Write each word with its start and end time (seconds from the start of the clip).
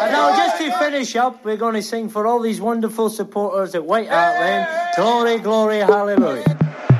And 0.00 0.12
now, 0.12 0.34
just 0.34 0.56
to 0.58 0.72
finish 0.78 1.14
up, 1.14 1.44
we're 1.44 1.58
going 1.58 1.74
to 1.74 1.82
sing 1.82 2.08
for 2.08 2.26
all 2.26 2.40
these 2.40 2.58
wonderful 2.60 3.10
supporters 3.10 3.74
at 3.74 3.84
White 3.84 4.08
Hart 4.08 4.40
Lane. 4.40 4.66
Glory, 4.96 5.38
glory, 5.38 5.78
hallelujah. 5.80 6.56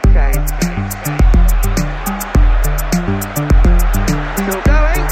Okay. 0.09 0.33
Still 4.37 4.61
going. 4.69 5.07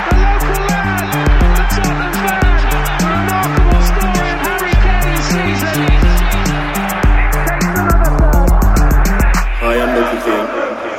The 0.00 0.16
local 0.16 0.56
lad, 0.64 1.12
the 1.52 1.64
Tottenham 1.74 2.12
fan, 2.24 2.56
the 2.98 3.06
remarkable 3.12 3.82
story 3.84 4.28
of 4.32 4.40
Harry 4.48 4.76
Kane's 4.80 5.24
season. 5.28 5.78
Hi, 9.60 9.74
I'm 9.76 9.90
Loki 9.94 10.18
King, 10.24 10.46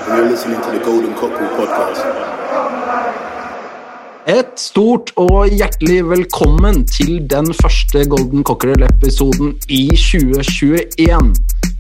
and 0.06 0.18
you're 0.18 0.30
listening 0.30 0.62
to 0.62 0.70
the 0.70 0.86
Golden 0.86 1.14
Cockerel 1.16 1.50
podcast. 1.58 2.45
Et 4.26 4.56
stort 4.58 5.12
og 5.22 5.52
hjertelig 5.54 6.00
velkommen 6.10 6.80
til 6.90 7.20
den 7.30 7.52
første 7.54 8.02
Golden 8.10 8.42
Cockerel-episoden 8.42 9.52
i 9.70 9.84
2021. 9.94 11.28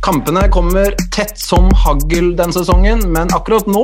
Kampene 0.05 0.43
kommer 0.53 0.93
tett 1.09 1.41
som 1.41 1.71
hagl 1.81 2.35
den 2.37 2.53
sesongen, 2.53 3.01
men 3.09 3.33
akkurat 3.33 3.65
nå 3.65 3.81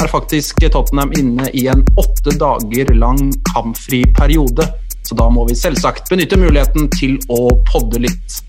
er 0.00 0.08
faktisk 0.08 0.64
Tottenham 0.64 1.12
inne 1.20 1.50
i 1.52 1.66
en 1.68 1.84
åtte 2.00 2.32
dager 2.40 2.88
lang 2.96 3.20
kampfri 3.50 4.00
periode. 4.16 4.64
Så 5.04 5.20
da 5.20 5.28
må 5.28 5.44
vi 5.50 5.58
selvsagt 5.60 6.08
benytte 6.08 6.40
muligheten 6.40 6.88
til 6.96 7.20
å 7.28 7.50
podde 7.68 8.00
litt. 8.06 8.40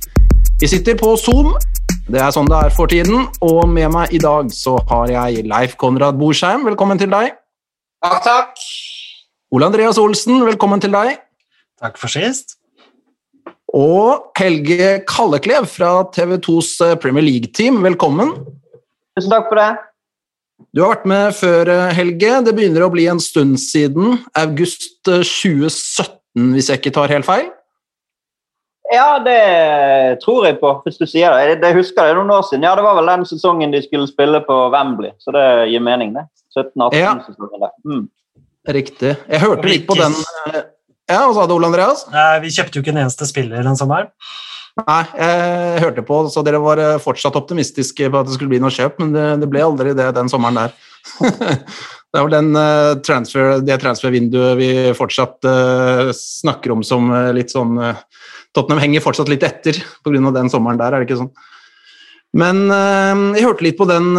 Vi 0.64 0.72
sitter 0.72 0.96
på 0.96 1.18
Zoom, 1.20 1.58
det 2.08 2.24
er 2.24 2.32
sånn 2.32 2.48
det 2.48 2.64
er 2.70 2.72
for 2.80 2.88
tiden, 2.88 3.28
og 3.44 3.68
med 3.68 3.92
meg 3.92 4.16
i 4.16 4.24
dag 4.24 4.48
så 4.56 4.80
har 4.96 5.12
jeg 5.12 5.44
Leif 5.52 5.76
Konrad 5.76 6.16
Borsheim, 6.24 6.64
velkommen 6.72 7.04
til 7.04 7.12
deg. 7.12 7.36
Takk, 8.00 8.24
takk. 8.24 8.68
Ole 9.52 9.68
Andreas 9.68 9.98
Olsen, 10.00 10.38
velkommen 10.48 10.80
til 10.80 10.94
deg. 10.96 11.18
Takk 11.82 11.98
for 12.00 12.08
sist. 12.08 12.54
Og 13.76 14.30
Helge 14.40 15.02
Kalleklev 15.08 15.66
fra 15.68 16.06
TV2s 16.16 16.70
eh, 16.86 16.94
Premier 17.04 17.26
League-team, 17.26 17.82
velkommen. 17.84 18.32
Tusen 19.20 19.34
takk 19.34 19.50
for 19.50 19.60
det. 19.60 19.72
Du 20.72 20.80
har 20.86 20.94
vært 20.94 21.10
med 21.12 21.36
før, 21.36 21.72
eh, 21.74 21.92
Helge. 21.98 22.38
Det 22.48 22.54
begynner 22.56 22.86
å 22.86 22.94
bli 22.94 23.10
en 23.12 23.20
stund 23.20 23.60
siden. 23.60 24.22
August 24.40 25.12
eh, 25.12 25.20
2017, 25.20 26.48
hvis 26.56 26.72
jeg 26.72 26.80
ikke 26.80 26.96
tar 26.96 27.12
helt 27.12 27.28
feil. 27.28 27.52
Ja, 28.96 29.20
det 29.24 29.36
tror 30.24 30.48
jeg 30.48 30.62
på, 30.64 30.78
hvis 30.88 31.00
du 31.00 31.04
sier 31.04 31.36
det. 31.36 31.60
Det 31.60 31.74
husker 31.76 32.08
jeg 32.08 32.16
noen 32.16 32.32
år 32.38 32.48
siden. 32.48 32.64
Ja, 32.70 32.72
Det 32.80 32.88
var 32.88 32.96
vel 33.02 33.12
den 33.12 33.28
sesongen 33.28 33.76
de 33.76 33.84
skulle 33.84 34.08
spille 34.08 34.40
på 34.48 34.64
Wembley, 34.72 35.12
så 35.20 35.36
det 35.36 35.46
gir 35.76 35.84
mening, 35.84 36.16
det. 36.16 36.24
17-18-sesongen 36.56 37.68
der. 37.68 37.76
Mm. 37.84 38.08
Riktig. 38.70 39.16
Jeg 39.26 39.42
hørte 39.42 39.70
litt 39.70 39.88
på 39.90 39.98
den 39.98 40.14
eh, 40.52 40.62
Ja, 41.10 41.26
hva 41.26 41.34
sa 41.34 41.48
du, 41.50 41.56
Ole 41.56 41.72
Andreas? 41.72 42.06
Nei, 42.14 42.44
vi 42.44 42.54
kjøpte 42.54 42.78
jo 42.78 42.84
ikke 42.86 42.94
en 42.94 43.04
eneste 43.08 43.26
spiller 43.30 43.66
den 43.66 43.78
sommeren. 43.80 44.12
Nei, 44.80 45.02
jeg 45.18 45.82
hørte 45.84 46.04
på, 46.08 46.20
så 46.32 46.44
dere 46.46 46.62
var 46.64 46.80
eh, 46.80 47.00
fortsatt 47.02 47.36
optimistiske 47.40 48.08
på 48.08 48.20
at 48.22 48.30
det 48.30 48.38
skulle 48.38 48.54
bli 48.54 48.62
noe 48.62 48.72
kjøp, 48.72 49.02
men 49.02 49.16
det, 49.16 49.26
det 49.42 49.50
ble 49.52 49.64
aldri 49.66 49.96
det 49.98 50.12
den 50.16 50.30
sommeren 50.32 50.60
der. 50.62 50.76
det 52.12 52.20
er 52.20 52.28
vel 52.28 52.36
den 52.36 52.52
uh, 52.54 53.00
transfer, 53.04 53.58
det 53.66 53.80
transfervinduet 53.82 54.60
vi 54.60 54.70
fortsatt 54.96 55.48
uh, 55.50 56.12
snakker 56.16 56.76
om 56.76 56.86
som 56.86 57.10
uh, 57.10 57.32
litt 57.34 57.54
sånn 57.54 57.74
Tottenham 58.54 58.84
henger 58.84 59.04
fortsatt 59.04 59.32
litt 59.32 59.46
etter 59.48 59.80
pga. 60.04 60.34
den 60.36 60.52
sommeren 60.52 60.80
der, 60.80 60.94
er 60.94 61.02
det 61.02 61.10
ikke 61.10 61.22
sånn? 61.24 61.34
Men 62.36 62.64
jeg 63.36 63.44
hørte 63.44 63.64
litt 63.66 63.76
på 63.76 63.88
den 63.90 64.14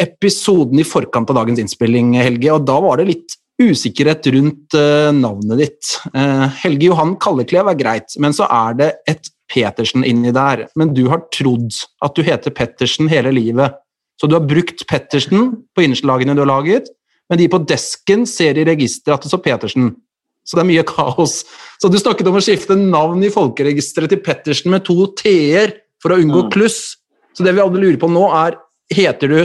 episoden 0.00 0.80
i 0.80 0.84
forkant 0.84 1.30
av 1.32 1.38
dagens 1.38 1.62
innspilling, 1.62 2.10
Helge, 2.20 2.50
og 2.52 2.66
da 2.68 2.76
var 2.84 3.00
det 3.00 3.06
litt 3.08 3.36
usikkerhet 3.62 4.26
rundt 4.34 4.74
eh, 4.74 5.12
navnet 5.14 5.60
ditt. 5.62 5.92
Eh, 6.14 6.46
Helge 6.64 6.88
Johan 6.90 7.14
Kalleklev 7.22 7.70
er 7.70 7.78
greit, 7.78 8.16
men 8.18 8.34
så 8.36 8.48
er 8.50 8.76
det 8.80 8.90
et 9.10 9.30
Petersen 9.52 10.04
inni 10.08 10.32
der. 10.34 10.66
Men 10.76 10.94
du 10.96 11.04
har 11.12 11.22
trodd 11.34 11.76
at 12.02 12.16
du 12.16 12.22
heter 12.26 12.50
Pettersen 12.56 13.10
hele 13.12 13.30
livet. 13.36 13.76
Så 14.20 14.26
du 14.30 14.34
har 14.38 14.46
brukt 14.46 14.86
Pettersen 14.90 15.52
på 15.76 15.84
innslagene 15.84 16.34
du 16.34 16.42
har 16.42 16.50
laget, 16.50 16.88
men 17.30 17.38
de 17.40 17.48
på 17.50 17.60
desken 17.68 18.24
ser 18.28 18.58
i 18.58 18.66
registeret 18.66 19.18
at 19.18 19.26
det 19.26 19.30
står 19.32 19.42
Petersen. 19.44 19.92
Så 20.44 20.58
det 20.58 20.64
er 20.64 20.68
mye 20.68 20.84
kaos. 20.88 21.38
Så 21.80 21.88
du 21.88 21.96
snakket 22.00 22.28
om 22.28 22.36
å 22.36 22.42
skifte 22.44 22.76
navn 22.76 23.22
i 23.24 23.30
folkeregisteret 23.32 24.12
til 24.12 24.20
Pettersen 24.24 24.74
med 24.74 24.84
to 24.84 25.06
t-er 25.16 25.72
for 26.02 26.12
å 26.12 26.18
unngå 26.20 26.44
Mm. 26.46 26.50
kluss. 26.52 26.96
Så 27.32 27.44
det 27.44 27.54
vi 27.54 27.62
alle 27.64 27.80
lurer 27.80 27.96
på 28.00 28.10
nå, 28.12 28.26
er 28.46 28.58
heter 28.92 29.28
du 29.28 29.38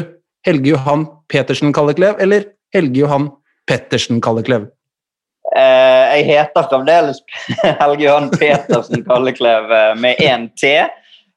Helge 0.45 0.73
Johan 0.73 1.07
Petersen 1.31 1.71
Kalleklev 1.73 2.19
eller 2.19 2.49
Helge 2.73 2.99
Johan 3.05 3.29
Pettersen 3.69 4.19
Kalleklev? 4.25 4.67
Eh, 5.55 6.05
jeg 6.19 6.25
heter 6.29 6.67
fremdeles 6.69 7.21
Helge 7.81 8.03
Johan 8.05 8.29
Petersen 8.33 9.05
Kalleklev 9.07 9.71
eh, 9.73 9.93
med 9.97 10.19
én 10.21 10.49
T. 10.59 10.75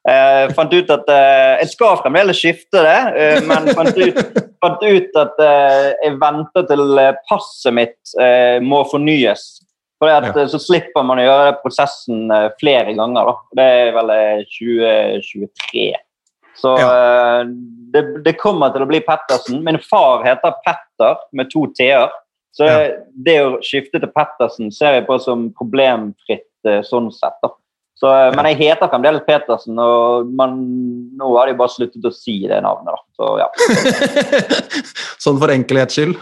Eh, 0.02 0.44
fant 0.56 0.72
ut 0.74 0.88
at 0.90 1.10
eh, 1.14 1.60
Jeg 1.62 1.70
skal 1.76 2.00
fremdeles 2.02 2.40
skifte 2.42 2.82
det, 2.82 3.00
eh, 3.22 3.36
men 3.46 3.70
fant 3.76 3.94
ut, 4.00 4.18
fant 4.64 4.82
ut 4.82 5.18
at 5.22 5.42
eh, 5.46 5.90
jeg 6.02 6.16
venter 6.20 6.66
til 6.72 7.02
passet 7.30 7.76
mitt 7.76 8.16
eh, 8.20 8.58
må 8.64 8.82
fornyes. 8.90 9.46
For 10.02 10.10
at, 10.10 10.32
Ja. 10.34 10.48
Så 10.50 10.58
slipper 10.58 11.04
man 11.06 11.20
å 11.22 11.24
gjøre 11.28 11.58
prosessen 11.62 12.24
flere 12.58 12.90
ganger. 12.98 13.28
Da. 13.28 13.34
Det 13.54 13.66
er 13.84 13.92
vel 13.94 14.10
eh, 14.16 14.40
2023. 14.58 15.92
Så 16.60 16.74
eh, 16.78 17.44
det, 17.92 18.02
det 18.24 18.34
kommer 18.40 18.72
til 18.74 18.84
å 18.84 18.88
bli 18.90 19.00
Pettersen. 19.04 19.62
Min 19.64 19.78
far 19.84 20.22
heter 20.26 20.54
Petter 20.64 21.16
med 21.32 21.50
to 21.52 21.66
t-er. 21.76 22.10
Så 22.52 22.66
Ja. 22.68 22.78
det 23.24 23.38
å 23.40 23.54
skifte 23.64 23.96
til 24.00 24.10
Pettersen 24.12 24.68
ser 24.74 24.98
jeg 24.98 25.06
på 25.06 25.16
som 25.24 25.46
problemfritt 25.56 26.44
eh, 26.68 26.82
sånn 26.84 27.08
sett. 27.14 27.38
da. 27.42 27.48
Så, 27.96 28.10
eh, 28.12 28.34
Men 28.36 28.44
jeg 28.50 28.58
heter 28.60 28.90
fremdeles 28.92 29.24
Petersen, 29.24 29.78
og 29.80 30.28
man, 30.36 30.58
nå 31.16 31.30
har 31.38 31.46
de 31.48 31.54
bare 31.56 31.72
sluttet 31.72 32.04
å 32.04 32.12
si 32.12 32.40
det 32.50 32.60
navnet. 32.64 32.92
da. 32.92 33.00
Så 33.16 33.38
ja. 33.40 33.48
sånn 35.24 35.40
for 35.40 35.52
enkelhets 35.54 35.96
skyld. 35.96 36.18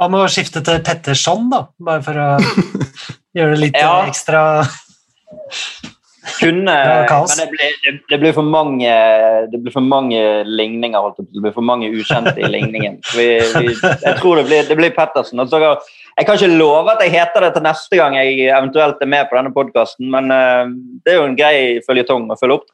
Hva 0.00 0.08
med 0.10 0.24
å 0.24 0.30
skifte 0.32 0.62
til 0.64 0.80
Petterson, 0.82 1.50
da? 1.52 1.66
Bare 1.78 2.02
for 2.02 2.16
å 2.16 2.28
gjøre 3.36 3.54
det 3.54 3.60
litt 3.68 3.76
Ja. 3.78 4.00
ekstra 4.08 4.42
Kunne, 6.20 6.72
men 7.08 7.38
det 7.38 7.46
blir, 7.48 7.76
det, 7.84 7.92
det 8.10 8.18
blir 8.20 8.34
for 8.36 8.44
mange 8.44 8.90
det 9.48 9.60
blir 9.62 9.72
for 9.72 9.84
mange 9.84 10.18
ligninger. 10.44 11.14
Det 11.16 11.40
blir 11.40 11.54
for 11.54 11.64
mange 11.64 11.88
ukjente 11.88 12.34
i 12.36 12.50
ligningen. 12.50 12.98
Vi, 13.16 13.28
vi, 13.54 13.70
jeg 13.72 14.18
tror 14.18 14.40
det 14.40 14.44
blir, 14.50 14.66
det 14.68 14.76
blir 14.76 14.92
Pettersen. 14.96 15.40
Altså, 15.40 15.78
jeg 16.18 16.28
kan 16.28 16.36
ikke 16.36 16.58
love 16.60 16.92
at 16.92 17.00
jeg 17.06 17.14
heter 17.14 17.46
det 17.46 17.54
til 17.56 17.64
neste 17.64 17.96
gang 17.96 18.18
jeg 18.18 18.50
eventuelt 18.50 19.00
er 19.00 19.08
med 19.08 19.30
på 19.30 19.38
denne 19.38 19.54
podkasten, 19.54 20.10
men 20.12 20.28
eh, 20.34 20.74
det 21.06 21.14
er 21.14 21.20
jo 21.22 21.30
en 21.30 21.38
grei 21.38 21.56
føljetong 21.86 22.28
å 22.28 22.36
følge 22.40 22.60
opp. 22.60 22.68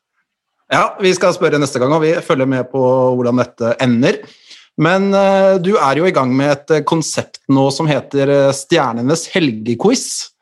Ja, 0.73 0.89
vi 0.99 1.13
skal 1.15 1.35
spørre 1.37 1.61
neste 1.63 1.79
gang, 1.79 1.95
og 1.95 2.03
vi 2.03 2.17
følger 2.27 2.51
med 2.51 2.67
på 2.73 2.83
hvordan 3.15 3.39
dette 3.45 3.77
ender. 3.85 4.19
Men 4.83 5.13
eh, 5.15 5.55
du 5.63 5.77
er 5.79 6.01
jo 6.01 6.09
i 6.09 6.15
gang 6.15 6.35
med 6.35 6.57
et 6.57 6.87
konsept 6.89 7.45
nå 7.53 7.69
som 7.71 7.87
heter 7.87 8.33
eh, 8.33 8.55
Stjernenes 8.57 9.29
helgequiz. 9.37 10.33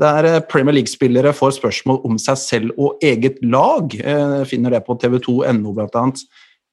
Der 0.00 0.26
eh, 0.26 0.40
Premier 0.40 0.74
League-spillere 0.74 1.32
får 1.32 1.58
spørsmål 1.60 2.00
om 2.08 2.18
seg 2.18 2.40
selv 2.40 2.80
og 2.80 2.98
eget 3.04 3.38
lag. 3.46 3.94
Eh, 3.94 4.40
finner 4.50 4.74
det 4.74 4.82
på 4.86 4.96
tv2.no, 4.98 5.74
blant 5.76 5.94
annet. 6.00 6.24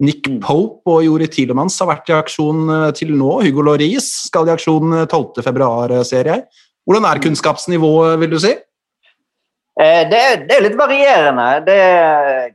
Nick 0.02 0.26
Pope 0.42 0.90
og 0.90 1.04
Jori 1.06 1.28
Tilemans 1.30 1.78
har 1.84 1.92
vært 1.92 2.10
i 2.10 2.18
aksjon 2.18 2.66
eh, 2.74 2.88
til 2.98 3.14
nå. 3.14 3.36
Hugo 3.46 3.68
Loris 3.70 4.10
skal 4.26 4.50
i 4.50 4.56
aksjon 4.56 5.04
eh, 5.04 5.06
12.2, 5.06 6.02
ser 6.10 6.32
jeg. 6.34 6.46
Hvordan 6.90 7.06
er 7.06 7.22
kunnskapsnivået, 7.22 8.18
vil 8.24 8.34
du 8.34 8.42
si? 8.42 8.56
Det 9.82 10.18
er, 10.18 10.42
det 10.46 10.52
er 10.52 10.64
litt 10.66 10.76
varierende, 10.78 11.46
det 11.64 11.78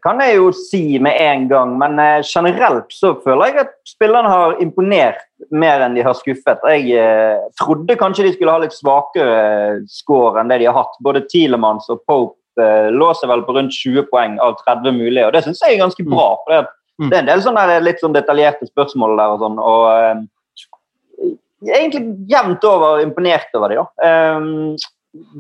kan 0.04 0.20
jeg 0.20 0.34
jo 0.36 0.50
si 0.54 0.98
med 1.02 1.16
en 1.16 1.46
gang. 1.50 1.72
Men 1.80 1.96
generelt 2.28 2.92
så 2.92 3.14
føler 3.24 3.48
jeg 3.48 3.62
at 3.64 3.72
spillerne 3.88 4.30
har 4.30 4.60
imponert 4.62 5.24
mer 5.50 5.82
enn 5.84 5.94
de 5.94 6.04
har 6.06 6.16
skuffet. 6.16 6.62
Jeg 6.72 6.96
eh, 6.96 7.42
trodde 7.60 7.96
kanskje 8.00 8.24
de 8.26 8.32
skulle 8.36 8.54
ha 8.54 8.62
litt 8.62 8.76
svakere 8.76 9.36
eh, 9.36 9.82
score 9.90 10.40
enn 10.40 10.48
det 10.52 10.62
de 10.62 10.68
har 10.70 10.78
hatt. 10.78 10.96
Både 11.04 11.24
Tielemanns 11.28 11.90
og 11.92 12.00
Pope 12.08 12.62
eh, 12.62 12.88
lå 12.94 13.10
seg 13.18 13.28
vel 13.32 13.44
på 13.44 13.56
rundt 13.58 13.76
20 13.76 14.08
poeng 14.12 14.38
av 14.40 14.56
30 14.64 14.96
mulige, 14.96 15.26
og 15.28 15.36
det 15.36 15.44
syns 15.44 15.60
jeg 15.64 15.76
er 15.76 15.84
ganske 15.84 16.08
bra. 16.08 16.32
for 16.44 16.54
det, 16.56 16.64
Mm. 16.96 17.10
det 17.10 17.16
er 17.16 17.20
en 17.20 17.26
del 17.28 17.40
sånne 17.44 17.62
der, 17.68 17.82
litt 17.84 17.98
sånn 18.00 18.14
detaljerte 18.14 18.64
spørsmål 18.70 19.18
der 19.18 19.32
og 19.34 19.42
sånn. 19.42 19.58
og 19.60 19.82
eh, 19.92 20.22
egentlig 21.76 22.14
jevnt 22.30 22.64
over 22.64 23.02
imponert 23.02 23.52
over 23.56 23.68
de 23.68 23.76
da. 23.76 24.36
Um, 24.36 24.76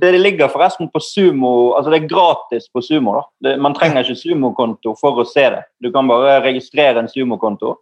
det 0.00 0.14
ligger 0.20 0.48
forresten 0.48 0.88
på 0.88 1.00
Sumo 1.04 1.74
altså 1.76 1.90
Det 1.92 1.98
er 2.02 2.08
gratis 2.08 2.68
på 2.72 2.80
Sumo. 2.84 3.12
da. 3.18 3.22
Det, 3.44 3.56
man 3.60 3.74
trenger 3.76 4.04
ikke 4.04 4.16
Sumo-konto 4.20 4.94
for 5.00 5.20
å 5.20 5.26
se 5.28 5.44
det. 5.52 5.62
Du 5.80 5.90
kan 5.92 6.08
bare 6.08 6.38
registrere 6.44 6.98
en 7.02 7.08
Sumo-konto 7.08 7.74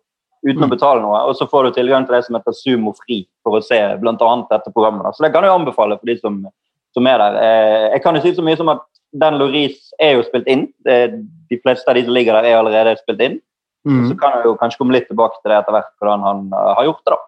uten 0.45 0.63
å 0.63 0.67
Mm. 0.67 0.71
betale 0.71 1.01
noe, 1.01 1.21
og 1.29 1.35
så 1.37 1.47
får 1.49 1.65
du 1.65 1.71
tilgang 1.81 2.07
til 2.07 2.15
det 2.17 2.25
som 2.27 2.37
heter 2.37 2.53
Sumo 2.53 2.93
Fri 2.95 3.27
for 3.43 3.59
å 3.59 3.63
se 3.65 3.79
bl.a. 4.01 4.47
dette 4.51 4.73
programmet. 4.73 5.15
Så 5.17 5.25
det 5.25 5.33
kan 5.33 5.43
jeg 5.43 5.53
anbefale 5.53 5.99
for 5.99 6.07
de 6.07 6.17
som, 6.21 6.47
som 6.95 7.07
er 7.07 7.19
der. 7.19 7.35
Eh, 7.41 7.91
jeg 7.95 8.03
kan 8.03 8.15
jo 8.15 8.21
si 8.23 8.35
så 8.35 8.45
mye 8.45 8.57
som 8.57 8.69
at 8.69 8.83
den 9.15 9.39
Loris 9.39 9.93
er 10.01 10.17
jo 10.17 10.23
spilt 10.27 10.47
inn. 10.51 10.69
De 10.85 11.59
fleste 11.63 11.89
av 11.89 11.95
de 11.95 12.05
som 12.05 12.13
ligger 12.15 12.35
der, 12.35 12.45
er 12.51 12.59
allerede 12.59 12.97
spilt 12.99 13.21
inn. 13.23 13.41
Mm. 13.87 14.09
Så 14.11 14.17
kan 14.19 14.33
jeg 14.39 14.45
jo 14.49 14.57
kanskje 14.57 14.79
komme 14.81 14.93
litt 14.97 15.07
tilbake 15.09 15.41
til 15.43 15.51
det 15.53 15.59
etter 15.61 15.73
hvert, 15.77 15.93
hvordan 16.01 16.21
han 16.25 16.39
eh, 16.53 16.75
har 16.75 16.85
gjort 16.89 17.03
det. 17.05 17.13
da. 17.15 17.21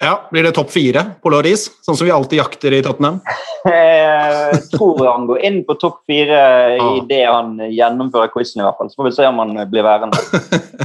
Ja, 0.00 0.14
Blir 0.32 0.46
det 0.46 0.54
topp 0.56 0.70
fire 0.72 1.02
på 1.20 1.28
Loris, 1.28 1.66
sånn 1.84 1.96
som 1.98 2.06
vi 2.08 2.12
alltid 2.14 2.38
jakter 2.40 2.72
i 2.72 2.80
Tottenham? 2.80 3.18
Jeg 3.68 4.62
tror 4.72 5.02
han 5.04 5.26
går 5.28 5.42
inn 5.44 5.58
på 5.68 5.76
topp 5.76 5.98
fire 6.08 6.38
i 6.80 7.02
det 7.10 7.26
han 7.26 7.58
gjennomfører 7.68 8.32
quizen, 8.32 8.62
i 8.62 8.64
hvert 8.64 8.78
fall. 8.80 8.88
Så 8.88 8.96
får 8.96 9.10
vi 9.10 9.12
se 9.18 9.28
om 9.28 9.42
han 9.42 9.52
blir 9.68 9.84
værende. 9.84 10.16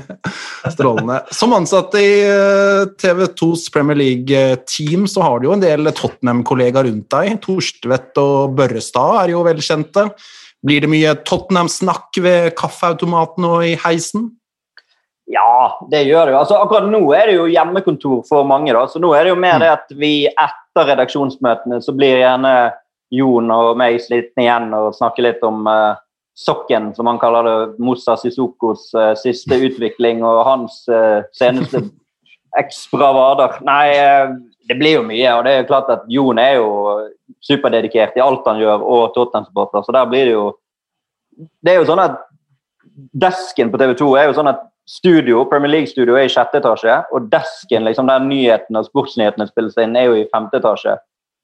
Strålende. 0.75 1.21
Som 1.31 1.56
ansatt 1.56 1.95
i 1.95 2.09
eh, 2.27 2.83
TV2s 3.00 3.69
Premier 3.71 4.01
League-team 4.01 5.07
så 5.07 5.23
har 5.23 5.39
du 5.39 5.47
jo 5.47 5.56
en 5.56 5.63
del 5.63 5.88
Tottenham-kollegaer 5.95 6.89
rundt 6.89 7.07
deg. 7.15 7.38
Torstvedt 7.45 8.19
og 8.19 8.57
Børrestad 8.59 9.21
er 9.21 9.38
jo 9.38 9.45
velkjente. 9.47 10.09
Blir 10.65 10.83
det 10.83 10.91
mye 10.91 11.15
Tottenham-snakk 11.23 12.19
ved 12.25 12.51
kaffeautomaten 12.59 13.47
og 13.47 13.63
i 13.63 13.77
heisen? 13.79 14.33
Ja, 15.25 15.80
det 15.89 16.04
gjør 16.06 16.27
det 16.27 16.33
jo. 16.36 16.39
Altså, 16.44 16.57
akkurat 16.62 16.88
nå 16.89 17.01
er 17.18 17.30
det 17.30 17.36
jo 17.39 17.50
hjemmekontor 17.50 18.22
for 18.30 18.45
mange. 18.45 18.74
da, 18.74 18.86
så 18.88 19.01
nå 19.01 19.12
er 19.18 19.25
det 19.25 19.33
jo 19.33 19.42
mer 19.42 19.57
det 19.62 19.72
at 19.74 19.94
vi 19.98 20.27
etter 20.30 20.89
redaksjonsmøtene 20.92 21.81
så 21.81 21.95
blir 21.98 22.22
gjerne 22.22 22.56
Jon 23.13 23.50
og 23.54 23.77
meg 23.80 23.98
slitne 24.01 24.45
igjen 24.45 24.74
og 24.75 24.94
snakker 24.98 25.25
litt 25.25 25.44
om 25.45 25.66
uh, 25.69 25.98
sokken, 26.38 26.92
som 26.98 27.10
han 27.10 27.22
kaller 27.22 27.48
det, 27.48 27.56
Moussa 27.81 28.18
Sissokos 28.22 28.92
uh, 28.98 29.13
siste 29.18 29.57
utvikling 29.68 30.22
og 30.25 30.44
hans 30.45 30.83
uh, 30.92 31.25
seneste 31.33 31.81
eksbravader. 32.60 33.57
Nei, 33.68 33.89
det 34.69 34.78
blir 34.80 35.00
jo 35.00 35.07
mye, 35.10 35.33
og 35.36 35.44
det 35.45 35.51
er 35.51 35.57
jo 35.63 35.71
klart 35.74 35.89
at 35.92 36.06
Jon 36.12 36.39
er 36.39 36.60
jo 36.60 36.69
superdedikert 37.44 38.16
i 38.16 38.24
alt 38.24 38.45
han 38.48 38.62
gjør, 38.62 38.86
og 38.86 39.10
Tottenham-supporter, 39.18 39.83
så 39.83 39.95
der 39.98 40.07
blir 40.12 40.30
det 40.30 40.38
jo 40.38 40.45
Det 41.36 41.74
er 41.74 41.81
jo 41.81 41.88
sånn 41.89 42.00
at 42.00 42.21
desken 43.12 43.74
på 43.74 43.80
TV 43.81 43.92
2 44.00 44.06
er 44.16 44.30
jo 44.30 44.36
sånn 44.38 44.54
at 44.54 44.62
studio, 44.85 45.43
Premier 45.49 45.71
League-studio 45.71 46.15
er 46.17 46.27
i 46.27 46.31
sjette 46.31 46.59
etasje, 46.61 46.95
og 47.11 47.27
desken 47.31 47.87
liksom 47.87 48.09
der 48.09 48.23
nyhetene 48.23 48.81
og 48.81 48.89
sportsnyhetene 48.89 49.49
spilles 49.49 49.77
inn, 49.81 49.97
er 49.97 50.09
jo 50.09 50.17
i 50.19 50.27
femte 50.33 50.61
etasje. 50.61 50.95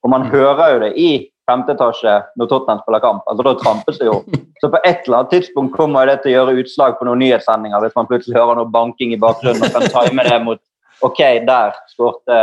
Og 0.06 0.14
man 0.14 0.26
hører 0.30 0.76
jo 0.76 0.82
det 0.84 0.92
i 0.98 1.12
femte 1.50 1.74
etasje 1.76 2.16
når 2.38 2.50
Tottenham 2.50 2.82
spiller 2.84 3.04
kamp. 3.04 3.24
altså 3.28 3.46
Da 3.46 3.54
trampes 3.60 4.00
det 4.00 4.10
jo. 4.10 4.18
Så 4.62 4.70
på 4.70 4.82
et 4.86 5.06
eller 5.06 5.20
annet 5.20 5.34
tidspunkt 5.36 5.76
kommer 5.78 6.10
det 6.10 6.22
til 6.22 6.32
å 6.32 6.36
gjøre 6.40 6.58
utslag 6.62 6.98
på 7.00 7.08
noen 7.08 7.22
nyhetssendinger 7.22 7.82
hvis 7.82 7.96
man 7.98 8.10
plutselig 8.10 8.38
hører 8.38 8.60
noe 8.60 8.70
banking 8.70 9.14
i 9.14 9.22
bakgrunnen 9.22 9.66
og 9.66 9.74
kan 9.74 9.88
time 9.90 10.28
det 10.28 10.42
mot 10.46 10.62
Ok, 11.02 11.18
der 11.48 11.74
skårte 11.90 12.36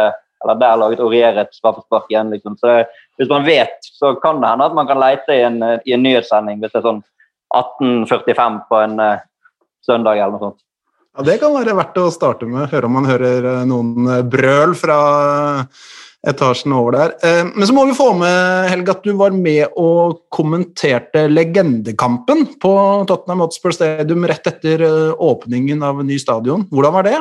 eller 0.42 0.58
der 0.58 0.78
laget 0.80 1.02
Aurier 1.02 1.36
et 1.38 1.52
straffespark 1.54 2.08
igjen. 2.10 2.30
liksom. 2.34 2.56
Så 2.58 2.82
Hvis 3.16 3.30
man 3.30 3.46
vet, 3.46 3.78
så 3.82 4.16
kan 4.18 4.40
det 4.42 4.50
hende 4.50 4.66
at 4.66 4.74
man 4.74 4.86
kan 4.86 4.98
lete 4.98 5.34
i 5.34 5.44
en, 5.46 5.62
i 5.62 5.94
en 5.94 6.02
nyhetssending 6.02 6.58
hvis 6.58 6.72
det 6.74 6.80
er 6.80 6.88
sånn 6.88 7.02
18.45 7.54 8.58
på 8.68 8.80
en 8.82 8.98
uh, 8.98 9.22
søndag 9.86 10.18
eller 10.18 10.34
noe 10.34 10.48
sånt. 10.48 10.60
Ja, 11.18 11.24
Det 11.26 11.40
kan 11.42 11.50
være 11.50 11.74
verdt 11.74 11.96
å 11.98 12.10
starte 12.14 12.46
med. 12.46 12.68
Høre 12.70 12.86
om 12.86 12.92
man 12.94 13.08
hører 13.08 13.46
eh, 13.50 13.62
noen 13.66 14.06
eh, 14.06 14.20
brøl 14.22 14.70
fra 14.78 14.98
etasjen 16.22 16.70
over 16.78 16.94
der. 16.94 17.14
Eh, 17.26 17.40
Men 17.56 17.66
så 17.66 17.74
må 17.74 17.88
vi 17.88 17.96
få 17.98 18.12
med, 18.14 18.68
Helge, 18.70 18.94
at 18.94 19.02
du 19.02 19.16
var 19.18 19.34
med 19.34 19.74
og 19.74 20.20
kommenterte 20.30 21.24
legendekampen 21.26 22.44
på 22.62 22.74
Tottenham 23.10 23.42
Hotspur 23.42 23.74
Stadium 23.74 24.28
rett 24.30 24.46
etter 24.46 24.84
åpningen 25.18 25.82
av 25.82 26.04
ny 26.06 26.20
stadion. 26.22 26.68
Hvordan 26.70 26.94
var 26.94 27.08
det? 27.08 27.18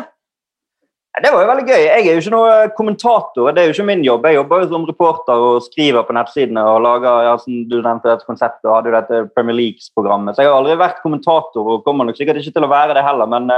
Det 1.18 1.32
var 1.34 1.42
jo 1.42 1.50
veldig 1.50 1.66
gøy. 1.66 1.82
Jeg 1.82 2.04
er 2.04 2.12
jo 2.12 2.22
ikke 2.22 2.34
noen 2.36 2.74
kommentator. 2.78 3.50
Det 3.50 3.64
er 3.64 3.72
jo 3.72 3.74
ikke 3.74 3.88
min 3.88 4.04
jobb. 4.06 4.28
Jeg 4.30 4.38
jobber 4.38 4.62
jo 4.62 4.68
som 4.76 4.86
reporter 4.86 5.46
og 5.48 5.64
skriver 5.66 6.06
på 6.06 6.14
nettsidene 6.14 6.68
og 6.70 6.84
lager 6.86 7.24
ja, 7.26 7.32
som 7.42 7.64
du 7.66 7.80
nevnte 7.80 8.12
dette 8.12 8.30
konseptet 8.30 8.70
og 8.70 8.76
hadde 8.76 8.92
jo 8.92 9.00
dette 9.00 9.24
Premier 9.34 9.58
Leagues-programmet. 9.58 10.38
Så 10.38 10.46
jeg 10.46 10.52
har 10.54 10.60
aldri 10.60 10.78
vært 10.78 11.02
kommentator 11.02 11.72
og 11.74 11.82
kommer 11.88 12.06
nok 12.06 12.22
sikkert 12.22 12.44
ikke 12.44 12.54
til 12.60 12.70
å 12.70 12.70
være 12.70 12.94
det 13.00 13.06
heller. 13.08 13.34
Men 13.34 13.50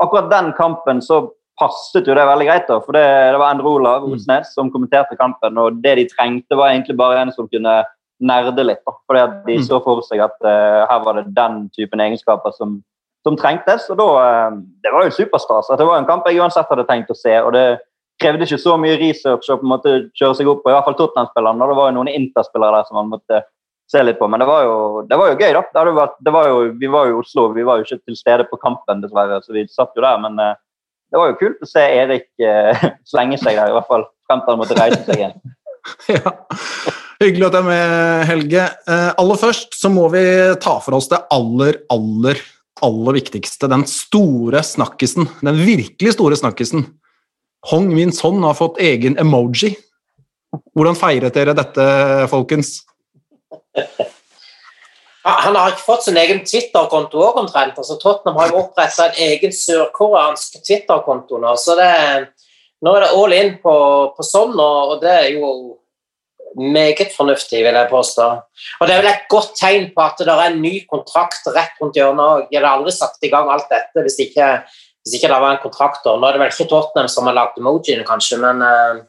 akkurat 0.00 0.30
den 0.30 0.52
kampen 0.58 1.02
så 1.02 1.28
passet 1.58 2.06
jo 2.06 2.14
det 2.14 2.26
veldig 2.26 2.46
greit, 2.46 2.68
da. 2.68 2.78
For 2.80 2.94
det, 2.94 3.04
det 3.34 3.38
var 3.40 3.54
Endre 3.54 3.66
Olav 3.66 4.04
Osnes 4.06 4.52
som 4.54 4.70
kommenterte 4.70 5.16
kampen, 5.18 5.58
og 5.58 5.80
det 5.82 5.96
de 5.98 6.04
trengte, 6.12 6.54
var 6.56 6.70
egentlig 6.70 6.96
bare 6.96 7.24
en 7.24 7.32
som 7.34 7.48
kunne 7.50 7.80
nerde 8.20 8.64
litt. 8.66 8.82
da. 8.86 8.94
Fordi 9.06 9.20
at 9.24 9.34
de 9.46 9.56
Mm. 9.58 9.64
så 9.66 9.82
for 9.82 10.00
seg 10.06 10.20
at 10.22 10.38
uh, 10.44 10.86
her 10.86 11.02
var 11.04 11.14
det 11.18 11.34
den 11.34 11.68
typen 11.76 12.00
egenskaper 12.00 12.54
som 12.56 12.82
som 13.26 13.36
trengtes. 13.36 13.90
og 13.90 13.98
da, 13.98 14.06
uh, 14.06 14.50
Det 14.82 14.92
var 14.92 15.04
jo 15.04 15.10
superstas. 15.10 15.76
Det 15.76 15.86
var 15.86 15.98
en 15.98 16.06
kamp 16.06 16.24
jeg 16.26 16.38
uansett 16.38 16.68
hadde 16.70 16.86
tenkt 16.86 17.10
å 17.10 17.16
se. 17.16 17.34
og 17.42 17.52
Det 17.52 17.80
krevde 18.20 18.46
ikke 18.46 18.58
så 18.58 18.78
mye 18.78 18.98
research 18.98 19.50
å 19.50 19.58
på 19.58 19.66
en 19.66 19.72
måte 19.74 20.10
kjøre 20.14 20.34
seg 20.36 20.48
opp 20.48 20.62
på, 20.62 20.70
i 20.70 20.74
hvert 20.74 20.84
fall 20.84 20.94
Tottenham-spillerne. 20.94 21.68
Det 21.68 21.76
var 21.76 21.90
jo 21.90 21.96
noen 21.98 22.08
Inter-spillere 22.14 22.78
der 22.78 22.84
som 22.86 22.96
man 22.98 23.10
måtte 23.18 23.42
se 23.90 24.02
litt 24.04 24.18
på. 24.20 24.28
Men 24.28 24.42
det 24.42 24.48
var 24.48 24.64
jo, 24.66 24.76
det 25.08 25.18
var 25.18 25.32
jo 25.32 25.38
gøy, 25.38 25.50
da. 25.56 25.64
Det 25.72 25.96
vært, 25.96 26.16
det 26.24 26.34
var 26.34 26.48
jo, 26.50 26.58
vi 26.80 26.90
var 26.92 27.08
jo 27.08 27.16
i 27.16 27.20
Oslo, 27.22 27.48
vi 27.56 27.66
var 27.66 27.80
jo 27.80 27.86
ikke 27.86 28.00
til 28.04 28.18
stede 28.18 28.46
på 28.50 28.60
kampen, 28.60 29.02
dessverre, 29.04 29.40
så 29.44 29.56
vi 29.56 29.66
satt 29.72 29.96
jo 29.96 30.04
der. 30.04 30.20
Men 30.24 30.38
eh, 30.42 30.56
det 31.08 31.20
var 31.20 31.32
jo 31.32 31.38
kult 31.40 31.64
å 31.64 31.70
se 31.70 31.84
Erik 32.02 32.28
eh, 32.44 32.86
slenge 33.12 33.40
seg 33.40 33.56
der, 33.56 33.72
i 33.72 33.76
hvert 33.76 33.90
fall 33.90 34.06
frem 34.28 34.44
til 34.44 34.54
han 34.54 34.62
måtte 34.62 34.78
reise 34.78 35.02
seg 35.06 35.22
igjen. 35.22 35.38
Ja. 36.10 36.34
Hyggelig 37.18 37.46
at 37.46 37.54
du 37.54 37.58
er 37.62 37.64
med, 37.64 37.92
Helge. 38.28 38.64
Eh, 38.92 39.08
aller 39.18 39.38
først 39.40 39.72
så 39.78 39.88
må 39.90 40.04
vi 40.12 40.20
ta 40.60 40.74
for 40.84 40.98
oss 40.98 41.08
det 41.08 41.22
aller, 41.32 41.78
aller, 41.90 42.42
aller 42.84 43.16
viktigste. 43.16 43.70
Den 43.72 43.86
store 43.88 44.60
snakkisen. 44.66 45.30
Den 45.40 45.62
virkelig 45.64 46.12
store 46.14 46.36
snakkisen. 46.36 46.84
Hong 47.72 47.88
Min 47.90 48.12
Son 48.12 48.44
har 48.44 48.58
fått 48.58 48.82
egen 48.84 49.16
emoji. 49.18 49.72
Hvordan 50.76 50.98
feiret 50.98 51.34
dere 51.34 51.56
dette, 51.56 51.88
folkens? 52.30 52.82
Han 55.28 55.56
har 55.56 55.72
ikke 55.74 55.84
fått 55.84 56.06
sin 56.06 56.16
egen 56.16 56.44
Twitter-konto 56.46 57.20
òg, 57.20 57.40
omtrent. 57.42 57.76
Altså, 57.76 57.98
Tottenham 58.00 58.38
har 58.40 58.52
jo 58.52 58.62
oppretta 58.62 59.08
en 59.08 59.18
egen 59.28 59.52
sørkoreansk 59.52 60.60
Twitter-konto 60.62 61.40
nå. 61.42 61.52
Så 61.60 61.76
det, 61.76 61.90
nå 62.84 62.94
er 62.94 63.04
det 63.04 63.10
all 63.16 63.34
in 63.36 63.52
på, 63.62 63.74
på 64.16 64.26
sånn, 64.26 64.54
og, 64.56 64.96
det 65.02 65.12
er 65.12 65.28
jo 65.34 65.50
meget 66.58 67.12
fornuftig, 67.12 67.60
vil 67.66 67.76
jeg 67.76 67.90
påstå. 67.90 68.28
Og 68.78 68.88
det 68.88 68.94
er 68.94 69.02
vel 69.02 69.10
et 69.10 69.28
godt 69.30 69.52
tegn 69.58 69.90
på 69.92 70.06
at 70.06 70.22
det 70.22 70.32
er 70.32 70.44
en 70.46 70.62
ny 70.62 70.78
kontrakt 70.88 71.50
rett 71.52 71.76
rundt 71.82 71.98
hjørnet. 71.98 72.48
Jeg 72.48 72.62
hadde 72.62 72.72
aldri 72.78 72.94
satt 72.96 73.26
i 73.26 73.32
gang 73.34 73.50
alt 73.52 73.68
dette 73.68 74.06
hvis 74.06 74.16
ikke, 74.24 74.48
hvis 75.04 75.18
ikke 75.18 75.28
det 75.34 75.42
var 75.44 75.58
en 75.58 75.62
kontrakt. 75.66 76.08
Nå 76.08 76.24
er 76.24 76.38
det 76.38 76.44
vel 76.46 76.54
ikke 76.54 76.70
Tottenham 76.72 77.12
som 77.12 77.28
har 77.28 77.36
lagd 77.36 77.60
emojiene, 77.60 78.06
kanskje, 78.08 78.40
men 78.46 78.64
eh, 78.64 79.06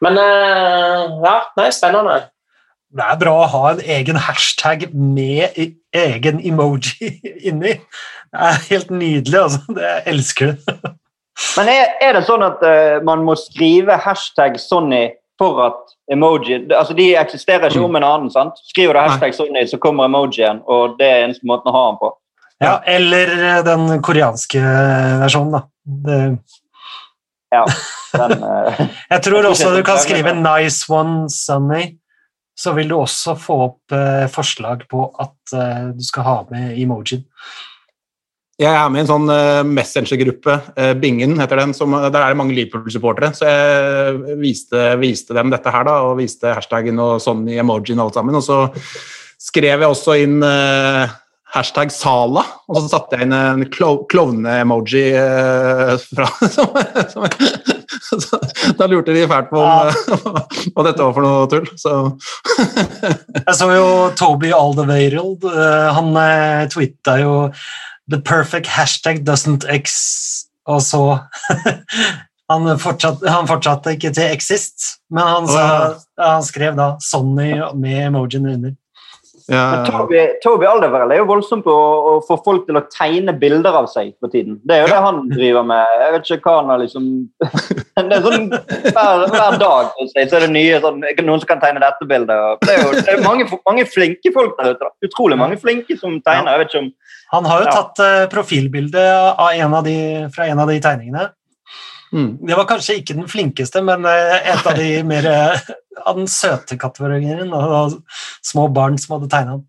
Men 0.00 0.16
eh, 0.16 1.02
ja, 1.20 1.34
nei, 1.58 1.66
spennende. 1.76 2.30
Det 2.90 3.06
er 3.06 3.18
bra 3.20 3.34
å 3.44 3.50
ha 3.52 3.66
en 3.70 3.82
egen 3.98 4.18
hashtag 4.18 4.88
med 4.92 5.54
egen 5.94 6.40
emoji 6.42 7.10
inni. 7.48 7.76
Det 8.30 8.48
er 8.48 8.64
helt 8.70 8.90
nydelig, 8.90 9.38
altså. 9.38 9.60
Det, 9.76 9.84
jeg 9.84 10.02
elsker 10.14 10.52
det. 10.52 10.78
Men 11.56 11.70
er, 11.72 11.94
er 12.02 12.18
det 12.18 12.26
sånn 12.26 12.42
at 12.44 12.60
uh, 12.66 12.98
man 13.06 13.22
må 13.24 13.36
skrive 13.38 13.96
hashtag 14.04 14.58
Sonny 14.60 15.06
for 15.40 15.62
at 15.64 15.94
emoji 16.12 16.58
altså 16.68 16.92
De 16.98 17.06
eksisterer 17.16 17.70
ikke 17.70 17.86
om 17.86 17.96
en 17.96 18.04
annen. 18.04 18.32
sant? 18.32 18.58
Skriver 18.68 18.98
du 18.98 19.00
hashtag 19.00 19.36
Sonny, 19.36 19.62
så 19.70 19.78
kommer 19.80 20.10
emojien, 20.10 20.60
og 20.68 20.98
det 20.98 21.08
er 21.08 21.24
eneste 21.24 21.48
måten 21.48 21.70
å 21.70 21.76
ha 21.76 21.84
den 21.88 22.00
på. 22.02 22.10
Ja, 22.60 22.74
eller 22.84 23.30
eh, 23.38 23.62
den 23.64 24.02
koreanske 24.04 24.60
versjonen, 25.22 25.54
da. 25.56 25.62
Det, 26.04 26.18
Ja, 27.54 27.64
den, 28.20 28.44
eh, 28.44 28.84
jeg 29.14 29.22
tror 29.24 29.48
også 29.48 29.72
du 29.74 29.80
kan 29.86 29.98
skrive 30.02 30.34
'Nice 30.36 30.84
one, 30.92 31.30
Sunny'. 31.32 31.96
Så 32.60 32.74
vil 32.76 32.90
du 32.90 32.98
også 32.98 33.36
få 33.40 33.56
opp 33.70 33.96
eh, 33.96 34.26
forslag 34.32 34.84
på 34.90 35.06
at 35.22 35.54
eh, 35.56 35.90
du 35.96 36.04
skal 36.04 36.26
ha 36.26 36.38
med 36.52 36.76
emojien. 36.76 37.24
Jeg 38.60 38.76
er 38.76 38.90
med 38.92 39.00
i 39.00 39.02
en 39.06 39.08
sånn 39.08 39.30
uh, 39.32 39.62
messengergruppe, 39.64 40.58
eh, 40.76 40.90
Bingen 41.00 41.38
heter 41.40 41.62
den, 41.62 41.70
som, 41.72 41.94
der 41.96 42.18
er 42.18 42.34
det 42.34 42.36
mange 42.36 42.52
Liverpool-supportere. 42.58 43.30
Så 43.32 43.48
jeg 43.48 44.36
viste, 44.42 44.82
viste 45.00 45.36
dem 45.36 45.48
dette 45.52 45.72
her, 45.72 45.86
da, 45.88 45.94
og 46.04 46.18
viste 46.18 46.52
hashtaggen 46.52 47.00
og 47.00 47.22
sånn 47.24 47.46
i 47.48 47.56
emojien 47.62 47.96
og 47.96 48.10
alt 48.10 48.18
sammen. 48.20 48.36
Og 48.36 48.44
så 48.44 48.58
skrev 49.40 49.80
jeg 49.80 49.88
også 49.88 50.18
inn 50.20 50.44
eh, 50.44 51.16
hashtag 51.54 51.94
Sala, 51.94 52.44
og 52.68 52.82
så 52.82 52.90
satte 52.92 53.16
jeg 53.16 53.30
inn 53.30 53.36
en 53.38 53.64
klovne-emoji 53.72 55.06
eh, 55.08 55.94
fra 56.10 56.28
som, 56.58 56.76
som, 57.14 57.28
Da 58.78 58.86
lurte 58.88 59.14
de 59.14 59.26
fælt 59.28 59.50
på 59.50 59.60
om 59.60 59.90
eh, 59.90 60.24
hva 60.74 60.86
dette 60.86 61.04
var 61.04 61.14
for 61.16 61.26
noe 61.26 61.50
tull. 61.50 61.68
Så 61.80 61.94
Jeg 63.46 63.56
så 63.58 63.70
jo 63.74 63.86
Toby 64.18 64.52
Alderweireld. 64.56 65.46
eh, 65.50 65.86
han 65.96 66.10
uh, 66.16 66.66
twitta 66.72 67.20
jo 67.22 67.36
'The 68.10 68.20
perfect 68.26 68.66
hashtag 68.66 69.24
doesn't 69.26 69.68
ex...' 69.70 70.46
Og 70.70 70.82
så 70.84 71.00
han, 72.50 72.66
fortsatt, 72.78 73.22
han 73.26 73.48
fortsatte 73.48 73.94
ikke 73.96 74.12
til 74.14 74.34
'exist', 74.34 74.98
men 75.10 75.26
han, 75.26 75.48
sa, 75.48 75.64
han 76.18 76.44
skrev 76.46 76.76
da 76.78 76.92
'Sonny' 77.02 77.74
med 77.78 78.06
emojien 78.10 78.46
under. 78.46 78.76
Ja, 79.50 79.82
Toby, 79.86 80.20
Toby 80.44 80.66
Alderweireld 80.70 81.14
er 81.14 81.18
jo 81.20 81.26
voldsom 81.28 81.62
på 81.64 81.72
å, 81.74 81.88
å 82.06 82.12
få 82.26 82.36
folk 82.44 82.68
til 82.68 82.78
å 82.78 82.84
tegne 82.92 83.34
bilder 83.40 83.74
av 83.80 83.88
seg 83.90 84.12
for 84.22 84.30
tiden. 84.32 84.60
Det 84.62 84.76
er 84.76 84.84
jo 84.84 84.90
det 84.92 85.00
han 85.04 85.18
driver 85.32 85.66
med. 85.66 85.96
Jeg 86.04 86.14
vet 86.14 86.30
ikke 86.36 86.46
hva 86.46 86.54
han 86.60 86.70
har 86.70 86.82
liksom 86.84 87.08
Det 88.10 88.16
er 88.16 88.24
sånn 88.24 88.46
Hver, 88.54 89.24
hver 89.34 89.58
dag 89.60 89.90
så 89.98 90.38
er 90.38 90.46
det 90.46 90.52
nye 90.54 90.78
sånn, 90.84 91.02
noen 91.02 91.42
som 91.42 91.50
kan 91.50 91.62
tegne 91.64 91.82
dette 91.82 92.08
bildet. 92.10 92.36
og 92.36 92.62
Det 92.64 92.76
er 92.76 92.84
jo 92.84 92.94
det 93.00 93.16
er 93.16 93.26
mange, 93.26 93.48
mange 93.66 93.88
flinke 93.90 94.32
folk 94.36 94.54
der 94.60 94.72
ute. 94.74 94.86
da. 94.86 94.92
Utrolig 95.10 95.40
mange 95.40 95.58
flinke 95.60 95.98
som 96.00 96.16
tegner. 96.22 96.54
Jeg 96.54 96.64
vet 96.64 96.72
ikke 96.74 96.84
om 96.86 96.92
Han 97.34 97.50
har 97.50 97.60
jo 97.60 97.68
Ja. 97.68 97.74
tatt 97.80 98.00
eh, 98.06 98.24
profilbilde 98.30 99.04
en 99.50 99.76
de, 99.86 99.98
fra 100.34 100.46
en 100.50 100.58
av 100.62 100.70
de 100.70 100.80
tegningene. 100.82 101.28
Mm. 102.12 102.38
Det 102.42 102.56
var 102.58 102.66
kanskje 102.66 102.96
ikke 102.98 103.14
den 103.14 103.28
flinkeste, 103.30 103.82
men 103.86 104.04
eh, 104.08 104.50
et 104.50 104.66
av 104.66 104.74
de 104.78 104.88
mer 105.06 105.26
eh, 105.30 105.68
av 106.06 106.16
den 106.16 106.28
søte 106.30 106.78
kategorien. 106.80 107.50
Og, 107.52 107.96
små 108.46 108.68
barn 108.72 108.98
som 109.00 109.16
hadde 109.18 109.30
tegna 109.32 109.56
den. 109.58 109.66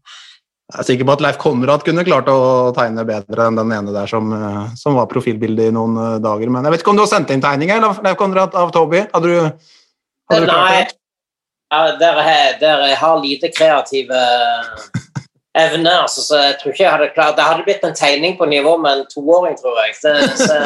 Jeg 0.72 0.80
er 0.80 0.88
sikker 0.88 1.08
på 1.10 1.14
at 1.18 1.22
Leif 1.26 1.38
Konrad 1.42 1.82
kunne 1.84 2.06
klart 2.08 2.30
å 2.32 2.72
tegne 2.72 3.04
bedre 3.04 3.50
enn 3.50 3.58
den 3.60 3.74
ene 3.76 3.92
der 3.92 4.08
som, 4.08 4.30
eh, 4.32 4.70
som 4.80 4.96
var 4.96 5.10
profilbildet 5.12 5.68
i 5.68 5.76
noen 5.76 5.98
eh, 6.00 6.20
dager. 6.24 6.48
Men 6.48 6.64
jeg 6.64 6.72
vet 6.72 6.84
ikke 6.86 6.94
om 6.94 7.00
du 7.02 7.04
har 7.04 7.12
sendt 7.12 7.34
inn 7.36 7.44
tegninger 7.44 7.84
Leif 8.06 8.16
Konrad, 8.20 8.56
av 8.56 8.72
Toby? 8.72 9.02
Hadde 9.12 9.28
du, 9.28 9.68
hadde 10.32 10.46
du 10.46 10.48
klart 10.48 10.70
Nei, 10.70 10.78
det? 10.86 10.96
ja, 11.76 11.82
dere, 12.00 12.24
har- 12.30 12.56
dere 12.62 12.96
har 13.02 13.20
lite 13.20 13.52
kreative 13.52 14.22
evner, 15.60 16.06
altså, 16.06 16.24
så 16.24 16.40
jeg 16.40 16.56
tror 16.62 16.72
ikke 16.72 16.84
jeg 16.86 16.92
hadde 16.94 17.10
klart 17.18 17.36
Det 17.36 17.44
hadde 17.44 17.66
blitt 17.68 17.84
en 17.84 17.98
tegning 17.98 18.38
på 18.40 18.48
nivå 18.48 18.78
med 18.80 19.02
en 19.02 19.06
toåring, 19.12 19.58
tror 19.60 19.76
jeg. 19.84 19.98
Det, 20.00 20.30
så, 20.40 20.62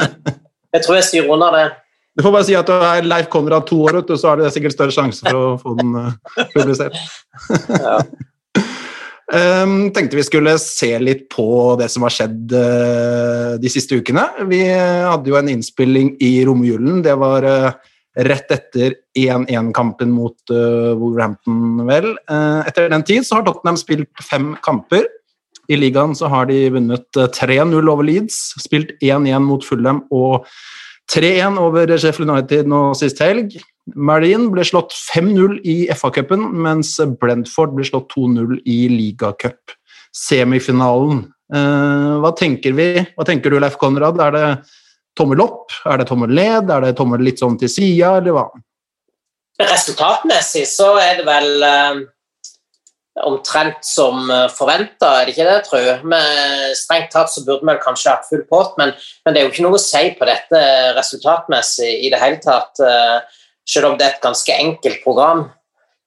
jeg 0.76 0.86
tror 0.86 1.00
jeg 1.00 1.08
styrer 1.10 1.34
unna 1.34 1.50
det. 1.56 1.66
Du 2.16 2.24
får 2.24 2.32
bare 2.32 2.48
si 2.48 2.56
at 2.56 2.70
du 2.70 2.76
er 2.76 3.08
Leif 3.08 3.28
Konrad 3.32 3.66
to 3.68 3.82
år, 3.90 4.00
så 4.16 4.32
er 4.32 4.44
det 4.44 4.54
sikkert 4.56 4.76
større 4.78 4.96
sjanse 4.96 5.26
for 5.26 5.42
å 5.42 5.58
få 5.60 5.76
den 5.80 5.92
eh, 6.00 6.46
publisert. 6.54 6.96
Ja. 7.76 7.98
Um, 9.36 9.90
tenkte 9.96 10.20
vi 10.20 10.24
skulle 10.24 10.54
se 10.62 10.94
litt 11.02 11.26
på 11.34 11.48
det 11.80 11.90
som 11.92 12.06
har 12.06 12.14
skjedd 12.16 12.56
uh, 12.56 13.58
de 13.60 13.72
siste 13.74 14.00
ukene. 14.00 14.24
Vi 14.48 14.62
hadde 14.70 15.34
jo 15.34 15.40
en 15.42 15.52
innspilling 15.52 16.14
i 16.24 16.38
romjulen. 16.48 17.04
Det 17.04 17.18
var 17.20 17.50
uh, 17.50 17.76
rett 18.16 18.56
etter 18.56 18.96
1-1-kampen 19.20 20.16
mot 20.16 20.56
uh, 20.56 20.96
Wolverhampton, 20.96 21.84
vel. 21.90 22.14
Etter 22.32 22.88
den 22.96 23.04
tid 23.04 23.28
så 23.28 23.42
har 23.42 23.50
Tottenham 23.50 23.82
spilt 23.82 24.24
fem 24.24 24.54
kamper. 24.64 25.04
I 25.68 25.78
ligaen 25.80 26.14
så 26.18 26.30
har 26.30 26.48
de 26.50 26.58
vunnet 26.76 27.20
eh, 27.20 27.30
3-0 27.34 27.90
over 27.90 28.06
Leeds, 28.06 28.38
spilt 28.62 28.96
1-1 29.02 29.46
mot 29.46 29.66
Fulham 29.66 30.04
og 30.14 30.46
3-1 31.12 31.58
over 31.62 31.98
Sheffield 31.98 32.30
United 32.32 32.68
nå 32.70 32.94
sist 32.98 33.20
helg. 33.24 33.62
Marine 33.94 34.50
ble 34.50 34.64
slått 34.66 34.94
5-0 35.14 35.60
i 35.62 35.86
FA-cupen, 35.94 36.42
mens 36.66 36.98
Brentford 37.22 37.70
ble 37.78 37.86
slått 37.86 38.10
2-0 38.16 38.58
i 38.66 38.90
ligacup-semifinalen. 38.90 41.30
Eh, 41.54 42.14
hva 42.24 42.32
tenker 42.38 42.72
vi? 42.74 43.06
Hva 43.14 43.24
tenker 43.28 43.50
du, 43.54 43.60
Leif 43.62 43.78
Konrad? 43.82 44.20
Er 44.26 44.32
det 44.34 44.48
tommel 45.18 45.42
opp? 45.46 45.66
Er 45.86 45.98
det 46.02 46.08
tommel 46.10 46.32
ned? 46.34 46.70
Er 46.74 46.82
det 46.88 46.98
tommel 46.98 47.22
litt 47.28 47.40
sånn 47.44 47.60
til 47.62 47.70
sida, 47.70 48.10
eller 48.22 48.34
hva? 48.36 48.48
Resultatmessig 49.62 50.66
så 50.68 50.98
er 51.00 51.14
det 51.22 51.26
vel 51.30 51.64
eh, 51.64 51.96
omtrent 53.24 53.86
som 53.88 54.28
forventa, 54.52 55.12
er 55.22 55.28
det 55.28 55.36
ikke 55.36 55.48
det, 55.48 55.84
jeg? 55.86 56.00
Men 56.04 56.74
strengt 56.76 57.14
tatt 57.14 57.32
så 57.32 57.46
burde 57.46 57.64
vi 57.64 57.78
kanskje 57.84 58.12
hatt 58.12 58.28
full 58.28 58.44
pott, 58.50 58.74
men, 58.82 58.92
men 59.24 59.36
det 59.36 59.42
er 59.42 59.48
jo 59.48 59.54
ikke 59.54 59.66
noe 59.66 59.80
å 59.80 59.82
si 59.82 60.10
på 60.18 60.28
dette 60.28 60.62
resultatmessig 60.98 61.92
i 62.04 62.12
det 62.12 62.20
hele 62.22 62.42
tatt, 62.44 62.82
eh, 62.84 63.44
selv 63.66 63.92
om 63.92 64.00
det 64.00 64.08
er 64.08 64.18
et 64.18 64.26
ganske 64.26 64.58
enkelt 64.66 65.04
program. 65.06 65.46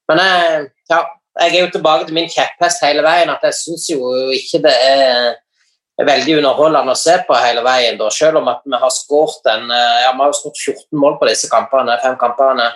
Men 0.09 0.21
jeg, 0.21 0.67
ja, 0.91 0.99
jeg 1.41 1.55
er 1.55 1.63
jo 1.63 1.73
tilbake 1.73 2.07
til 2.07 2.17
min 2.17 2.29
kjepphest 2.29 2.85
hele 2.85 3.03
veien, 3.05 3.31
at 3.33 3.45
jeg 3.47 3.57
syns 3.57 3.89
jo 3.91 4.13
ikke 4.35 4.61
det 4.67 4.75
er 4.79 6.07
veldig 6.07 6.37
underholdende 6.39 6.93
å 6.95 6.99
se 6.99 7.17
på 7.27 7.37
hele 7.41 7.63
veien, 7.65 7.97
da, 7.99 8.11
selv 8.13 8.39
om 8.39 8.51
at 8.51 8.61
vi 8.65 8.79
har 8.79 8.93
skåret 8.93 9.49
eh, 9.49 9.97
ja, 10.05 10.13
vi 10.13 10.23
har 10.23 10.37
skåret 10.37 10.61
14 10.61 11.01
mål 11.01 11.17
på 11.19 11.31
disse 11.31 11.49
kampene, 11.51 11.97
fem 12.03 12.15
kampene. 12.21 12.69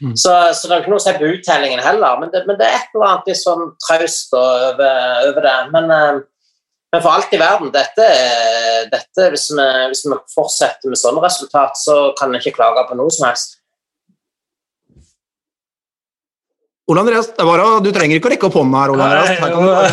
Mm. 0.00 0.16
Så, 0.16 0.32
så 0.56 0.68
det 0.68 0.74
er 0.74 0.82
ikke 0.82 0.92
noe 0.94 1.00
å 1.02 1.04
se 1.04 1.12
på 1.18 1.28
uttellingen 1.28 1.82
heller, 1.84 2.20
men 2.22 2.32
det, 2.32 2.44
men 2.48 2.56
det 2.56 2.66
er 2.66 2.78
et 2.78 2.94
eller 2.96 3.08
annet 3.10 3.30
litt 3.30 3.40
sånn 3.42 3.66
traust 3.84 4.32
over, 4.36 5.26
over 5.28 5.44
det. 5.44 5.56
Men, 5.74 5.92
eh, 5.92 6.20
men 6.90 7.02
for 7.04 7.12
alt 7.12 7.34
i 7.36 7.40
verden, 7.40 7.70
dette, 7.74 8.06
dette 8.90 9.30
hvis, 9.34 9.50
vi, 9.54 9.66
hvis 9.92 10.04
vi 10.08 10.20
fortsetter 10.34 10.90
med 10.90 10.98
sånne 10.98 11.22
resultat, 11.22 11.76
så 11.78 12.02
kan 12.18 12.32
vi 12.32 12.40
ikke 12.40 12.56
klage 12.56 12.86
på 12.88 12.96
noe 12.98 13.12
som 13.14 13.28
helst. 13.28 13.60
Ole 16.90 17.04
Andreas, 17.04 17.28
det 17.36 17.44
var, 17.46 17.60
du 17.84 17.92
trenger 17.94 18.18
ikke 18.18 18.26
å 18.26 18.32
rekke 18.32 18.48
opp 18.48 18.56
hånda 18.58 18.80
her, 18.80 18.92
Ole 18.96 19.04
Andreas. 19.06 19.28
Her 19.30 19.52
kan 19.52 19.62
du 19.62 19.68
bare 19.70 19.90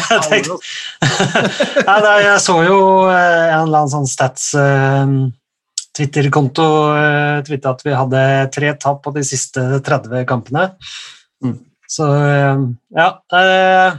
jeg 1.91 2.05
da, 2.07 2.13
jeg 2.23 2.39
så 2.41 2.55
jo 2.65 2.79
eh, 3.11 3.43
en 3.51 3.67
eller 3.67 3.83
annen 3.83 3.91
sånn 3.91 4.09
stats 4.09 4.47
eh, 4.57 5.11
Twitter-konto 5.97 6.67
uh, 6.93 7.39
twitta 7.47 7.73
at 7.73 7.81
vi 7.85 7.95
hadde 7.97 8.25
tre 8.53 8.73
tap 8.77 9.01
på 9.05 9.13
de 9.15 9.23
siste 9.25 9.63
30 9.85 10.27
kampene. 10.29 10.69
Mm. 11.43 11.57
Så 11.89 12.05
uh, 12.05 12.67
ja 12.93 13.09
uh, 13.33 13.97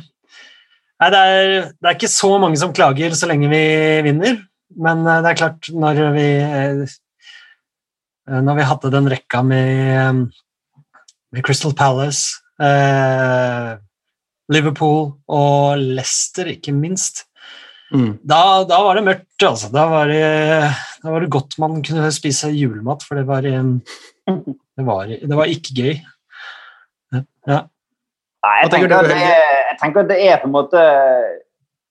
Nei, 0.99 1.11
det 1.15 1.19
er, 1.23 1.67
det 1.79 1.87
er 1.87 1.95
ikke 1.95 2.11
så 2.11 2.33
mange 2.43 2.59
som 2.59 2.73
klager 2.75 3.15
så 3.15 3.29
lenge 3.31 3.51
vi 3.53 3.63
vinner, 4.03 4.41
men 4.83 5.05
eh, 5.07 5.21
det 5.23 5.31
er 5.31 5.39
klart, 5.39 5.71
når 5.71 6.01
vi 6.17 6.27
eh, 6.43 6.97
Når 8.29 8.59
vi 8.59 8.67
hadde 8.69 8.91
den 8.93 9.09
rekka 9.09 9.43
med, 9.47 10.27
med 11.33 11.45
Crystal 11.47 11.73
Palace 11.73 12.43
eh, 12.61 13.79
Liverpool 14.53 15.15
og 15.29 15.81
Leicester, 15.81 16.51
ikke 16.51 16.75
minst. 16.77 17.27
Mm. 17.93 18.19
Da, 18.25 18.65
da 18.69 18.83
var 18.85 18.99
det 18.99 19.07
mørkt, 19.07 19.45
altså. 19.45 19.71
Da 19.73 19.87
var 19.89 20.09
det, 20.09 20.21
da 21.03 21.13
var 21.13 21.23
det 21.23 21.31
godt 21.33 21.59
man 21.63 21.83
kunne 21.87 22.11
spise 22.15 22.51
julemat, 22.55 23.05
for 23.07 23.19
det 23.19 23.27
var, 23.29 23.47
det 23.47 24.87
var, 24.87 25.07
det 25.07 25.37
var 25.39 25.53
ikke 25.53 25.77
gøy. 25.77 25.99
Ja. 27.49 27.61
Nei, 28.45 28.57
jeg 28.63 28.71
tenker 28.73 28.91
tenker, 28.93 29.09
det 29.09 29.21
jeg 29.23 29.79
tenker 29.81 30.05
at 30.05 30.11
det 30.11 30.19
er 30.27 30.41
på 30.43 30.49
en 30.49 30.55
måte 30.55 30.83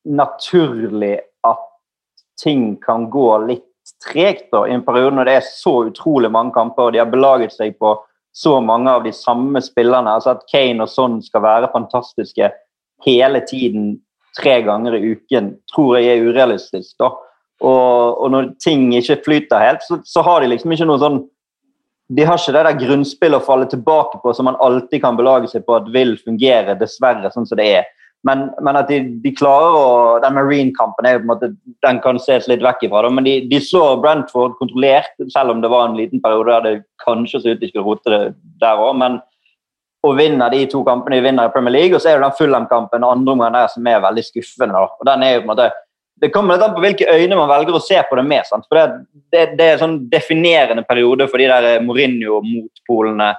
naturlig 0.08 1.16
at 1.48 1.64
ting 2.40 2.76
kan 2.84 3.10
gå 3.12 3.30
litt 3.48 3.66
tregt 4.04 4.52
da, 4.52 4.66
i 4.68 4.76
en 4.76 4.84
periode 4.86 5.16
når 5.16 5.28
det 5.28 5.36
er 5.40 5.48
så 5.48 5.74
utrolig 5.90 6.32
mange 6.32 6.54
kamper, 6.56 6.90
og 6.90 6.96
de 6.96 7.02
har 7.02 7.12
belaget 7.12 7.56
seg 7.56 7.78
på 7.80 7.96
så 8.38 8.58
mange 8.62 8.92
av 8.92 9.06
de 9.06 9.14
samme 9.16 9.62
spillerne. 9.66 10.12
altså 10.14 10.36
At 10.36 10.44
Kane 10.52 10.84
og 10.86 10.92
Son 10.92 11.22
skal 11.26 11.44
være 11.46 11.72
fantastiske 11.74 12.52
hele 13.06 13.42
tiden, 13.50 13.96
tre 14.38 14.60
ganger 14.62 14.94
i 14.94 15.16
uken, 15.16 15.56
tror 15.72 15.98
jeg 15.98 16.18
er 16.20 16.28
urealistisk. 16.28 16.94
da. 17.02 17.10
Og, 17.66 18.22
og 18.22 18.32
når 18.34 18.52
ting 18.62 18.92
ikke 18.94 19.22
flyter 19.26 19.64
helt, 19.64 19.86
så, 19.88 20.00
så 20.06 20.22
har 20.26 20.44
de 20.44 20.52
liksom 20.52 20.76
ikke 20.76 20.88
noe 20.90 21.02
sånn 21.02 21.24
de 22.08 22.24
har 22.24 22.40
ikke 22.40 22.54
det 22.56 22.64
der 22.64 22.80
grunnspillet 22.80 23.42
å 23.42 23.44
falle 23.44 23.66
tilbake 23.68 24.22
på 24.24 24.32
som 24.36 24.48
man 24.48 24.60
alltid 24.64 25.02
kan 25.04 25.18
belage 25.18 25.50
seg 25.52 25.66
på 25.68 25.76
at 25.76 25.90
vil 25.92 26.14
fungere, 26.22 26.78
dessverre, 26.80 27.32
sånn 27.34 27.48
som 27.50 27.60
det 27.60 27.66
er. 27.82 27.90
Men, 28.28 28.48
men 28.64 28.80
at 28.80 28.90
de, 28.90 29.02
de 29.22 29.32
klarer 29.36 29.76
å 29.78 29.90
Den 30.24 30.34
Marine-kampen 30.36 31.06
er 31.06 31.16
jo 31.16 31.20
på 31.22 31.28
en 31.28 31.32
måte, 31.34 31.50
den 31.86 32.00
kan 32.04 32.20
ses 32.20 32.48
litt 32.50 32.64
vekk 32.66 32.88
ifra, 32.88 33.12
men 33.14 33.28
de, 33.28 33.36
de 33.52 33.60
slår 33.62 34.00
Brentford 34.04 34.56
kontrollert, 34.62 35.14
selv 35.34 35.54
om 35.54 35.62
det 35.64 35.72
var 35.72 35.90
en 35.90 35.98
liten 36.00 36.24
periode 36.24 36.56
der 36.56 36.66
det 36.66 36.86
kanskje 37.04 37.44
så 37.44 37.54
ut 37.54 37.62
de 37.62 37.70
skulle 37.70 37.86
rote 37.86 38.14
det 38.14 38.22
der 38.64 38.82
òg. 38.82 38.96
Men 39.04 39.20
å 40.08 40.14
vinne 40.18 40.48
de 40.54 40.64
to 40.72 40.82
kampene 40.88 41.20
de 41.20 41.28
vinner 41.28 41.50
i 41.50 41.54
Premier 41.54 41.76
League, 41.76 41.96
og 41.98 42.02
så 42.02 42.14
er 42.14 42.18
det 42.18 42.26
den 42.26 42.40
Fulham-kampen 42.40 43.06
andre 43.06 43.36
omgang 43.36 43.56
der 43.56 43.70
som 43.74 43.88
er 43.88 44.04
veldig 44.04 44.26
skuffende. 44.26 44.82
og 44.88 45.06
den 45.12 45.28
er 45.28 45.36
jo 45.36 45.44
på 45.44 45.50
en 45.50 45.54
måte 45.54 45.70
det 46.22 46.30
kommer 46.34 46.56
litt 46.56 46.66
an 46.66 46.74
på 46.74 46.82
hvilke 46.82 47.10
øyne 47.14 47.38
man 47.38 47.50
velger 47.50 47.78
å 47.78 47.84
se 47.84 47.98
på 48.10 48.18
det 48.18 48.24
med. 48.26 48.46
Sant? 48.50 48.66
For 48.70 48.80
det, 48.80 48.86
det, 49.34 49.44
det 49.60 49.66
er 49.66 49.76
en 49.76 49.84
sånn 49.84 49.98
definerende 50.10 50.86
periode 50.88 51.28
for 51.30 51.42
de 51.42 51.50
der 51.52 51.68
eh, 51.76 51.84
Mourinho-motpolene 51.86 53.30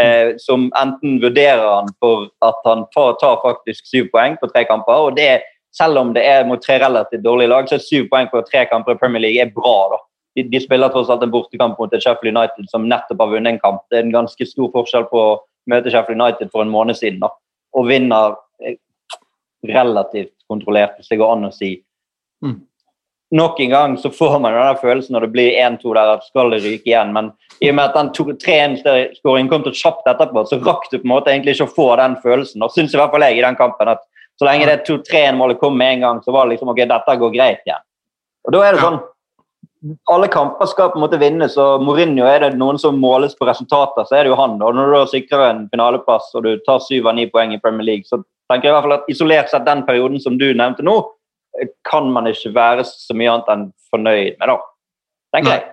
eh, 0.00 0.34
som 0.42 0.68
enten 0.78 1.18
vurderer 1.22 1.64
han 1.66 1.90
for 2.02 2.28
at 2.46 2.62
han 2.68 2.86
tar, 2.94 3.16
tar 3.22 3.40
faktisk 3.42 3.90
syv 3.90 4.12
poeng 4.14 4.38
på 4.38 4.50
tre 4.52 4.64
kamper. 4.68 5.08
og 5.08 5.18
det 5.18 5.42
Selv 5.72 5.98
om 5.98 6.12
det 6.12 6.22
er 6.28 6.44
mot 6.44 6.60
tre 6.62 6.78
relativt 6.78 7.24
dårlige 7.24 7.48
lag, 7.48 7.68
så 7.68 7.78
er 7.78 7.84
syv 7.84 8.08
poeng 8.12 8.26
på 8.28 8.42
tre 8.44 8.66
kamper 8.68 8.92
i 8.92 8.98
Premier 9.00 9.22
League 9.24 9.42
er 9.42 9.54
bra. 9.54 9.76
da. 9.94 10.02
De, 10.36 10.42
de 10.48 10.60
spiller 10.60 10.92
tross 10.92 11.10
alt 11.10 11.22
en 11.24 11.32
bortekamp 11.32 11.78
mot 11.80 11.92
Sheffield 11.92 12.36
United 12.36 12.68
som 12.70 12.84
nettopp 12.88 13.20
har 13.20 13.32
vunnet 13.32 13.54
en 13.54 13.60
kamp. 13.60 13.82
Det 13.90 13.98
er 13.98 14.06
en 14.06 14.14
ganske 14.14 14.46
stor 14.48 14.70
forskjell 14.72 15.08
på 15.10 15.20
å 15.20 15.38
møte 15.72 15.90
Sheffield 15.90 16.20
United 16.20 16.52
for 16.52 16.64
en 16.64 16.72
måned 16.72 16.98
siden 16.98 17.22
da, 17.24 17.32
og 17.76 17.88
vinner 17.88 18.36
eh, 18.62 18.76
relativt 19.68 20.34
kontrollert, 20.50 20.98
hvis 20.98 21.10
det 21.12 21.20
går 21.20 21.34
an 21.36 21.48
å 21.48 21.54
si. 21.54 21.74
Mm. 22.44 22.60
Nok 23.32 23.60
en 23.64 23.70
gang 23.72 23.94
så 23.96 24.10
får 24.12 24.34
man 24.44 24.52
den 24.52 24.80
følelsen 24.82 25.14
når 25.16 25.24
det 25.24 25.32
blir 25.32 25.54
1-2 25.56 25.94
der 25.96 26.10
at 26.18 26.24
skal 26.26 26.52
det 26.52 26.60
ryke 26.64 26.90
igjen. 26.90 27.14
Men 27.16 27.30
i 27.64 27.70
og 27.70 27.78
med 27.78 27.88
at 27.88 27.96
den 27.96 28.10
3-1-skåringen 28.12 29.48
kom 29.48 29.64
til 29.64 29.76
kjapt 29.78 30.10
etterpå, 30.10 30.42
så 30.48 30.58
rakk 30.60 30.90
du 30.90 30.98
på 30.98 31.06
en 31.06 31.14
måte 31.14 31.32
egentlig 31.32 31.54
ikke 31.56 31.70
å 31.70 31.76
få 31.78 31.86
den 32.00 32.18
følelsen. 32.24 32.60
Og 32.60 32.74
syns 32.74 32.92
i 32.92 33.00
hvert 33.00 33.14
fall 33.14 33.24
jeg 33.24 33.38
i 33.38 33.46
den 33.46 33.56
kampen 33.56 33.92
at 33.94 34.04
så 34.40 34.48
lenge 34.48 34.68
det 34.68 34.82
2-3-1-målet 34.88 35.60
kom 35.62 35.78
med 35.78 35.96
en 35.96 36.04
gang, 36.04 36.20
så 36.24 36.34
var 36.34 36.44
det 36.44 36.56
liksom 36.56 36.74
ok, 36.74 36.82
dette 36.90 37.16
går 37.22 37.32
greit 37.32 37.64
igjen. 37.64 37.84
Og 38.42 38.54
da 38.56 38.62
er 38.66 38.76
det 38.76 38.84
sånn 38.84 39.00
alle 40.10 40.28
kamper 40.30 40.68
skal 40.70 40.92
på 40.92 40.98
en 40.98 41.02
måte 41.02 41.18
vinnes, 41.18 41.56
og 41.58 41.82
Mourinho 41.82 42.26
er 42.28 42.44
det 42.44 42.52
noen 42.58 42.78
som 42.78 43.00
måles 43.02 43.34
på 43.38 43.48
resultater, 43.48 44.06
så 44.06 44.14
er 44.18 44.24
det 44.24 44.30
jo 44.30 44.38
han. 44.38 44.54
Og 44.62 44.76
når 44.76 44.88
du 44.88 44.94
da 44.94 45.06
sikrer 45.10 45.42
en 45.48 45.64
finaleplass 45.72 46.28
og 46.38 46.46
du 46.46 46.52
tar 46.66 46.78
syv 46.84 47.08
av 47.10 47.16
ni 47.18 47.26
poeng 47.30 47.54
i 47.54 47.58
Premier 47.62 47.88
League, 47.88 48.06
så 48.06 48.20
tenker 48.50 48.68
jeg 48.68 48.72
i 48.72 48.76
hvert 48.76 48.86
fall 48.86 48.96
at 49.00 49.10
isolert 49.10 49.50
sett 49.50 49.66
den 49.66 49.82
perioden 49.88 50.22
som 50.22 50.38
du 50.38 50.46
nevnte 50.52 50.86
nå, 50.86 51.00
kan 51.88 52.08
man 52.12 52.28
ikke 52.30 52.52
være 52.54 52.84
så 52.88 53.16
mye 53.16 53.30
annet 53.32 53.52
enn 53.52 53.64
fornøyd 53.92 54.38
med, 54.40 54.48
da. 54.48 54.58
Tenker 55.36 55.54
jeg. 55.54 55.64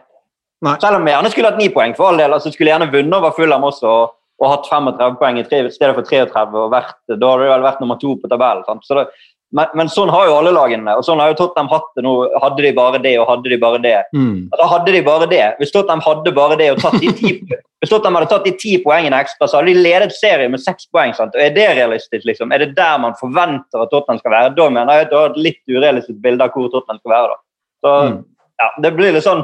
Selv 0.82 1.00
om 1.00 1.08
jeg 1.08 1.16
gjerne 1.16 1.32
skulle 1.32 1.52
hatt 1.52 1.60
ni 1.62 1.70
poeng, 1.72 1.96
for 1.96 2.12
all 2.12 2.20
del. 2.20 2.36
altså 2.36 2.52
Skulle 2.52 2.74
gjerne 2.74 2.92
vunnet 2.92 3.16
over 3.16 3.36
Fulham 3.36 3.68
også 3.68 3.88
og, 3.88 4.16
og 4.44 4.54
hatt 4.54 4.68
35 4.72 5.20
poeng 5.22 5.40
i 5.40 5.46
tre, 5.48 5.62
i 5.68 5.72
stedet 5.72 5.96
for 5.96 6.08
33, 6.08 6.64
og 6.64 6.74
vært, 6.74 6.98
da 7.12 7.16
hadde 7.16 7.46
det 7.46 7.52
vel 7.54 7.68
vært 7.68 7.84
nummer 7.84 8.00
to 8.02 8.16
på 8.20 8.32
tabellen. 8.32 8.84
Så 8.84 8.98
det, 9.00 9.08
Men, 9.51 9.65
men 9.74 9.88
sånn 9.89 10.12
har 10.13 10.27
jo 10.29 10.36
alle 10.38 10.51
lagene. 10.53 10.94
Og 11.00 11.01
sånn 11.08 11.18
har 11.18 11.32
jo 11.32 11.38
Tottenham 11.39 11.70
hatt 11.72 11.88
det 11.98 12.03
nå. 12.06 12.12
Hadde 12.44 12.62
de 12.62 12.72
bare 12.77 13.00
det, 13.01 13.15
og 13.18 13.25
hadde 13.32 13.50
de 13.50 13.58
bare 13.58 13.79
det. 13.82 13.96
Mm. 14.13 14.50
Da 14.53 14.68
hadde 14.70 14.91
de 14.94 15.01
bare 15.01 15.25
det. 15.32 15.56
Hvis 15.58 15.72
Tottenham 15.74 16.03
hadde 16.06 16.34
bare 16.38 16.58
det 16.60 16.68
og 16.75 16.77
tatt 16.84 17.00
de 17.01 17.10
ti, 17.18 17.32
hvis 17.82 17.89
Tottenham 17.89 18.20
hadde 18.20 18.29
tatt 18.29 18.46
de 18.46 18.53
ti 18.62 18.75
poengene 18.84 19.18
ekstra, 19.25 19.48
så 19.50 19.58
hadde 19.58 19.74
de 19.74 19.82
ledet 19.82 20.13
serien 20.13 20.51
med 20.53 20.62
seks 20.62 20.86
poeng. 20.94 21.15
sant? 21.18 21.34
Og 21.34 21.41
Er 21.41 21.50
det 21.56 21.65
realistisk? 21.79 22.27
liksom? 22.29 22.53
Er 22.53 22.62
det 22.62 22.75
der 22.77 22.98
man 23.01 23.18
forventer 23.18 23.82
at 23.82 23.89
Tottenham 23.89 24.20
skal 24.22 24.36
være? 24.36 24.51
Da 24.60 24.68
mener 24.70 24.94
jeg 25.00 25.08
at 25.08 25.10
du 25.10 25.18
har 25.18 25.32
et 25.34 25.41
litt 25.48 25.62
urealistisk 25.74 26.22
bilde 26.22 26.46
av 26.46 26.53
hvor 26.53 26.70
Tottenham 26.70 27.00
skal 27.01 27.15
være. 27.15 27.34
da. 27.34 27.39
Så 27.82 27.96
Mm. 28.12 28.24
ja, 28.62 28.70
Det 28.82 28.94
blir 28.96 29.13
litt 29.13 29.24
sånn 29.24 29.41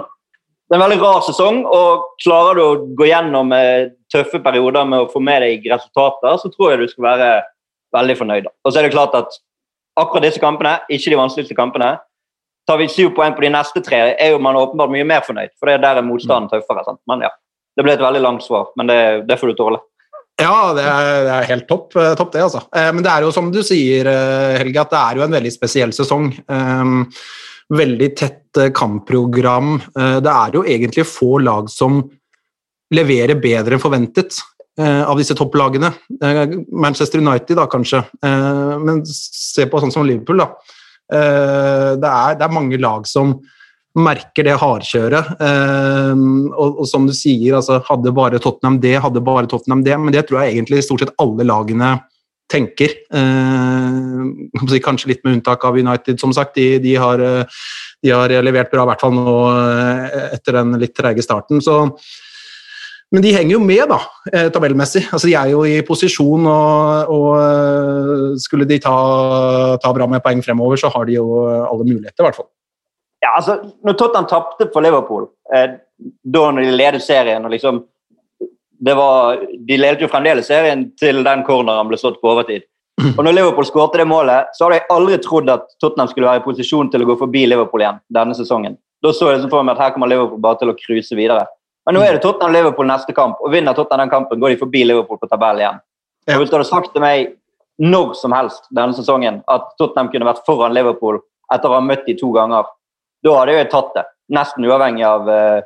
Det 0.70 0.74
er 0.78 0.82
en 0.84 0.90
veldig 0.90 1.02
rar 1.02 1.22
sesong, 1.22 1.64
og 1.66 2.06
klarer 2.24 2.56
du 2.56 2.62
å 2.62 2.96
gå 2.98 3.06
gjennom 3.10 3.52
eh, 3.54 3.90
tøffe 4.12 4.40
perioder 4.42 4.86
med 4.86 5.00
å 5.06 5.10
få 5.12 5.22
med 5.22 5.42
deg 5.44 5.66
resultater, 5.70 6.38
så 6.42 6.50
tror 6.54 6.72
jeg 6.72 6.80
du 6.80 6.88
skal 6.88 7.04
være 7.04 7.44
veldig 7.94 8.16
fornøyd. 8.18 8.44
da. 8.44 8.50
Og 8.66 8.72
så 8.74 8.80
er 8.80 8.84
det 8.88 8.92
klart 8.96 9.14
at 9.14 9.30
akkurat 9.96 10.28
disse 10.28 10.42
kampene, 10.44 10.78
ikke 10.90 11.14
de 11.14 11.22
vanskeligste 11.22 11.58
kampene, 11.58 11.96
Tar 12.66 12.80
vi 12.82 12.88
syv 12.90 13.12
poeng 13.14 13.36
på 13.38 13.44
de 13.46 13.52
neste 13.54 13.82
tre, 13.86 14.00
er 14.18 14.32
jo 14.34 14.40
man 14.42 14.58
åpenbart 14.58 14.90
mye 14.90 15.06
mer 15.06 15.22
fornøyd. 15.26 15.52
For 15.60 15.70
det 15.70 15.76
er 15.78 15.84
der 15.84 16.00
er 16.00 16.06
motstanden 16.08 16.50
tøffere. 16.50 16.82
sant? 16.88 16.98
Men 17.06 17.22
ja, 17.22 17.30
Det 17.78 17.84
ble 17.86 17.94
et 17.94 18.02
veldig 18.02 18.22
langt 18.24 18.42
svar, 18.42 18.72
men 18.80 18.88
det, 18.90 19.28
det 19.28 19.38
får 19.38 19.52
du 19.52 19.58
tåle. 19.60 19.78
Ja, 20.40 20.74
det 20.76 20.84
er, 20.84 21.10
det 21.28 21.34
er 21.36 21.50
helt 21.52 21.68
topp, 21.68 21.94
eh, 21.96 22.14
topp 22.18 22.32
det, 22.34 22.42
altså. 22.44 22.64
Eh, 22.76 22.90
Men 22.92 23.04
det 23.04 23.12
er 23.12 23.24
jo 23.24 23.32
som 23.36 23.52
du 23.52 23.62
sier, 23.64 24.08
eh, 24.08 24.58
Helge, 24.60 24.82
at 24.82 24.92
det 24.92 25.02
er 25.02 25.20
jo 25.20 25.26
en 25.28 25.36
veldig 25.38 25.52
spesiell 25.54 25.94
sesong. 25.96 26.32
Veldig 27.76 28.10
tett 28.18 28.60
kampprogram. 28.78 29.80
Det 29.96 30.32
er 30.32 30.54
jo 30.54 30.62
egentlig 30.64 31.06
få 31.10 31.40
lag 31.42 31.70
som 31.74 32.04
leverer 32.94 33.40
bedre 33.42 33.76
enn 33.76 33.82
forventet 33.82 34.38
av 34.84 35.18
disse 35.18 35.36
topplagene. 35.38 35.94
Eh, 36.22 36.46
Manchester 36.72 37.22
United, 37.24 37.56
da, 37.56 37.68
kanskje. 37.72 38.04
Eh, 38.24 38.78
Men 38.80 39.04
se 39.06 39.66
på 39.66 39.80
sånn 39.80 39.94
som 39.94 40.06
Liverpool, 40.06 40.38
da. 40.44 40.50
Eh, 41.12 41.96
Det 41.96 42.10
er, 42.10 42.36
det 42.36 42.44
er 42.44 42.52
mange 42.56 42.78
lag 42.82 43.06
som 43.08 43.40
merker 43.96 44.44
det 44.44 44.58
hardkjøret. 44.60 45.30
Eh, 45.40 46.12
og, 46.52 46.82
og 46.82 46.88
som 46.88 47.06
du 47.08 47.14
sier, 47.16 47.56
altså, 47.56 47.80
hadde 47.88 48.12
bare 48.12 48.42
Tottenham 48.44 48.82
det, 48.84 48.98
hadde 49.00 49.24
bare 49.24 49.48
Tottenham 49.48 49.84
det, 49.86 49.96
men 50.00 50.12
det 50.12 50.28
tror 50.28 50.44
jeg 50.44 50.58
egentlig 50.58 50.84
stort 50.84 51.06
sett 51.06 51.16
alle 51.24 51.48
lagene 51.48 51.96
tenker. 52.52 52.92
Eh, 53.16 54.80
kanskje 54.84 55.14
litt 55.14 55.24
med 55.24 55.38
unntak 55.38 55.64
av 55.66 55.80
United, 55.80 56.20
som 56.20 56.34
sagt. 56.36 56.56
De, 56.60 56.78
de, 56.84 56.96
har, 57.00 57.20
eh, 57.24 57.64
de 58.04 58.12
har 58.14 58.36
levert 58.44 58.72
bra, 58.74 58.84
i 58.84 58.92
hvert 58.92 59.02
fall 59.02 59.16
nå 59.16 59.38
eh, 59.56 60.36
etter 60.36 60.60
den 60.60 60.76
litt 60.82 60.96
treige 60.98 61.24
starten. 61.26 61.64
Så, 61.64 61.96
men 63.16 63.24
de 63.24 63.32
henger 63.32 63.56
jo 63.56 63.62
med, 63.64 63.86
da, 63.88 64.02
eh, 64.34 64.50
tabellmessig. 64.52 65.06
Altså, 65.14 65.30
de 65.30 65.38
er 65.40 65.54
jo 65.54 65.64
i 65.68 65.80
posisjon, 65.88 66.50
og, 66.52 67.14
og 67.16 67.30
eh, 67.40 68.36
skulle 68.44 68.68
de 68.68 68.82
ta, 68.84 68.96
ta 69.80 69.94
bra 69.96 70.08
med 70.12 70.24
poeng 70.26 70.44
fremover, 70.44 70.80
så 70.82 70.92
har 70.92 71.08
de 71.08 71.16
jo 71.16 71.26
alle 71.48 71.88
muligheter, 71.88 72.20
i 72.20 72.28
hvert 72.28 72.40
fall. 72.42 72.50
Ja, 73.24 73.32
altså, 73.38 73.58
når 73.86 73.98
Tottenham 73.98 74.28
tapte 74.30 74.68
for 74.74 74.84
Liverpool, 74.84 75.30
eh, 75.56 75.78
da 76.36 76.46
når 76.52 76.68
de 76.68 76.76
ledet 76.76 77.04
serien 77.06 77.46
og 77.48 77.54
liksom 77.56 77.86
var, 78.86 79.40
De 79.66 79.78
ledet 79.80 80.04
jo 80.04 80.10
fremdeles 80.12 80.50
serien 80.52 80.82
til 81.00 81.24
den 81.24 81.44
corneren 81.48 81.88
ble 81.88 81.98
slått 81.98 82.20
på 82.22 82.34
overtid. 82.34 82.66
Og 83.16 83.22
når 83.24 83.34
Liverpool 83.38 83.66
skårte 83.68 84.02
det 84.02 84.08
målet, 84.08 84.52
så 84.54 84.66
hadde 84.66 84.82
jeg 84.82 84.90
aldri 84.94 85.18
trodd 85.24 85.50
at 85.52 85.64
Tottenham 85.82 86.10
skulle 86.12 86.28
være 86.28 86.44
i 86.44 86.46
posisjon 86.46 86.92
til 86.92 87.04
å 87.04 87.08
gå 87.10 87.16
forbi 87.24 87.46
Liverpool 87.48 87.84
igjen 87.84 88.02
denne 88.14 88.36
sesongen. 88.38 88.76
Da 89.04 89.14
så 89.16 89.30
jeg 89.30 89.40
liksom 89.40 89.54
for 89.54 89.66
meg 89.66 89.76
at 89.76 89.84
her 89.84 89.96
kommer 89.96 90.12
Liverpool 90.12 90.44
bare 90.44 90.60
til 90.60 90.72
å 90.72 90.78
cruise 90.80 91.18
videre. 91.18 91.48
Men 91.86 91.98
nå 91.98 92.02
er 92.02 92.16
det 92.16 92.24
Tottenham-Liverpool 92.24 92.88
neste 92.90 93.14
kamp, 93.14 93.42
og 93.42 93.52
vinner 93.54 93.76
Tottenham 93.78 94.08
den 94.08 94.14
kampen, 94.14 94.40
går 94.42 94.56
de 94.56 94.62
forbi 94.62 94.86
Liverpool 94.88 95.20
på 95.22 95.30
tabellen 95.30 95.62
igjen. 95.62 95.84
Ja. 96.26 96.40
Hvis 96.40 96.50
du 96.50 96.58
hadde 96.58 96.70
sagt 96.70 96.94
til 96.96 97.04
meg 97.04 97.36
når 97.82 98.16
som 98.18 98.34
helst 98.34 98.66
denne 98.74 98.96
sesongen 98.98 99.42
at 99.52 99.68
Tottenham 99.78 100.10
kunne 100.14 100.28
vært 100.30 100.46
foran 100.48 100.74
Liverpool 100.74 101.20
etter 101.54 101.70
å 101.70 101.78
ha 101.78 101.84
møtt 101.84 102.08
de 102.08 102.16
to 102.18 102.32
ganger, 102.34 102.66
da 103.26 103.36
hadde 103.38 103.58
jeg 103.60 103.70
tatt 103.74 103.92
det. 103.98 104.06
Nesten 104.34 104.66
uavhengig 104.66 105.06
av 105.06 105.30
uh, 105.30 105.62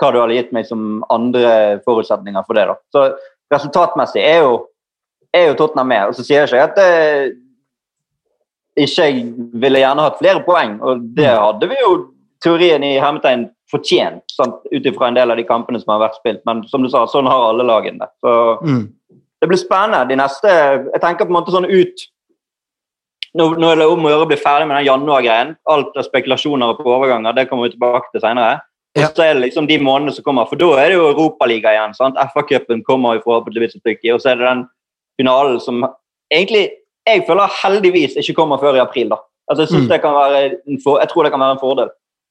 hva 0.00 0.10
du 0.12 0.20
hadde 0.22 0.38
gitt 0.38 0.54
meg 0.56 0.68
som 0.68 1.02
andre 1.12 1.80
forutsetninger 1.84 2.46
for 2.46 2.56
det. 2.56 2.66
da. 2.70 2.78
Så 2.94 3.04
resultatmessig 3.52 4.22
er 4.24 4.44
jo, 4.46 4.54
er 5.36 5.50
jo 5.50 5.58
Tottenham 5.58 5.90
med. 5.92 6.08
Og 6.08 6.16
så 6.16 6.24
sier 6.24 6.46
jeg 6.46 6.48
ikke 6.48 6.68
at 6.70 6.80
det, 6.80 7.36
ikke 8.80 9.10
jeg 9.10 9.24
ville 9.60 9.82
gjerne 9.82 10.06
hatt 10.06 10.20
flere 10.22 10.44
poeng, 10.46 10.78
og 10.80 11.04
det 11.16 11.28
hadde 11.34 11.68
vi 11.68 11.80
jo 11.82 11.94
teorien 12.40 12.84
i 12.86 12.94
hermetegn 13.02 13.50
fortjent, 13.70 14.22
ut 14.72 14.86
ifra 14.86 15.08
en 15.08 15.14
del 15.14 15.30
av 15.30 15.36
de 15.36 15.44
kampene 15.44 15.80
som 15.80 15.92
har 15.94 16.08
vært 16.08 16.16
spilt. 16.20 16.40
Men 16.46 16.62
som 16.68 16.82
du 16.82 16.88
sa, 16.88 17.04
sånn 17.06 17.28
har 17.30 17.48
alle 17.50 17.62
lagene 17.64 17.98
det. 18.00 18.08
Så 18.24 18.62
Mm. 18.62 18.92
det 19.40 19.48
blir 19.48 19.58
spennende. 19.58 20.08
De 20.08 20.16
neste 20.16 20.48
Jeg 20.92 21.00
tenker 21.00 21.24
på 21.26 21.30
en 21.30 21.38
måte 21.42 21.52
sånn 21.52 21.70
ut 21.70 22.06
Nå, 23.38 23.44
nå 23.56 23.68
er 23.70 23.76
det 23.76 23.86
om 23.86 24.02
å 24.02 24.10
gjøre 24.10 24.24
å 24.26 24.28
bli 24.28 24.36
ferdig 24.36 24.66
med 24.66 24.76
den 24.80 24.86
januar-greien. 24.88 25.52
Alt 25.70 25.94
av 25.96 26.02
spekulasjoner 26.02 26.72
og 26.72 26.78
på 26.82 26.90
overganger 26.90 27.32
det 27.36 27.44
kommer 27.48 27.68
vi 27.68 27.76
tilbake 27.76 28.10
til 28.10 28.20
senere. 28.24 28.56
Og 28.98 29.04
så 29.14 29.22
er 29.22 29.34
det 29.34 29.44
liksom 29.44 29.68
de 29.68 29.78
månedene 29.78 30.12
som 30.16 30.24
kommer, 30.24 30.48
for 30.50 30.56
da 30.58 30.72
er 30.82 30.88
det 30.90 30.96
jo 30.96 31.12
Europaliga 31.12 31.70
igjen. 31.70 31.94
sant? 31.94 32.16
FA-cupen 32.18 32.82
kommer 32.82 33.14
jo 33.14 33.22
forhåpentligvis 33.28 33.76
et 33.76 33.82
stykke 33.84 34.14
og 34.14 34.20
så 34.20 34.32
er 34.32 34.40
det 34.40 34.48
den 34.48 34.64
finalen 35.20 35.60
som 35.62 35.86
egentlig 36.32 36.70
jeg 37.06 37.22
føler 37.28 37.46
heldigvis 37.62 38.16
ikke 38.18 38.34
kommer 38.34 38.58
før 38.58 38.74
i 38.74 38.82
april. 38.82 39.08
da. 39.10 39.16
Altså 39.48 39.62
Jeg 39.62 39.68
synes 39.68 39.84
Mm. 39.86 39.88
det 39.88 40.00
kan 40.02 40.14
være 40.14 40.52
en 40.66 40.78
for, 40.82 40.98
jeg 40.98 41.08
tror 41.08 41.22
det 41.22 41.30
kan 41.32 41.40
være 41.40 41.52
en 41.52 41.58
fordel. 41.62 41.88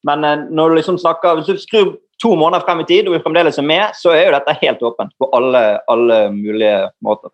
Men 0.08 0.24
eh, 0.24 0.46
når 0.50 0.70
du 0.70 0.80
liksom 0.80 1.00
snakker, 1.02 1.40
hvis 1.40 1.50
du 1.50 1.64
skrur 1.64 1.92
to 2.22 2.34
måneder 2.40 2.66
frem 2.68 2.84
i 2.84 2.88
tid, 2.88 3.08
og 3.08 3.16
vi 3.16 3.24
fremdeles 3.24 3.60
er 3.60 3.68
med, 3.68 3.96
så 4.00 4.14
er 4.16 4.28
jo 4.28 4.36
dette 4.36 4.58
helt 4.62 4.86
åpent 4.86 5.14
på 5.20 5.30
alle, 5.36 5.64
alle 5.92 6.22
mulige 6.36 6.78
måter. 7.06 7.34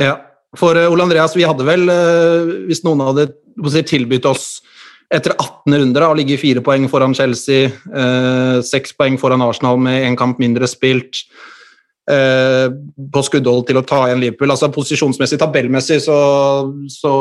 Ja, 0.00 0.16
for 0.56 0.78
eh, 0.78 0.88
Ole 0.90 1.08
Andreas, 1.08 1.36
vi 1.36 1.46
hadde 1.48 1.66
vel, 1.68 1.88
eh, 1.92 2.56
hvis 2.68 2.84
noen 2.86 3.04
hadde 3.04 3.30
tilbudt 3.88 4.28
oss 4.30 4.48
etter 5.08 5.32
18 5.32 5.72
runder 5.72 6.04
å 6.04 6.16
ligge 6.16 6.36
fire 6.36 6.60
poeng 6.60 6.84
foran 6.92 7.14
Chelsea, 7.16 7.70
seks 8.60 8.92
poeng 8.92 9.14
foran 9.16 9.40
Arsenal 9.40 9.78
med 9.80 10.02
en 10.04 10.18
kamp 10.20 10.36
mindre 10.36 10.68
spilt, 10.68 11.22
på 12.04 13.22
skuddhold 13.24 13.64
til 13.70 13.80
å 13.80 13.84
ta 13.88 14.02
igjen 14.04 14.20
Liverpool. 14.20 14.52
Altså 14.52 14.68
Posisjonsmessig, 14.68 15.38
tabellmessig, 15.40 16.02
så, 16.04 16.18
så, 16.92 17.14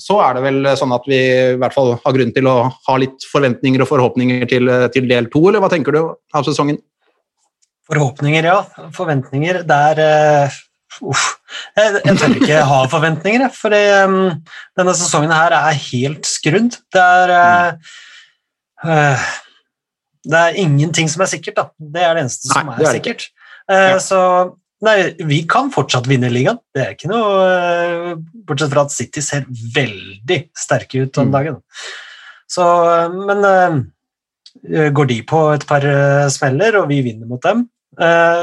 så 0.00 0.16
er 0.24 0.36
det 0.36 0.44
vel 0.46 0.70
sånn 0.80 0.94
at 0.96 1.04
vi 1.08 1.18
i 1.20 1.58
hvert 1.60 1.76
fall 1.76 1.92
har 2.00 2.14
grunn 2.16 2.32
til 2.36 2.48
å 2.48 2.56
ha 2.70 2.94
litt 3.00 3.26
forventninger 3.28 3.84
og 3.84 3.90
forhåpninger 3.90 4.46
til, 4.50 4.72
til 4.94 5.10
del 5.10 5.28
to, 5.32 5.44
eller 5.50 5.62
hva 5.62 5.70
tenker 5.72 5.96
du 5.96 6.00
av 6.02 6.46
sesongen? 6.46 6.80
Forhåpninger, 7.90 8.46
ja. 8.46 8.88
Forventninger. 8.94 9.64
Det 9.66 9.78
er 9.90 10.02
eh, 10.04 10.58
Uff. 11.06 11.26
Jeg, 11.78 12.00
jeg 12.04 12.16
tør 12.18 12.34
ikke 12.36 12.62
ha 12.66 12.78
forventninger, 12.90 13.50
for 13.54 13.74
um, 14.06 14.16
denne 14.78 14.94
sesongen 14.98 15.32
her 15.34 15.54
er 15.56 15.78
helt 15.86 16.26
skrudd. 16.28 16.76
Det 16.92 17.02
er 17.02 17.32
eh, 17.36 17.92
eh, 18.86 19.28
Det 20.26 20.40
er 20.40 20.58
ingenting 20.60 21.08
som 21.10 21.22
er 21.24 21.30
sikkert, 21.30 21.56
da. 21.56 21.66
Det 21.78 22.02
er 22.04 22.18
det 22.18 22.24
eneste 22.26 22.50
som 22.50 22.66
Nei, 22.66 22.74
er, 22.74 22.80
det 22.80 22.88
er 22.88 22.98
sikkert. 22.98 23.28
Uh, 23.70 23.76
Ja. 23.76 23.98
Så 24.02 24.20
Nei, 24.80 25.12
vi 25.28 25.42
kan 25.48 25.68
fortsatt 25.72 26.06
vinne 26.08 26.30
ligaen. 26.32 26.58
Det 26.72 26.80
er 26.82 26.94
ikke 26.94 27.10
noe 27.10 27.32
eh, 27.44 28.12
Bortsett 28.48 28.72
fra 28.72 28.86
at 28.86 28.94
City 28.94 29.20
ser 29.24 29.44
veldig 29.74 30.38
sterke 30.56 31.02
ut 31.04 31.20
om 31.20 31.28
Mm. 31.28 31.34
dagen. 31.34 31.58
Så, 32.50 32.64
men 33.28 33.44
eh, 33.44 34.88
går 34.96 35.10
de 35.10 35.18
på 35.28 35.42
et 35.52 35.66
par 35.68 35.84
eh, 35.84 36.28
smeller, 36.32 36.80
og 36.80 36.88
vi 36.88 37.02
vinner 37.04 37.28
mot 37.28 37.42
dem, 37.44 37.66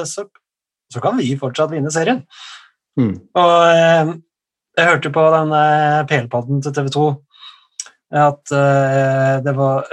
så, 0.06 0.28
så 0.92 1.02
kan 1.02 1.16
vi 1.18 1.32
fortsatt 1.40 1.72
vinne 1.72 1.90
serien. 1.90 2.20
Mm. 3.00 3.14
Og 3.40 3.54
jeg 4.78 4.86
hørte 4.90 5.10
på 5.16 5.24
den 5.34 5.54
PL-podden 6.10 6.60
til 6.62 6.76
TV 6.76 6.92
2 6.94 7.06
at 8.22 8.54
det 9.44 9.54
var 9.58 9.88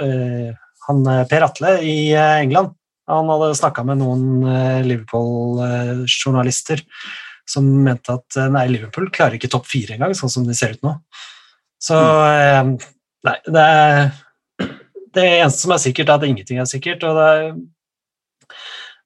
han 0.85 1.01
Per 1.31 1.47
Atle 1.47 1.71
i 1.87 1.95
England. 2.13 2.75
Han 3.11 3.29
hadde 3.29 3.55
snakka 3.59 3.83
med 3.85 3.99
noen 4.01 4.23
eh, 4.49 4.81
Liverpool-journalister 4.87 6.81
som 7.45 7.67
mente 7.85 8.15
at 8.15 8.37
eh, 8.39 8.49
nei, 8.53 8.65
Liverpool 8.73 9.11
klarer 9.13 9.37
ikke 9.37 9.51
topp 9.53 9.67
fire 9.69 9.95
engang, 9.95 10.15
sånn 10.17 10.33
som 10.33 10.47
de 10.47 10.55
ser 10.57 10.73
ut 10.75 10.85
nå. 10.85 10.95
Så 11.81 11.97
eh, 11.99 12.63
nei, 13.29 13.37
det 13.45 13.65
er 13.65 13.99
det 15.15 15.25
eneste 15.37 15.63
som 15.63 15.75
er 15.75 15.83
sikkert, 15.83 16.09
er 16.09 16.19
at 16.19 16.27
ingenting 16.27 16.59
er 16.59 16.69
sikkert. 16.69 17.05
Og 17.07 17.15
det, 17.19 17.29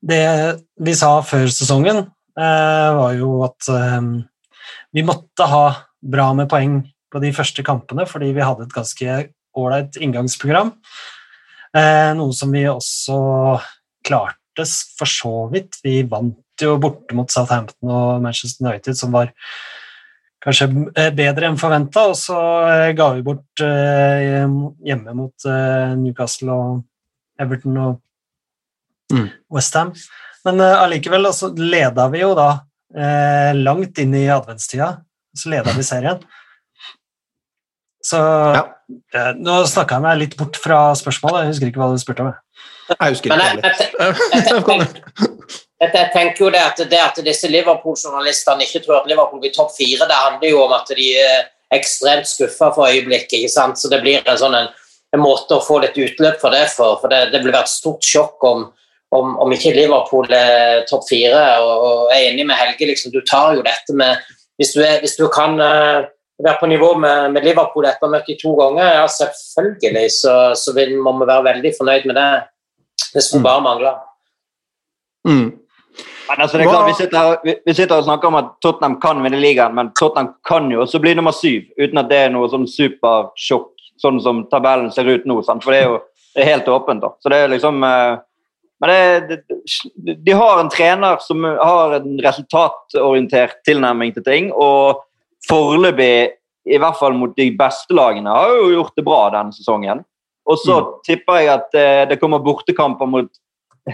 det 0.01 0.23
vi 0.87 0.95
sa 0.97 1.11
før 1.25 1.51
sesongen, 1.53 2.05
eh, 2.39 2.89
var 2.99 3.17
jo 3.17 3.43
at 3.47 3.69
eh, 3.73 4.01
vi 4.95 5.05
måtte 5.05 5.49
ha 5.51 5.65
bra 5.99 6.31
med 6.37 6.49
poeng 6.51 6.81
på 7.09 7.21
de 7.21 7.33
første 7.35 7.65
kampene, 7.65 8.07
fordi 8.09 8.31
vi 8.35 8.45
hadde 8.45 8.67
et 8.67 8.75
ganske 8.75 9.19
ålreit 9.59 9.97
inngangsprogram. 9.99 10.73
Eh, 11.77 12.11
noe 12.17 12.33
som 12.33 12.53
vi 12.53 12.65
også 12.69 13.19
klarte 14.05 14.65
for 14.97 15.07
så 15.09 15.33
vidt. 15.51 15.77
Vi 15.83 16.01
vant 16.09 16.37
jo 16.61 16.77
borte 16.81 17.15
mot 17.15 17.31
Southampton 17.31 17.91
og 17.93 18.21
Manchester 18.23 18.67
United, 18.67 18.97
som 18.99 19.13
var 19.15 19.31
kanskje 20.43 20.67
eh, 20.95 21.09
bedre 21.15 21.47
enn 21.49 21.59
forventa, 21.59 22.05
og 22.11 22.15
så 22.19 22.37
eh, 22.67 22.91
ga 22.95 23.09
vi 23.17 23.23
bort 23.27 23.63
eh, 23.63 24.45
hjemme 24.87 25.15
mot 25.15 25.47
Newcastle 25.99 26.51
og 26.55 26.85
Everton 27.39 27.81
og 27.87 27.97
Mm. 29.09 29.25
Westham. 29.49 29.87
Men 30.45 30.59
allikevel 30.61 31.25
altså, 31.25 31.47
leda 31.57 32.03
vi 32.13 32.19
jo 32.21 32.35
da 32.37 32.59
langt 33.57 33.97
inn 33.97 34.11
i 34.13 34.27
adventstida, 34.29 34.91
så 35.33 35.49
leda 35.49 35.73
vi 35.73 35.81
serien. 35.87 36.19
Så 38.05 38.19
Ja. 38.53 38.67
nå 39.33 39.55
snakka 39.65 39.97
jeg 39.97 40.01
meg 40.05 40.19
litt 40.19 40.37
bort 40.37 40.55
fra 40.61 40.93
spørsmålet. 40.93 41.41
Jeg 41.41 41.49
husker 41.55 41.71
ikke 41.71 41.81
hva 41.81 41.89
du 41.89 41.97
spurte 41.97 42.21
om. 42.21 42.29
Jeg 42.29 42.37
husker 42.97 43.29
ikke 43.29 43.37
jeg, 43.39 43.61
jeg, 43.61 43.75
heller. 43.99 44.89
jeg, 45.79 45.91
jeg 45.93 46.09
tenker 46.13 46.43
jo 46.43 46.49
det 46.53 46.63
at, 46.63 46.81
det 46.91 46.99
at 47.03 47.21
disse 47.25 47.49
Liverpool-journalistene 47.51 48.65
ikke 48.65 48.83
tror 48.85 49.01
at 49.01 49.09
Liverpool 49.11 49.41
blir 49.43 49.53
topp 49.55 49.71
fire, 49.75 50.07
det 50.09 50.17
handler 50.17 50.53
jo 50.53 50.63
om 50.65 50.75
at 50.75 50.91
de 50.97 51.07
er 51.21 51.47
ekstremt 51.75 52.27
skuffa 52.27 52.71
for 52.75 52.89
øyeblikket. 52.89 53.39
ikke 53.39 53.53
sant? 53.53 53.79
Så 53.79 53.91
det 53.91 54.01
blir 54.03 54.19
en 54.23 54.41
sånn 54.41 54.57
en, 54.57 54.69
en 55.15 55.23
måte 55.23 55.57
å 55.57 55.63
få 55.63 55.79
litt 55.83 55.97
utløp 55.97 56.39
for 56.41 56.55
det 56.55 56.65
for. 56.73 56.99
For 57.01 57.11
det, 57.11 57.29
det 57.33 57.43
blir 57.43 57.55
vært 57.55 57.71
stort 57.71 58.05
sjokk 58.05 58.45
om, 58.49 58.67
om, 59.15 59.35
om 59.43 59.55
ikke 59.55 59.75
Liverpool 59.77 60.29
er 60.33 60.85
topp 60.89 61.07
fire. 61.09 61.43
Og, 61.63 61.73
og 61.87 62.13
jeg 62.13 62.25
er 62.25 62.31
enig 62.33 62.47
med 62.49 62.59
Helge, 62.59 62.89
liksom, 62.89 63.13
du 63.13 63.21
tar 63.25 63.57
jo 63.57 63.65
dette 63.65 63.97
med 63.97 64.17
Hvis 64.59 64.73
du, 64.75 64.81
er, 64.83 64.97
hvis 64.99 65.15
du 65.15 65.29
kan 65.31 65.53
uh, 65.55 66.03
være 66.43 66.59
på 66.59 66.67
nivå 66.67 66.93
med, 66.99 67.29
med 67.31 67.45
Liverpool 67.47 67.85
etter 67.87 68.03
å 68.03 68.09
ha 68.09 68.17
møtt 68.17 68.27
dem 68.27 68.39
to 68.41 68.51
ganger, 68.57 68.89
ja 68.97 69.05
selvfølgelig, 69.07 70.09
så, 70.11 70.33
så 70.59 70.73
vil, 70.75 70.97
må 70.99 71.13
vi 71.15 71.27
være 71.29 71.45
veldig 71.45 71.71
fornøyd 71.77 72.07
med 72.09 72.19
det. 72.19 72.31
Det 73.13 73.23
skulle 73.25 73.43
bare 73.43 73.63
mangle. 73.65 73.95
Mm. 75.27 75.47
Men 76.29 76.41
altså, 76.41 76.57
det 76.57 76.65
er 76.65 76.69
klart, 76.69 76.89
vi 76.89 76.93
sitter, 76.93 77.17
her, 77.17 77.55
vi, 77.65 77.73
sitter 77.73 77.97
og 77.97 78.05
snakker 78.05 78.29
om 78.29 78.37
at 78.37 78.51
Tottenham 78.61 78.99
kan 79.01 79.23
vinne 79.23 79.39
ligaen, 79.41 79.73
men 79.75 79.89
Tottenham 79.99 80.35
kan 80.45 80.69
jo 80.71 80.83
også 80.83 81.01
bli 81.01 81.15
nummer 81.17 81.33
syv, 81.33 81.71
uten 81.79 81.97
at 82.01 82.09
det 82.11 82.19
er 82.25 82.33
noe 82.33 82.49
sånn 82.51 82.67
supersjokk, 82.69 83.71
sånn 83.99 84.21
som 84.23 84.43
tabellen 84.51 84.91
ser 84.93 85.09
ut 85.09 85.25
nå. 85.27 85.39
Sant? 85.47 85.65
For 85.65 85.73
det 85.73 85.81
er 85.81 85.89
jo 85.89 85.97
det 86.35 86.43
er 86.43 86.51
helt 86.53 86.67
åpent. 86.69 87.01
da. 87.01 87.13
Så 87.19 87.31
det 87.31 87.37
er 87.43 87.49
liksom 87.51 87.83
eh, 87.83 88.17
Men 88.79 88.89
det, 88.89 89.37
det, 89.95 90.13
de 90.23 90.31
har 90.39 90.59
en 90.61 90.69
trener 90.71 91.17
som 91.19 91.43
har 91.43 91.97
en 91.97 92.13
resultatorientert 92.23 93.57
tilnærming 93.67 94.13
til 94.15 94.23
ting, 94.23 94.53
og 94.55 95.01
foreløpig, 95.49 96.37
i 96.69 96.77
hvert 96.79 96.95
fall 96.95 97.17
mot 97.17 97.33
de 97.35 97.49
beste 97.59 97.91
lagene, 97.91 98.31
har 98.31 98.53
jo 98.55 98.69
gjort 98.77 98.95
det 98.95 99.03
bra 99.03 99.19
denne 99.33 99.51
sesongen. 99.51 100.05
Og 100.49 100.57
så 100.57 100.79
tipper 101.05 101.43
jeg 101.43 101.53
at 101.53 101.77
eh, 101.77 102.03
det 102.09 102.17
kommer 102.21 102.41
bortekamper 102.41 103.09
mot 103.09 103.29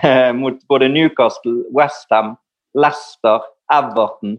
eh, 0.04 0.32
mot 0.34 0.60
både 0.68 0.90
Newcastle, 0.90 1.64
Westham, 1.76 2.36
Leicester, 2.76 3.44
Everton. 3.72 4.38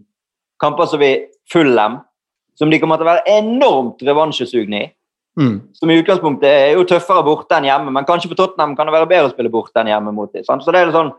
Kamper 0.61 0.87
som 0.87 1.01
vi 1.01 1.27
Fulham, 1.53 2.01
som 2.59 2.71
de 2.71 2.81
kommer 2.81 2.97
til 2.97 3.07
å 3.07 3.13
være 3.13 3.39
enormt 3.39 4.03
revansjesugne 4.07 4.81
i. 4.81 4.89
Mm. 5.37 5.57
Som 5.77 5.91
i 5.93 5.99
utgangspunktet 6.01 6.49
er 6.49 6.71
jo 6.73 6.87
tøffere 6.89 7.25
borte 7.27 7.59
enn 7.59 7.69
hjemme, 7.69 7.93
men 7.93 8.07
kanskje 8.09 8.31
for 8.31 8.41
Tottenham 8.41 8.73
kan 8.77 8.89
det 8.89 8.95
være 8.95 9.09
bedre 9.11 9.29
å 9.29 9.35
spille 9.35 9.53
borte 9.53 9.83
enn 9.83 9.91
hjemme 9.91 10.15
mot 10.17 10.33
dem. 10.33 10.47
Så 10.47 10.73
det 10.73 10.81
er, 10.81 10.93
sånn, 10.95 11.11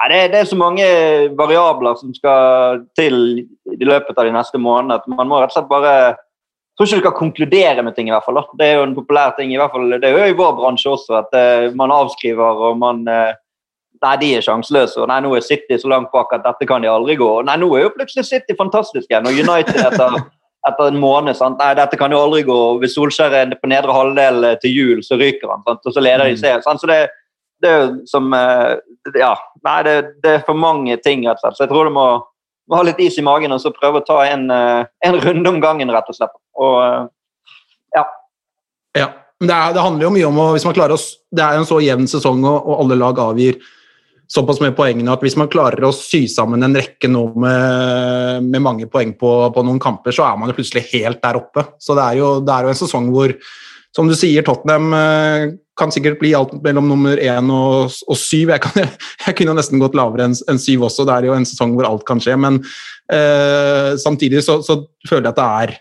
ja, 0.00 0.08
det, 0.08 0.20
det 0.32 0.40
er 0.40 0.48
så 0.48 0.56
mange 0.56 0.86
variabler 1.36 1.98
som 2.00 2.14
skal 2.16 2.86
til 2.96 3.18
i 3.44 3.84
løpet 3.84 4.16
av 4.16 4.24
de 4.24 4.32
neste 4.32 4.60
månedene 4.62 4.96
at 4.96 5.12
man 5.12 5.28
må 5.28 5.42
rett 5.42 5.52
og 5.52 5.58
slett 5.58 5.68
bare 5.68 5.92
tror 6.78 6.86
ikke 6.86 7.00
du 7.00 7.06
kan 7.08 7.18
konkludere 7.18 7.82
med 7.82 7.96
ting, 7.96 8.08
i 8.08 8.14
hvert 8.14 8.24
fall. 8.24 8.38
Da. 8.38 8.56
Det 8.60 8.66
er 8.68 8.78
jo 8.78 8.86
en 8.86 8.94
populær 8.94 9.34
ting, 9.36 9.50
i 9.52 9.58
hvert 9.58 9.74
fall, 9.74 9.90
det 9.98 10.06
er 10.06 10.14
jo 10.14 10.30
i 10.30 10.38
vår 10.38 10.56
bransje 10.60 10.92
også, 10.94 11.18
at 11.18 11.34
uh, 11.34 11.74
man 11.78 11.94
avskriver 11.94 12.64
og 12.70 12.80
man 12.80 13.04
uh, 13.10 13.36
Nei, 13.98 14.12
de 14.20 14.26
er 14.38 14.44
sjanseløse. 14.46 14.94
Og 15.02 15.08
nei, 15.10 15.16
nå 15.24 15.32
er 15.34 15.42
City 15.42 15.74
så 15.82 15.88
langt 15.90 16.12
bak 16.12 16.30
at 16.36 16.44
dette 16.44 16.68
kan 16.70 16.84
de 16.84 16.86
aldri 16.86 17.16
gå. 17.18 17.26
Og 17.40 17.46
nei, 17.48 17.56
nå 17.58 17.66
er 17.74 17.80
jo 17.82 17.94
plutselig 17.96 18.28
City 18.28 18.54
fantastisk 18.54 19.08
igjen. 19.10 19.26
Og 19.26 19.34
United 19.34 19.74
etter, 19.74 20.20
etter 20.68 20.92
en 20.92 21.00
måned 21.02 21.34
sant? 21.34 21.58
Nei, 21.58 21.72
dette 21.74 21.98
kan 21.98 22.14
jo 22.14 22.20
aldri 22.22 22.44
gå. 22.46 22.58
Og 22.68 22.78
Hvis 22.78 22.94
Solskjær 22.94 23.34
er 23.34 23.56
på 23.58 23.70
nedre 23.72 23.96
halvdel 23.96 24.52
eh, 24.52 24.54
til 24.62 24.76
jul, 24.76 25.02
så 25.02 25.18
ryker 25.18 25.50
han. 25.50 25.64
Sant? 25.66 25.82
Og 25.82 25.96
så 25.96 26.04
leder 26.04 26.30
de 26.30 26.38
serien. 26.38 26.62
sant? 26.62 26.78
Så 26.78 26.86
det, 26.86 27.00
det 27.58 27.72
er 27.72 27.80
jo 27.80 27.90
som 28.06 28.30
Ja. 29.18 29.32
Nei, 29.66 29.78
det, 29.88 29.96
det 30.22 30.36
er 30.36 30.46
for 30.46 30.54
mange 30.54 30.94
ting, 31.02 31.26
rett 31.26 31.42
og 31.42 31.48
slett. 31.48 31.58
Så 31.58 31.66
jeg 31.66 31.74
tror 31.74 31.90
det 31.90 31.96
må, 31.98 32.06
må 32.68 32.80
ha 32.80 32.84
litt 32.86 33.00
is 33.02 33.16
i 33.20 33.24
magen 33.24 33.54
og 33.54 33.62
så 33.62 33.72
prøve 33.74 34.02
å 34.02 34.06
ta 34.06 34.20
en, 34.28 34.48
eh, 34.52 34.84
en 35.08 35.16
runde 35.22 35.54
om 35.54 35.62
gangen, 35.62 35.90
rett 35.94 36.10
og 36.10 36.18
slett. 36.18 36.34
Og 36.58 36.76
ja. 37.96 38.04
Ja. 38.98 39.08
Men 39.40 39.50
det, 39.50 39.58
det 39.76 39.84
handler 39.84 40.08
jo 40.08 40.14
mye 40.16 40.28
om 40.28 40.38
å 40.42 40.46
hvis 40.56 40.66
man 40.66 40.76
klarer 40.76 40.96
å, 40.96 41.00
Det 41.30 41.44
er 41.44 41.56
jo 41.56 41.64
en 41.64 41.68
så 41.68 41.80
jevn 41.84 42.08
sesong, 42.10 42.42
og, 42.44 42.56
og 42.58 42.84
alle 42.84 42.98
lag 42.98 43.20
avgir 43.22 43.60
såpass 44.28 44.60
med 44.60 44.74
poengene 44.76 45.14
at 45.14 45.22
hvis 45.24 45.38
man 45.40 45.48
klarer 45.48 45.86
å 45.88 45.94
sy 45.94 46.26
sammen 46.28 46.60
en 46.66 46.76
rekke 46.76 47.08
nå 47.08 47.22
med, 47.40 48.44
med 48.44 48.60
mange 48.64 48.88
poeng 48.92 49.14
på, 49.16 49.30
på 49.54 49.64
noen 49.64 49.80
kamper, 49.80 50.12
så 50.12 50.26
er 50.26 50.36
man 50.36 50.52
jo 50.52 50.58
plutselig 50.58 50.84
helt 50.90 51.22
der 51.22 51.38
oppe. 51.40 51.64
Så 51.80 51.96
det 51.96 52.04
er 52.04 52.18
jo, 52.20 52.28
det 52.44 52.52
er 52.52 52.66
jo 52.66 52.74
en 52.74 52.80
sesong 52.82 53.08
hvor, 53.14 53.32
som 53.96 54.08
du 54.08 54.14
sier, 54.16 54.44
Tottenham 54.46 54.92
eh, 54.94 55.44
kan 55.78 55.92
sikkert 55.94 56.18
bli 56.20 56.34
alt 56.36 56.52
mellom 56.64 56.88
nummer 56.90 57.20
én 57.22 57.50
og, 57.54 57.94
og 58.08 58.18
syv. 58.18 58.52
Jeg, 58.52 58.62
kan, 58.64 58.92
jeg 59.26 59.38
kunne 59.38 59.56
nesten 59.58 59.82
gått 59.82 59.96
lavere 59.98 60.28
enn 60.28 60.36
en 60.50 60.60
syv 60.62 60.86
også. 60.90 61.06
Det 61.08 61.16
er 61.16 61.28
jo 61.30 61.36
en 61.38 61.48
sesong 61.48 61.74
hvor 61.76 61.88
alt 61.88 62.04
kan 62.08 62.22
skje. 62.22 62.36
Men 62.40 62.60
eh, 63.14 63.94
samtidig 64.00 64.44
så, 64.46 64.60
så 64.66 64.82
føler 65.08 65.30
jeg 65.30 65.34
at 65.34 65.40
det 65.40 65.48
er 65.48 65.76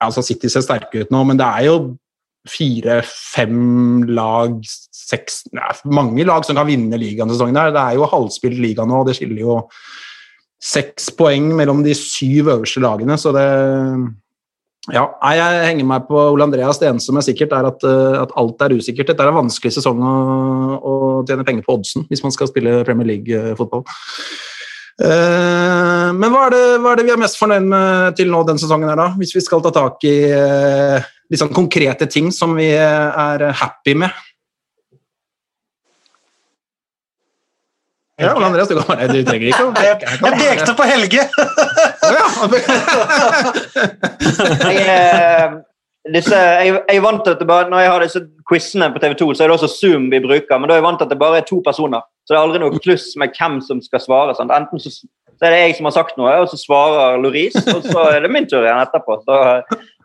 altså 0.00 0.24
City 0.24 0.48
ser 0.48 0.64
sterke 0.64 1.02
ut 1.02 1.10
nå, 1.12 1.24
men 1.28 1.40
det 1.40 1.46
er 1.46 1.66
jo 1.68 1.74
fire-fem 2.48 4.06
lag, 4.16 4.54
seks 4.64 5.42
nei, 5.52 5.72
Mange 5.92 6.24
lag 6.24 6.46
som 6.46 6.56
kan 6.56 6.68
vinne 6.68 6.96
ligaen 7.00 7.28
sesongen 7.28 7.58
her. 7.60 7.74
Det 7.74 7.82
er 7.82 7.98
jo 7.98 8.08
halvspilt 8.08 8.60
liga 8.62 8.86
nå, 8.88 9.02
og 9.02 9.10
det 9.10 9.18
skiller 9.18 9.42
jo 9.42 9.58
seks 10.60 11.08
poeng 11.16 11.50
mellom 11.56 11.82
de 11.84 11.92
syv 11.96 12.50
øverste 12.52 12.82
lagene, 12.84 13.16
så 13.20 13.32
det 13.36 13.46
ja, 14.88 15.02
jeg 15.36 15.64
henger 15.68 15.84
meg 15.84 16.06
på 16.08 16.16
Ole 16.32 16.46
Andreas. 16.46 16.78
Det 16.80 16.88
eneste 16.88 17.10
som 17.10 17.18
er 17.20 17.26
sikkert, 17.26 17.52
er 17.52 17.68
at, 17.68 17.82
eh, 17.84 18.14
at 18.22 18.32
alt 18.40 18.62
er 18.64 18.72
usikkert. 18.78 19.10
Dette 19.10 19.26
er 19.26 19.28
en 19.28 19.36
vanskelig 19.42 19.74
sesong 19.76 20.00
å, 20.00 20.14
å 20.80 20.94
tjene 21.28 21.44
penger 21.44 21.66
på 21.66 21.76
oddsen 21.76 22.06
hvis 22.08 22.24
man 22.24 22.32
skal 22.32 22.48
spille 22.48 22.80
Premier 22.88 23.10
League-fotball. 23.12 23.84
Eh, 25.00 26.08
men 26.16 26.32
hva 26.32 26.46
er, 26.46 26.56
det, 26.56 26.64
hva 26.80 26.94
er 26.94 27.00
det 27.00 27.06
vi 27.10 27.12
er 27.12 27.20
mest 27.20 27.36
fornøyd 27.40 27.68
med 27.68 28.16
til 28.16 28.32
nå 28.32 28.40
denne 28.48 28.62
sesongen? 28.62 28.88
her 28.88 29.00
da? 29.02 29.10
Hvis 29.20 29.36
vi 29.36 29.44
skal 29.44 29.60
ta 29.64 29.74
tak 29.76 30.00
i 30.08 30.16
eh, 30.32 31.12
litt 31.28 31.42
sånn 31.44 31.54
konkrete 31.54 32.08
ting 32.08 32.32
som 32.32 32.56
vi 32.56 32.72
er 32.72 33.50
happy 33.60 33.98
med. 34.00 34.16
Ja, 38.20 38.34
men 38.36 38.44
Andreas, 38.50 38.68
du, 38.68 38.76
kan 38.84 39.00
du 39.08 39.22
trenger 39.24 39.48
ikke 39.48 39.64
å 39.64 39.70
Jeg, 39.80 39.96
jeg 40.20 40.32
pekte 40.42 40.76
på 40.76 40.86
Helge! 40.90 41.22
Jeg, 44.60 44.76
eh, 44.84 45.52
disse, 46.14 46.36
jeg, 46.36 46.74
jeg 46.88 47.02
vant 47.04 47.28
at 47.28 47.40
det 47.40 47.46
bare, 47.48 47.68
Når 47.70 47.82
jeg 47.82 47.90
har 47.92 48.04
disse 48.04 48.22
quizene 48.48 48.88
på 48.92 49.00
TV 49.02 49.14
2, 49.20 49.28
så 49.34 49.44
er 49.44 49.50
det 49.50 49.56
også 49.58 49.70
Zoom 49.72 50.08
vi 50.12 50.20
bruker, 50.24 50.58
men 50.58 50.68
da 50.68 50.74
er 50.74 50.80
jeg 50.80 50.86
vant 50.88 51.02
at 51.04 51.10
det 51.12 51.18
bare 51.20 51.38
er 51.38 51.46
to 51.46 51.60
personer. 51.62 52.02
Så 52.24 52.32
det 52.32 52.38
er 52.38 52.44
aldri 52.44 52.60
noe 52.62 52.80
kluss 52.82 53.12
med 53.20 53.36
hvem 53.36 53.60
som 53.62 53.82
skal 53.84 54.02
svare. 54.02 54.34
Sant? 54.34 54.50
Enten 54.54 54.82
så, 54.82 54.90
så 54.90 55.46
er 55.46 55.54
det 55.54 55.60
jeg 55.60 55.76
som 55.78 55.86
har 55.86 55.94
sagt 55.94 56.18
noe, 56.18 56.32
og 56.42 56.48
så 56.50 56.58
svarer 56.58 57.20
Loris, 57.22 57.54
og 57.60 57.84
så 57.86 58.08
er 58.10 58.24
det 58.24 58.32
min 58.32 58.48
tur 58.50 58.64
igjen 58.64 58.80
etterpå. 58.82 59.20
Så, 59.22 59.38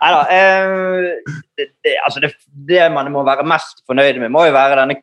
nei 0.04 0.12
da. 0.14 0.22
Eh, 0.36 1.40
det, 1.58 1.72
det, 1.88 1.96
altså 2.06 2.22
det, 2.22 2.36
det 2.70 2.86
man 2.94 3.10
må 3.16 3.26
være 3.26 3.48
mest 3.48 3.82
fornøyd 3.90 4.22
med, 4.22 4.34
må 4.36 4.46
jo 4.46 4.54
være 4.56 4.78
denne 4.84 5.00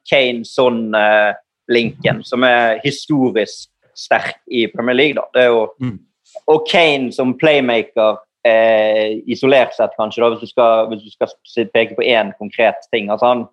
Kane-Son-linken, 1.69 2.23
som 2.25 2.43
er 2.45 2.81
historisk 2.85 3.69
sterk 3.95 4.39
i 4.51 4.67
Premier 4.67 4.95
League. 4.95 5.15
Da. 5.15 5.23
Det 5.35 5.43
er 5.43 5.49
jo, 5.49 5.69
Mm. 5.81 5.99
Og 6.49 6.67
Kane 6.71 7.13
som 7.13 7.35
playmaker 7.39 8.17
eh, 8.45 9.21
isolert 9.27 9.75
sett, 9.75 9.91
kanskje, 10.01 10.23
da, 10.23 10.29
hvis 10.31 10.41
du 10.41 10.47
skal, 10.47 10.89
hvis 10.89 11.03
du 11.03 11.11
skal 11.11 11.69
peke 11.75 11.95
på 11.95 12.03
én 12.03 12.33
konkret 12.39 12.75
ting. 12.93 13.11
Altså, 13.11 13.27
han 13.27 13.47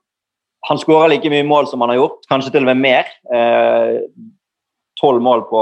han 0.67 0.77
skårer 0.77 1.07
like 1.07 1.29
mye 1.29 1.43
mål 1.43 1.67
som 1.67 1.79
han 1.81 1.89
har 1.89 1.95
gjort, 1.95 2.25
kanskje 2.29 2.51
til 2.51 2.65
og 2.67 2.75
med 2.75 2.81
mer. 2.83 3.05
Tolv 4.99 5.21
mål 5.21 5.45
på 5.49 5.61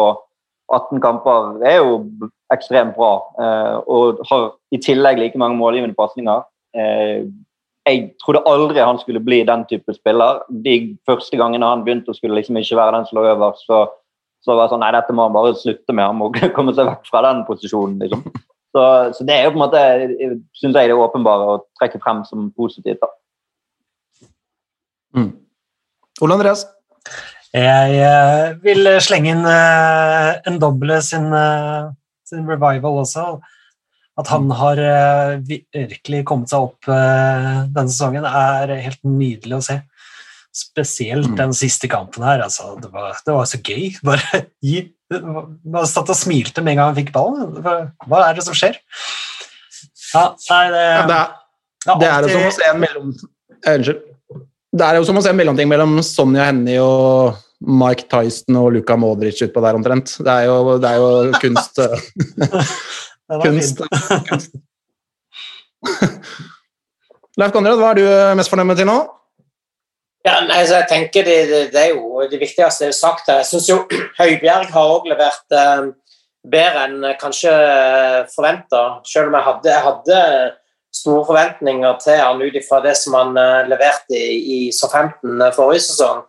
18 0.74 1.02
kamper 1.02 1.62
er 1.66 1.78
jo 1.78 2.10
ekstremt 2.54 2.96
bra. 2.96 3.22
eh, 3.40 3.76
og 3.88 4.18
har 4.30 4.56
i 4.72 4.78
tillegg 4.78 5.18
like 5.20 5.38
mange 5.38 5.58
målgivende 5.58 5.96
pasninger. 5.96 6.42
Jeg 7.88 8.02
trodde 8.22 8.44
aldri 8.50 8.84
han 8.84 9.00
skulle 9.00 9.22
bli 9.24 9.42
den 9.48 9.64
type 9.70 9.94
spiller. 9.96 10.42
De 10.66 10.76
første 11.08 11.40
gangene 11.40 11.70
han 11.70 11.86
begynte 11.86 12.12
å 12.12 12.18
skulle 12.18 12.36
liksom 12.36 12.60
ikke 12.60 12.80
være 12.80 12.98
den 12.98 13.08
som 13.08 13.20
lå 13.20 13.26
øverst, 13.32 13.64
så, 13.70 13.86
så 14.44 14.56
var 14.56 14.68
det 14.68 14.74
sånn 14.76 14.84
Nei, 14.84 14.92
dette 14.96 15.16
må 15.16 15.28
han 15.28 15.36
bare 15.36 15.56
slutte 15.58 15.96
med. 15.96 16.06
Han 16.10 16.20
må 16.20 16.32
komme 16.58 16.76
seg 16.76 16.90
vekk 16.90 17.08
fra 17.12 17.24
den 17.30 17.44
posisjonen. 17.48 18.00
liksom. 18.04 18.26
Så, 18.76 18.84
så 19.16 19.26
det 19.26 19.38
er 19.38 19.48
jo 19.48 19.54
på 19.56 19.58
en 19.58 19.64
måte, 19.64 19.84
syns 20.60 20.76
jeg, 20.76 20.92
det 20.92 20.98
åpenbare 21.00 21.54
å 21.54 21.62
trekke 21.80 22.02
frem 22.04 22.24
som 22.28 22.50
positivt. 22.58 23.00
da. 23.02 23.14
Mm. 25.18 25.32
Ole 26.22 26.36
Andreas? 26.36 26.68
Jeg 27.56 28.00
eh, 28.04 28.58
vil 28.62 28.90
slenge 29.02 29.32
inn 29.32 29.46
eh, 29.48 30.32
en 30.50 30.60
doble 30.62 31.00
sin, 31.06 31.30
eh, 31.34 31.88
sin 32.28 32.44
revival 32.50 33.00
også. 33.06 33.38
At 34.18 34.32
han 34.34 34.50
har 34.58 34.80
eh, 34.82 35.36
virkelig 35.46 36.24
kommet 36.26 36.50
seg 36.50 36.66
opp 36.66 36.90
eh, 36.90 37.68
denne 37.70 37.92
sesongen, 37.92 38.26
er 38.26 38.74
helt 38.82 39.04
nydelig 39.06 39.60
å 39.60 39.64
se. 39.68 39.78
Spesielt 40.58 41.30
Mm. 41.30 41.36
den 41.38 41.54
siste 41.54 41.86
kampen 41.92 42.24
her. 42.26 42.42
Altså, 42.42 42.72
det, 42.82 42.90
var, 42.94 43.14
det 43.22 43.34
var 43.36 43.46
så 43.46 43.60
gøy. 43.62 43.92
Bare 44.08 44.46
gi 44.64 44.88
Man 45.08 45.86
satt 45.88 46.10
og 46.12 46.18
smilte 46.20 46.60
med 46.60 46.74
en 46.74 46.80
gang 46.82 46.90
han 46.90 46.98
fikk 46.98 47.14
ballen. 47.16 47.54
Hva, 47.64 48.24
er 48.26 48.34
det 48.36 48.44
som 48.44 48.58
skjer? 48.58 48.76
Ja, 50.12 50.24
nei, 50.50 50.64
det, 50.74 50.82
Ja, 51.88 51.94
det, 51.94 51.94
er, 51.94 51.96
det 51.96 52.02
det 52.02 52.10
er 52.10 52.26
jo 52.26 52.34
som 52.34 52.48
å 52.50 52.56
se 52.58 52.66
en 52.68 52.82
mellom... 52.82 53.14
Unnskyld. 53.68 54.02
Det 54.78 54.88
er 54.90 54.98
jo 55.00 55.06
som 55.08 55.20
å 55.20 55.24
se 55.24 55.32
en 55.32 55.38
mellomting 55.40 55.70
mellom 55.72 55.96
Sonja 56.04 56.50
Hennie 56.50 56.82
og 56.84 57.38
Mike 57.64 58.10
Tyson 58.12 58.60
og 58.60 58.74
Luka 58.76 58.98
Modric 59.00 59.40
utpå 59.46 59.64
der 59.64 59.78
omtrent. 59.80 60.12
Det 60.20 60.34
er 60.34 60.50
jo, 60.50 60.76
det 60.82 60.92
er 60.92 61.00
jo 61.00 61.40
kunst. 61.40 61.80
eh, 63.30 63.38
var 63.38 63.46
kunst. 63.46 63.84
kunst. 64.30 64.58
Leif 67.38 67.54
Konrad, 67.54 67.78
hva 67.78 67.94
er 67.94 68.00
du 68.00 68.08
mest 68.40 68.50
fornøyd 68.50 68.72
med 68.72 68.80
til 68.82 68.90
nå? 68.90 68.98
Ja, 70.28 70.42
nei, 70.44 70.64
så 70.68 70.82
jeg 70.82 70.90
tenker 70.90 71.24
det, 71.24 71.38
det, 71.48 71.60
det 71.72 71.82
er 71.82 71.94
jo 71.96 72.26
det 72.28 72.40
viktigste 72.42 72.88
er 72.88 72.92
jo 72.92 72.98
sagt 72.98 73.30
her. 73.30 73.44
Jeg 73.44 73.50
syns 73.52 73.70
jo 73.70 73.78
Høibjerg 74.20 74.72
har 74.74 74.94
òg 74.98 75.08
levert 75.12 75.56
eh, 75.56 75.90
bedre 76.48 76.88
enn 76.88 77.04
eh, 77.06 77.18
kanskje 77.22 77.54
forventa. 78.34 78.82
Selv 79.08 79.30
om 79.30 79.38
jeg 79.38 79.48
hadde, 79.48 79.72
jeg 79.72 79.86
hadde 79.86 80.22
store 80.98 81.26
forventninger 81.30 82.00
til 82.04 82.20
han 82.20 82.44
ut 82.44 82.60
ifra 82.60 82.82
det 82.84 82.96
som 83.00 83.16
han 83.18 83.40
eh, 83.40 83.68
leverte 83.72 84.18
i, 84.20 84.38
i 84.58 84.60
SO15 84.76 85.48
forrige 85.56 85.86
sesong. 85.88 86.24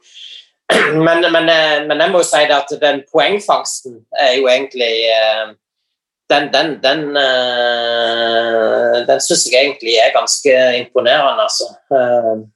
Men, 1.06 1.24
men, 1.32 1.46
eh, 1.48 1.78
men 1.88 1.96
jeg 2.02 2.12
må 2.12 2.20
jo 2.20 2.26
si 2.28 2.42
det 2.44 2.52
at 2.52 2.72
den 2.82 2.98
poengfangsten 3.08 3.94
er 4.20 4.34
jo 4.36 4.50
egentlig 4.52 5.06
eh, 5.08 5.54
den, 6.28 6.52
den, 6.52 6.74
den, 6.84 7.16
eh, 7.16 8.94
den 9.08 9.20
syns 9.24 9.46
jeg 9.48 9.64
egentlig 9.64 9.96
er 10.02 10.14
ganske 10.16 10.54
imponerende, 10.82 11.48
altså. 11.48 11.72
Eh, 11.92 12.46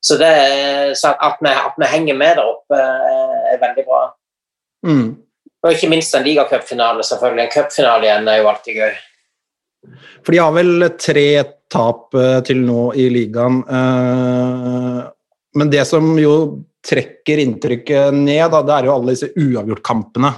Så, 0.00 0.14
det, 0.14 0.94
så 0.96 1.10
at, 1.10 1.40
vi, 1.42 1.50
at 1.50 1.74
vi 1.76 1.86
henger 1.90 2.14
med 2.14 2.36
der 2.38 2.46
oppe, 2.46 2.78
eh, 2.78 3.48
er 3.50 3.58
veldig 3.58 3.82
bra. 3.84 4.14
Mm. 4.86 5.08
Og 5.58 5.72
ikke 5.74 5.88
minst 5.90 6.14
en 6.14 6.22
ligacupfinale, 6.22 7.02
selvfølgelig. 7.02 7.42
En 7.44 7.50
cupfinale 7.50 8.06
igjen 8.06 8.30
er 8.30 8.38
jo 8.38 8.46
alltid 8.46 8.78
gøy. 8.78 8.94
For 10.22 10.30
de 10.32 10.38
har 10.38 10.54
vel 10.54 10.86
tre 11.02 11.26
tap 11.66 12.14
til 12.46 12.62
nå 12.62 12.84
i 12.94 13.08
ligaen. 13.10 13.58
Men 15.58 15.74
det 15.74 15.82
som 15.90 16.14
jo 16.22 16.34
trekker 16.88 17.42
inntrykket 17.42 18.14
ned, 18.14 18.46
da, 18.54 18.62
det 18.62 18.74
er 18.76 18.86
jo 18.86 18.94
alle 18.94 19.18
disse 19.18 19.32
uavgjortkampene 19.34 20.30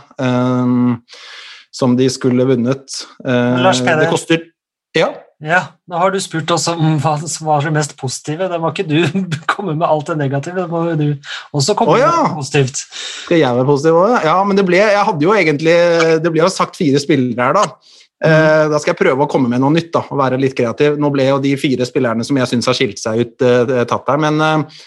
som 1.74 1.96
de 1.98 2.06
skulle 2.10 2.46
vunnet. 2.48 3.02
Eh, 3.24 3.58
Lars 3.62 3.82
Peder. 3.82 4.06
Det 4.06 4.14
koster 4.14 4.46
Ja. 4.96 5.12
Ja, 5.40 5.60
nå 5.88 5.96
har 5.96 6.10
du 6.12 6.18
spurt 6.20 6.50
oss 6.52 6.66
om 6.68 6.98
hva 7.00 7.14
som 7.24 7.46
var 7.48 7.62
det 7.64 7.70
mest 7.72 7.94
positive. 7.96 8.44
Det 8.50 8.58
må 8.60 8.74
ikke 8.74 8.84
du 8.84 8.98
komme 9.52 9.72
med 9.72 9.86
alt 9.86 10.10
det 10.10 10.18
negative, 10.20 10.66
Da 10.66 10.68
må 10.68 10.82
du 11.00 11.14
også 11.56 11.76
komme 11.78 11.94
oh, 11.94 12.00
ja. 12.00 12.10
med 12.26 12.36
positivt. 12.36 12.82
Skal 13.24 13.40
jeg 13.40 13.56
være 13.56 13.68
positiv 13.70 13.96
òg? 14.02 14.18
Ja, 14.26 14.36
men 14.44 14.60
det 14.60 14.66
ble 14.68 14.82
Jeg 14.82 15.06
hadde 15.06 15.24
jo 15.24 15.32
egentlig 15.32 15.78
Det 16.20 16.32
ble 16.34 16.42
jo 16.42 16.52
sagt 16.52 16.76
fire 16.76 17.00
spillere 17.00 17.48
her, 17.48 17.56
da. 17.56 17.96
Mm. 18.20 18.68
da 18.68 18.76
skal 18.76 18.90
jeg 18.92 18.98
prøve 18.98 19.24
å 19.24 19.30
komme 19.32 19.48
med 19.48 19.62
noe 19.62 19.72
nytt 19.72 19.94
da, 19.94 20.02
og 20.12 20.18
være 20.20 20.36
litt 20.36 20.52
kreativ. 20.58 20.98
Nå 21.00 21.08
ble 21.14 21.30
jo 21.30 21.38
de 21.40 21.54
fire 21.56 21.86
spillerne 21.88 22.26
som 22.26 22.36
jeg 22.36 22.50
syns 22.50 22.68
har 22.68 22.76
skilt 22.76 23.00
seg 23.00 23.22
ut, 23.22 23.36
eh, 23.40 23.84
tatt 23.88 24.12
her, 24.12 24.20
men 24.20 24.36
eh, 24.44 24.82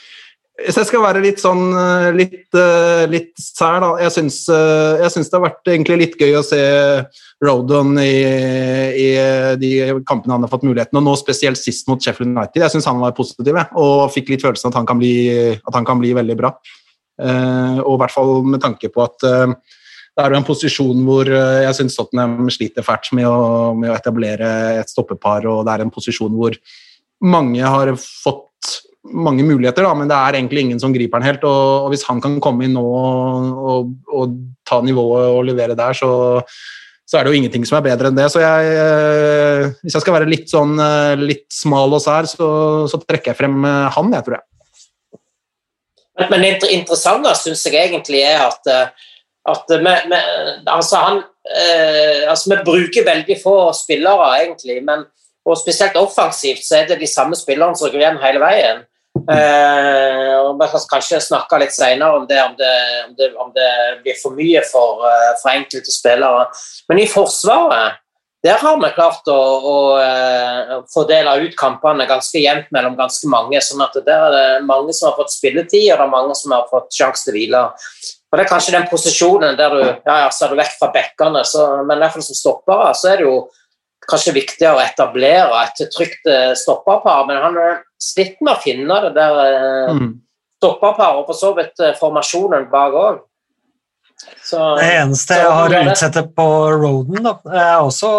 hvis 0.53 0.77
jeg 0.77 0.85
skal 0.85 1.01
være 1.01 1.21
litt 1.23 1.41
sånn 1.41 1.63
eh, 1.73 2.07
litt, 2.13 2.45
eh, 2.53 3.03
litt 3.09 3.31
sær, 3.41 3.79
da 3.81 3.89
eh, 3.97 4.05
jeg 4.05 4.13
syns 4.13 5.31
det 5.31 5.33
har 5.33 5.45
vært 5.47 5.71
egentlig 5.73 5.97
litt 5.97 6.17
gøy 6.19 6.37
å 6.37 6.43
se 6.45 6.59
Rodon 7.43 7.97
i, 7.97 8.19
i 9.01 9.07
de 9.59 9.71
kampene 10.05 10.35
han 10.35 10.45
har 10.45 10.51
fått 10.51 10.67
muligheten, 10.67 10.99
og 10.99 11.07
nå 11.07 11.15
spesielt 11.17 11.57
sist 11.57 11.89
mot 11.89 12.01
Sheffield 12.01 12.35
United. 12.35 12.61
Jeg 12.61 12.75
syns 12.75 12.87
han 12.87 13.01
var 13.01 13.15
positiv, 13.17 13.57
og 13.81 14.13
fikk 14.13 14.29
litt 14.29 14.45
følelsen 14.45 14.69
at 14.69 14.77
han 14.77 14.87
kan 14.87 15.01
bli, 15.01 15.15
han 15.73 15.89
kan 15.89 15.99
bli 15.99 16.13
veldig 16.15 16.37
bra. 16.39 16.53
Og 17.23 17.91
i 17.91 17.99
hvert 18.01 18.13
fall 18.13 18.31
med 18.47 18.61
tanke 18.63 18.87
på 18.93 19.03
at 19.03 19.19
det 19.21 20.23
er 20.23 20.31
jo 20.31 20.39
en 20.39 20.47
posisjon 20.47 21.03
hvor 21.03 21.27
jeg 21.27 21.75
syns 21.77 21.99
Tottenham 21.99 22.47
sliter 22.53 22.85
fælt 22.85 23.11
med 23.17 23.27
å, 23.27 23.73
med 23.75 23.91
å 23.91 23.97
etablere 23.97 24.53
et 24.79 24.93
stoppepar, 24.93 25.49
og 25.51 25.65
det 25.67 25.75
er 25.75 25.83
en 25.83 25.93
posisjon 25.93 26.39
hvor 26.39 26.55
mange 27.27 27.75
har 27.75 27.91
fått 27.99 28.47
mange 29.03 29.43
muligheter, 29.43 29.83
da, 29.83 29.91
men 29.97 30.07
det 30.07 30.15
er 30.15 30.37
egentlig 30.37 30.63
ingen 30.63 30.79
som 30.79 30.93
griper 30.95 31.19
den 31.19 31.27
helt. 31.27 31.43
Og, 31.47 31.87
og 31.87 31.91
hvis 31.93 32.05
han 32.07 32.21
kan 32.23 32.39
komme 32.43 32.67
inn 32.67 32.77
nå 32.77 32.83
og, 32.83 33.91
og, 34.07 34.39
ta 34.63 34.79
nivået 34.79 35.27
og 35.35 35.43
levere 35.43 35.75
der, 35.75 35.95
så, 35.97 36.39
så 37.03 37.19
er 37.19 37.25
det 37.25 37.33
jo 37.33 37.39
ingenting 37.41 37.65
som 37.67 37.81
er 37.81 37.87
bedre 37.89 38.09
enn 38.09 38.15
det. 38.15 38.29
Så 38.31 38.39
jeg, 38.39 38.69
eh, 38.79 39.73
hvis 39.83 39.97
jeg 39.97 40.05
skal 40.05 40.15
være 40.15 40.29
litt 40.31 40.47
sånn 40.51 40.77
eh, 40.79 41.19
litt 41.19 41.49
smal 41.51 41.91
og 41.97 41.99
sær, 42.03 42.29
så, 42.31 42.47
så 42.87 43.01
trekker 43.03 43.33
jeg 43.33 43.41
frem 43.41 43.59
eh, 43.67 43.89
han, 43.97 44.13
jeg 44.15 44.27
tror 44.27 44.39
jeg. 44.39 44.47
Men, 46.29 46.45
det 46.61 46.71
interessante 46.71 47.33
syns 47.41 47.65
jeg 47.67 47.89
egentlig 47.89 48.21
er 48.23 48.45
at, 48.45 48.71
at 49.49 49.71
vi, 49.73 49.93
vi, 50.13 50.19
altså 50.69 51.01
han, 51.01 51.21
eh, 51.49 52.23
altså 52.29 52.53
vi 52.53 52.61
bruker 52.69 53.07
veldig 53.07 53.37
få 53.41 53.57
spillere, 53.75 54.31
egentlig. 54.45 54.79
Men, 54.85 55.03
og 55.43 55.59
spesielt 55.59 55.99
offensivt 55.99 56.63
så 56.63 56.79
er 56.79 56.91
det 56.93 57.01
de 57.01 57.09
samme 57.09 57.35
spillerne 57.35 57.75
som 57.75 57.91
går 57.91 57.99
igjen 57.99 58.23
hele 58.23 58.39
veien. 58.43 58.83
Eh, 59.13 60.39
Vi 60.53 60.67
kan 60.71 60.85
kanskje 60.89 61.19
snakke 61.21 61.59
litt 61.61 61.73
senere 61.73 62.17
om 62.17 62.25
det, 62.27 62.39
om 62.43 62.55
det, 62.57 62.75
om 63.07 63.13
det, 63.17 63.27
om 63.37 63.51
det 63.55 63.71
blir 64.03 64.15
for 64.21 64.35
mye 64.37 64.61
for, 64.69 65.03
eh, 65.07 65.33
for 65.41 65.51
enkelte 65.53 65.91
spillere. 65.91 66.47
Men 66.89 66.99
i 66.99 67.07
Forsvaret 67.07 67.99
der 68.43 68.59
har 68.59 68.75
vi 68.75 68.89
klart 68.91 69.29
å, 69.31 69.39
å 69.71 69.75
å 70.75 70.79
fordele 70.91 71.37
ut 71.45 71.55
kampene 71.55 72.07
ganske 72.09 72.41
jevnt 72.41 72.67
mellom 72.75 72.97
ganske 72.97 73.29
mange. 73.31 73.61
sånn 73.63 73.83
at 73.85 73.95
Der 74.03 74.25
er 74.25 74.31
det 74.35 74.65
mange 74.67 74.93
som 74.93 75.09
har 75.09 75.15
fått 75.15 75.31
spilletid, 75.31 75.93
og 75.93 75.97
det 75.97 76.03
er 76.03 76.11
mange 76.11 76.35
som 76.35 76.51
har 76.51 76.67
fått 76.67 76.91
sjanse 76.91 77.23
til 77.23 77.37
hvile. 77.37 77.63
Og 77.71 78.37
Det 78.37 78.43
er 78.43 78.51
kanskje 78.51 78.75
den 78.75 78.87
posisjonen 78.91 79.55
der 79.55 79.69
du 79.69 79.81
ja, 79.83 80.17
ja, 80.25 80.29
så 80.29 80.45
er 80.45 80.49
du 80.49 80.59
vekk 80.59 80.75
fra 80.79 80.91
bekkene, 80.91 81.45
så, 81.45 81.85
men 81.85 82.03
fall 82.09 82.25
som 82.25 82.35
stoppere 82.35 82.91
så 82.97 83.13
er 83.13 83.21
det 83.21 83.29
jo 83.29 83.37
kanskje 84.09 84.35
viktigere 84.35 84.77
å 84.77 84.83
etablere 84.83 85.63
et 85.63 85.83
trygt 85.95 86.27
eh, 86.29 86.53
stopperpar. 86.59 87.25
Men 87.29 87.41
han 87.43 87.59
har 87.59 87.81
slitt 88.01 88.39
med 88.41 88.55
å 88.55 88.61
finne 88.63 89.01
det 89.07 89.13
der 89.17 89.39
eh, 89.43 89.93
Mm. 89.93 90.09
stopperparet, 90.63 91.19
og 91.21 91.25
for 91.27 91.35
så 91.35 91.53
vidt 91.57 91.79
eh, 91.83 91.95
formasjonen 91.99 92.69
bak 92.71 92.93
òg. 92.95 93.21
Det 94.79 94.87
eneste 95.01 95.35
jeg 95.35 95.49
har 95.51 95.73
å 95.73 95.81
utsette 95.89 96.21
på 96.37 96.45
Roden, 96.77 97.23
da. 97.25 97.33
Jeg 97.49 97.65
har 97.73 97.81
også 97.83 98.11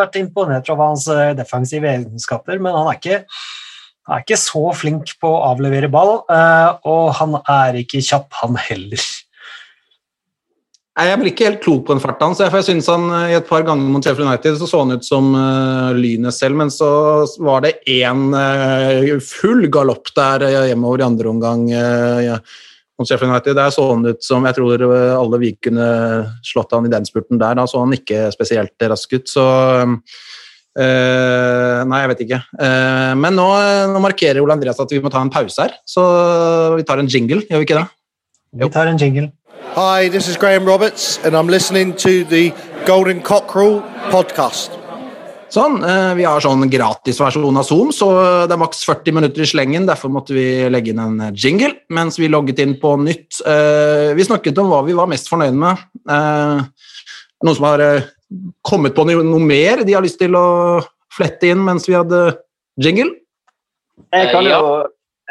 vært 0.00 0.16
imponert 0.18 0.70
over 0.72 0.90
hans 0.90 1.06
eh, 1.12 1.34
defensive 1.38 1.86
egenskaper, 1.86 2.58
men 2.58 2.74
han 2.74 2.88
er 2.90 2.98
ikke, 2.98 3.18
han 4.08 4.16
er 4.16 4.24
ikke 4.24 4.38
så 4.40 4.64
flink 4.74 5.12
på 5.22 5.30
å 5.30 5.44
avlevere 5.52 5.90
ball, 5.92 6.24
eh, 6.32 6.70
og 6.88 7.12
han 7.20 7.38
er 7.42 7.78
ikke 7.82 8.02
kjapp, 8.02 8.32
han 8.40 8.58
heller. 8.58 9.06
Nei, 10.96 11.08
Jeg 11.10 11.20
blir 11.20 11.32
ikke 11.32 11.48
helt 11.50 11.64
klok 11.64 11.82
på 11.86 11.96
den 11.96 12.00
farten 12.00 12.30
hans. 12.30 12.38
For 12.40 12.56
jeg 12.56 12.68
synes 12.70 12.86
han 12.88 13.10
eh, 13.12 13.32
i 13.34 13.38
et 13.38 13.48
par 13.48 13.66
ganger 13.66 13.90
mot 13.92 14.04
Sheffield 14.04 14.30
United 14.30 14.56
så 14.60 14.68
så 14.70 14.84
han 14.84 14.96
ut 14.96 15.04
som 15.04 15.34
uh, 15.36 15.92
lynet 15.96 16.34
selv, 16.34 16.56
men 16.56 16.72
så 16.72 16.88
var 17.36 17.66
det 17.66 17.76
én 17.84 18.30
uh, 18.32 19.18
full 19.20 19.68
galopp 19.68 20.08
der 20.16 20.46
uh, 20.46 20.62
hjemover 20.70 21.04
i 21.04 21.10
andre 21.10 21.34
omgang 21.34 21.68
Uh, 21.68 22.22
ja, 22.24 22.38
mot 22.98 23.08
Sheffield 23.08 23.32
United. 23.32 23.56
Der 23.56 23.70
så 23.70 23.84
han 23.90 24.06
ut 24.08 24.24
som 24.24 24.46
jeg 24.48 24.56
tror 24.56 24.84
eh, 24.86 25.12
alle 25.16 25.40
vi 25.42 25.52
kunne 25.60 25.86
slått 26.46 26.72
han 26.76 26.88
i 26.88 26.92
den 26.92 27.06
spurten 27.08 27.40
der. 27.40 27.58
Da 27.58 27.66
så 27.68 27.82
han 27.84 27.94
ikke 27.96 28.26
spesielt 28.34 28.88
rask 28.92 29.12
ut, 29.16 29.28
så 29.30 29.46
eh, 29.84 31.82
Nei, 31.86 32.02
jeg 32.02 32.12
vet 32.12 32.24
ikke. 32.26 32.40
Eh, 32.60 33.12
men 33.20 33.36
nå, 33.36 33.48
nå 33.92 34.02
markerer 34.04 34.42
Ole 34.42 34.56
Andreas 34.56 34.80
at 34.82 34.92
vi 34.92 35.02
må 35.04 35.12
ta 35.12 35.22
en 35.24 35.32
pause 35.32 35.66
her, 35.66 35.76
så 35.88 36.06
vi 36.76 36.86
tar 36.88 37.02
en 37.02 37.10
jingle, 37.10 37.42
gjør 37.48 37.62
vi 37.62 37.68
ikke 37.68 37.80
det? 37.80 37.88
Vi 38.56 38.72
tar 38.72 38.88
en 38.92 39.00
jingle. 39.00 39.30
Hi, 39.76 40.08
this 40.08 40.26
is 40.26 40.38
Graham 40.38 40.64
Roberts, 40.64 41.18
and 41.22 41.36
I'm 41.36 41.48
listening 41.48 41.94
to 41.96 42.24
the 42.24 42.50
Golden 42.86 43.20
Cockerel 43.20 43.82
podcast. 44.08 44.72
Sånn, 45.52 45.84
eh, 45.84 46.14
Vi 46.16 46.24
har 46.24 46.40
sånn 46.40 46.64
gratisversjon 46.70 47.58
av 47.60 47.64
Zoom, 47.68 47.92
så 47.92 48.08
det 48.48 48.54
er 48.56 48.62
maks 48.62 48.80
40 48.88 49.12
minutter 49.12 49.42
i 49.42 49.46
slengen. 49.46 49.86
Derfor 49.86 50.08
måtte 50.08 50.32
vi 50.32 50.64
legge 50.72 50.94
inn 50.94 50.98
en 50.98 51.34
jingle 51.34 51.74
mens 51.90 52.16
vi 52.16 52.28
logget 52.28 52.58
inn 52.58 52.74
på 52.80 52.96
nytt. 52.96 53.42
Eh, 53.44 54.14
Vi 54.14 54.24
snakket 54.24 54.56
om 54.58 54.70
hva 54.70 54.82
vi 54.84 54.94
var 54.94 55.06
mest 55.06 55.28
fornøyd 55.28 55.54
med. 55.54 55.76
Eh, 56.08 56.64
Noen 57.44 57.54
som 57.54 57.64
har 57.64 57.80
eh, 57.80 58.02
kommet 58.64 58.94
på 58.94 59.04
noe 59.04 59.38
mer 59.38 59.84
de 59.84 59.92
har 59.92 60.02
lyst 60.02 60.18
til 60.18 60.32
å 60.32 60.82
flette 61.12 61.42
inn 61.52 61.62
mens 61.62 61.86
vi 61.86 61.92
hadde 61.92 62.38
jingle? 62.80 63.12
Jeg 64.10 64.32
kan 64.32 64.42
jo 64.42 64.86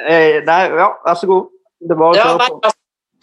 eh, 0.07 0.41
Nei, 0.45 0.69
ja, 0.69 0.93
vær 1.03 1.17
så 1.17 1.25
god. 1.25 1.47
Det 1.81 1.97
var 1.97 2.15
Ja, 2.15 2.37
nei, 2.37 2.71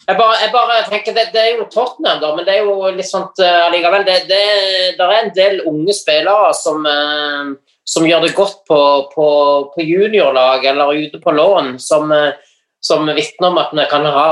jeg 0.02 0.18
bare, 0.18 0.36
jeg 0.42 0.50
bare 0.52 0.78
tenker, 0.90 1.14
det, 1.14 1.28
det 1.34 1.42
er 1.42 1.58
jo 1.58 1.66
Tottenham, 1.70 2.20
da, 2.22 2.32
men 2.36 2.46
det 2.46 2.56
er 2.56 2.66
jo 2.66 2.90
litt 2.90 3.08
sånt 3.08 3.38
uh, 3.42 3.66
allikevel. 3.68 4.06
Det, 4.08 4.16
det, 4.30 4.40
det 4.98 5.06
er 5.06 5.18
en 5.18 5.34
del 5.36 5.60
unge 5.70 5.94
spillere 5.94 6.50
som, 6.58 6.86
eh, 6.88 7.52
som 7.86 8.06
gjør 8.08 8.26
det 8.26 8.32
godt 8.34 8.64
på, 8.68 8.80
på, 9.14 9.28
på 9.74 9.86
juniorlag 9.86 10.66
eller 10.72 11.04
ute 11.04 11.22
på 11.22 11.34
lån, 11.36 11.76
som, 11.82 12.10
eh, 12.16 12.34
som 12.82 13.06
vitner 13.06 13.52
om 13.52 13.60
at 13.62 13.70
vi 13.78 13.86
kan 13.90 14.06
ha, 14.10 14.28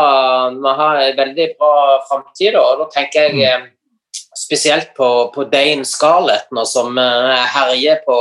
vi 0.56 0.76
har 0.82 1.04
en 1.04 1.18
veldig 1.22 1.48
bra 1.60 1.74
framtid. 2.10 2.58
Og 2.58 2.82
da 2.82 2.90
tenker 2.90 3.30
jeg 3.30 3.46
eh, 3.46 3.68
spesielt 4.34 4.90
på, 4.98 5.30
på 5.34 5.46
Dane 5.52 5.86
Scarlett, 5.86 6.50
nå, 6.50 6.66
som 6.66 6.98
eh, 6.98 7.50
herjer 7.54 8.02
på 8.06 8.20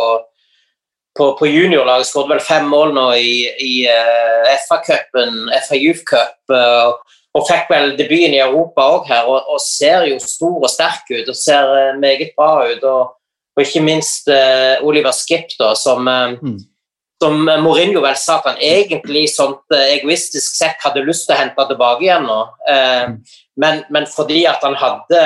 på, 1.19 1.33
på 1.39 1.47
juniorlaget 1.49 2.07
skåret 2.07 2.35
vel 2.35 2.43
fem 2.43 2.67
mål 2.71 2.93
nå 2.95 3.05
i, 3.19 3.33
i 3.59 3.73
uh, 3.91 4.51
FA-cupen, 4.67 5.49
FA 5.65 5.79
Youth 5.79 6.05
Cup, 6.07 6.37
eh, 6.53 7.08
og 7.37 7.45
fikk 7.45 7.69
vel 7.69 7.93
debuten 7.99 8.33
i 8.33 8.41
Europa 8.41 8.87
òg 8.95 9.11
her, 9.11 9.29
og, 9.29 9.45
og 9.53 9.61
ser 9.61 10.07
jo 10.09 10.17
stor 10.23 10.57
og 10.63 10.71
sterk 10.71 11.11
ut 11.11 11.29
og 11.29 11.37
ser 11.37 11.69
uh, 11.69 11.99
meget 11.99 12.33
bra 12.37 12.65
ut. 12.71 12.83
Og, 12.83 13.13
og 13.55 13.63
ikke 13.63 13.83
minst 13.85 14.29
uh, 14.31 14.81
Oliver 14.87 15.13
Skip, 15.15 15.53
da, 15.59 15.75
som, 15.77 16.07
uh, 16.07 16.33
Mm. 16.41 16.57
som 17.21 17.49
Mourinho 17.63 18.01
vel 18.01 18.15
sa 18.15 18.37
at 18.39 18.45
han 18.47 18.61
egentlig 18.63 19.27
sånt 19.33 19.75
egoistisk 19.75 20.55
sett 20.55 20.79
hadde 20.85 21.03
lyst 21.03 21.27
til 21.27 21.35
å 21.35 21.39
hente 21.41 21.65
tilbake 21.67 22.05
igjen 22.05 22.23
nå. 22.23 22.37
Eh, 22.71 23.09
men, 23.59 23.81
men 23.91 24.07
fordi 24.07 24.45
at 24.47 24.63
han 24.63 24.77
hadde 24.79 25.23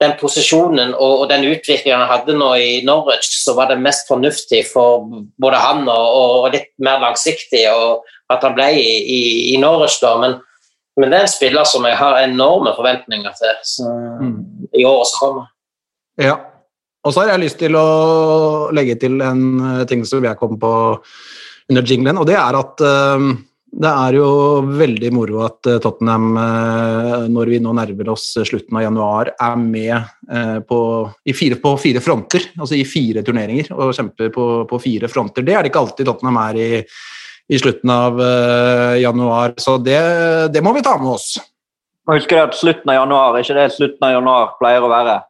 den 0.00 0.12
posisjonen 0.20 0.92
og, 0.96 1.22
og 1.22 1.24
den 1.30 1.46
utviklingen 1.48 2.02
han 2.02 2.12
hadde 2.12 2.36
nå 2.36 2.50
i 2.60 2.70
Norwich, 2.84 3.30
så 3.40 3.54
var 3.56 3.70
det 3.70 3.80
mest 3.80 4.08
fornuftig 4.08 4.62
for 4.68 5.08
både 5.40 5.64
han 5.64 5.88
og, 5.88 6.50
litt 6.52 6.70
mer 6.80 7.00
langsiktig 7.04 7.66
at 7.70 8.44
han 8.44 8.56
ble 8.56 8.70
i, 8.76 8.88
i, 9.00 9.20
i 9.54 9.58
Norwich 9.60 9.98
da. 10.04 10.14
Men, 10.20 10.38
men 10.98 11.12
det 11.12 11.18
er 11.18 11.26
en 11.26 11.32
spiller 11.32 11.68
som 11.68 11.86
jeg 11.86 11.98
har 11.98 12.22
enorme 12.24 12.72
forventninger 12.76 13.34
til 13.38 13.58
så, 13.66 13.90
i 14.74 14.86
året 14.86 15.10
som 15.10 15.22
kommer. 15.22 15.50
Ja. 16.20 16.38
Og 17.06 17.14
så 17.14 17.22
har 17.22 17.34
jeg 17.34 17.46
lyst 17.46 17.60
til 17.60 17.76
å 17.78 18.70
legge 18.76 18.98
til 19.00 19.22
en 19.24 19.44
eh, 19.64 19.84
ting 19.88 20.02
som 20.08 20.24
jeg 20.24 20.36
kom 20.40 20.58
på 20.60 20.72
under 21.70 21.86
jinglen, 21.86 22.18
og 22.20 22.26
det 22.28 22.36
er 22.36 22.58
at 22.58 22.82
eh, 22.84 23.30
det 23.80 23.86
er 23.88 24.16
jo 24.18 24.26
veldig 24.66 25.12
moro 25.14 25.44
at 25.46 25.68
eh, 25.70 25.78
Tottenham, 25.80 26.34
når 27.32 27.52
vi 27.54 27.60
nå 27.62 27.72
nærmer 27.78 28.10
oss 28.12 28.26
slutten 28.34 28.76
av 28.76 28.84
januar, 28.84 29.30
er 29.32 29.56
med 29.62 30.66
på, 30.66 30.80
i 31.24 31.34
fire, 31.34 31.56
på 31.62 31.72
fire 31.80 32.02
fronter, 32.04 32.50
altså 32.58 32.76
i 32.76 32.84
fire 32.86 33.22
turneringer, 33.26 33.70
og 33.78 33.94
kjemper 33.96 34.34
på, 34.34 34.50
på 34.68 34.82
fire 34.82 35.08
fronter. 35.10 35.46
Det 35.46 35.54
er 35.54 35.64
det 35.64 35.72
ikke 35.72 35.84
alltid 35.86 36.10
Tottenham 36.10 36.40
er 36.42 36.60
i, 36.60 36.68
i 37.50 37.58
slutten 37.58 37.90
av 37.90 38.20
eh, 38.22 39.00
januar, 39.02 39.54
så 39.58 39.76
det, 39.82 39.98
det 40.54 40.62
må 40.62 40.72
vi 40.76 40.84
ta 40.86 40.94
med 41.00 41.16
oss. 41.16 41.34
Man 42.06 42.20
husker 42.20 42.44
at 42.44 42.54
slutten 42.58 42.90
av 42.92 43.02
januar 43.02 43.38
ikke 43.40 43.56
det 43.58 43.66
slutten 43.74 44.06
av 44.06 44.14
januar 44.16 44.52
pleier 44.60 44.86
å 44.86 44.90
være. 44.90 45.20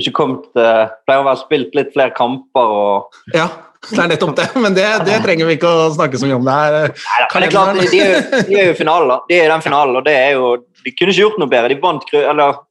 Ikke 0.00 0.14
kommet, 0.16 0.48
eh, 0.56 0.86
pleier 1.06 1.24
å 1.24 1.28
være 1.28 1.40
spilt 1.42 1.76
litt 1.76 1.92
flere 1.96 2.12
kamper 2.16 2.74
og 2.76 3.36
Ja, 3.36 3.48
det 3.88 3.98
er 3.98 4.10
nettopp 4.12 4.34
det, 4.38 4.46
men 4.62 4.76
det, 4.76 4.84
det 5.08 5.18
trenger 5.24 5.48
vi 5.48 5.56
ikke 5.58 5.70
å 5.70 5.88
snakke 5.96 6.20
så 6.20 6.28
mye 6.28 6.36
om. 6.38 6.44
Det 6.46 6.54
er, 6.54 6.92
Neida, 6.92 7.30
men 7.32 7.42
det 7.42 7.48
er 7.48 7.54
klart, 7.54 7.80
de, 7.80 8.02
er 8.02 8.12
jo, 8.12 8.42
de 8.50 8.60
er 8.60 8.68
jo 8.68 8.76
finalen, 8.78 9.10
da. 9.10 9.16
De 9.28 9.38
er 9.38 9.48
i 9.48 9.52
den 9.52 9.64
finalen, 9.64 9.98
og 9.98 10.06
det 10.06 10.14
er 10.18 10.36
jo 10.36 10.52
De 10.82 10.92
kunne 10.92 11.14
ikke 11.14 11.22
gjort 11.22 11.40
noe 11.40 11.50
bedre. 11.50 11.70
De 11.70 11.78
vant 11.78 12.06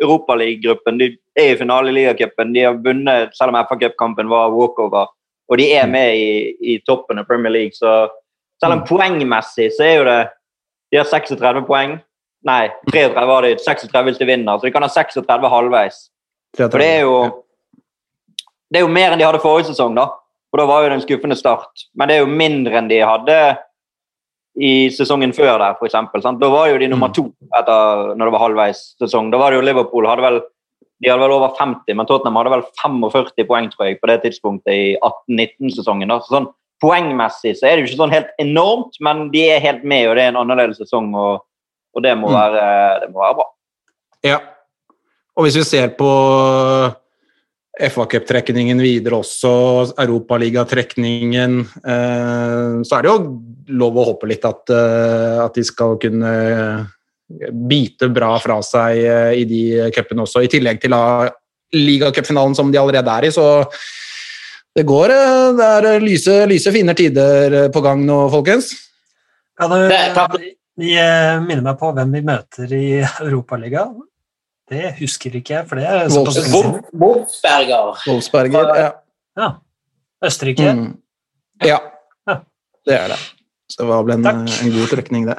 Europaliga-gruppen. 0.04 0.98
De 1.00 1.10
er 1.40 1.54
i 1.54 1.60
finale 1.60 1.92
i 1.92 1.96
ligacupen. 1.96 2.50
De 2.56 2.66
har 2.66 2.80
vunnet, 2.84 3.36
selv 3.38 3.54
om 3.54 3.60
FA-cupkampen 3.60 4.32
var 4.32 4.52
walkover. 4.52 5.12
Og 5.52 5.60
de 5.60 5.68
er 5.76 5.88
med 5.88 6.16
i, 6.20 6.32
i 6.74 6.80
toppen 6.88 7.22
av 7.22 7.28
Premier 7.30 7.54
League, 7.56 7.76
så 7.76 8.10
selv 8.62 8.78
om 8.78 8.86
poengmessig 8.88 9.72
så 9.76 9.88
er 9.88 9.98
jo 9.98 10.06
det 10.08 10.22
De 10.92 11.00
har 11.00 11.08
36 11.08 11.62
poeng. 11.70 11.94
Nei, 12.44 12.66
33 12.90 13.22
var 13.30 13.46
det. 13.46 13.62
36 13.64 14.02
hvis 14.10 14.18
de 14.20 14.26
vinner, 14.28 14.58
så 14.60 14.68
de 14.68 14.74
kan 14.76 14.84
ha 14.84 14.90
36 14.92 15.52
halvveis. 15.54 16.02
For 16.58 16.82
det 16.82 16.88
er 16.98 17.06
jo 17.06 17.14
det 18.72 18.80
er 18.80 18.86
jo 18.86 18.92
mer 18.92 19.12
enn 19.14 19.20
de 19.20 19.28
hadde 19.28 19.40
forrige 19.44 19.70
sesong, 19.70 19.96
da. 19.96 20.10
Og 20.52 20.60
da 20.60 20.66
var 20.68 20.84
jo 20.84 20.90
det 20.92 20.98
en 20.98 21.04
skuffende 21.04 21.38
start. 21.40 21.86
Men 21.96 22.08
det 22.08 22.18
er 22.18 22.26
jo 22.26 22.40
mindre 22.42 22.80
enn 22.80 22.90
de 22.92 23.00
hadde 23.04 23.38
i 24.60 24.90
sesongen 24.92 25.32
før 25.36 25.60
der, 25.60 25.78
f.eks. 25.80 25.96
Da 26.40 26.52
var 26.52 26.68
jo 26.72 26.80
de 26.80 26.90
nummer 26.92 27.12
to 27.16 27.30
etter, 27.56 28.12
når 28.16 28.28
det 28.28 28.34
var 28.36 28.44
halvveis 28.46 28.82
sesong. 29.00 29.32
Da 29.32 29.40
var 29.40 29.52
det 29.52 29.62
jo 29.62 29.68
Liverpool 29.68 30.08
hadde 30.12 30.28
vel 30.28 30.42
de 31.02 31.10
hadde 31.10 31.24
vel 31.24 31.34
over 31.34 31.56
50, 31.58 31.96
men 31.98 32.06
Tottenham 32.06 32.36
hadde 32.38 32.52
vel 32.54 32.64
45 32.78 33.48
poeng 33.50 33.70
tror 33.72 33.88
jeg, 33.88 33.98
på 33.98 34.10
det 34.12 34.20
tidspunktet 34.22 34.74
i 34.76 34.84
18-19-sesongen. 35.02 36.12
da. 36.12 36.20
Så 36.22 36.36
sånn, 36.36 36.52
Poengmessig 36.82 37.56
så 37.60 37.68
er 37.68 37.76
det 37.76 37.84
jo 37.84 37.92
ikke 37.92 38.02
sånn 38.04 38.16
helt 38.16 38.32
enormt, 38.42 38.98
men 39.00 39.28
de 39.34 39.44
er 39.54 39.62
helt 39.64 39.84
med, 39.86 40.08
og 40.10 40.16
det 40.18 40.24
er 40.26 40.34
en 40.34 40.42
annerledes 40.42 40.82
sesong. 40.82 41.14
og, 41.16 41.44
og 41.94 42.04
det, 42.04 42.16
må 42.18 42.30
Mm. 42.32 42.36
være, 42.40 42.66
det 43.02 43.12
må 43.12 43.20
være 43.22 43.38
bra. 43.38 43.46
Ja. 44.24 44.40
Og 45.38 45.46
hvis 45.46 45.58
vi 45.60 45.64
ser 45.64 45.88
på 45.98 46.10
FA-cuptrekningen 47.82 48.82
videre 48.84 49.22
også, 49.22 49.94
Europaligatrekningen, 50.00 51.60
eh, 51.86 52.82
så 52.84 52.98
er 52.98 53.02
det 53.06 53.12
jo 53.12 53.40
lov 53.80 53.96
å 53.98 54.08
håpe 54.12 54.28
litt 54.28 54.44
at, 54.46 54.70
eh, 54.70 55.38
at 55.46 55.56
de 55.56 55.64
skal 55.64 55.96
kunne 56.02 56.34
bite 57.72 58.10
bra 58.12 58.34
fra 58.44 58.60
seg 58.66 58.98
eh, 59.00 59.34
i 59.40 59.46
de 59.48 59.92
cupene 59.96 60.26
også, 60.26 60.44
i 60.44 60.52
tillegg 60.52 60.82
til 60.84 60.96
ligacupfinalen 61.72 62.56
som 62.58 62.72
de 62.72 62.80
allerede 62.82 63.08
er 63.08 63.30
i. 63.30 63.32
Så 63.32 63.46
det 64.78 64.86
går 64.88 65.14
eh, 65.14 65.48
Det 65.58 65.68
er 65.92 66.04
lyse, 66.04 66.38
lyse 66.50 66.74
fine 66.74 66.96
tider 66.98 67.58
eh, 67.64 67.68
på 67.74 67.84
gang 67.84 68.06
nå, 68.08 68.24
folkens. 68.34 68.72
Kan 69.60 69.74
du 69.74 69.82
eh, 69.88 71.36
minne 71.44 71.66
meg 71.66 71.76
på 71.80 71.92
hvem 71.98 72.16
vi 72.16 72.24
møter 72.26 72.72
i 72.78 72.86
Europaligaen? 73.02 74.00
Det 74.72 74.94
husker 75.02 75.36
ikke 75.36 75.58
jeg, 75.58 75.68
for 75.68 75.82
det 75.82 75.88
er 75.90 76.08
Wolfsberger. 76.96 78.00
Wolfsberger. 78.08 78.72
Ja. 78.80 78.92
Ja. 79.38 79.50
Østerrike. 80.24 80.72
Mm. 80.78 80.94
ja, 81.66 81.80
Ja. 82.30 82.38
det 82.88 82.96
er 82.96 83.08
det. 83.12 83.20
Så 83.72 83.84
det 83.84 83.88
var 83.90 84.04
vel 84.04 84.16
en, 84.20 84.48
en 84.48 84.72
god 84.78 84.88
trykning, 84.92 85.28
det. 85.28 85.38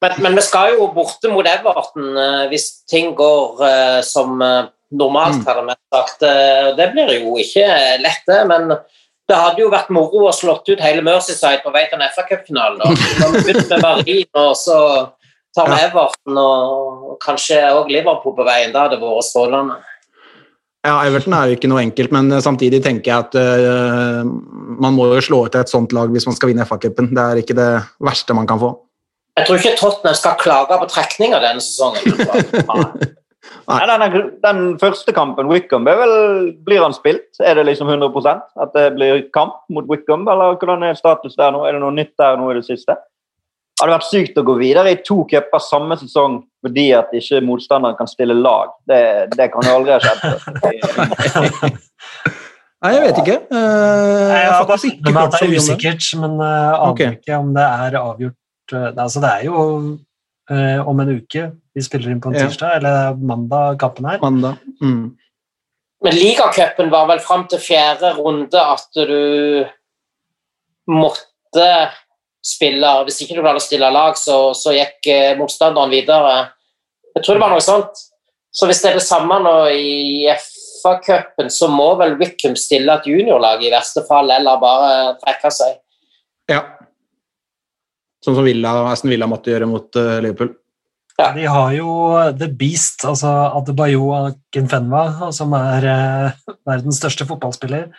Men, 0.00 0.12
men 0.24 0.36
vi 0.38 0.42
skal 0.44 0.74
jo 0.78 0.86
borte 0.96 1.28
mot 1.28 1.46
Everton 1.46 2.14
eh, 2.16 2.44
hvis 2.48 2.70
ting 2.88 3.12
går 3.16 3.60
uh, 3.60 3.98
som 4.06 4.40
eh, 4.40 4.70
normalt, 4.92 5.38
Mm. 5.40 5.46
hadde 5.46 5.66
vi 5.66 5.74
sagt. 5.94 6.22
Eh, 6.22 6.70
det 6.76 6.92
blir 6.92 7.12
jo 7.20 7.36
ikke 7.38 7.66
lett, 8.02 8.22
det. 8.26 8.46
Men 8.48 8.68
det 9.28 9.36
hadde 9.36 9.62
jo 9.62 9.70
vært 9.70 9.90
moro 9.90 10.26
å 10.28 10.34
slått 10.34 10.68
ut 10.68 10.80
hele 10.80 11.02
Merseyside 11.02 11.62
på 11.62 11.72
vei 11.72 11.86
til 11.88 12.00
en 12.00 12.08
FA-cupfinale. 12.08 12.78
begynte 13.44 13.68
med 13.70 13.82
Marin, 13.82 14.26
og 14.34 14.56
så 14.58 14.78
tar 15.54 15.70
vi 15.70 15.78
Everton 15.84 16.38
og 16.38 17.18
kanskje 17.22 17.60
òg 17.70 17.90
Liverpool 17.90 18.34
på 18.34 18.44
veien. 18.46 18.72
Da 18.74 18.86
hadde 18.88 18.98
det 18.98 19.04
vært 19.04 19.28
strålende. 19.28 19.78
Ja, 20.86 20.94
Everton 21.04 21.34
er 21.36 21.50
jo 21.50 21.56
ikke 21.58 21.68
noe 21.68 21.82
enkelt, 21.84 22.10
men 22.10 22.32
eh, 22.32 22.40
samtidig 22.40 22.82
tenker 22.82 23.12
jeg 23.12 23.26
at 23.26 23.34
eh, 23.36 24.22
man 24.80 24.94
må 24.96 25.10
jo 25.12 25.20
slå 25.20 25.44
ut 25.46 25.54
et 25.60 25.68
sånt 25.68 25.92
lag 25.92 26.08
hvis 26.10 26.24
man 26.26 26.34
skal 26.38 26.48
vinne 26.54 26.64
FA-cupen. 26.64 27.12
Det 27.14 27.20
er 27.24 27.42
ikke 27.42 27.56
det 27.58 27.70
verste 28.00 28.34
man 28.34 28.48
kan 28.48 28.58
få. 28.62 28.72
Jeg 29.38 29.46
tror 29.46 29.60
ikke 29.60 29.76
Tottenham 29.78 30.16
skal 30.18 30.38
klage 30.40 30.78
på 30.80 30.88
trekninga 30.90 31.38
denne 31.44 31.62
sesongen. 31.62 32.02
Nei, 33.70 33.84
den, 33.88 34.24
den 34.44 34.58
første 34.80 35.14
kampen, 35.16 35.48
Wickham, 35.48 35.86
er 35.88 35.96
vel, 35.96 36.14
blir 36.66 36.82
han 36.84 36.92
spilt? 36.92 37.30
Er 37.40 37.56
det 37.56 37.64
liksom 37.70 37.88
100% 37.88 38.42
At 38.60 38.74
det 38.76 38.90
blir 38.98 39.22
kamp 39.32 39.62
mot 39.72 39.88
Wickham, 39.88 40.26
eller 40.28 40.58
hvordan 40.60 40.84
er 40.84 40.98
status 40.98 41.38
der 41.38 41.54
nå? 41.54 41.64
Er 41.64 41.76
det 41.76 41.80
noe 41.82 41.94
nytt 41.96 42.12
der 42.20 42.36
nå 42.40 42.50
i 42.52 42.58
det 42.58 42.66
siste? 42.68 42.98
Det 43.80 43.86
hadde 43.86 43.96
vært 43.96 44.10
sykt 44.10 44.36
å 44.36 44.44
gå 44.44 44.54
videre 44.60 44.92
i 44.92 44.98
to 45.00 45.22
cuper 45.28 45.62
samme 45.64 45.96
sesong 45.96 46.42
fordi 46.60 46.90
at 46.92 47.14
ikke 47.16 47.40
motstanderen 47.48 47.96
kan 47.96 48.10
stille 48.10 48.36
lag. 48.36 48.74
Det, 48.84 49.00
det 49.32 49.46
kan 49.54 49.64
jo 49.64 49.78
aldri 49.78 49.94
ha 49.94 50.00
skjedd. 50.04 50.20
Nei, 52.84 52.90
jeg 52.92 53.06
vet 53.06 53.18
ikke. 53.22 53.38
Uh, 53.48 53.56
Nei, 53.56 54.36
jeg 54.36 54.52
har 54.52 54.68
faktisk 54.68 54.90
ikke 54.90 55.14
hørt 55.16 55.32
så 55.32 55.40
er 55.40 55.48
mye 55.48 55.48
om 55.48 55.56
det. 55.56 55.64
usikkert, 55.64 56.10
men 56.20 56.36
uh, 56.40 56.44
aner 56.50 56.84
okay. 56.90 57.16
ikke 57.16 57.40
om 57.40 57.50
det 57.56 57.64
er 57.64 57.96
avgjort 58.00 58.76
uh, 58.76 58.86
altså, 58.90 59.24
det 59.24 59.32
er 59.32 59.48
jo 59.48 59.64
eh, 60.50 60.88
om 60.88 61.00
en 61.00 61.12
uke 61.16 61.50
vi 61.74 61.82
spiller 61.84 62.10
inn 62.12 62.20
på 62.20 62.30
en 62.32 62.38
Ja. 62.38 62.46
tirsdag, 62.48 62.76
eller 62.80 63.14
mandag 63.16 63.78
kappen 63.80 64.04
her. 64.10 64.18
Mandag. 64.22 64.56
Mm. 64.82 65.16
Men 66.02 66.14
ligacupen 66.16 66.90
var 66.90 67.06
vel 67.10 67.20
fram 67.20 67.46
til 67.48 67.60
fjerde 67.60 68.14
runde 68.16 68.60
at 68.60 68.88
du 68.96 69.66
måtte 70.88 71.66
spille 72.40 72.88
Hvis 73.04 73.18
ikke 73.20 73.34
du 73.36 73.42
klarte 73.42 73.60
å 73.60 73.64
stille 73.66 73.90
lag, 73.92 74.16
så, 74.16 74.54
så 74.56 74.72
gikk 74.72 75.06
eh, 75.12 75.34
motstanderen 75.36 75.92
videre. 75.92 76.48
Jeg 77.14 77.24
tror 77.26 77.36
det 77.36 77.42
var 77.42 77.52
noe 77.52 77.60
sånt. 77.64 78.00
Så 78.50 78.64
hvis 78.66 78.80
det 78.80 78.90
er 78.90 78.96
det 78.96 79.04
samme 79.04 79.36
nå 79.44 79.52
i 79.76 80.24
FA-cupen, 80.32 81.50
så 81.52 81.68
må 81.68 81.90
vel 82.00 82.16
Wickham 82.18 82.56
stille 82.56 82.96
et 82.96 83.06
juniorlag 83.06 83.60
i 83.62 83.70
verste 83.70 84.02
fall, 84.08 84.32
eller 84.32 84.56
bare 84.62 84.94
trekke 85.20 85.52
seg. 85.52 85.76
Ja. 86.50 86.62
Sånn 88.24 88.36
som 88.36 88.44
Villa, 88.44 88.72
Aston 88.90 89.12
Villa 89.12 89.28
måtte 89.30 89.52
gjøre 89.52 89.68
mot 89.70 89.96
uh, 89.96 90.18
Liverpool. 90.20 90.52
De 91.20 91.44
har 91.52 91.72
jo 91.76 91.92
The 92.36 92.48
Beast, 92.56 93.02
altså 93.08 93.28
Adebayo 93.58 94.06
Akinfenwa, 94.16 95.30
som 95.36 95.52
er 95.56 95.86
uh, 95.88 96.54
verdens 96.68 97.00
største 97.00 97.26
fotballspiller. 97.28 97.90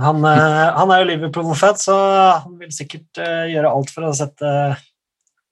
Han, 0.00 0.24
uh, 0.24 0.76
han 0.76 0.92
er 0.92 1.02
jo 1.02 1.08
Liverpool-fett, 1.12 1.80
så 1.84 1.96
han 2.44 2.56
vil 2.60 2.72
sikkert 2.74 3.20
gjøre 3.52 3.72
alt 3.72 3.92
for 3.94 4.08
å 4.08 4.14
sette, 4.16 4.52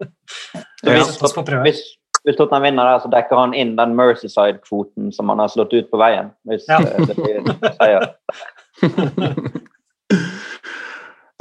hvis, 0.00 1.18
oss 1.20 1.36
på 1.36 1.44
prøve. 1.46 1.64
hvis, 1.68 1.82
hvis 2.24 2.36
Tottenham 2.40 2.64
vinner 2.68 2.88
der, 2.88 3.02
så 3.04 3.12
dekker 3.12 3.40
han 3.40 3.56
inn 3.56 3.76
den 3.78 3.96
Mercyside-kvoten 3.98 5.12
som 5.16 5.32
han 5.32 5.44
har 5.44 5.52
slått 5.52 5.76
ut 5.76 5.92
på 5.92 6.00
veien. 6.00 6.32
Hvis 6.48 6.68
Ja. 6.68 6.80
det 6.80 7.16
blir 7.20 7.44
seier. 7.80 8.08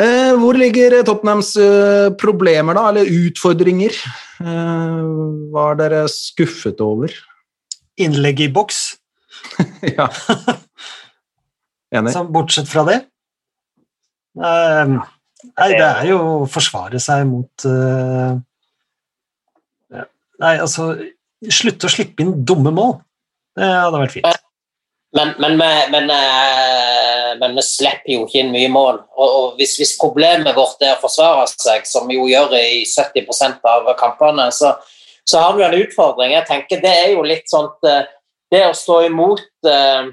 Eh, 0.01 0.33
hvor 0.39 0.57
ligger 0.57 1.01
Tottenhams 1.05 1.51
eh, 1.61 2.09
problemer, 2.17 2.77
da, 2.77 2.87
eller 2.89 3.09
utfordringer? 3.27 3.97
Eh, 4.41 5.01
hva 5.53 5.65
er 5.73 5.79
dere 5.81 6.01
skuffet 6.09 6.81
over? 6.81 7.13
Innlegg 8.01 8.41
i 8.47 8.49
boks, 8.53 8.79
ja. 9.97 10.07
Enig? 11.95 12.13
så 12.15 12.21
bortsett 12.23 12.69
fra 12.71 12.85
det 12.87 12.97
eh, 14.39 14.91
Nei, 14.95 15.67
det 15.73 15.87
er 15.87 16.05
jo 16.07 16.19
å 16.21 16.35
forsvare 16.47 17.01
seg 17.03 17.25
mot 17.27 17.65
eh. 17.67 18.37
Nei, 20.41 20.53
altså 20.53 20.93
Slutte 21.51 21.89
å 21.89 21.91
slippe 21.91 22.21
inn 22.21 22.35
dumme 22.45 22.69
mål. 22.69 22.91
Det 23.57 23.65
hadde 23.65 23.99
vært 24.03 24.13
fint. 24.13 24.40
Men, 25.13 25.33
men, 25.37 25.57
men, 25.91 26.09
eh, 26.09 27.37
men 27.39 27.55
vi 27.55 27.63
slipper 27.65 28.13
jo 28.13 28.23
ikke 28.23 28.45
inn 28.45 28.53
mye 28.53 28.69
mål. 28.71 29.01
Og, 29.19 29.27
og 29.27 29.57
hvis, 29.59 29.75
hvis 29.81 29.97
problemet 29.99 30.55
vårt 30.55 30.83
er 30.85 30.95
å 30.95 31.01
forsvare 31.01 31.49
seg, 31.51 31.83
som 31.87 32.07
vi 32.07 32.15
jo 32.15 32.29
gjør 32.31 32.55
i 32.55 32.85
70% 32.87 33.67
av 33.67 33.91
kampene, 33.99 34.47
så, 34.55 34.77
så 35.27 35.43
har 35.43 35.57
vi 35.57 35.65
en 35.67 35.75
utfordring. 35.81 36.31
Jeg 36.37 36.47
tenker 36.47 36.83
Det 36.83 36.93
er 37.03 37.11
jo 37.17 37.27
litt 37.27 37.51
sånn 37.51 37.67
eh, 37.91 38.07
det 38.51 38.65
å 38.67 38.75
stå 38.75 39.01
imot 39.09 39.67
eh, 39.67 40.07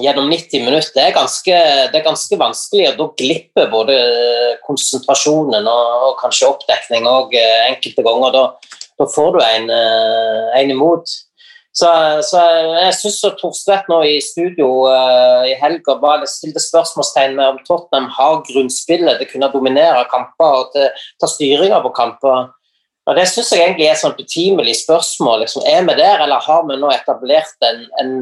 gjennom 0.00 0.30
90 0.32 0.64
minutter 0.64 0.96
det 0.96 1.04
er, 1.04 1.14
ganske, 1.16 1.56
det 1.92 1.98
er 1.98 2.04
ganske 2.04 2.36
vanskelig, 2.40 2.86
og 2.88 2.98
da 2.98 3.06
glipper 3.20 3.68
både 3.72 3.96
konsentrasjonen 4.64 5.68
og, 5.68 6.06
og 6.08 6.14
kanskje 6.20 6.48
oppdekning 6.48 7.04
òg 7.08 7.36
enkelte 7.36 8.04
ganger. 8.06 8.32
Da, 8.32 8.80
da 9.00 9.08
får 9.12 9.36
du 9.36 9.42
en, 9.44 9.68
en 10.56 10.72
imot. 10.72 11.12
Så, 11.72 11.88
så 12.28 12.40
jeg 12.68 12.96
syns 12.98 13.20
Torstvedt 13.40 13.86
nå 13.88 14.02
i 14.04 14.18
studio 14.20 14.66
uh, 14.92 15.44
i 15.48 15.54
helga 15.56 15.94
bare 16.02 16.28
stilte 16.28 16.60
spørsmålstegn 16.60 17.38
med 17.38 17.54
om 17.54 17.60
Tottenham 17.64 18.10
har 18.12 18.42
grunnspillet 18.44 19.16
til 19.22 19.28
å 19.28 19.30
kunne 19.30 19.48
dominere 19.54 20.02
kamper 20.12 20.58
og 20.58 20.74
til, 20.74 21.06
ta 21.20 21.30
styringa 21.32 21.78
på 21.80 21.94
kamper. 21.96 22.50
Og 23.08 23.16
Det 23.16 23.24
syns 23.30 23.54
jeg 23.54 23.64
egentlig 23.64 23.88
er 23.88 23.96
et 23.96 24.02
sånn 24.02 24.18
betimelig 24.18 24.76
spørsmål. 24.82 25.46
Liksom, 25.46 25.64
er 25.66 25.86
vi 25.88 25.96
der, 25.98 26.20
eller 26.22 26.44
har 26.44 26.68
vi 26.68 26.76
nå 26.78 26.92
etablert 26.92 27.66
en, 27.66 27.80
en, 28.02 28.12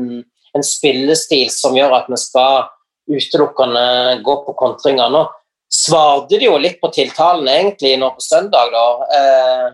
en 0.57 0.65
spillestil 0.65 1.51
som 1.53 1.75
gjør 1.77 1.99
at 1.99 2.09
vi 2.09 2.21
skal 2.23 2.71
utelukkende 3.11 3.85
gå 4.25 4.39
på 4.47 4.57
kontringer? 4.63 5.11
Nå 5.11 5.27
svarte 5.71 6.39
de 6.39 6.47
jo 6.47 6.55
litt 6.63 6.79
på 6.81 6.89
tiltalen 6.95 7.51
egentlig 7.51 7.97
nå 7.99 8.15
på 8.15 8.25
søndag, 8.25 8.71
da. 8.73 8.87
Uh, 9.11 9.69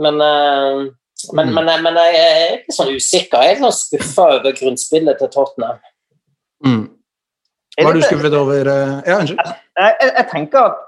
men 0.00 0.22
uh, 0.22 0.88
men, 1.32 1.50
mm. 1.50 1.54
men, 1.54 1.82
men, 1.84 1.98
jeg 1.98 2.20
er 2.20 2.54
ikke 2.58 2.76
sånn 2.76 2.94
usikker. 2.94 3.44
Jeg 3.44 3.56
er 3.56 3.62
sånn 3.64 3.76
skuffa 3.76 4.26
over 4.38 4.56
grunnspillet 4.56 5.20
til 5.20 5.32
Tottenham. 5.34 5.82
Mm. 6.66 6.86
Var 7.80 7.96
du 7.96 8.02
skuffet 8.04 8.36
over 8.36 8.68
eh, 8.68 8.96
Ja, 9.08 9.18
unnskyld. 9.20 9.40
Jeg, 9.80 9.94
jeg, 10.00 10.12
jeg, 10.16 10.26
tenker 10.32 10.70
at 10.70 10.80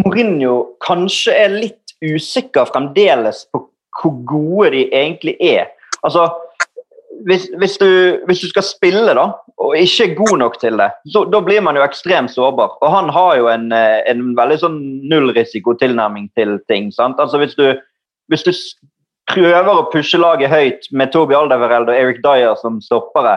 Mourinho 0.00 0.54
kanskje 0.84 1.34
er 1.36 1.56
litt 1.56 1.96
usikker 2.04 2.68
fremdeles 2.70 3.44
på 3.52 3.66
hvor 3.98 4.14
gode 4.28 4.70
de 4.76 4.84
egentlig 4.94 5.34
er. 5.42 5.72
Altså, 6.06 6.28
hvis, 7.26 7.48
hvis, 7.58 7.76
du, 7.82 7.88
hvis, 8.26 8.40
du, 8.40 8.48
skal 8.52 8.62
spille 8.62 9.14
da, 9.18 9.24
og 9.58 9.74
ikke 9.76 10.06
er 10.06 10.14
god 10.18 10.36
nok 10.38 10.60
til 10.60 10.78
det, 10.78 10.88
så, 11.12 11.24
da 11.32 11.40
blir 11.44 11.64
man 11.64 11.76
jo 11.76 11.82
ekstremt 11.82 12.30
sårbar. 12.30 12.76
Og 12.78 12.92
han 12.94 13.10
har 13.14 13.32
jo 13.40 13.48
en, 13.50 13.72
eh, 13.74 13.98
en 14.10 14.36
veldig 14.38 14.58
sånn 14.62 14.78
nullrisikotilnærming 15.10 16.30
til 16.38 16.58
ting. 16.70 16.92
sant? 16.94 17.18
Altså 17.18 17.42
Hvis 17.42 17.58
du, 17.58 17.72
hvis 18.30 18.46
du 18.46 18.52
prøver 19.28 19.70
å 19.70 19.86
pushe 19.92 20.18
laget 20.20 20.52
høyt 20.52 20.88
med 20.96 21.12
Toby 21.12 21.36
Alderweireld 21.36 21.90
og 21.90 21.96
Eric 21.96 22.20
Dyer 22.24 22.58
som 22.60 22.80
stoppere, 22.84 23.36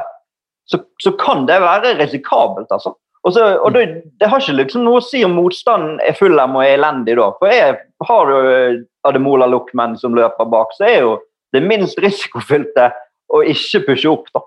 så, 0.72 0.80
så, 1.04 1.12
kan 1.20 1.46
det 1.50 1.60
være 1.62 1.98
risikabelt, 2.00 2.72
altså. 2.72 2.96
Og, 3.22 3.34
så, 3.36 3.44
og 3.62 3.76
det, 3.76 3.84
det, 4.18 4.30
har 4.32 4.42
ikke 4.42 4.58
liksom 4.58 4.86
noe 4.86 4.98
å 4.98 5.06
si 5.06 5.20
om 5.26 5.36
motstanden 5.38 6.00
er 6.02 6.16
full 6.18 6.40
av 6.42 6.56
og 6.56 6.64
er 6.64 6.80
elendig 6.80 7.20
da. 7.20 7.28
For 7.38 7.54
jeg, 7.54 7.76
har 8.08 8.32
du 8.32 8.38
eh, 8.50 8.80
Ademola 9.06 9.46
Luckman 9.52 9.94
som 10.02 10.16
løper 10.18 10.48
bak, 10.50 10.72
så 10.74 10.88
er 10.90 11.04
jo 11.04 11.12
det 11.54 11.62
minst 11.66 12.00
risikofylte 12.06 12.90
å 13.32 13.44
ikke 13.52 13.86
pushe 13.92 14.10
opp, 14.10 14.32
da. 14.34 14.46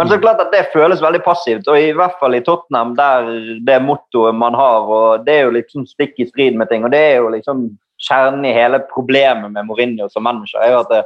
Men 0.00 0.08
så 0.08 0.16
klart 0.22 0.40
at 0.40 0.52
det 0.54 0.70
føles 0.72 1.02
veldig 1.02 1.20
passivt, 1.20 1.66
og 1.68 1.76
i 1.76 1.90
hvert 1.92 2.14
fall 2.22 2.32
i 2.32 2.40
Tottenham, 2.40 2.94
der 2.96 3.26
det 3.66 3.76
mottoet 3.84 4.36
man 4.38 4.54
har, 4.56 4.86
og 4.88 5.26
det 5.26 5.34
er 5.34 5.42
jo 5.44 5.56
liksom 5.58 5.84
stikk 5.84 6.16
i 6.22 6.26
strid 6.30 6.56
med 6.56 6.70
ting. 6.70 6.86
og 6.86 6.94
det 6.94 7.00
er 7.10 7.16
jo 7.20 7.28
liksom 7.34 7.66
kjernen 8.00 8.46
i 8.48 8.54
hele 8.56 8.80
problemet 8.90 9.52
med 9.52 9.68
Mourinho 9.68 10.08
som 10.12 10.24
manager, 10.24 10.62
er 10.62 10.74
jo 10.74 10.84
at 10.84 10.92
det, 10.92 11.02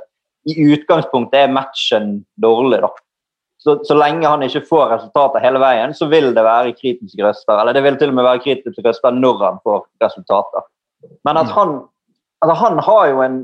i 0.50 0.54
utgangspunktet 0.74 1.46
er 1.46 1.52
matchen 1.52 2.18
dårlig. 2.40 2.82
da. 2.84 2.90
Så, 3.64 3.78
så, 3.88 3.96
lenge 3.96 4.28
han 4.28 4.44
ikke 4.44 4.66
får 4.68 4.90
resultater 4.92 5.40
hele 5.40 5.60
veien, 5.62 5.94
så 5.96 6.06
vil 6.10 6.34
det 6.36 6.44
være 6.44 6.74
kritiske 6.76 7.24
røster. 7.24 7.56
Eller 7.56 7.72
det 7.72 7.84
vil 7.86 7.96
til 7.96 8.12
og 8.12 8.18
med 8.18 8.26
være 8.26 8.42
kritiske 8.44 8.84
røster 8.84 9.14
når 9.16 9.40
han 9.40 9.60
får 9.64 9.86
resultater. 10.04 10.66
Men 11.24 11.40
at 11.40 11.48
mm. 11.48 11.54
han, 11.56 11.72
altså 12.44 12.56
han 12.60 12.82
har 12.84 13.06
jo 13.08 13.22
en 13.24 13.38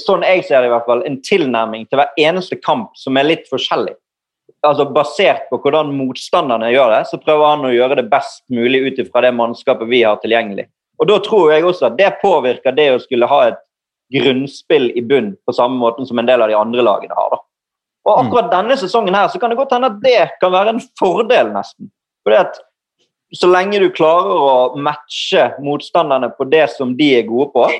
sånn 0.00 0.24
jeg 0.24 0.46
ser 0.46 0.62
det 0.62 0.70
i 0.70 0.72
hvert 0.72 0.86
fall, 0.88 1.02
en 1.04 1.18
tilnærming 1.26 1.88
til 1.88 2.00
hver 2.00 2.12
eneste 2.20 2.56
kamp 2.62 2.94
som 2.96 3.18
er 3.20 3.28
litt 3.28 3.48
forskjellig. 3.50 3.96
Altså 4.66 4.86
Basert 4.92 5.46
på 5.50 5.58
hvordan 5.62 5.92
motstanderne 5.96 6.68
gjør 6.72 6.92
det, 6.94 7.04
så 7.10 7.20
prøver 7.20 7.54
han 7.54 7.66
å 7.66 7.72
gjøre 7.74 8.00
det 8.00 8.10
best 8.12 8.44
mulig 8.52 8.82
ut 8.86 9.00
ifra 9.02 9.24
det 9.24 9.32
mannskapet 9.36 9.88
vi 9.90 10.02
har 10.04 10.20
tilgjengelig. 10.22 10.68
Og 11.00 11.08
Da 11.08 11.18
tror 11.24 11.52
jeg 11.52 11.64
også 11.64 11.86
at 11.86 11.96
det 11.96 12.18
påvirker 12.22 12.76
det 12.76 12.90
å 12.94 13.00
skulle 13.00 13.26
ha 13.26 13.42
et 13.48 13.60
grunnspill 14.12 14.90
i 14.98 15.02
bunn 15.06 15.36
på 15.46 15.54
samme 15.54 15.78
måte 15.80 16.04
som 16.06 16.18
en 16.18 16.26
del 16.28 16.42
av 16.42 16.50
de 16.50 16.58
andre 16.58 16.82
lagene 16.82 17.14
har. 17.16 17.30
da. 17.30 17.38
Og 18.06 18.18
Mm. 18.18 18.26
Akkurat 18.26 18.50
denne 18.50 18.76
sesongen 18.76 19.14
her 19.14 19.28
så 19.28 19.38
kan 19.40 19.50
det 19.50 19.56
godt 19.58 19.72
hende 19.72 19.86
at 19.86 20.00
det 20.00 20.30
kan 20.40 20.52
være 20.52 20.68
en 20.74 20.80
fordel, 20.98 21.52
nesten. 21.52 21.90
Fordi 22.24 22.36
at 22.40 22.58
Så 23.32 23.46
lenge 23.46 23.78
du 23.78 23.88
klarer 23.90 24.26
å 24.26 24.76
matche 24.76 25.54
motstanderne 25.62 26.32
på 26.36 26.50
det 26.50 26.68
som 26.70 26.96
de 26.96 27.14
er 27.20 27.22
gode 27.22 27.52
på, 27.52 27.70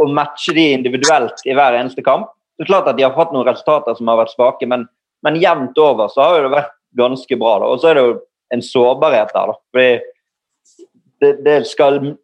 og 0.00 0.08
matche 0.08 0.54
de 0.54 0.72
individuelt 0.72 1.34
i 1.44 1.52
hver 1.52 1.76
eneste 1.76 2.02
kamp 2.02 2.30
Det 2.56 2.64
er 2.64 2.72
klart 2.72 2.88
at 2.88 2.96
de 2.96 3.02
har 3.02 3.12
fått 3.12 3.34
noen 3.34 3.44
resultater 3.44 3.94
som 3.94 4.08
har 4.08 4.16
vært 4.16 4.32
svake, 4.32 4.66
men, 4.66 4.88
men 5.22 5.36
jevnt 5.36 5.76
over 5.76 6.08
så 6.08 6.22
har 6.22 6.42
det 6.42 6.50
vært 6.50 6.72
ganske 6.96 7.36
bra. 7.38 7.58
da. 7.58 7.66
Og 7.66 7.78
så 7.80 7.90
er 7.90 7.94
det 7.94 8.04
jo 8.06 8.20
en 8.54 8.62
sårbarhet 8.62 9.34
der. 9.34 9.46
da. 9.46 9.54
Fordi 9.74 10.00
det, 11.20 11.44
det 11.44 11.66
skal 11.66 12.16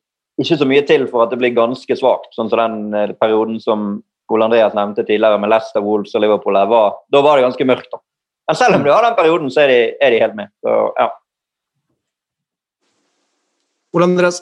ikke 0.45 0.59
så 0.61 0.67
mye 0.69 0.85
til 0.89 1.03
for 1.11 1.21
at 1.25 1.31
det 1.33 1.39
blir 1.41 1.55
ganske 1.57 1.95
svakt. 1.99 2.31
Sånn 2.37 2.51
som 2.53 2.61
den 2.61 2.77
eh, 2.99 3.15
perioden 3.21 3.57
som 3.63 3.79
Ole 4.33 4.45
Andreas 4.47 4.75
nevnte 4.77 5.05
tidligere 5.05 5.41
med 5.43 5.51
Leicester, 5.53 5.83
Wolves 5.85 6.15
og 6.17 6.23
Liverpool. 6.25 6.57
Var, 6.71 6.89
da 7.13 7.19
var 7.25 7.35
det 7.39 7.47
ganske 7.49 7.67
mørkt. 7.69 7.91
da. 7.93 7.99
Men 8.49 8.57
selv 8.59 8.75
om 8.79 8.85
du 8.87 8.91
har 8.93 9.03
den 9.07 9.19
perioden, 9.19 9.49
så 9.53 9.59
er 9.65 9.69
de, 9.73 9.81
er 10.03 10.11
de 10.15 10.23
helt 10.23 10.37
med. 10.39 10.49
Så, 10.65 10.71
ja. 10.99 11.09
Ole 13.93 14.05
Andreas? 14.09 14.39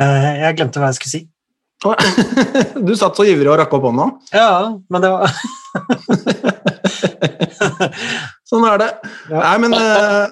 Eh, 0.00 0.30
Jeg 0.44 0.56
glemte 0.58 0.80
hva 0.82 0.88
jeg 0.92 0.98
skulle 1.00 1.16
si. 1.16 1.22
Du 2.86 2.92
satt 2.98 3.16
så 3.16 3.24
ivrig 3.24 3.48
og 3.48 3.56
rakk 3.62 3.72
opp 3.78 3.86
hånda. 3.88 4.06
Ja, 4.36 4.50
men 4.92 5.00
det 5.04 5.10
var 5.14 5.22
Sånn 8.50 8.66
er 8.68 8.76
det. 8.82 8.90
Ja. 9.30 9.40
Nei, 9.44 9.56
men 9.64 9.72
eh, 9.78 10.26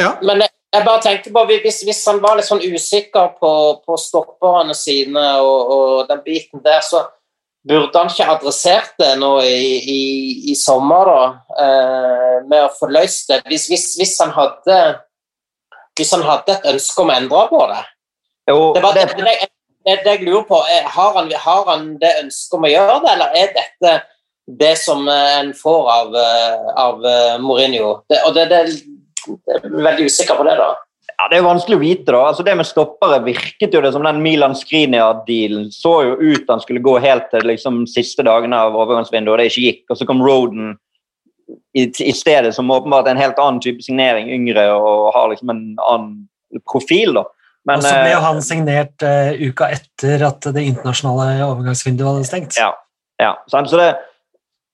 Ja. 0.00 0.10
Men 0.24 0.40
jeg, 0.44 0.52
jeg 0.70 0.86
bare 0.86 1.02
tenker 1.02 1.32
på, 1.34 1.44
hvis, 1.50 1.80
hvis 1.86 2.02
han 2.06 2.20
var 2.22 2.36
litt 2.38 2.46
sånn 2.46 2.62
usikker 2.62 3.32
på, 3.40 3.52
på 3.82 3.96
stopperne 3.98 4.74
sine 4.78 5.24
og, 5.42 5.72
og, 5.74 5.94
den 6.10 6.20
biten 6.26 6.62
der, 6.62 6.78
så 6.86 7.04
burde 7.66 7.98
han 7.98 8.10
ikke 8.12 8.28
adressert 8.30 8.92
det 9.00 9.12
nå 9.20 9.32
i, 9.44 9.64
i, 9.78 10.02
i 10.52 10.56
sommer, 10.56 11.10
da, 11.10 11.24
eh, 11.64 12.36
med 12.46 12.68
å 12.68 12.74
få 12.76 12.88
løst 12.92 13.32
det. 13.32 13.42
Hvis, 13.50 13.66
hvis, 13.72 13.86
hvis, 13.98 14.14
han 14.22 14.30
hadde, 14.36 14.78
hvis 15.98 16.14
han 16.14 16.22
hadde 16.24 16.54
et 16.54 16.70
ønske 16.72 17.02
om 17.02 17.10
å 17.10 17.18
endre 17.18 17.42
på 17.50 17.64
det. 17.72 17.82
Jo, 18.50 18.60
Det, 18.76 18.84
var, 18.84 18.94
det, 18.96 19.08
det, 19.18 19.26
det, 19.26 19.98
det, 20.06 20.14
jeg 20.14 20.24
lurer 20.28 20.46
på, 20.48 20.62
er, 20.70 20.86
har 20.94 21.18
han, 21.18 21.34
har 21.44 21.66
han 21.68 21.92
det 22.00 22.14
ønsket 22.22 22.56
om 22.56 22.70
å 22.70 22.72
gjøre 22.72 22.96
det, 23.02 23.12
eller 23.16 23.36
er 23.42 23.52
dette 23.58 23.98
det 24.60 24.72
som 24.78 25.02
eh, 25.10 25.34
en 25.42 25.52
får 25.54 25.90
av, 25.98 26.16
eh, 26.22 26.72
av 26.86 27.04
eh, 27.06 27.36
Mourinho? 27.42 27.92
Det, 28.10 28.22
og 28.26 28.34
det, 28.38 28.48
det, 28.54 28.62
veldig 29.62 30.06
usikker 30.06 30.38
på 30.38 30.46
det, 30.48 30.56
da. 30.60 30.68
ja, 31.10 31.28
det 31.30 31.38
er 31.38 31.46
vanskelig 31.46 31.78
å 31.78 31.82
vite. 31.82 32.08
da. 32.12 32.20
Altså, 32.30 32.44
det 32.46 32.56
med 32.58 32.68
stoppere 32.68 33.22
virket 33.24 33.74
jo 33.74 33.82
det 33.84 33.92
som 33.94 34.06
den 34.06 34.22
Milan 34.24 34.56
Skrinia-dealen 34.58 35.70
så 35.74 35.94
jo 36.08 36.14
ut 36.20 36.48
han 36.50 36.62
skulle 36.62 36.84
gå 36.84 36.98
helt 37.04 37.28
til 37.32 37.46
liksom, 37.52 37.82
siste 37.90 38.26
dagene 38.26 38.62
av 38.68 38.78
overgangsvinduet, 38.78 39.34
og 39.34 39.42
det 39.42 39.50
ikke 39.52 39.66
gikk. 39.66 39.82
Og 39.90 40.00
så 40.00 40.08
kom 40.08 40.22
Roden 40.24 40.74
i, 41.74 41.86
i 41.86 42.14
stedet, 42.16 42.54
som 42.54 42.70
åpenbart 42.70 43.08
er 43.08 43.16
en 43.16 43.24
helt 43.24 43.40
annen 43.42 43.60
type 43.62 43.84
signering, 43.84 44.30
yngre 44.32 44.66
og 44.76 45.10
har 45.16 45.30
liksom 45.32 45.52
en 45.52 45.64
annen 45.90 46.12
profil. 46.70 47.14
da. 47.20 47.26
Men, 47.68 47.80
Og 47.80 47.84
så 47.84 47.96
ble 47.96 48.12
jo 48.14 48.20
eh, 48.20 48.24
han 48.24 48.44
signert 48.44 49.04
uh, 49.04 49.32
uka 49.36 49.68
etter 49.74 50.22
at 50.30 50.46
det 50.54 50.64
internasjonale 50.64 51.42
overgangsvinduet 51.44 52.08
hadde 52.08 52.28
stengt. 52.28 52.60
Ja. 52.60 52.72
Ja. 53.20 53.34
Så 53.52 53.76
det, 53.76 53.90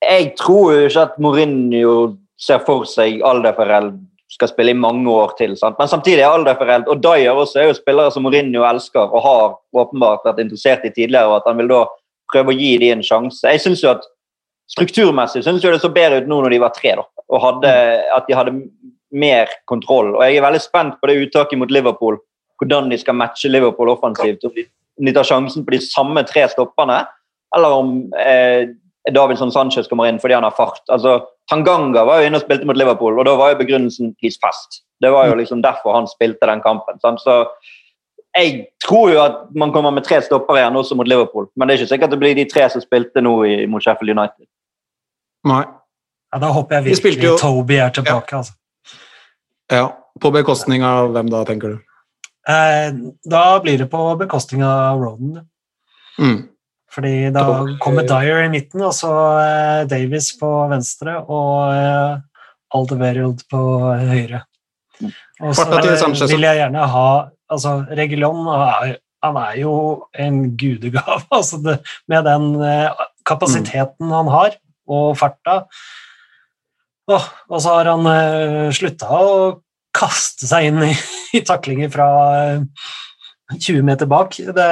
jeg 0.04 0.34
tror 0.38 0.74
jo 0.74 0.84
ikke 0.86 1.06
at 1.08 1.16
Mourinho 1.22 1.96
ser 2.38 2.60
for 2.66 2.86
seg 2.88 3.22
Alderfereld 3.26 3.96
skal 4.36 4.50
spille 4.50 4.74
i 4.74 4.78
mange 4.78 5.08
år 5.10 5.32
til. 5.38 5.54
Sant? 5.56 5.78
Men 5.80 5.88
samtidig 5.88 6.20
er 6.20 6.32
Alderfereld 6.32 6.90
og 6.92 7.00
Dyer 7.04 7.36
også 7.36 7.62
er 7.62 7.70
jo 7.70 7.78
spillere 7.78 8.12
som 8.12 8.26
Mourinho 8.26 8.66
elsker 8.68 9.06
og 9.06 9.24
har 9.24 9.56
åpenbart 9.76 10.26
vært 10.28 10.42
interessert 10.44 10.84
i 10.84 10.92
tidligere, 10.92 11.30
og 11.30 11.40
at 11.40 11.48
han 11.48 11.56
vil 11.60 11.72
da 11.72 11.86
prøve 12.32 12.52
å 12.52 12.58
gi 12.58 12.74
dem 12.82 12.98
en 12.98 13.06
sjanse. 13.06 13.48
Jeg 13.48 13.64
synes 13.64 13.84
jo 13.84 13.94
at 13.94 14.04
Strukturmessig 14.66 15.44
synes 15.46 15.62
jeg 15.62 15.76
det 15.76 15.82
så 15.82 15.92
bedre 15.94 16.22
ut 16.22 16.30
nå 16.30 16.40
når 16.42 16.56
de 16.56 16.58
var 16.58 16.72
tre, 16.74 16.96
da, 16.98 17.04
og 17.30 17.42
hadde, 17.42 17.74
at 18.16 18.24
de 18.26 18.34
hadde 18.34 18.54
mer 19.14 19.52
kontroll. 19.70 20.16
Og 20.16 20.24
Jeg 20.26 20.40
er 20.40 20.46
veldig 20.46 20.62
spent 20.62 20.96
på 20.98 21.10
det 21.10 21.20
uttaket 21.22 21.60
mot 21.60 21.70
Liverpool, 21.70 22.18
hvordan 22.58 22.90
de 22.90 22.98
skal 22.98 23.14
matche 23.14 23.50
Liverpool 23.50 23.92
offensivt. 23.92 24.42
Om 24.42 25.06
de, 25.06 25.14
tar 25.14 25.28
sjansen 25.28 25.62
på 25.62 25.76
de 25.76 25.80
samme 25.84 26.24
tre 26.26 26.48
stopperne, 26.50 27.04
eller 27.54 27.78
om 27.78 27.94
eh, 28.18 28.74
Davidson 29.14 29.52
Sanchez 29.52 29.86
kommer 29.88 30.08
inn 30.08 30.18
fordi 30.18 30.34
han 30.34 30.42
har 30.46 30.54
fart. 30.56 30.82
Altså, 30.90 31.20
Tanganga 31.50 32.04
var 32.04 32.20
jo 32.20 32.26
inne 32.26 32.40
og 32.40 32.42
spilte 32.46 32.66
mot 32.66 32.76
Liverpool, 32.76 33.18
og 33.18 33.24
da 33.28 33.36
var 33.38 33.52
jo 33.52 33.58
begrunnelsen 33.60 34.14
he's 34.22 34.38
fast. 34.42 34.82
Det 35.00 35.10
var 35.12 35.28
jo 35.28 35.34
liksom 35.38 35.62
derfor 35.62 35.94
han 35.94 36.08
spilte 36.10 36.46
den 36.48 36.60
kampen. 36.64 36.98
Sant? 37.00 37.20
Så 37.22 37.44
jeg 38.36 38.66
tror 38.84 39.10
jo 39.12 39.20
at 39.22 39.36
man 39.54 39.72
kommer 39.72 39.90
med 39.94 40.04
tre 40.04 40.18
stoppere 40.24 40.58
igjen 40.62 40.76
også 40.76 40.96
mot 40.98 41.08
Liverpool, 41.08 41.46
men 41.56 41.68
det 41.68 41.74
er 41.76 41.82
ikke 41.84 41.92
sikkert 41.94 42.10
det 42.10 42.18
blir 42.20 42.34
de 42.36 42.44
tre 42.50 42.66
som 42.72 42.82
spilte 42.82 43.22
nå 43.22 43.36
i, 43.46 43.54
mot 43.70 43.82
Sheffield 43.84 44.12
United. 44.18 44.46
Nei. 45.46 45.62
Ja, 46.34 46.38
da 46.42 46.50
håper 46.52 46.80
jeg 46.80 46.84
virkelig 46.96 47.22
jo- 47.22 47.36
Toby 47.38 47.78
er 47.80 47.90
tilbake. 47.94 48.36
Altså. 48.36 48.52
Ja. 49.72 49.86
På 50.20 50.30
bekostning 50.32 50.82
av 50.82 51.10
hvem 51.12 51.28
da, 51.30 51.44
tenker 51.44 51.68
du? 51.76 51.78
Eh, 52.48 52.90
da 53.28 53.58
blir 53.60 53.78
det 53.78 53.90
på 53.90 54.02
bekostning 54.18 54.62
av 54.64 54.98
Roden. 55.02 55.46
Mm. 56.18 56.48
Fordi 56.96 57.28
da 57.28 57.44
kommer 57.82 58.06
Dyer 58.08 58.46
i 58.46 58.48
midten, 58.48 58.80
og 58.86 58.94
så 58.96 59.12
Davis 59.84 59.90
Davies 59.90 60.30
på 60.40 60.48
venstre 60.70 61.18
og 61.28 61.74
eh, 61.74 62.20
Aldevereld 62.76 63.42
på 63.52 63.62
høyre. 64.00 64.46
Og 65.44 65.52
så 65.52 65.66
Sanchez. 66.00 66.30
vil 66.32 66.46
jeg 66.46 66.62
gjerne 66.62 66.86
ha 66.88 67.08
altså 67.52 67.74
Regulon 67.92 68.48
er, 68.48 68.96
han 69.22 69.36
er 69.40 69.58
jo 69.60 69.74
en 70.16 70.40
gudegave 70.58 71.20
altså 71.38 71.60
det, 71.62 71.78
med 72.08 72.24
den 72.26 72.48
eh, 72.64 73.04
kapasiteten 73.26 74.12
han 74.14 74.30
har, 74.32 74.56
og 74.86 75.16
farta. 75.18 75.64
Og, 77.10 77.22
og 77.50 77.60
så 77.62 77.74
har 77.74 77.88
han 77.92 78.06
uh, 78.06 78.72
slutta 78.74 79.18
å 79.22 79.34
kaste 79.94 80.46
seg 80.48 80.70
inn 80.70 80.80
i, 80.88 80.92
i 81.38 81.42
taklinger 81.46 81.90
fra 81.92 82.08
eh, 82.38 82.88
20 83.54 83.82
meter 83.86 84.10
bak. 84.10 84.34
Det, 84.34 84.70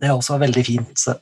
det 0.00 0.08
er 0.08 0.16
også 0.16 0.38
veldig 0.40 0.64
fint. 0.66 0.92
Så. 0.98 1.16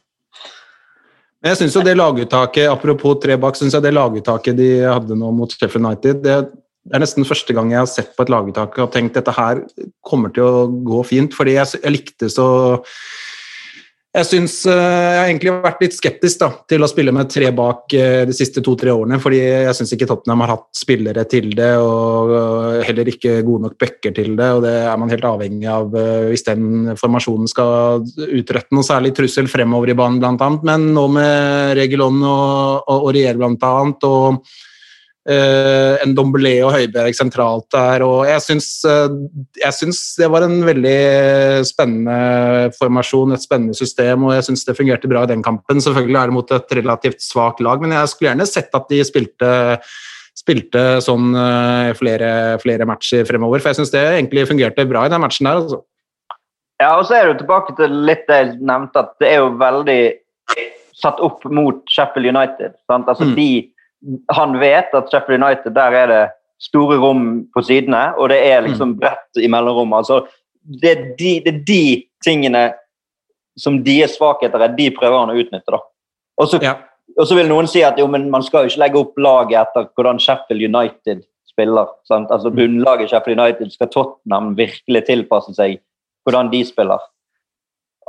Jeg 1.45 1.57
synes 1.57 1.77
jo 1.77 1.83
det 1.85 1.97
laguttaket, 1.97 2.69
Apropos 2.69 3.19
tre 3.23 3.37
bak, 3.41 3.57
synes 3.57 3.75
jeg 3.75 3.83
det 3.83 3.95
laguttaket 3.97 4.59
de 4.59 4.73
hadde 4.85 5.17
nå 5.17 5.31
mot 5.33 5.53
Sheffield 5.53 5.87
United 5.87 6.21
det 6.25 6.97
er 6.97 7.03
nesten 7.03 7.27
første 7.29 7.55
gang 7.55 7.73
jeg 7.75 7.83
har 7.83 7.89
sett 7.91 8.15
på 8.17 8.25
et 8.25 8.33
laguttak 8.33 8.79
og 8.81 8.93
tenkt 8.95 9.19
dette 9.19 9.35
her 9.37 9.61
kommer 10.07 10.33
til 10.35 10.47
å 10.47 10.69
gå 10.87 11.03
fint, 11.07 11.35
fordi 11.37 11.59
jeg, 11.59 11.81
jeg 11.85 11.93
likte 11.93 12.31
så 12.33 12.47
Jeg 14.11 14.27
syns 14.27 14.55
eh, 14.67 14.75
jeg 14.75 15.19
har 15.21 15.29
egentlig 15.29 15.53
vært 15.63 15.83
litt 15.85 15.95
skeptisk 15.95 16.41
da, 16.41 16.49
til 16.67 16.83
å 16.83 16.89
spille 16.91 17.13
med 17.15 17.29
tre 17.31 17.53
bak 17.55 17.93
eh, 17.95 18.25
de 18.27 18.35
siste 18.35 18.59
to-tre 18.67 18.91
årene, 18.91 19.21
fordi 19.23 19.39
jeg 19.39 19.75
syns 19.79 19.93
ikke 19.95 20.09
Tottenham 20.11 20.43
har 20.43 20.51
hatt 20.57 20.65
spillere 20.75 21.23
til 21.31 21.53
det, 21.55 21.69
og 21.79 22.33
eh, 22.35 22.81
heller 22.89 23.11
ikke 23.13 23.37
gode 23.47 23.69
nok 23.69 23.77
backer 23.79 24.17
til 24.17 24.33
det, 24.41 24.49
og 24.57 24.65
det 24.65 24.73
er 24.81 24.99
man 24.99 25.15
helt 25.15 25.29
avhengig 25.31 25.69
av 25.71 25.95
hvis 26.27 26.43
den 26.49 26.97
formasjonen 26.99 27.53
skal 27.53 28.03
utrette 28.41 28.75
noe 28.75 28.89
særlig 28.89 29.15
trussel 29.15 29.47
fremover 29.53 29.95
i 29.95 29.97
banen, 30.03 30.27
annet, 30.27 30.67
men 30.67 30.91
nå 30.97 31.07
med 31.15 31.77
Regulon 31.79 32.19
og, 32.19 32.83
og, 32.91 33.07
og 33.07 33.15
Rier, 33.15 33.39
annet, 33.39 34.11
og 34.11 34.43
en 35.29 36.15
Dombelé 36.17 36.55
og 36.65 36.73
Høibjerg 36.73 37.15
sentralt 37.15 37.67
der. 37.75 38.03
og 38.03 38.25
Jeg 38.27 38.41
syns, 38.41 38.69
eh, 38.89 39.09
jeg 39.61 39.77
syns 39.77 40.01
det 40.17 40.31
var 40.33 40.47
en 40.47 40.63
veldig 40.65 41.65
spennende 41.69 42.71
formasjon, 42.79 43.35
et 43.35 43.45
spennende 43.45 43.77
system, 43.77 44.25
og 44.25 44.33
jeg 44.33 44.49
syns 44.49 44.65
det 44.65 44.77
fungerte 44.79 45.11
bra 45.11 45.25
i 45.27 45.33
den 45.33 45.43
kampen. 45.45 45.83
Selvfølgelig 45.85 46.17
er 46.23 46.27
det 46.33 46.39
mot 46.39 46.51
et 46.57 46.73
relativt 46.81 47.21
svakt 47.21 47.61
lag, 47.61 47.81
men 47.81 47.93
jeg 47.93 48.09
skulle 48.09 48.31
gjerne 48.31 48.49
sett 48.49 48.75
at 48.75 48.89
de 48.89 49.05
spilte 49.05 49.53
spilte 50.41 50.83
sånn 51.05 51.35
eh, 51.37 51.91
flere, 51.99 52.57
flere 52.63 52.87
matcher 52.89 53.27
fremover, 53.29 53.61
for 53.61 53.71
jeg 53.71 53.81
syns 53.83 53.93
det 53.93 54.01
egentlig 54.15 54.47
fungerte 54.49 54.87
bra 54.89 55.05
i 55.05 55.13
den 55.13 55.21
matchen 55.21 55.45
der. 55.45 55.61
altså. 55.61 55.83
Ja, 56.81 56.95
og 56.97 57.05
så 57.05 57.19
er 57.19 57.29
du 57.29 57.43
tilbake 57.43 57.75
til 57.77 57.93
litt 58.09 58.25
det 58.31 58.39
jeg 58.39 58.55
nevnte, 58.65 59.03
at 59.05 59.13
det 59.21 59.35
er 59.35 59.43
jo 59.43 59.51
veldig 59.61 60.01
satt 60.97 61.21
opp 61.25 61.45
mot 61.53 61.83
Sheffield 61.93 62.31
United. 62.33 62.73
Sant? 62.89 63.09
Altså 63.09 63.29
Mm. 63.29 63.35
de, 63.37 63.51
han 64.33 64.59
vet 64.61 64.95
at 64.97 65.11
Sheffield 65.13 65.43
United, 65.43 65.75
der 65.77 65.97
er 66.03 66.07
det 66.11 66.21
store 66.61 66.99
rom 67.01 67.25
på 67.55 67.63
sidene, 67.65 68.11
og 68.19 68.29
det 68.33 68.39
er 68.51 68.61
liksom 68.67 68.95
bredt 69.01 69.41
i 69.41 69.49
mellomrommet. 69.49 69.97
Altså, 70.03 70.27
det, 70.83 70.91
er 70.91 71.03
de, 71.19 71.33
det 71.45 71.55
er 71.55 71.65
de 71.67 71.83
tingene 72.25 72.63
som 73.59 73.81
deres 73.85 74.15
svakheter 74.17 74.61
er, 74.61 74.77
de 74.77 74.91
prøver 74.97 75.19
han 75.19 75.33
å 75.33 75.39
utnytte. 75.41 75.73
da. 75.73 75.81
Og 76.41 76.49
så, 76.49 76.61
Ja. 76.63 76.75
og 77.19 77.27
så 77.27 77.37
vil 77.37 77.49
noen 77.49 77.69
si 77.69 77.83
at 77.83 77.99
jo, 77.99 78.07
men 78.07 78.31
man 78.31 78.43
skal 78.43 78.65
jo 78.65 78.73
ikke 78.73 78.83
legge 78.85 79.01
opp 79.01 79.19
laget 79.19 79.61
etter 79.61 79.89
hvordan 79.97 80.21
Sheffield 80.21 80.63
United 80.63 81.25
spiller. 81.49 81.89
Sant? 82.09 82.31
Altså 82.31 82.51
Bunnlaget 82.51 83.11
Sheffield 83.11 83.41
United 83.41 83.73
skal 83.73 83.89
Tottenham 83.89 84.55
virkelig 84.57 85.05
tilpasse 85.09 85.55
seg 85.57 85.81
hvordan 86.25 86.51
de 86.53 86.65
spiller. 86.65 87.01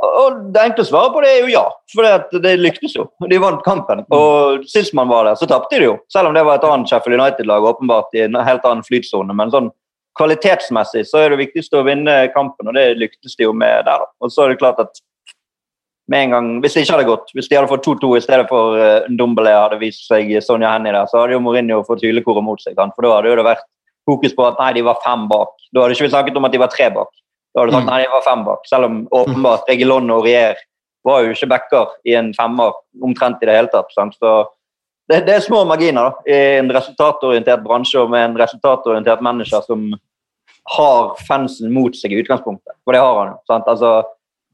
Og 0.01 0.37
Det 0.53 0.61
enkle 0.63 0.85
svaret 0.87 1.13
på 1.13 1.21
det 1.21 1.29
er 1.29 1.43
jo 1.43 1.51
ja, 1.51 1.65
for 1.93 2.07
det, 2.41 2.55
lyktes 2.57 2.95
jo. 2.97 3.05
De 3.29 3.37
vant 3.41 3.61
kampen. 3.65 4.01
Og 4.15 4.63
sist 4.69 4.95
man 4.97 5.11
var 5.11 5.27
der, 5.29 5.37
så 5.37 5.45
tapte 5.49 5.77
de 5.77 5.91
jo. 5.91 5.99
Selv 6.09 6.31
om 6.31 6.37
det 6.37 6.43
var 6.47 6.57
et 6.57 6.65
annet 6.65 6.89
Sheffield 6.89 7.19
United-lag 7.19 7.67
åpenbart 7.69 8.17
i 8.17 8.25
en 8.25 8.39
helt 8.41 8.65
annen 8.65 8.85
flytsone. 8.87 9.35
Men 9.37 9.53
sånn 9.53 9.69
kvalitetsmessig 10.17 11.05
så 11.07 11.21
er 11.21 11.31
det 11.31 11.39
viktigste 11.45 11.79
å 11.79 11.85
vinne 11.87 12.15
kampen, 12.33 12.67
og 12.67 12.75
det 12.75 12.97
lyktes 12.99 13.37
de 13.37 13.45
jo 13.45 13.53
med 13.53 13.85
der. 13.85 14.01
da. 14.03 14.09
Og 14.19 14.33
så 14.33 14.45
er 14.45 14.53
det 14.53 14.61
klart 14.63 14.81
at 14.81 15.03
med 16.11 16.25
en 16.25 16.33
gang, 16.35 16.47
Hvis 16.61 16.73
det 16.73 16.81
ikke 16.83 16.97
hadde 16.97 17.07
gått, 17.07 17.29
hvis 17.33 17.47
de 17.47 17.55
hadde 17.55 17.71
fått 17.71 17.85
2-2 17.85 18.17
i 18.17 18.23
stedet 18.25 18.47
for 18.49 18.75
uh, 18.75 19.07
Ndombele 19.07 19.53
hadde 19.53 19.79
vist 19.79 20.09
seg 20.09 20.33
Sonja 20.43 20.73
Hennie 20.73 20.91
der, 20.91 21.07
så 21.07 21.21
hadde 21.21 21.37
jo 21.37 21.43
Mourinho 21.45 21.83
fått 21.87 22.03
hylekoret 22.03 22.43
mot 22.43 22.59
seg. 22.59 22.75
For 22.75 23.05
da 23.05 23.13
hadde 23.15 23.31
jo 23.31 23.37
det 23.39 23.47
vært 23.47 23.63
fokus 24.09 24.35
på 24.35 24.47
at 24.49 24.59
nei, 24.59 24.73
de 24.75 24.83
var 24.83 24.99
fem 25.05 25.27
bak. 25.31 25.53
Da 25.71 25.85
hadde 25.85 25.95
ikke 25.95 26.09
vi 26.09 26.11
snakket 26.11 26.39
om 26.41 26.49
at 26.49 26.55
de 26.55 26.59
var 26.59 26.73
tre 26.73 26.89
bak. 26.91 27.13
Da 27.53 27.61
hadde 27.61 27.71
du 27.71 27.75
sagt 27.77 27.85
Mm. 27.85 27.91
nei, 27.91 27.99
jeg 28.01 28.11
var 28.13 28.21
fem 28.21 28.43
bak. 28.45 28.59
Selv 28.69 28.85
om 28.85 29.07
åpenbart 29.11 29.67
Regilon 29.69 30.09
og 30.11 30.23
Rier 30.25 30.55
var 31.03 31.23
jo 31.23 31.31
ikke 31.33 31.49
backer 31.49 31.87
i 32.05 32.13
en 32.15 32.33
femmer 32.33 32.71
omtrent 33.03 33.41
i 33.43 33.45
det 33.45 33.55
hele 33.55 33.67
tatt. 33.67 33.91
sant? 33.91 34.13
Så 34.21 34.45
det, 35.09 35.25
det 35.25 35.35
er 35.35 35.39
små 35.43 35.65
marginer 35.67 36.11
da, 36.11 36.13
i 36.31 36.37
en 36.59 36.69
resultatorientert 36.71 37.63
bransje 37.63 37.99
og 37.99 38.09
med 38.13 38.29
en 38.29 38.37
resultatorientert 38.37 39.21
manager 39.21 39.61
som 39.65 39.91
har 40.77 41.15
fansen 41.27 41.73
mot 41.73 41.95
seg 41.97 42.13
i 42.13 42.21
utgangspunktet. 42.21 42.75
For 42.85 42.93
det 42.93 43.01
har 43.01 43.17
han 43.17 43.33
jo. 43.33 43.59
Altså, 43.65 44.03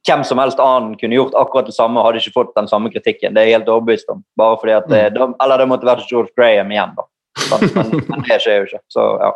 hvem 0.08 0.24
som 0.24 0.40
helst 0.40 0.58
annen 0.64 0.96
kunne 0.98 1.18
gjort 1.20 1.36
akkurat 1.36 1.66
det 1.68 1.76
samme 1.76 2.02
hadde 2.02 2.22
ikke 2.24 2.34
fått 2.40 2.56
den 2.56 2.68
samme 2.72 2.90
kritikken. 2.90 3.34
Det 3.36 3.42
er 3.44 3.50
jeg 3.52 3.60
helt 3.60 3.70
overbevist 3.70 4.10
om. 4.10 4.24
Bare 4.40 4.58
fordi 4.58 4.72
at 4.78 4.88
det, 4.88 5.14
da- 5.14 5.34
Eller 5.44 5.58
det 5.58 5.68
måtte 5.68 5.86
vært 5.86 6.08
George 6.10 6.32
Graham 6.38 6.72
igjen, 6.72 6.96
da. 6.96 7.04
Men, 7.52 7.92
men 8.10 8.24
det 8.26 8.40
skjer 8.42 8.62
jo 8.62 8.66
ikke. 8.70 8.80
Så 8.90 9.04
ja. 9.22 9.32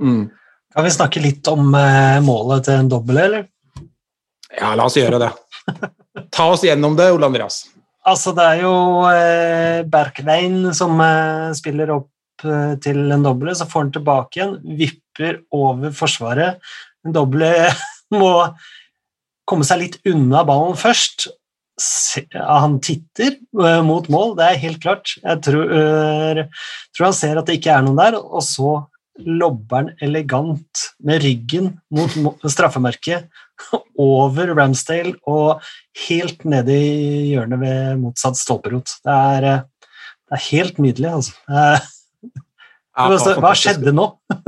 Mm. 0.00 0.30
Kan 0.76 0.84
vi 0.84 0.90
snakke 0.92 1.20
litt 1.24 1.48
om 1.48 1.70
eh, 1.72 2.18
målet 2.20 2.66
til 2.66 2.82
en 2.82 2.88
dobbel, 2.92 3.16
eller? 3.22 3.44
Ja, 4.52 4.74
la 4.76 4.84
oss 4.84 4.98
gjøre 4.98 5.22
det. 5.22 5.30
Ta 6.36 6.50
oss 6.52 6.66
gjennom 6.66 6.98
det, 6.98 7.06
Ole 7.14 7.30
Andreas. 7.30 7.62
Altså, 8.04 8.34
det 8.36 8.44
er 8.44 8.58
jo 8.60 8.74
eh, 9.08 9.78
Berkveien 9.88 10.74
som 10.76 11.00
eh, 11.00 11.54
spiller 11.56 11.94
opp 11.94 12.44
eh, 12.44 12.74
til 12.84 13.06
en 13.08 13.24
doble, 13.24 13.54
så 13.56 13.64
får 13.70 13.86
han 13.86 13.92
tilbake 13.94 14.36
igjen, 14.36 14.52
vipper 14.76 15.38
over 15.56 15.94
forsvaret. 15.96 16.60
En 17.08 17.14
doble 17.16 17.48
må 18.20 18.34
komme 19.48 19.64
seg 19.64 19.80
litt 19.80 19.96
unna 20.12 20.42
ballen 20.44 20.76
først. 20.76 21.30
Se, 21.80 22.26
han 22.36 22.76
titter 22.84 23.38
eh, 23.40 23.80
mot 23.80 24.12
mål, 24.12 24.36
det 24.36 24.50
er 24.50 24.60
helt 24.66 24.84
klart. 24.84 25.16
Jeg 25.24 25.40
tror, 25.48 25.72
tror 26.92 27.08
han 27.08 27.16
ser 27.16 27.40
at 27.40 27.48
det 27.48 27.56
ikke 27.62 27.72
er 27.78 27.88
noen 27.88 27.96
der, 28.04 28.20
og 28.20 28.44
så 28.44 28.76
lobber 29.24 29.76
han 29.76 29.90
elegant 30.04 30.82
med 31.04 31.22
ryggen 31.24 31.70
mot 31.94 32.10
straffemerket 32.50 33.28
over 33.98 34.52
Ramsdale 34.58 35.14
og 35.26 35.62
helt 36.08 36.44
nede 36.44 36.74
i 36.76 37.30
hjørnet 37.32 37.60
ved 37.62 38.00
motsatt 38.02 38.36
stolperot. 38.36 38.96
Det 39.06 39.14
er, 39.16 39.46
eh, 39.52 39.60
det 40.26 40.36
er 40.38 40.44
helt 40.50 40.76
nydelig, 40.82 41.12
altså. 41.20 41.32
Ja, 42.96 43.10
Hva 43.12 43.50
skjedde 43.52 43.92
nå? 43.92 44.06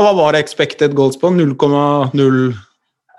Hva 0.00 0.12
var- 0.16 0.32
det 0.32 0.40
expected 0.40 0.94
goals 0.96 1.18
på? 1.20 1.28
0,0 1.28 1.52
Eh, 2.16 2.56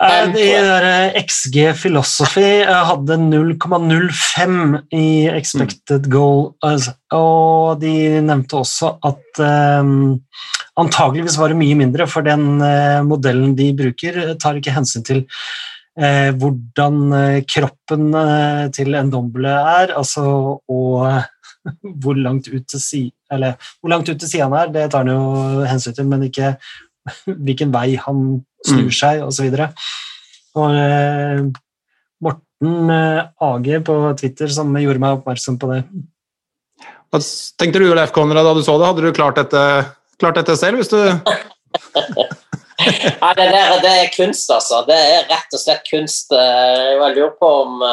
De 0.01 0.45
der 0.65 0.85
eh, 0.87 1.19
XG 1.21 1.57
Philosophy 1.77 2.63
eh, 2.63 2.85
hadde 2.89 3.19
0,05 3.21 4.79
i 4.97 5.27
expected 5.29 6.07
goal, 6.09 6.55
altså, 6.65 6.95
og 7.13 7.83
de 7.83 7.93
nevnte 8.25 8.57
også 8.57 8.95
at 9.05 9.41
um, 9.45 10.15
antageligvis 10.81 11.37
var 11.37 11.53
det 11.53 11.59
mye 11.59 11.77
mindre, 11.77 12.07
for 12.09 12.25
den 12.25 12.63
uh, 12.63 13.03
modellen 13.05 13.53
de 13.57 13.69
bruker, 13.77 14.17
eh, 14.23 14.33
tar 14.41 14.57
ikke 14.57 14.73
hensyn 14.73 15.05
til 15.05 15.21
uh, 15.99 16.31
hvordan 16.39 17.01
eh, 17.19 17.43
kroppen 17.45 18.09
uh, 18.15 18.65
til 18.73 18.95
en 18.97 19.11
domble 19.13 19.51
er, 19.51 19.93
altså, 19.97 20.23
og 20.65 21.05
eh, 21.09 21.29
hvor 22.01 22.17
langt 22.17 22.49
ut 22.49 22.65
til 22.65 22.81
si, 22.81 23.03
eller, 23.31 23.59
hvor 23.81 23.93
langt 23.93 24.09
ut 24.09 24.17
til 24.17 24.29
siden 24.29 24.49
han 24.49 24.63
er, 24.63 24.73
det 24.73 24.89
tar 24.91 25.05
han 25.05 25.13
jo 25.13 25.67
hensyn 25.69 25.97
til, 25.97 26.09
men 26.09 26.25
ikke 26.25 26.55
hvilken 27.45 27.73
vei 27.73 27.95
han 27.99 28.41
snur 28.65 28.89
Mm. 28.89 28.93
seg, 28.93 29.21
osv. 29.25 29.47
Og 30.61 30.75
eh, 30.77 31.41
Morten 32.21 32.91
eh, 32.93 33.21
AG 33.41 33.69
på 33.87 33.95
Twitter 34.19 34.51
som 34.53 34.75
gjorde 34.77 35.01
meg 35.01 35.17
oppmerksom 35.19 35.57
på 35.61 35.71
det. 35.71 35.81
Hva 37.11 37.19
tenkte 37.59 37.81
du, 37.81 37.89
Leif 37.95 38.13
Konrad, 38.15 38.45
da 38.45 38.53
du 38.55 38.61
så 38.63 38.77
det? 38.79 38.87
Hadde 38.87 39.03
du 39.07 39.15
klart 39.15 39.39
dette, 39.39 39.63
klart 40.21 40.37
dette 40.39 40.55
selv? 40.59 40.77
hvis 40.79 40.91
du... 40.91 40.99
Nei, 42.81 43.33
det, 43.37 43.45
der, 43.53 43.75
det 43.83 43.91
er 43.91 44.13
kunst, 44.15 44.49
altså. 44.49 44.79
Det 44.87 44.95
er 44.95 45.27
rett 45.29 45.53
og 45.53 45.61
slett 45.61 45.83
kunst. 45.89 46.31
Eh, 46.33 46.95
Jeg 46.97 47.15
lurer 47.17 47.35
på 47.37 47.49
om, 47.65 47.83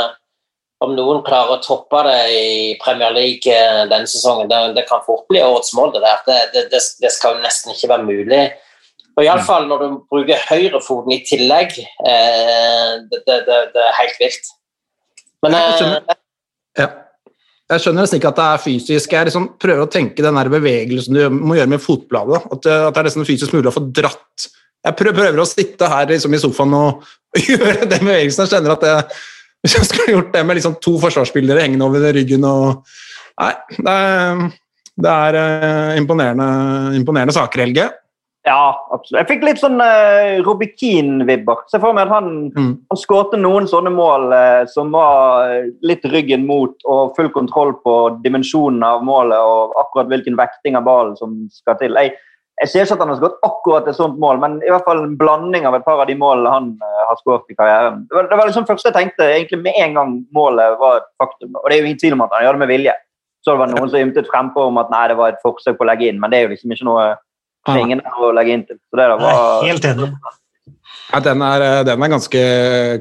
om 0.84 0.94
noen 0.96 1.20
klarer 1.26 1.56
å 1.58 1.64
toppe 1.64 2.00
det 2.06 2.20
i 2.32 2.46
Premier 2.80 3.12
League 3.12 3.58
denne 3.90 4.08
sesongen. 4.08 4.48
Det, 4.48 4.62
det 4.78 4.86
kan 4.88 5.02
fort 5.04 5.26
bli 5.28 5.42
årets 5.44 5.74
mål, 5.76 5.92
det 5.96 6.04
der. 6.06 6.22
Det, 6.28 6.64
det, 6.72 6.82
det, 7.02 7.12
skal 7.12 7.36
jo 7.36 7.44
nesten 7.44 7.74
ikke 7.74 7.90
være 7.92 8.08
mulig. 8.08 8.42
Og 9.18 9.24
Iallfall 9.26 9.64
når 9.66 9.80
du 9.82 9.94
bruker 10.12 10.38
høyrefoten 10.46 11.10
i 11.16 11.20
tillegg. 11.26 11.72
Eh, 12.06 12.92
det, 13.10 13.18
det, 13.26 13.38
det, 13.48 13.56
det 13.74 13.82
er 13.88 13.96
helt 13.98 14.20
vilt. 14.22 14.50
Men 15.42 15.56
Jeg 15.56 15.64
eh, 15.72 15.78
skjønner. 15.80 16.18
Ja. 16.78 16.86
Jeg 17.68 17.82
skjønner 17.84 18.04
nesten 18.06 18.20
ikke 18.20 18.30
at 18.30 18.38
det 18.38 18.44
er 18.48 18.62
fysisk. 18.62 19.12
Jeg 19.16 19.28
liksom 19.28 19.48
prøver 19.60 19.82
å 19.84 19.90
tenke 19.92 20.22
den 20.24 20.38
der 20.38 20.48
bevegelsen 20.54 21.18
du 21.18 21.24
må 21.34 21.58
gjøre 21.58 21.72
med 21.74 21.82
fotbladet. 21.84 22.38
At, 22.46 22.62
det- 22.64 22.78
at 22.86 22.94
det 22.94 23.02
er 23.02 23.08
nesten 23.10 23.26
fysisk 23.28 23.52
mulig 23.58 23.68
å 23.72 23.74
få 23.74 23.82
dratt 23.92 24.46
Jeg 24.86 24.94
prøver, 24.96 25.18
prøver 25.18 25.42
å 25.42 25.48
sitte 25.50 25.90
her 25.90 26.06
liksom 26.08 26.32
i 26.38 26.40
sofaen 26.40 26.78
og, 26.78 27.02
og 27.34 27.50
gjøre 27.50 27.90
den 27.90 28.06
bevegelsen. 28.06 28.46
Jeg 28.46 28.54
kjenner 28.54 28.76
at 28.78 28.86
det, 28.86 28.94
Hvis 29.66 29.74
jeg 29.80 29.88
skulle 29.90 30.14
gjort 30.14 30.32
det 30.38 30.46
med 30.46 30.60
liksom 30.60 30.78
to 30.86 30.94
forsvarsspillere 31.02 31.66
hengende 31.66 31.90
over 31.90 32.06
ryggen 32.14 32.46
og 32.46 32.84
Nei, 33.38 33.52
det 33.74 33.92
er, 33.94 34.40
det 35.04 35.10
er 35.14 35.36
eh, 35.42 35.96
imponerende, 36.00 36.46
imponerende 36.98 37.34
saker, 37.36 37.66
Helge. 37.66 37.84
Ja, 38.48 38.86
absolutt. 38.94 39.18
Jeg 39.20 39.28
fikk 39.28 39.42
litt 39.44 39.58
sånn 39.60 39.76
uh, 39.82 40.38
Robbie 40.46 40.70
Keane-vibber. 40.78 41.66
Se 41.68 41.80
for 41.82 41.96
meg 41.96 42.06
at 42.06 42.14
han, 42.14 42.28
Mm. 42.56 42.70
han 42.88 43.00
skårte 43.00 43.36
noen 43.36 43.66
sånne 43.68 43.90
mål 43.92 44.30
uh, 44.32 44.62
som 44.72 44.94
var 44.94 45.50
eh, 45.52 45.66
litt 45.84 46.06
ryggen 46.08 46.46
mot 46.48 46.72
og 46.88 47.12
full 47.18 47.28
kontroll 47.34 47.74
på 47.84 47.96
dimensjonen 48.24 48.80
av 48.86 49.04
målet 49.04 49.36
og 49.36 49.76
akkurat 49.82 50.08
hvilken 50.08 50.38
vekting 50.38 50.78
av 50.78 50.86
ballen 50.88 51.18
som 51.20 51.34
skal 51.52 51.76
til. 51.82 51.98
Jeg, 52.00 52.14
jeg 52.62 52.72
ser 52.72 52.86
ikke 52.86 52.96
at 52.96 53.04
han 53.04 53.12
har 53.12 53.18
skåret 53.20 53.44
akkurat 53.50 53.90
et 53.90 53.98
sånt 53.98 54.16
mål, 54.22 54.40
men 54.42 54.56
i 54.64 54.72
hvert 54.72 54.86
fall 54.88 55.04
en 55.04 55.18
blanding 55.20 55.68
av 55.68 55.76
et 55.76 55.84
par 55.84 56.00
av 56.00 56.08
de 56.08 56.16
målene 56.18 56.54
han 56.56 56.72
uh, 56.80 57.04
har 57.10 57.20
skåret 57.20 57.52
i 57.52 57.58
karrieren. 57.58 58.06
Det 58.08 58.16
var, 58.16 58.32
det 58.32 58.40
var 58.40 58.48
liksom 58.48 58.66
første 58.70 58.88
jeg 58.88 58.96
tenkte 58.96 59.28
egentlig 59.28 59.60
med 59.66 59.76
en 59.84 60.00
gang 60.00 60.16
målet 60.32 60.80
var 60.80 61.02
et 61.02 61.12
faktum. 61.20 61.52
Og 61.52 61.68
det 61.68 61.76
er 61.76 61.84
jo 61.84 61.92
ingen 61.92 62.00
tvil 62.00 62.16
om 62.16 62.24
at 62.24 62.32
han 62.38 62.48
gjør 62.48 62.56
det 62.56 62.64
med 62.64 62.72
vilje. 62.72 62.96
Så 63.44 63.52
det 63.52 63.60
var 63.60 63.70
noen 63.76 63.92
som 63.92 64.00
ymtet 64.00 64.26
frempå 64.32 64.64
om 64.72 64.80
at 64.80 64.88
nei, 64.90 65.04
det 65.12 65.20
var 65.20 65.36
et 65.36 65.44
forsøk 65.44 65.76
på 65.78 65.84
å 65.84 65.92
legge 65.92 66.08
inn, 66.08 66.18
men 66.20 66.32
det 66.32 66.38
er 66.38 66.48
jo 66.48 66.54
liksom 66.56 66.72
ikke 66.74 66.88
noe 66.88 67.08
det 67.66 67.74
er 67.74 67.80
ingen 67.84 68.02
å 68.18 68.30
legge 68.36 68.52
inn 68.54 68.66
til. 68.68 68.78
Så 68.88 68.96
det 69.00 69.08
var 69.10 69.24
er 69.32 69.66
helt 69.72 69.84
enig. 69.84 70.10
Ja, 71.08 71.20
den, 71.24 71.40
er, 71.42 71.62
den 71.88 72.02
er 72.04 72.10
ganske 72.12 72.40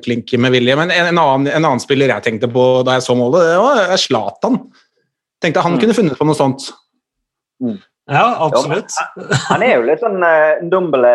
klink 0.04 0.32
med 0.40 0.54
vilje. 0.56 0.76
Men 0.80 0.92
en, 0.96 1.10
en, 1.12 1.18
annen, 1.20 1.48
en 1.52 1.66
annen 1.68 1.82
spiller 1.84 2.08
jeg 2.14 2.24
tenkte 2.24 2.48
på 2.52 2.64
da 2.88 2.96
jeg 2.98 3.04
så 3.04 3.16
målet, 3.20 3.44
det 3.50 3.58
var 3.60 3.98
Zlatan. 4.00 4.62
Tenkte 5.44 5.62
han 5.66 5.76
Mm. 5.76 5.82
kunne 5.82 5.94
funnet 5.98 6.18
på 6.20 6.26
noe 6.26 6.36
sånt. 6.40 6.70
Ja, 8.08 8.38
absolutt. 8.40 8.94
Han 9.50 9.64
er 9.66 9.76
jo 9.76 9.88
litt 9.90 10.00
sånn 10.00 10.22
uh, 10.24 10.62
Dumbele 10.72 11.10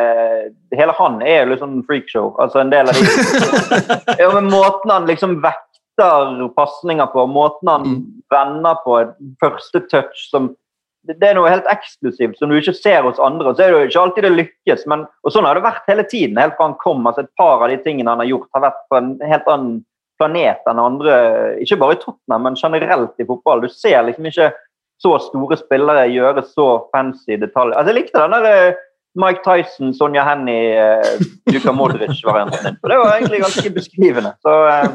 Hele 0.76 0.92
han 0.98 1.22
er 1.24 1.38
jo 1.46 1.52
litt 1.52 1.62
sånn 1.62 1.78
freakshow. 1.88 2.34
Altså 2.42 2.60
en 2.60 2.72
del 2.72 2.90
av 2.90 2.98
de 2.98 4.18
ja, 4.20 4.28
men 4.34 4.50
Måten 4.52 4.92
han 4.92 5.08
liksom 5.08 5.38
vekter 5.44 6.42
pasninger 6.56 7.08
på, 7.14 7.24
måten 7.32 7.68
han 7.72 7.86
Mm. 7.88 8.02
vender 8.32 8.76
på, 8.84 8.98
første 9.40 9.80
touch 9.90 10.28
som 10.30 10.52
det 11.08 11.26
er 11.26 11.34
noe 11.34 11.50
helt 11.50 11.66
eksklusivt 11.70 12.38
som 12.38 12.50
du 12.50 12.56
ikke 12.58 12.74
ser 12.76 13.02
hos 13.02 13.20
andre. 13.22 13.50
og 13.50 13.56
så 13.56 13.64
er 13.64 13.72
det 13.72 13.78
jo 13.78 13.88
ikke 13.88 14.02
alltid 14.02 14.26
det 14.26 14.32
lykkes, 14.36 14.84
men 14.90 15.06
og 15.26 15.34
sånn 15.34 15.48
har 15.48 15.58
det 15.58 15.64
vært 15.64 15.88
hele 15.90 16.04
tiden. 16.06 16.38
helt 16.38 16.54
fra 16.58 16.68
han 16.68 16.78
kom, 16.82 17.06
altså 17.06 17.24
Et 17.24 17.32
par 17.36 17.62
av 17.62 17.72
de 17.72 17.78
tingene 17.82 18.10
han 18.10 18.22
har 18.22 18.30
gjort, 18.30 18.50
har 18.54 18.66
vært 18.68 18.84
på 18.90 19.00
en 19.00 19.16
helt 19.26 19.48
annen 19.50 19.80
planet 20.20 20.70
enn 20.70 20.78
andre. 20.78 21.16
Ikke 21.64 21.80
bare 21.80 21.96
i 21.96 22.02
Tottenham, 22.02 22.46
men 22.46 22.60
generelt 22.60 23.18
i 23.18 23.26
fotball. 23.26 23.64
Du 23.64 23.68
ser 23.68 24.02
liksom 24.06 24.28
ikke 24.30 24.52
så 25.02 25.16
store 25.18 25.58
spillere 25.58 26.06
gjøre 26.12 26.44
så 26.46 26.66
fancy 26.94 27.34
detaljer. 27.34 27.74
Altså, 27.74 27.90
jeg 27.90 27.98
likte 27.98 28.22
den 28.22 28.36
der 28.36 28.46
eh, 28.50 28.80
Mike 29.18 29.42
Tyson, 29.44 29.92
Sonja 29.94 30.22
Hennie, 30.24 30.78
uh, 30.78 31.26
Luka 31.52 31.72
Modric-varianten 31.78 32.78
det 32.80 32.96
var 32.96 33.16
egentlig 33.16 33.42
ganske 33.42 33.72
beskrivende. 33.74 34.32
Så, 34.40 34.54
eh, 34.70 34.86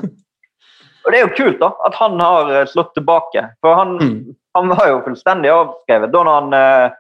og 1.06 1.14
det 1.14 1.20
er 1.20 1.28
jo 1.28 1.36
kult 1.38 1.60
da, 1.62 1.70
at 1.86 2.00
han 2.00 2.18
har 2.24 2.54
eh, 2.56 2.66
slått 2.72 2.96
tilbake. 2.98 3.50
For 3.62 3.78
han, 3.78 3.98
Mm. 3.98 4.36
Han 4.58 4.72
var 4.74 4.90
jo 4.92 5.04
fullstendig 5.06 5.52
avskrevet 5.54 6.14
da 6.14 6.24
han 6.28 6.56
eh, 6.58 6.96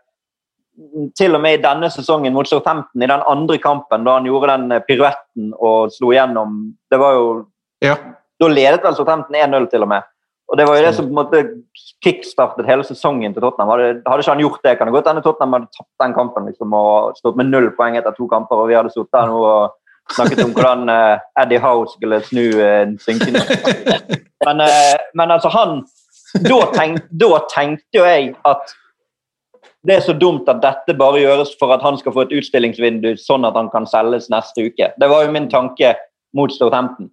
til 1.18 1.34
og 1.34 1.41
med 1.41 1.58
i 1.58 1.62
denne 1.64 1.89
sesongen 1.89 2.36
mot 2.36 2.47
Southampton, 2.49 3.01
i 3.01 3.10
den 3.10 3.24
andre 3.26 3.58
kampen, 3.62 4.03
da 4.05 4.20
han 4.20 4.28
gjorde 4.30 4.53
den 4.53 4.76
eh, 4.76 4.84
piruetten 4.86 5.53
og 5.58 5.93
slo 5.95 6.14
igjennom 6.14 6.60
Det 6.91 7.01
var 7.01 7.18
jo 7.18 7.26
Ja. 7.84 7.97
Da 8.38 8.47
ledet 8.51 8.84
vel 8.84 8.95
Southampton 8.95 9.36
1-0 9.36 9.66
til 9.72 9.82
og 9.82 9.89
med. 9.89 10.05
Og 10.47 10.58
det 10.58 10.68
var 10.68 10.78
jo 10.78 10.84
det 10.86 10.93
som 10.95 11.08
på 11.08 11.12
en 11.12 11.18
måte 11.18 11.39
kickstartet 12.05 12.68
hele 12.70 12.86
sesongen 12.86 13.34
til 13.34 13.41
Tottenham. 13.41 13.72
Hadde, 13.74 13.88
hadde 14.05 14.24
ikke 14.24 14.36
han 14.36 14.43
gjort 14.43 14.62
det, 14.64 14.74
kan 14.78 14.88
det 14.88 14.93
godt 14.93 15.10
hende 15.10 15.24
Tottenham 15.26 15.55
hadde 15.58 15.74
tapt 15.76 16.03
den 16.03 16.14
kampen 16.16 16.45
liksom, 16.47 16.76
og 16.78 17.18
stått 17.18 17.39
med 17.39 17.49
null 17.49 17.72
poeng 17.76 17.97
etter 17.99 18.16
to 18.16 18.30
kamper, 18.32 18.62
og 18.62 18.70
vi 18.70 18.78
hadde 18.78 18.93
sittet 18.93 19.18
her 19.18 19.32
nå 19.32 19.41
og 19.41 20.14
snakket 20.16 20.43
om 20.45 20.53
hvordan 20.55 20.88
uh, 20.88 21.41
Eddie 21.41 21.60
Howe 21.60 21.88
skulle 21.91 22.22
snu 22.24 22.45
uh, 22.55 22.84
en 22.86 22.95
synkende 23.01 23.41
men, 24.47 24.64
uh, 24.64 24.95
men 25.20 25.34
altså, 25.36 25.51
han 25.51 25.82
da, 26.34 26.59
tenk, 26.73 26.99
da 27.11 27.39
tenkte 27.53 27.99
jo 27.99 28.05
jeg 28.05 28.34
at 28.47 28.75
det 29.88 29.95
er 29.95 30.03
så 30.03 30.13
dumt 30.17 30.49
at 30.51 30.59
dette 30.63 30.95
bare 30.99 31.21
gjøres 31.21 31.53
for 31.59 31.71
at 31.71 31.84
han 31.86 31.97
skal 31.99 32.11
få 32.15 32.25
et 32.25 32.34
utstillingsvindu, 32.36 33.13
sånn 33.21 33.45
at 33.47 33.55
han 33.55 33.69
kan 33.71 33.86
selges 33.88 34.28
neste 34.34 34.65
uke. 34.67 34.89
Det 34.99 35.07
var 35.07 35.23
jo 35.23 35.32
min 35.32 35.47
tanke 35.51 35.93
mot 36.36 36.51
Storthampton. 36.51 37.11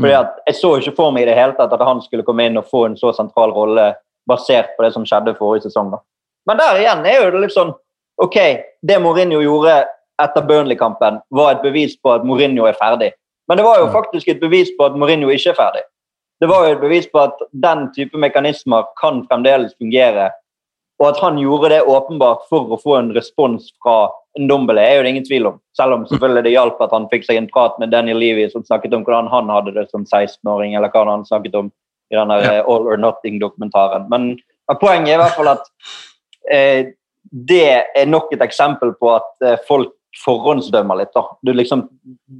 Fordi 0.00 0.14
at 0.16 0.40
Jeg 0.46 0.56
så 0.58 0.72
ikke 0.78 0.96
for 0.96 1.14
meg 1.14 1.22
i 1.22 1.28
det 1.30 1.36
hele 1.38 1.54
tatt 1.54 1.72
at 1.72 1.84
han 1.86 2.00
skulle 2.02 2.24
komme 2.26 2.46
inn 2.48 2.58
og 2.58 2.66
få 2.70 2.86
en 2.88 2.96
så 2.98 3.12
sentral 3.14 3.52
rolle 3.54 3.92
basert 4.26 4.72
på 4.76 4.82
det 4.82 4.92
som 4.94 5.04
skjedde 5.06 5.36
forrige 5.38 5.68
sesong. 5.68 5.90
da. 5.92 6.00
Men 6.46 6.58
der 6.58 6.80
igjen 6.80 7.06
er 7.06 7.20
jo 7.22 7.30
det 7.30 7.42
litt 7.44 7.56
sånn 7.56 7.74
Ok, 8.22 8.36
det 8.82 9.00
Mourinho 9.02 9.40
gjorde 9.42 9.88
etter 10.22 10.44
Burnley-kampen, 10.46 11.16
var 11.34 11.56
et 11.56 11.64
bevis 11.64 11.96
på 11.98 12.12
at 12.14 12.22
Mourinho 12.22 12.68
er 12.68 12.76
ferdig. 12.78 13.08
Men 13.48 13.58
det 13.58 13.64
var 13.66 13.80
jo 13.80 13.88
faktisk 13.90 14.28
et 14.30 14.38
bevis 14.38 14.70
på 14.78 14.86
at 14.86 14.94
Mourinho 14.94 15.32
ikke 15.34 15.50
er 15.50 15.58
ferdig. 15.58 15.82
Det 16.40 16.48
var 16.50 16.66
jo 16.66 16.74
et 16.74 16.82
bevis 16.82 17.06
på 17.10 17.20
at 17.22 17.38
den 17.52 17.86
type 17.94 18.18
mekanismer 18.20 18.88
kan 19.00 19.22
fremdeles 19.28 19.76
fungere. 19.78 20.30
Og 21.02 21.08
at 21.08 21.20
han 21.22 21.38
gjorde 21.40 21.72
det 21.72 21.82
åpenbart 21.90 22.44
for 22.50 22.74
å 22.74 22.78
få 22.80 22.98
en 22.98 23.12
respons 23.16 23.70
fra 23.82 24.10
Ndombele, 24.38 24.82
er 24.82 24.96
jo 24.96 25.02
det 25.06 25.12
ingen 25.14 25.26
tvil 25.26 25.46
om. 25.52 25.60
Selv 25.78 25.94
om 25.94 26.06
selvfølgelig 26.10 26.42
det 26.46 26.54
hjalp 26.54 26.80
at 26.82 26.94
han 26.94 27.06
fikk 27.10 27.26
seg 27.26 27.38
en 27.38 27.50
prat 27.50 27.76
med 27.78 27.92
Daniel 27.94 28.18
Levy 28.18 28.48
som 28.50 28.64
snakket 28.66 28.94
om 28.96 29.04
hvordan 29.06 29.30
han 29.30 29.50
hadde 29.52 29.76
det 29.76 29.86
som 29.92 30.02
16-åring, 30.02 30.74
eller 30.74 30.90
hva 30.90 31.04
han 31.10 31.26
snakket 31.26 31.54
om 31.58 31.70
i 32.12 32.18
den 32.18 32.30
der, 32.34 32.48
eh, 32.50 32.66
All 32.66 32.86
or 32.90 32.98
Nothing-dokumentaren. 33.00 34.08
Men 34.10 34.34
men 34.68 34.80
poenget 34.80 35.12
er 35.12 35.18
i 35.18 35.22
hvert 35.22 35.36
fall 35.36 35.50
at 35.52 35.68
eh, 36.52 36.94
det 37.30 37.66
er 37.96 38.08
nok 38.08 38.32
et 38.34 38.42
eksempel 38.44 38.94
på 39.00 39.12
at 39.12 39.44
eh, 39.44 39.60
folk 39.68 39.92
forhåndsdømmer 40.24 41.00
litt. 41.00 41.12
da. 41.14 41.26
Du 41.42 41.52
liksom 41.52 41.88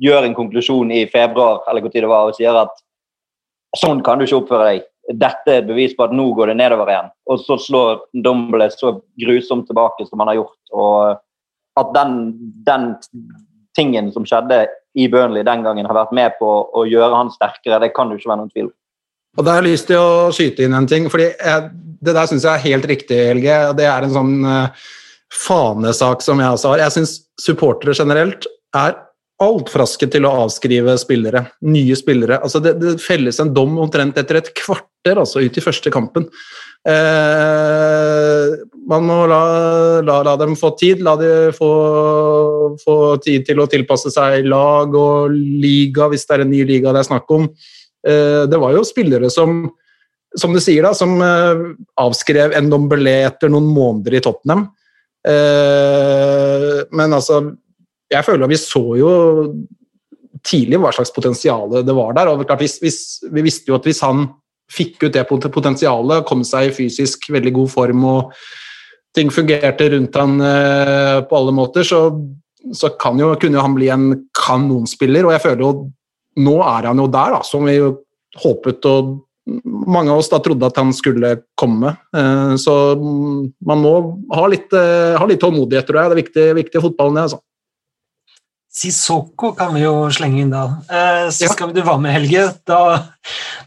gjør 0.01 0.29
en 0.29 0.37
konklusjon 0.37 0.93
i 0.95 1.05
februar 1.11 1.65
eller 1.69 1.83
hvor 1.83 1.93
tid 1.93 2.05
det 2.07 2.13
var, 2.13 2.29
og 2.31 2.39
sier 2.39 2.57
at 2.61 2.84
sånn 3.81 4.03
kan 4.05 4.21
du 4.21 4.27
ikke 4.27 4.43
oppføre 4.43 4.69
deg. 4.71 4.85
Dette 5.21 5.53
er 5.53 5.61
et 5.61 5.69
bevis 5.69 5.93
på 5.97 6.07
at 6.07 6.15
nå 6.17 6.31
går 6.37 6.53
det 6.53 6.59
nedover 6.63 6.89
igjen. 6.89 7.11
Og 7.29 7.43
så 7.45 7.59
slår 7.61 8.07
Dumble 8.25 8.71
så 8.73 8.95
grusomt 9.21 9.67
tilbake 9.69 10.07
som 10.09 10.23
han 10.23 10.33
har 10.33 10.41
gjort. 10.41 10.57
Og 10.73 11.81
at 11.81 11.93
den, 11.97 12.17
den 12.65 12.89
tingen 13.77 14.11
som 14.15 14.27
skjedde 14.29 14.65
i 14.95 15.09
Burnley 15.11 15.45
den 15.47 15.65
gangen, 15.67 15.87
har 15.91 15.99
vært 15.99 16.15
med 16.15 16.37
på 16.39 16.49
å 16.71 16.87
gjøre 16.87 17.19
han 17.19 17.33
sterkere, 17.35 17.83
det 17.83 17.93
kan 17.97 18.09
det 18.09 18.21
ikke 18.21 18.31
være 18.31 18.43
noen 18.45 18.53
tvil 18.53 18.69
om. 18.71 18.75
Og 19.35 19.47
da 19.47 19.57
har 19.57 19.65
jeg 19.65 19.75
lyst 19.75 19.89
til 19.91 19.99
å 19.99 20.31
skyte 20.35 20.63
inn 20.63 20.77
en 20.79 20.87
ting, 20.87 21.09
fordi 21.11 21.33
jeg, 21.33 21.71
det 22.07 22.15
der 22.15 22.29
syns 22.31 22.47
jeg 22.47 22.55
er 22.55 22.67
helt 22.69 22.87
riktig, 22.87 23.19
Helge. 23.33 23.57
Det 23.75 23.89
er 23.91 24.07
en 24.07 24.15
sånn 24.15 24.37
uh, 24.47 24.85
fanesak 25.35 26.23
som 26.23 26.43
jeg 26.43 26.55
også 26.55 26.75
har. 26.75 26.85
Jeg 26.85 26.97
syns 27.01 27.17
supportere 27.43 27.97
generelt 27.99 28.47
er 28.79 28.95
altfor 29.43 29.83
raske 29.83 30.07
til 30.11 30.27
å 30.27 30.33
avskrive 30.45 30.95
spillere, 31.01 31.45
nye 31.67 31.97
spillere. 31.99 32.39
Altså 32.45 32.61
det, 32.63 32.77
det 32.81 32.95
felles 33.03 33.41
en 33.43 33.53
dom 33.55 33.79
omtrent 33.83 34.19
etter 34.21 34.39
et 34.39 34.53
kvarter 34.57 35.19
altså 35.21 35.43
ut 35.43 35.59
i 35.59 35.65
første 35.65 35.91
kampen. 35.95 36.29
Eh, 36.87 38.55
man 38.87 39.07
må 39.09 39.23
la, 39.31 39.43
la, 40.05 40.19
la 40.27 40.35
dem 40.41 40.55
få 40.59 40.75
tid, 40.79 41.03
la 41.03 41.17
dem 41.21 41.55
få, 41.57 41.71
få 42.83 42.99
tid 43.25 43.47
til 43.49 43.63
å 43.63 43.69
tilpasse 43.71 44.13
seg 44.15 44.47
lag 44.47 44.95
og 44.95 45.33
liga, 45.35 46.11
hvis 46.13 46.29
det 46.29 46.37
er 46.37 46.45
en 46.45 46.53
ny 46.55 46.63
liga 46.69 46.95
det 46.95 47.03
er 47.03 47.11
snakk 47.11 47.35
om. 47.35 47.49
Eh, 48.07 48.45
det 48.51 48.61
var 48.61 48.77
jo 48.77 48.87
spillere 48.87 49.33
som 49.33 49.65
som 50.35 50.55
du 50.55 50.61
sier 50.63 50.83
da, 50.83 50.91
som 50.97 51.15
eh, 51.23 51.61
avskrev 52.01 52.55
en 52.59 52.71
Dombelé 52.73 53.21
etter 53.29 53.53
noen 53.53 53.69
måneder 53.71 54.19
i 54.19 54.23
Tottenham. 54.25 54.67
Eh, 55.25 56.81
men 56.91 57.15
altså, 57.17 57.41
jeg 58.13 58.27
føler 58.27 58.47
at 58.47 58.53
vi 58.53 58.61
så 58.61 58.85
jo 58.99 59.11
tidlig 60.45 60.81
hva 60.83 60.93
slags 60.93 61.13
potensial 61.15 61.71
det 61.73 61.95
var 61.97 62.13
der. 62.17 62.29
og 62.29 62.45
klart, 62.45 62.61
hvis, 62.61 62.79
hvis, 62.83 62.99
Vi 63.33 63.45
visste 63.47 63.71
jo 63.71 63.79
at 63.79 63.87
hvis 63.89 64.03
han 64.05 64.29
fikk 64.73 65.07
ut 65.07 65.13
det 65.15 65.25
potensialet, 65.29 66.25
kom 66.27 66.45
seg 66.45 66.69
i 66.69 66.75
fysisk 66.75 67.29
veldig 67.33 67.53
god 67.53 67.71
form 67.73 68.05
og 68.09 68.33
ting 69.15 69.31
fungerte 69.31 69.91
rundt 69.93 70.17
han 70.19 70.41
eh, 70.43 71.19
på 71.29 71.37
alle 71.39 71.53
måter, 71.55 71.87
så, 71.87 72.09
så 72.75 72.91
jo, 72.91 73.35
kunne 73.41 73.63
han 73.63 73.77
bli 73.77 73.91
en 73.93 74.09
kanonspiller. 74.35 75.29
Og 75.29 75.37
jeg 75.37 75.45
føler 75.45 75.63
jo 75.63 75.75
nå 76.43 76.57
er 76.67 76.89
han 76.91 76.99
jo 76.99 77.07
der, 77.07 77.37
da, 77.37 77.45
som 77.47 77.69
vi 77.69 77.77
jo 77.77 77.93
håpet 78.43 78.89
og 78.91 79.15
mange 79.45 80.09
av 80.11 80.23
oss 80.23 80.31
da 80.33 80.41
trodde 80.43 80.67
at 80.67 80.79
han 80.81 80.91
skulle 80.97 81.37
komme. 81.61 81.95
Eh, 82.17 82.55
Så 82.61 82.75
man 82.99 83.83
må 83.85 83.95
ha 84.35 84.47
litt, 84.51 84.73
eh, 84.73 85.15
ha 85.21 85.27
litt 85.29 85.41
tålmodighet, 85.41 85.87
tror 85.87 86.01
jeg. 86.01 86.11
Det 86.11 86.17
er 86.17 86.23
viktig, 86.23 86.47
viktig 86.65 86.83
fotballen, 86.89 87.15
det. 87.21 87.27
altså. 87.29 87.41
Sissoko 88.75 89.53
kan 89.55 89.71
vi 89.77 89.85
jo 89.85 90.09
slenge 90.11 90.41
inn 90.43 90.51
da. 90.51 90.65
Eh, 90.91 91.29
Sist 91.31 91.47
Ja. 91.47 91.55
gang 91.61 91.75
du 91.75 91.81
var 91.87 91.99
med, 92.03 92.11
Helge, 92.13 92.49
da, 92.67 92.79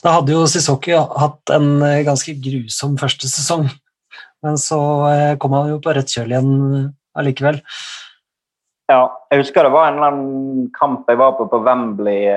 da 0.04 0.12
hadde 0.18 0.34
jo 0.36 0.44
Sissoko 0.52 1.00
hatt 1.18 1.54
en 1.56 1.82
eh, 1.82 2.04
ganske 2.04 2.34
grusom 2.44 2.98
første 3.00 3.30
sesong. 3.32 3.70
Men 4.44 4.58
så 4.60 4.80
eh, 5.14 5.36
kom 5.40 5.56
han 5.56 5.70
jo 5.72 5.80
på 5.80 5.94
rett 5.96 6.12
kjøl 6.12 6.34
igjen 6.34 6.52
eh, 6.76 6.90
allikevel. 7.18 7.62
Ja, 8.92 9.06
jeg 9.32 9.46
husker 9.46 9.64
det 9.68 9.72
var 9.74 9.88
en 9.90 9.98
eller 9.98 10.12
annen 10.12 10.68
kamp 10.76 11.08
jeg 11.12 11.20
var 11.20 11.34
på 11.40 11.48
på 11.52 11.60
Wembley. 11.64 12.28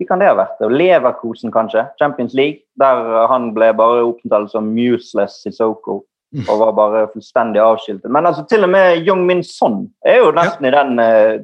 Hva 0.00 0.06
kan 0.08 0.20
det 0.22 0.28
ha 0.30 0.36
vært? 0.38 0.60
Leverkosen, 0.72 1.52
kanskje? 1.52 1.82
Champions 2.00 2.32
League. 2.36 2.62
Der 2.80 3.26
han 3.28 3.50
ble 3.56 3.72
bare 3.76 4.04
opptalt 4.08 4.52
som 4.52 4.70
museless 4.72 5.40
Sissoko 5.44 6.02
og 6.46 6.60
var 6.60 6.72
bare 6.78 7.00
fullstendig 7.10 7.58
avskiltet. 7.60 8.06
Men 8.12 8.28
altså, 8.28 8.44
til 8.48 8.62
og 8.64 8.70
med 8.70 9.00
Young 9.02 9.24
Min 9.26 9.40
Son 9.44 9.88
er 10.06 10.20
jo 10.22 10.30
nesten 10.36 10.68
i 10.68 10.70
den 10.72 11.00
eh, 11.02 11.40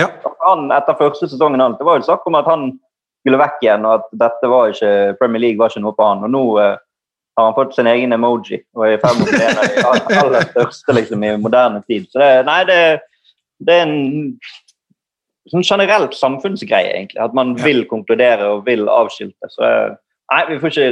Ja. 0.00 0.08
han 0.46 0.70
Etter 0.74 0.96
første 0.98 1.28
sesongen 1.28 1.60
hans 1.62 1.78
Det 1.78 1.86
var 1.86 1.98
jo 2.00 2.06
snakk 2.08 2.24
om 2.26 2.38
at 2.40 2.48
han 2.48 2.70
skulle 3.20 3.40
vekk 3.40 3.58
igjen, 3.66 3.84
og 3.84 3.98
at 3.98 4.06
dette 4.16 4.48
var 4.48 4.70
ikke, 4.72 4.92
Premier 5.20 5.42
League 5.44 5.60
var 5.60 5.68
ikke 5.68 5.82
noe 5.84 5.96
på 5.96 6.06
han. 6.08 6.22
Og 6.24 6.32
nå 6.32 6.44
eh, 6.62 6.78
har 7.36 7.46
han 7.50 7.56
fått 7.58 7.74
sin 7.76 7.88
egen 7.90 8.16
emoji 8.16 8.62
og 8.76 8.86
er 8.86 8.94
i 8.96 9.00
ferd 9.02 9.20
med 9.20 9.28
å 9.28 9.34
bli 9.34 9.44
en 9.44 9.60
av 9.60 9.68
de 9.68 9.84
aller- 9.90 10.20
aller 10.22 10.46
største 10.54 10.96
liksom, 10.96 11.26
i 11.28 11.34
moderne 11.40 11.82
tid. 11.84 12.08
Så 12.08 12.22
det, 12.22 12.30
nei, 12.48 12.62
det, 12.70 12.80
det 13.68 13.76
er 13.76 13.84
en 13.84 13.98
sånn 15.52 15.66
generelt 15.66 16.16
samfunnsgreie, 16.16 16.94
egentlig. 16.94 17.20
At 17.20 17.36
man 17.36 17.52
vil 17.60 17.84
konkludere 17.90 18.48
og 18.54 18.64
vil 18.68 18.88
avskilte. 18.92 19.52
Så 19.52 19.68
eh, 19.68 19.98
nei, 20.30 20.42
vi 20.48 20.58
får 20.62 20.72
ikke 20.72 20.88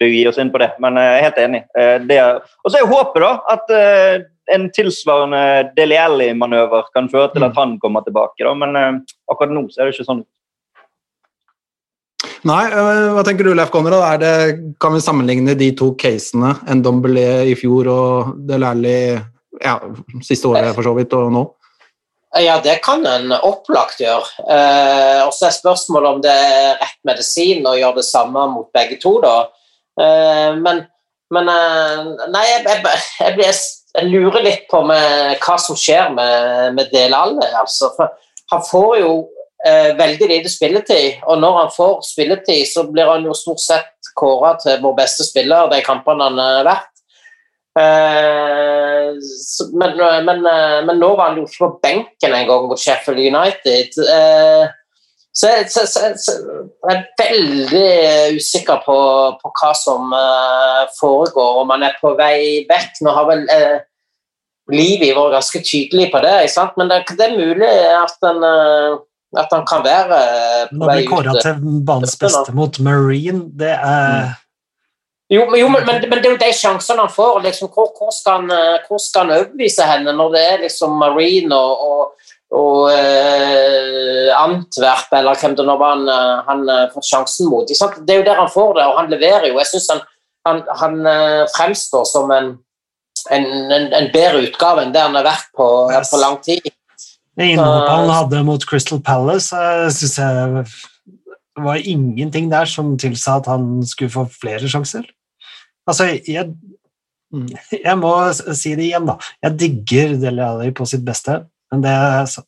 begi 0.00 0.20
oss 0.28 0.40
inn 0.42 0.52
på 0.52 0.60
det, 0.62 0.72
men 0.82 0.98
jeg 1.00 1.14
er 1.14 1.26
helt 1.26 1.40
enig. 1.42 1.62
Eh, 1.78 2.36
Og 2.64 2.72
så 2.72 2.80
er 2.80 2.90
håpet 2.90 3.24
da 3.24 3.32
at 3.54 3.72
eh, 3.76 4.26
en 4.52 4.68
tilsvarende 4.74 5.72
Deli 5.76 5.98
Alli-manøver 6.00 6.90
kan 6.94 7.08
føre 7.12 7.30
til 7.34 7.46
at 7.46 7.56
han 7.56 7.78
kommer 7.82 8.04
tilbake, 8.06 8.42
da. 8.42 8.54
men 8.54 8.76
eh, 8.76 8.92
akkurat 9.30 9.54
nå 9.54 9.66
er 9.70 9.88
det 9.88 9.96
ikke 9.96 10.08
sånn. 10.08 10.24
Nei, 12.46 12.62
hva 13.14 13.22
tenker 13.22 13.46
du, 13.46 13.52
Leif 13.54 13.70
Konrad? 13.70 14.18
Det, 14.18 14.74
kan 14.82 14.94
vi 14.96 15.02
sammenligne 15.02 15.54
de 15.58 15.68
to 15.78 15.92
casene, 15.98 16.56
Ndombele 16.74 17.44
i 17.46 17.54
fjor 17.58 17.90
og 17.90 18.32
Del 18.48 18.66
Alli 18.66 18.96
ja, 19.62 19.76
siste 20.26 20.50
året 20.50 20.74
for 20.74 20.86
så 20.86 20.94
vidt, 20.96 21.14
og 21.14 21.30
nå? 21.34 21.44
Ja, 22.40 22.56
det 22.64 22.78
kan 22.84 23.04
en 23.06 23.32
opplagt 23.36 24.00
gjøre. 24.00 24.24
Eh, 24.48 25.20
og 25.26 25.34
så 25.36 25.50
er 25.50 25.56
spørsmålet 25.58 26.14
om 26.14 26.22
det 26.24 26.32
er 26.32 26.78
rett 26.80 27.00
medisin 27.04 27.66
å 27.68 27.74
gjøre 27.76 28.00
det 28.00 28.06
samme 28.08 28.46
mot 28.54 28.70
begge 28.72 28.96
to, 29.02 29.18
da. 29.24 29.36
Eh, 30.00 30.56
men 30.62 30.86
men 31.32 31.48
eh, 31.48 32.08
Nei, 32.32 32.42
jeg, 32.44 32.64
jeg, 32.66 32.80
jeg, 33.20 33.34
blir, 33.36 33.60
jeg 33.96 34.08
lurer 34.10 34.44
litt 34.44 34.66
på 34.70 34.82
hva 34.84 35.56
som 35.60 35.78
skjer 35.78 36.12
med, 36.12 36.74
med 36.76 36.90
Del 36.92 37.16
Alli, 37.16 37.48
altså. 37.56 37.92
For 37.96 38.12
han 38.52 38.64
får 38.68 38.92
jo 39.00 39.12
eh, 39.66 39.92
veldig 39.96 40.28
lite 40.28 40.52
spilletid, 40.52 41.22
og 41.24 41.40
når 41.40 41.58
han 41.60 41.74
får 41.76 42.00
spilletid, 42.10 42.66
så 42.68 42.84
blir 42.90 43.08
han 43.08 43.24
jo 43.28 43.36
stort 43.36 43.64
sett 43.64 44.12
kåra 44.18 44.54
til 44.60 44.80
vår 44.82 44.96
beste 44.98 45.24
spiller 45.24 45.70
de 45.72 45.80
kampene 45.84 46.28
han 46.28 46.40
har 46.40 46.68
vært. 46.68 46.91
Eh, 47.78 49.08
men, 49.72 49.96
men, 50.26 50.46
eh, 50.46 50.78
men 50.86 50.98
nå 51.00 51.12
var 51.16 51.30
han 51.30 51.38
jo 51.40 51.46
ikke 51.48 51.62
på 51.64 51.70
benken 51.84 52.34
en 52.36 52.48
gang 52.50 52.66
mot 52.68 52.80
Sheffield 52.80 53.20
United. 53.32 53.96
Eh, 54.16 54.64
så, 55.32 55.48
jeg- 55.48 55.70
så, 55.72 55.86
så, 55.88 56.10
så 56.20 56.34
jeg 56.90 56.98
er 56.98 57.06
veldig 57.22 58.36
usikker 58.36 58.82
på, 58.84 58.98
på 59.40 59.52
hva 59.60 59.70
som 59.78 60.12
eh, 60.18 60.82
foregår, 60.98 61.62
om 61.62 61.72
han 61.72 61.86
er 61.88 61.96
på 62.02 62.12
vei 62.18 62.66
vekk. 62.68 63.00
Nå 63.06 63.16
har 63.16 63.30
vel 63.30 63.46
Livi 64.72 65.08
vært 65.16 65.32
ganske 65.34 65.60
tydelig 65.66 66.10
på 66.12 66.20
det, 66.22 66.36
men 66.78 66.88
det, 66.92 67.00
det 67.18 67.24
er 67.26 67.34
mulig 67.40 67.72
at 67.96 68.14
han, 68.22 68.44
eh, 68.46 69.00
at 69.40 69.48
han 69.56 69.64
kan 69.66 69.82
være 69.84 70.20
på 70.20 70.20
vei 70.20 70.68
ut. 70.68 70.76
Nå 70.78 70.92
blir 70.92 71.08
kåra 71.08 71.34
til 71.40 71.80
banens 71.88 72.14
beste 72.20 72.54
mot 72.56 72.78
Marine. 72.84 73.46
Det 73.58 73.72
er 73.74 74.36
Jo, 75.32 75.46
jo, 75.56 75.68
men, 75.72 75.86
men, 75.86 76.02
det 76.20 76.26
er 76.28 76.34
jo 76.34 76.40
de 76.40 76.50
sjansene 76.52 77.06
han 77.06 77.12
får. 77.12 77.40
Liksom, 77.46 77.70
hvor, 77.72 77.88
hvor, 77.96 78.10
skal 78.12 78.42
han, 78.42 78.50
eh, 78.52 78.82
hvor 78.84 79.00
skal 79.00 79.24
han 79.24 79.38
overbevise 79.38 79.86
henne 79.88 80.12
når 80.16 80.34
det 80.34 80.42
er 80.44 80.64
liksom 80.66 80.98
Marine 81.00 81.56
og, 81.56 81.86
og, 81.86 82.32
og 82.58 82.90
eh, 82.92 84.28
Antwerp, 84.36 85.14
eller 85.16 85.40
hvem 85.40 85.54
det 85.56 85.64
nå 85.64 85.76
var 85.80 85.94
han, 85.94 86.04
eh, 86.12 86.42
han 86.50 86.66
eh, 86.68 86.90
får 86.92 87.06
sjansen 87.08 87.48
mot? 87.48 87.64
Det 87.70 88.12
er 88.12 88.20
jo 88.20 88.26
der 88.26 88.42
han 88.42 88.52
får 88.52 88.74
det, 88.76 88.84
og 88.90 89.00
han 89.00 89.08
leverer 89.14 89.48
jo. 89.48 89.56
Jeg 89.62 89.70
syns 89.70 89.88
han, 89.94 90.04
han, 90.48 90.60
han 90.82 91.00
fremstår 91.54 92.04
som 92.12 92.34
en, 92.36 92.52
en, 93.32 93.48
en, 93.72 93.88
en 93.88 94.12
bedre 94.12 94.44
utgave 94.50 94.84
enn 94.84 94.92
det 94.92 95.06
han 95.06 95.16
har 95.16 95.28
vært 95.30 95.48
på, 95.56 95.70
Yes. 95.94 96.12
på 96.12 96.20
lang 96.20 96.36
tid. 96.44 96.68
Det 97.32 97.48
innhoppet 97.54 97.88
han 97.88 98.12
hadde 98.12 98.44
mot 98.44 98.68
Crystal 98.68 99.00
Palace, 99.00 99.56
syns 99.96 100.18
jeg 100.20 100.66
var 101.56 101.80
ingenting 101.80 102.52
der 102.52 102.68
som 102.68 102.98
tilsa 103.00 103.38
at 103.40 103.48
han 103.48 103.80
skulle 103.88 104.12
få 104.12 104.28
flere 104.28 104.68
sjanser. 104.68 105.08
Altså, 105.88 106.10
jeg, 106.26 106.52
Mm. 107.32 107.46
jeg 107.72 107.96
må 107.96 108.10
si 108.54 108.74
det 108.76 108.84
igjen, 108.90 109.06
da. 109.08 109.14
Jeg 109.42 109.56
digger 109.56 110.10
Deli 110.20 110.42
Alli 110.44 110.70
på 110.76 110.84
sitt 110.86 111.00
beste, 111.04 111.38
men 111.72 111.80
det 111.80 111.88
er 111.90 112.26
så- 112.28 112.44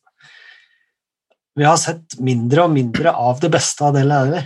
Vi 1.57 1.63
har 1.65 1.77
sett 1.77 2.19
mindre 2.19 2.65
og 2.65 2.69
mindre 2.69 3.11
av 3.15 3.39
det 3.39 3.49
beste 3.49 3.81
av 3.81 3.93
Deli 3.95 4.13
Alli. 4.13 4.43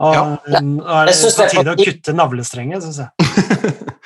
Og 0.00 0.14
Ja. 0.14 0.22
nå 0.62 0.80
er 0.88 1.06
det 1.06 1.14
på 1.14 1.36
det 1.36 1.50
tide 1.50 1.74
å 1.74 1.84
kutte 1.84 2.14
navlestrengen, 2.14 2.80
syns 2.80 2.98
jeg. 3.02 3.10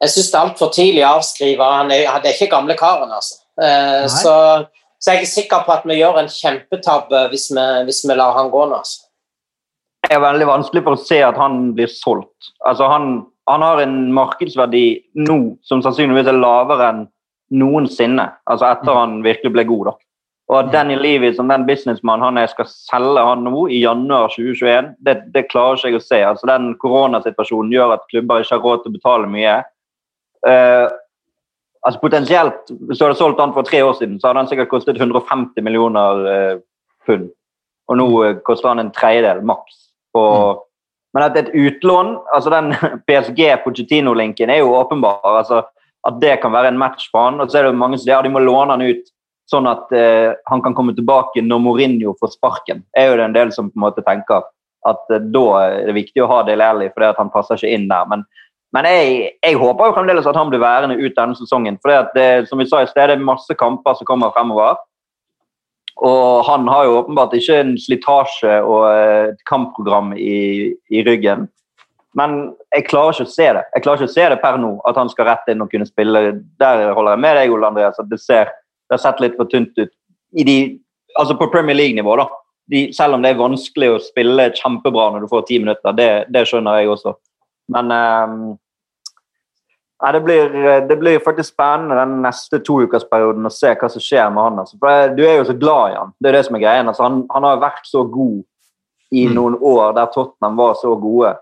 Jeg 0.00 0.10
syns 0.12 0.30
det 0.30 0.34
er 0.34 0.44
altfor 0.44 0.72
tidlig 0.72 1.04
å 1.04 1.16
avskrive. 1.18 1.60
Han 1.60 1.88
Det 1.88 2.06
er 2.06 2.32
ikke 2.34 2.50
gamle 2.50 2.76
karen, 2.76 3.10
altså. 3.10 3.34
Eh, 3.60 4.06
så, 4.08 4.66
så 5.00 5.12
jeg 5.14 5.22
er 5.22 5.26
sikker 5.26 5.64
på 5.64 5.72
at 5.72 5.84
vi 5.88 5.96
gjør 6.00 6.18
en 6.20 6.28
kjempetabbe 6.28 7.30
hvis 7.32 7.50
hvis 7.86 8.02
vi 8.08 8.14
lar 8.14 8.34
han 8.36 8.50
gå 8.50 8.64
nå. 8.68 8.76
Altså. 8.76 9.05
Er 10.10 10.22
veldig 10.22 10.46
vanskelig 10.46 10.84
for 10.86 10.96
å 10.96 11.02
se 11.02 11.18
at 11.24 11.38
han 11.40 11.72
blir 11.76 11.90
solgt. 11.90 12.52
Altså 12.68 12.88
han, 12.90 13.20
han 13.50 13.64
har 13.64 13.82
en 13.82 13.98
markedsverdi 14.14 14.86
nå 15.26 15.38
som 15.66 15.82
sannsynligvis 15.82 16.30
er 16.30 16.38
lavere 16.38 16.90
enn 16.92 17.06
noensinne. 17.56 18.28
Altså 18.50 18.68
etter 18.70 18.98
han 18.98 19.20
virkelig 19.26 19.54
ble 19.54 19.64
god. 19.68 19.90
da. 19.90 19.96
Og 20.46 20.58
at 20.60 20.68
Danny 20.70 20.94
Levy 20.94 21.32
som 21.34 21.48
den 21.50 21.64
businessmannen 21.66 22.24
han 22.28 22.38
er, 22.38 22.50
skal 22.50 22.68
selge 22.70 23.22
han 23.26 23.42
nå 23.48 23.64
i 23.66 23.80
januar 23.82 24.30
2021, 24.34 24.92
det, 25.02 25.16
det 25.34 25.48
klarer 25.50 25.80
ikke 25.80 25.90
jeg 25.90 25.98
å 25.98 26.04
se. 26.04 26.20
Altså 26.28 26.50
Den 26.50 26.68
koronasituasjonen 26.82 27.72
gjør 27.74 27.96
at 27.96 28.06
klubber 28.12 28.44
ikke 28.44 28.54
har 28.54 28.62
råd 28.62 28.84
til 28.84 28.92
å 28.92 28.98
betale 28.98 29.30
mye. 29.32 29.56
Uh, 30.46 30.86
altså 31.82 32.02
Potensielt, 32.02 32.70
hvis 32.70 33.00
du 33.00 33.06
hadde 33.08 33.18
solgt 33.18 33.42
han 33.42 33.56
for 33.56 33.66
tre 33.66 33.82
år 33.82 33.98
siden, 33.98 34.20
så 34.20 34.30
hadde 34.30 34.44
han 34.44 34.52
sikkert 34.52 34.70
kostet 34.70 35.02
150 35.02 35.66
millioner 35.66 36.22
uh, 36.30 36.62
pund. 37.08 37.26
Og 37.90 37.98
nå 37.98 38.06
uh, 38.14 38.30
koster 38.46 38.70
han 38.70 38.84
en 38.84 38.94
tredjedel 38.94 39.42
maks. 39.46 39.85
Og, 40.16 40.62
Men 41.16 41.24
at 41.24 41.36
et 41.40 41.52
utlån, 41.54 42.16
altså 42.34 42.50
den 42.52 42.74
PSG 43.08 43.40
Pochettino-linken, 43.64 44.50
er 44.50 44.60
jo 44.60 44.74
åpenbar. 44.76 45.20
altså 45.38 45.62
At 46.06 46.20
det 46.20 46.40
kan 46.42 46.52
være 46.52 46.74
en 46.74 46.78
match 46.78 47.10
for 47.10 47.30
han. 47.30 47.40
Og 47.40 47.50
så 47.50 47.58
er 47.58 47.68
det 47.68 47.78
mange 47.78 47.98
som 47.98 48.10
ja, 48.10 48.22
de 48.22 48.32
må 48.32 48.42
låne 48.42 48.76
han 48.76 48.84
ut 48.84 49.06
sånn 49.50 49.66
at 49.70 49.92
eh, 49.94 50.34
han 50.50 50.62
kan 50.62 50.74
komme 50.74 50.94
tilbake 50.96 51.42
når 51.44 51.62
Mourinho 51.62 52.16
får 52.20 52.34
sparken. 52.34 52.82
er 52.98 53.10
jo 53.10 53.18
det 53.18 53.26
en 53.28 53.36
del 53.36 53.52
som 53.54 53.70
på 53.70 53.78
en 53.78 53.84
måte 53.84 54.02
tenker 54.06 54.42
at 54.86 55.12
eh, 55.14 55.22
da 55.34 55.44
er 55.62 55.76
det 55.88 55.94
viktig 55.96 56.24
å 56.24 56.30
ha 56.30 56.40
Dele 56.46 56.66
Alli 56.66 56.90
fordi 56.90 57.12
at 57.12 57.20
han 57.20 57.30
passer 57.34 57.58
ikke 57.58 57.70
inn 57.76 57.86
der. 57.90 58.08
Men, 58.10 58.24
men 58.74 58.88
jeg, 58.90 59.36
jeg 59.44 59.60
håper 59.60 59.90
jo 59.90 59.96
fremdeles 59.98 60.26
at 60.26 60.38
han 60.38 60.50
blir 60.50 60.62
værende 60.62 60.98
ut 60.98 61.14
denne 61.14 61.38
sesongen. 61.38 61.78
For 61.82 62.10
det, 62.16 62.48
som 62.50 62.62
vi 62.62 62.68
sa 62.68 62.82
i 62.82 62.90
sted, 62.90 63.06
det 63.10 63.18
er 63.18 63.28
masse 63.28 63.58
kamper 63.58 63.98
som 63.98 64.08
kommer 64.08 64.34
fremover. 64.34 64.82
Og 66.04 66.44
han 66.44 66.66
har 66.68 66.84
jo 66.84 66.96
åpenbart 67.00 67.34
ikke 67.38 67.60
en 67.62 67.76
slitasje 67.80 68.58
og 68.60 68.82
eh, 68.90 69.30
et 69.30 69.44
kampprogram 69.48 70.12
i, 70.16 70.74
i 70.92 71.04
ryggen. 71.06 71.46
Men 72.16 72.36
jeg 72.72 72.86
klarer 72.88 73.16
ikke 73.16 73.28
å 73.28 73.32
se 73.32 73.46
det. 73.58 73.62
Jeg 73.74 73.84
klarer 73.84 74.02
ikke 74.02 74.10
å 74.10 74.14
se 74.14 74.26
det 74.32 74.40
per 74.42 74.58
nå, 74.60 74.72
at 74.88 74.96
han 75.00 75.10
skal 75.12 75.28
rett 75.30 75.52
inn 75.52 75.64
og 75.64 75.70
kunne 75.72 75.88
spille. 75.88 76.22
Der 76.60 76.84
holder 76.96 77.16
jeg 77.16 77.24
med 77.24 77.38
deg, 77.40 77.52
Ole 77.52 77.70
Andreas. 77.70 78.00
Det, 78.08 78.20
ser, 78.20 78.52
det 78.88 78.96
har 78.96 79.02
sett 79.04 79.22
litt 79.24 79.36
for 79.40 79.48
tynt 79.52 79.76
ut 79.76 79.92
de, 80.36 80.56
altså 81.16 81.36
på 81.36 81.48
Premier 81.52 81.76
League-nivå. 81.76 82.16
da. 82.20 82.28
De, 82.72 82.82
selv 82.92 83.16
om 83.16 83.22
det 83.22 83.32
er 83.32 83.40
vanskelig 83.40 83.90
å 83.92 84.02
spille 84.02 84.50
kjempebra 84.58 85.10
når 85.14 85.24
du 85.24 85.30
får 85.30 85.44
ti 85.48 85.60
minutter, 85.62 85.94
det, 85.96 86.10
det 86.34 86.44
skjønner 86.48 86.80
jeg 86.80 86.90
også. 86.92 87.14
Men 87.72 87.92
eh, 87.94 88.36
Nei, 90.02 90.10
det 90.12 90.20
blir, 90.26 90.50
det 90.90 90.96
blir 91.00 91.22
faktisk 91.24 91.54
spennende 91.54 91.96
den 91.96 92.18
neste 92.20 92.58
toukersperioden 92.60 93.48
å 93.48 93.52
se 93.54 93.70
hva 93.80 93.88
som 93.88 94.02
skjer 94.04 94.26
med 94.34 94.42
han. 94.44 94.58
Altså. 94.60 94.76
For 94.82 95.14
Du 95.16 95.22
er 95.24 95.38
jo 95.38 95.46
så 95.48 95.54
glad 95.56 95.94
i 95.94 95.96
han. 95.96 96.10
Det 96.20 96.28
er 96.28 96.36
det 96.36 96.42
som 96.48 96.58
er 96.58 96.64
greien. 96.66 96.90
Altså, 96.90 97.06
han, 97.06 97.22
han 97.32 97.46
har 97.48 97.62
vært 97.62 97.88
så 97.88 98.02
god 98.04 98.42
i 99.14 99.22
Mm. 99.28 99.34
noen 99.38 99.56
år 99.62 99.94
der 99.94 100.10
Tottenham 100.12 100.56
var 100.58 100.74
så 100.74 100.92
gode. 101.00 101.32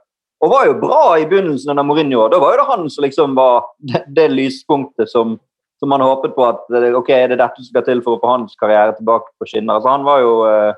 Og 0.45 0.51
var 0.53 0.67
jo 0.69 0.75
bra 0.79 1.17
i 1.19 1.25
begynnelsen 1.27 1.71
under 1.73 1.83
Mourinho. 1.83 2.29
Da 2.29 2.39
var 2.39 2.53
jo 2.53 2.61
det 2.61 2.67
han 2.69 2.91
som 2.91 3.03
liksom 3.05 3.35
var 3.35 3.65
det, 3.81 4.05
det 4.15 4.27
lyspunktet 4.31 5.09
som, 5.11 5.39
som 5.81 5.89
man 5.89 6.05
håpet 6.05 6.35
på 6.37 6.45
at 6.47 6.69
ok, 6.71 7.09
er 7.11 7.29
det 7.33 7.39
dette 7.41 7.57
som 7.57 7.71
skal 7.73 7.87
til 7.87 8.03
for 8.05 8.19
å 8.19 8.21
få 8.21 8.35
hans 8.37 8.55
karriere 8.61 8.93
tilbake 8.99 9.33
på 9.41 9.49
skinner. 9.49 9.79
Altså, 9.81 9.89
han 9.91 10.05
var 10.07 10.21
jo 10.21 10.35
eh, 10.47 10.75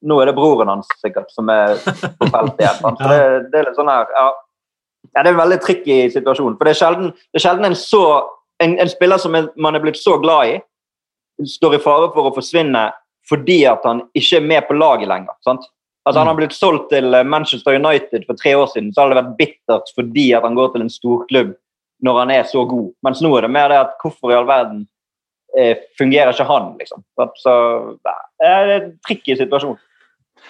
Nå 0.00 0.16
er 0.22 0.30
det 0.30 0.36
broren 0.38 0.70
hans 0.72 0.88
sikkert 1.02 1.28
som 1.34 1.50
er 1.52 1.74
på 1.76 2.30
feltet 2.32 2.62
igjen. 2.62 2.78
Så 3.02 3.08
det, 3.10 3.18
det 3.52 3.58
er 3.58 3.66
litt 3.66 3.76
sånn 3.76 3.90
her, 3.92 4.06
ja, 4.16 4.30
ja, 5.14 5.22
Det 5.22 5.28
er 5.28 5.32
en 5.32 5.42
veldig 5.42 5.60
tricky 5.64 5.98
situasjon. 6.12 6.56
For 6.58 6.68
det 6.68 6.74
er 6.74 6.80
sjelden, 6.80 7.12
det 7.12 7.40
er 7.40 7.44
sjelden 7.46 7.70
en, 7.70 7.76
så, 7.78 8.04
en, 8.62 8.76
en 8.82 8.90
spiller 8.90 9.20
som 9.22 9.34
man 9.34 9.76
er 9.76 9.84
blitt 9.84 10.00
så 10.00 10.18
glad 10.22 10.54
i, 10.54 10.56
står 11.46 11.78
i 11.78 11.82
fare 11.82 12.10
for 12.14 12.28
å 12.28 12.34
forsvinne 12.36 12.90
fordi 13.30 13.62
at 13.68 13.84
han 13.86 14.02
ikke 14.16 14.40
er 14.40 14.46
med 14.48 14.66
på 14.66 14.76
laget 14.76 15.08
lenger. 15.10 15.36
sant? 15.46 15.66
Altså 16.08 16.22
Han 16.22 16.30
har 16.30 16.38
blitt 16.38 16.56
solgt 16.56 16.88
til 16.90 17.14
eh, 17.14 17.26
Manchester 17.26 17.76
United 17.76 18.24
for 18.26 18.38
tre 18.40 18.54
år 18.56 18.70
siden, 18.72 18.88
så 18.92 19.02
har 19.02 19.12
det 19.12 19.20
vært 19.20 19.36
bittert 19.38 19.92
fordi 19.94 20.30
at 20.36 20.46
han 20.46 20.56
går 20.58 20.72
til 20.72 20.84
en 20.84 20.92
storklubb 20.92 21.52
når 22.04 22.18
han 22.22 22.32
er 22.32 22.48
så 22.48 22.64
god. 22.64 22.88
Mens 23.04 23.20
nå 23.20 23.30
er 23.36 23.44
det 23.44 23.52
mer 23.52 23.68
det 23.70 23.82
at 23.82 23.92
hvorfor 24.00 24.32
i 24.32 24.38
all 24.38 24.48
verden 24.48 24.86
eh, 25.56 25.76
fungerer 26.00 26.32
ikke 26.32 26.48
han, 26.48 26.72
liksom. 26.80 27.04
Så, 27.14 27.28
så 27.44 27.54
det 28.00 28.48
er 28.48 28.74
en 28.78 28.92
tricky 29.06 29.36
situasjon. 29.36 29.76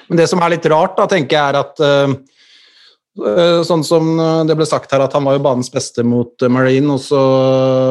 Men 0.07 0.23
det 0.23 0.29
som 0.31 0.43
er 0.43 0.55
litt 0.55 0.69
rart, 0.71 0.95
da, 0.97 1.09
tenker 1.11 1.37
jeg, 1.37 1.43
er 1.51 1.59
at 1.65 1.83
Eh, 1.83 2.15
Sånn 3.19 3.83
som 3.83 4.13
eh, 4.23 4.43
det 4.47 4.55
ble 4.55 4.65
sagt 4.69 4.93
her, 4.95 5.03
at 5.03 5.15
han 5.17 5.25
var 5.27 5.35
jo 5.35 5.43
banens 5.43 5.71
beste 5.73 6.05
mot 6.07 6.31
eh, 6.45 6.53
Marine, 6.53 6.95
og 6.95 7.01
så 7.03 7.23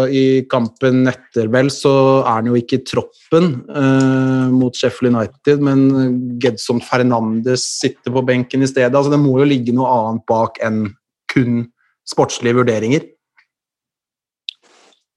i 0.08 0.46
kampen 0.50 1.04
etter 1.12 1.52
vel, 1.52 1.68
så 1.74 1.92
er 2.22 2.38
han 2.38 2.48
jo 2.48 2.56
ikke 2.56 2.80
i 2.80 2.86
troppen 2.88 3.50
eh, 3.68 4.48
mot 4.54 4.76
Sheffield 4.80 5.12
United, 5.12 5.60
men 5.66 6.40
Gedson 6.40 6.80
Fernandes 6.80 7.68
sitter 7.82 8.16
på 8.16 8.24
benken 8.26 8.64
i 8.64 8.72
stedet. 8.72 8.96
Altså, 8.96 9.12
det 9.12 9.20
må 9.20 9.36
jo 9.42 9.50
ligge 9.50 9.76
noe 9.76 9.92
annet 9.92 10.24
bak 10.30 10.62
enn 10.64 10.86
kun 11.30 11.66
sportslige 12.08 12.62
vurderinger. 12.62 13.04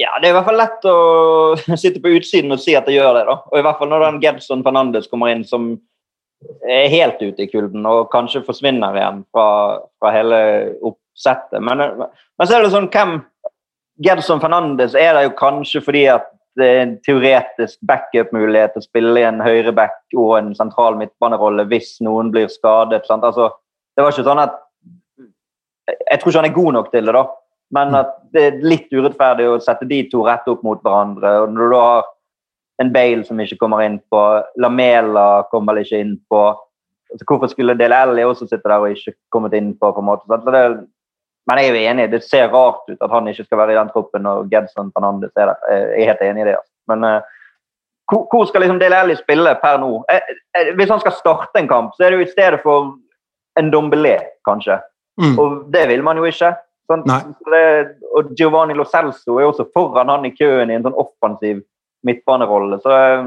Ja, 0.02 0.16
det 0.18 0.28
er 0.28 0.32
i 0.32 0.34
hvert 0.34 0.50
fall 0.50 0.58
lett 0.58 0.90
å 0.90 0.98
sitte 1.78 2.02
på 2.02 2.10
utsiden 2.18 2.50
og 2.50 2.58
si 2.58 2.74
at 2.74 2.90
det 2.90 2.98
gjør 2.98 3.20
det. 3.20 3.24
da. 3.30 3.38
Og 3.52 3.60
i 3.60 3.62
hvert 3.62 3.78
fall 3.78 3.94
når 3.94 4.08
den 4.08 4.20
Gedson 4.26 4.66
Fernandes 4.66 5.06
kommer 5.12 5.30
inn, 5.30 5.46
som 5.46 5.76
er 6.68 6.92
helt 6.92 7.22
ute 7.22 7.44
i 7.44 7.50
kulden 7.50 7.86
og 7.88 8.10
kanskje 8.12 8.44
forsvinner 8.46 8.96
igjen 8.98 9.22
fra, 9.34 9.46
fra 10.00 10.12
hele 10.14 10.40
oppsettet. 10.82 11.60
Men, 11.62 11.82
men 12.02 12.48
så 12.48 12.56
er 12.56 12.64
det 12.64 12.72
sånn 12.74 12.90
hvem 12.92 13.20
Gedson 14.02 14.40
Fernandes 14.42 14.96
er 14.98 15.14
det 15.16 15.26
jo 15.26 15.34
kanskje 15.38 15.82
fordi 15.84 16.06
at 16.10 16.28
det 16.58 16.68
er 16.68 16.80
en 16.82 16.96
teoretisk 17.04 17.78
backup-mulighet 17.88 18.74
til 18.74 18.82
å 18.82 18.86
spille 18.86 19.20
i 19.20 19.24
en 19.24 19.40
høyreback 19.40 20.16
og 20.18 20.34
en 20.36 20.50
sentral 20.56 20.98
midtbanerolle 21.00 21.64
hvis 21.70 21.94
noen 22.04 22.28
blir 22.32 22.50
skadet. 22.52 23.06
Altså, 23.08 23.48
det 23.96 24.04
var 24.04 24.12
ikke 24.12 24.26
sånn 24.28 24.42
at 24.42 24.58
Jeg 25.88 26.20
tror 26.20 26.30
ikke 26.30 26.38
han 26.38 26.46
er 26.46 26.54
god 26.54 26.74
nok 26.76 26.90
til 26.92 27.08
det, 27.08 27.12
da. 27.16 27.22
Men 27.74 27.96
at 27.98 28.10
det 28.32 28.42
er 28.46 28.60
litt 28.62 28.92
urettferdig 28.92 29.48
å 29.48 29.60
sette 29.64 29.88
de 29.88 30.02
to 30.12 30.22
rett 30.26 30.46
opp 30.48 30.60
mot 30.62 30.78
hverandre. 30.84 31.32
og 31.42 31.56
Når 31.56 31.72
du 31.72 31.76
har 31.76 32.04
en 32.82 32.92
Bale 32.92 33.24
som 33.26 33.40
ikke 33.40 33.60
kommer 33.60 33.84
inn 33.86 33.98
på, 34.12 34.20
Lamela 34.60 35.44
kommer 35.50 35.76
vel 35.76 35.86
ikke 35.86 36.02
inn 36.04 36.16
på 36.30 36.42
altså 37.12 37.26
Hvorfor 37.28 37.50
skulle 37.52 37.76
Dele 37.76 37.96
Alli 37.96 38.24
også 38.24 38.46
sitte 38.48 38.64
der 38.64 38.80
og 38.80 38.94
ikke 38.94 39.14
kommet 39.32 39.54
inn 39.56 39.74
på? 39.76 39.90
på 39.92 40.00
en 40.00 40.06
måte. 40.08 40.24
Så 40.28 40.54
det, 40.54 40.62
men 41.48 41.58
jeg 41.58 41.68
er 41.68 41.74
jo 41.74 41.90
enig, 41.90 42.10
det 42.12 42.22
ser 42.24 42.52
rart 42.54 42.88
ut 42.88 43.02
at 43.02 43.10
han 43.10 43.28
ikke 43.28 43.44
skal 43.44 43.60
være 43.60 43.74
i 43.74 43.78
den 43.78 43.90
troppen 43.92 44.24
når 44.26 44.46
Gedson 44.52 44.92
Fernandes 44.94 45.32
er 45.36 45.50
der. 45.50 45.70
Jeg 45.70 46.06
er 46.06 46.10
helt 46.12 46.24
enig 46.28 46.44
i 46.44 46.48
det. 46.48 46.56
altså. 46.60 46.72
Men 46.88 47.04
eh, 47.08 47.32
hvor, 48.12 48.26
hvor 48.30 48.44
skal 48.48 48.64
liksom 48.64 48.80
Dele 48.80 49.00
Alli 49.02 49.16
spille 49.18 49.54
per 49.62 49.80
nå? 49.82 49.90
Eh, 50.12 50.34
eh, 50.58 50.72
Hvis 50.78 50.90
han 50.90 51.00
skal 51.00 51.18
starte 51.18 51.60
en 51.60 51.68
kamp, 51.68 51.96
så 51.96 52.06
er 52.06 52.10
det 52.10 52.20
jo 52.22 52.28
i 52.28 52.32
stedet 52.32 52.60
for 52.62 52.94
en 53.58 53.72
Dombelé, 53.74 54.16
kanskje. 54.48 54.78
Mm. 55.20 55.38
Og 55.38 55.66
det 55.74 55.88
vil 55.88 56.02
man 56.02 56.16
jo 56.16 56.24
ikke. 56.24 56.54
Sånn, 56.90 57.04
Det, 57.04 57.64
og 58.16 58.32
Giovanni 58.38 58.74
Lo 58.74 58.84
Celso 58.88 59.36
er 59.38 59.46
også 59.46 59.68
foran 59.74 60.10
han 60.10 60.24
i 60.26 60.32
køen 60.34 60.70
i 60.70 60.78
en 60.78 60.86
sånn 60.86 60.98
offensiv 60.98 61.62
midtbanerolle. 62.06 62.78
Så 62.82 62.92
eh, 62.92 63.24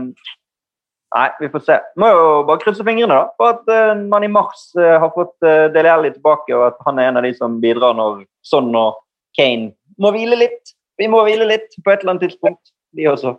nei, 1.16 1.28
vi 1.40 1.50
får 1.54 1.66
se. 1.66 1.80
Må 2.02 2.12
jo 2.12 2.28
bare 2.48 2.62
krysse 2.64 2.86
fingrene 2.88 3.18
da, 3.18 3.28
for 3.40 3.56
at 3.56 3.72
eh, 3.72 3.94
man 4.12 4.26
i 4.26 4.32
mars 4.32 4.68
eh, 4.80 4.96
har 5.02 5.12
fått 5.16 5.36
Dele 5.76 5.92
Alli 5.92 6.14
tilbake, 6.14 6.54
og 6.56 6.70
at 6.72 6.82
han 6.88 7.02
er 7.02 7.12
en 7.12 7.22
av 7.22 7.28
de 7.28 7.34
som 7.38 7.60
bidrar 7.64 7.98
når 7.98 8.26
Son 8.46 8.72
og 8.76 9.02
Kane 9.38 9.74
må 10.02 10.12
hvile 10.16 10.40
litt. 10.40 10.76
Vi 11.00 11.08
må 11.12 11.22
hvile 11.28 11.48
litt 11.48 11.76
på 11.84 11.92
et 11.92 12.04
eller 12.04 12.16
annet 12.16 12.30
tidspunkt, 12.30 12.74
de 12.96 13.08
også. 13.12 13.36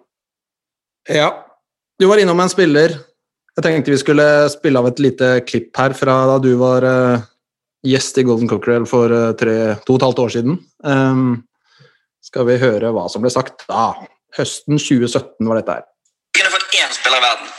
Ja. 1.13 1.31
Du 1.97 2.05
var 2.11 2.21
innom 2.21 2.41
en 2.43 2.53
spiller. 2.53 2.93
Jeg 3.57 3.65
tenkte 3.65 3.95
vi 3.95 4.01
skulle 4.03 4.25
spille 4.53 4.81
av 4.83 4.91
et 4.91 4.99
lite 5.01 5.31
klipp 5.49 5.71
her 5.81 5.95
fra 5.97 6.19
da 6.29 6.35
du 6.45 6.51
var 6.61 6.85
gjest 7.87 8.19
i 8.21 8.25
Golden 8.27 8.51
Cockerel 8.51 8.85
for 8.89 9.13
tre, 9.41 9.55
to 9.87 9.95
og 9.95 10.03
et 10.03 10.05
halvt 10.05 10.21
år 10.27 10.35
siden. 10.35 10.59
Um, 10.85 11.47
skal 12.27 12.45
vi 12.49 12.59
høre 12.61 12.91
hva 12.93 13.07
som 13.09 13.25
ble 13.25 13.33
sagt 13.33 13.65
da? 13.71 13.95
Høsten 14.37 14.79
2017 14.79 15.49
var 15.49 15.61
dette 15.61 15.79
her. 15.79 15.85
jeg 16.37 16.43
kunne 16.43 16.55
fått 16.57 16.75
én 16.77 16.93
spiller 16.93 17.19
i 17.19 17.25
verden 17.25 17.53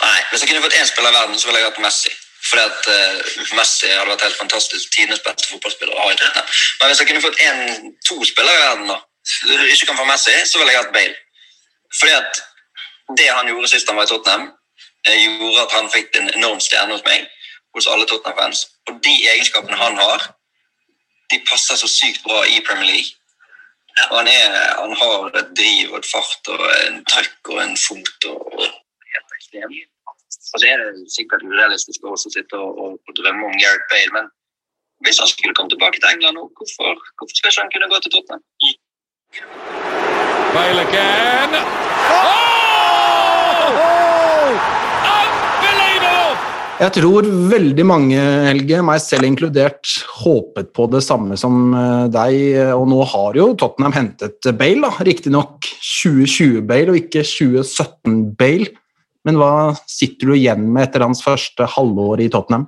Nei, 0.00 0.20
Hvis 0.30 0.40
jeg 0.40 0.48
kunne 0.48 0.62
fått 0.64 0.76
én 0.80 0.88
spiller 0.88 1.10
i 1.10 1.16
verden, 1.18 1.38
så 1.38 1.48
ville 1.48 1.60
jeg 1.60 1.68
hatt 1.68 1.80
Messi. 1.84 2.12
Fordi 2.48 2.62
at 2.62 2.86
uh, 2.88 3.56
Messi 3.58 3.90
hadde 3.92 4.08
vært 4.08 4.22
helt 4.24 4.38
fantastisk. 4.38 4.92
Tidenes 4.94 5.20
beste 5.26 5.50
fotballspiller 5.50 5.96
å 5.96 6.06
ha 6.06 6.12
i 6.12 6.16
Tottenham. 6.16 6.46
Men 6.80 6.88
hvis 6.90 7.02
jeg 7.02 7.10
kunne 7.10 7.24
fått 7.24 7.42
en, 7.46 7.90
to 8.08 8.16
spillere 8.24 8.56
i 8.56 8.62
verden, 8.62 8.88
da, 8.88 8.96
ikke 9.74 9.90
kan 9.90 10.00
få 10.00 10.06
Messi, 10.08 10.38
så 10.48 10.62
ville 10.62 10.72
jeg 10.72 10.80
hatt 10.80 10.94
Bale. 10.96 11.18
Fordi 11.98 12.16
at 12.16 12.40
det 13.20 13.28
han 13.28 13.52
gjorde 13.52 13.68
sist 13.68 13.92
han 13.92 14.00
var 14.00 14.08
i 14.08 14.12
Tottenham, 14.14 14.48
eh, 15.06 15.20
gjorde 15.26 15.66
at 15.66 15.76
han 15.76 15.92
fikk 15.92 16.16
en 16.16 16.32
enorm 16.32 16.60
stjerne 16.64 16.96
hos 16.96 17.04
meg, 17.04 17.28
hos 17.76 17.88
alle 17.92 18.08
Tottenham-fans. 18.08 18.64
Og 18.88 19.00
de 19.04 19.14
egenskapene 19.34 19.76
han 19.76 20.00
har, 20.00 20.30
de 21.30 21.44
passer 21.50 21.76
så 21.76 21.90
sykt 21.90 22.24
bra 22.24 22.40
i 22.48 22.62
Premier 22.66 22.88
League. 22.88 23.19
Han, 24.10 24.26
er, 24.28 24.56
han 24.80 24.92
har 25.02 25.38
et 25.40 25.50
driv 25.58 25.92
og 25.92 25.98
et 26.00 26.08
fart 26.08 26.50
og 26.54 26.66
en 26.86 27.00
trøkk 27.10 27.52
og 27.54 27.62
en 27.64 27.76
fot 27.86 28.28
og, 28.32 28.40
og. 28.58 28.68
Og 30.50 30.62
det 30.62 30.68
er 30.70 30.80
sikkert 31.10 31.42
urealistisk 31.46 32.04
å 32.06 32.16
sitte 32.18 32.58
og, 32.58 32.78
og, 32.84 33.14
drømme 33.18 33.48
om 33.50 33.56
Gareth 33.62 33.86
Bale, 33.90 34.12
men 34.16 34.30
hvis 35.06 35.20
han 35.22 35.30
skulle 35.30 35.54
komme 35.58 35.72
tilbake 35.72 35.98
til 35.98 36.10
England 36.10 36.38
nå, 36.38 36.44
hvorfor, 36.58 37.02
hvorfor 37.18 37.34
skal 37.38 37.50
ikke 37.50 37.64
han 37.64 37.72
kunne 37.74 37.90
gå 37.92 38.02
til 38.04 38.14
Tottenham? 38.14 38.42
Bale 40.54 40.86
again. 40.86 41.58
Oh! 42.10 42.50
Unbelievable! 43.70 44.89
Jeg 46.80 46.94
tror 46.96 47.26
veldig 47.50 47.84
mange, 47.84 48.16
Helge, 48.46 48.78
meg 48.80 49.02
selv 49.04 49.26
inkludert, 49.28 49.84
håpet 50.22 50.70
på 50.72 50.86
det 50.88 51.02
samme 51.04 51.36
som 51.36 51.74
eh, 51.76 52.06
deg. 52.08 52.36
Og 52.72 52.86
nå 52.88 53.02
har 53.10 53.36
jo 53.36 53.50
Tottenham 53.60 53.92
hentet 53.92 54.48
Bale, 54.56 54.86
da. 54.86 55.04
riktignok 55.04 55.68
2020-Bale 55.84 56.94
og 56.94 57.00
ikke 57.02 57.20
2017-Bale. 57.28 58.70
Men 59.28 59.36
hva 59.36 59.74
sitter 59.84 60.30
du 60.30 60.38
igjen 60.38 60.70
med 60.72 60.86
etter 60.86 61.04
hans 61.04 61.20
første 61.20 61.68
halvår 61.68 62.24
i 62.24 62.30
Tottenham? 62.32 62.64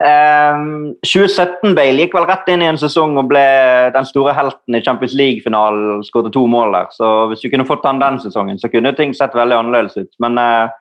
Um, 0.00 0.96
2017-Bale 1.04 2.00
gikk 2.00 2.16
vel 2.16 2.30
rett 2.32 2.48
inn 2.52 2.64
i 2.64 2.70
en 2.70 2.80
sesong 2.80 3.20
og 3.20 3.28
ble 3.28 3.44
den 3.92 4.08
store 4.08 4.32
helten 4.36 4.76
i 4.76 4.80
Champions 4.84 5.18
League-finalen. 5.20 6.00
Skåret 6.08 6.32
to 6.32 6.46
mål 6.48 6.72
der. 6.72 6.88
Så 6.96 7.12
hvis 7.28 7.44
du 7.44 7.52
kunne 7.52 7.68
fått 7.68 7.84
han 7.84 8.00
den 8.00 8.16
sesongen, 8.24 8.56
så 8.56 8.72
kunne 8.72 8.96
ting 8.96 9.12
sett 9.16 9.36
veldig 9.36 9.60
annerledes 9.60 10.00
ut. 10.00 10.12
Men 10.24 10.40
det- 10.40 10.72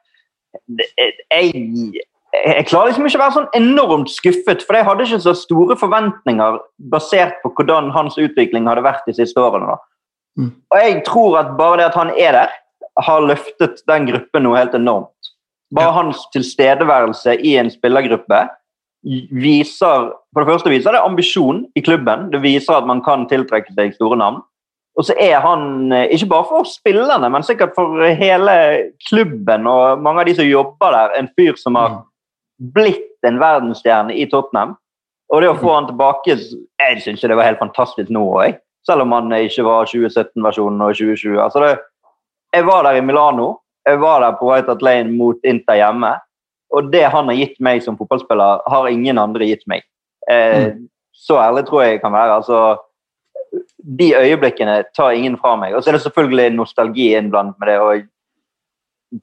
jeg, 1.32 2.04
jeg 2.36 2.68
klarer 2.70 2.92
liksom 2.92 3.08
ikke 3.08 3.20
å 3.20 3.24
være 3.24 3.36
sånn 3.38 3.50
enormt 3.58 4.12
skuffet, 4.12 4.64
for 4.66 4.78
jeg 4.78 4.88
hadde 4.88 5.08
ikke 5.08 5.22
så 5.24 5.34
store 5.38 5.78
forventninger 5.80 6.60
basert 6.92 7.38
på 7.44 7.54
hvordan 7.58 7.92
hans 7.96 8.18
utvikling 8.22 8.68
hadde 8.70 8.86
vært 8.86 9.08
de 9.08 9.16
siste 9.18 9.40
årene. 9.42 9.78
Mm. 10.40 10.52
Og 10.74 10.78
jeg 10.82 11.02
tror 11.08 11.40
at 11.40 11.56
bare 11.60 11.80
det 11.80 11.90
at 11.92 12.00
han 12.00 12.12
er 12.20 12.36
der, 12.36 12.54
har 13.04 13.26
løftet 13.28 13.82
den 13.90 14.08
gruppen 14.08 14.46
noe 14.46 14.60
helt 14.60 14.76
enormt. 14.78 15.12
Bare 15.76 15.92
Ja. 15.92 15.92
hans 15.92 16.22
tilstedeværelse 16.34 17.40
i 17.42 17.58
en 17.58 17.70
spillergruppe 17.70 18.48
viser 19.32 20.12
For 20.34 20.44
det 20.44 20.50
første 20.50 20.70
viser 20.70 20.92
det 20.92 21.02
ambisjon 21.06 21.66
i 21.76 21.82
klubben. 21.82 22.32
Det 22.32 22.42
viser 22.42 22.74
at 22.74 22.88
man 22.88 23.02
kan 23.02 23.28
tiltrekke 23.28 23.72
seg 23.74 23.94
store 23.96 24.18
navn. 24.18 24.42
Og 24.96 25.04
så 25.04 25.14
er 25.20 25.40
han, 25.44 25.92
eh, 25.92 26.08
ikke 26.16 26.30
bare 26.32 26.48
for 26.48 26.64
spillerne, 26.64 27.30
men 27.30 27.44
sikkert 27.44 27.74
for 27.76 28.00
hele 28.16 28.54
klubben 29.10 29.68
og 29.68 30.00
mange 30.02 30.22
av 30.22 30.26
de 30.26 30.36
som 30.36 30.46
jobber 30.48 30.92
der, 30.96 31.18
en 31.20 31.28
fyr 31.36 31.58
som 31.60 31.76
har 31.76 31.98
blitt 32.74 33.18
en 33.28 33.40
verdensstjerne 33.40 34.16
i 34.16 34.26
Tottenham. 34.32 34.78
Og 35.34 35.42
det 35.42 35.50
å 35.50 35.58
få 35.58 35.74
han 35.74 35.88
tilbake 35.88 36.38
Jeg 36.80 37.02
syns 37.02 37.22
det 37.22 37.36
var 37.36 37.44
helt 37.44 37.60
fantastisk 37.60 38.10
nå 38.14 38.22
òg, 38.40 38.58
selv 38.86 39.02
om 39.02 39.12
han 39.12 39.30
ikke 39.30 39.64
var 39.66 39.86
2017-versjonen 39.90 40.82
og 40.86 40.94
2020. 40.96 41.40
Altså 41.42 41.60
det, 41.60 41.80
jeg 42.54 42.66
var 42.66 42.84
der 42.84 42.96
i 42.96 43.02
Milano. 43.02 43.58
Jeg 43.86 44.00
var 44.00 44.22
der 44.22 44.38
på 44.40 44.48
White 44.48 44.68
Hart 44.72 44.82
Lane 44.82 45.12
mot 45.18 45.36
Inter 45.44 45.76
hjemme. 45.76 46.14
Og 46.74 46.92
det 46.94 47.04
han 47.12 47.28
har 47.28 47.36
gitt 47.36 47.60
meg 47.60 47.84
som 47.84 47.98
fotballspiller, 47.98 48.62
har 48.68 48.88
ingen 48.88 49.18
andre 49.18 49.46
gitt 49.46 49.66
meg. 49.68 49.84
Eh, 50.30 50.72
Så 51.16 51.38
ærlig 51.40 51.66
tror 51.66 51.82
jeg 51.82 51.92
jeg 51.92 52.02
kan 52.02 52.12
være. 52.12 52.36
altså 52.36 52.78
De 53.86 54.14
øyeblikkene 54.18 54.84
tar 54.98 55.12
ingen 55.14 55.38
fra 55.38 55.56
meg. 55.62 55.76
Og 55.76 55.84
så 55.84 55.90
er 55.92 55.98
det 56.00 56.02
selvfølgelig 56.02 56.56
nostalgi 56.56 57.12
innblandet 57.16 57.56
med 57.60 57.68
det. 57.70 57.80
og 57.80 58.12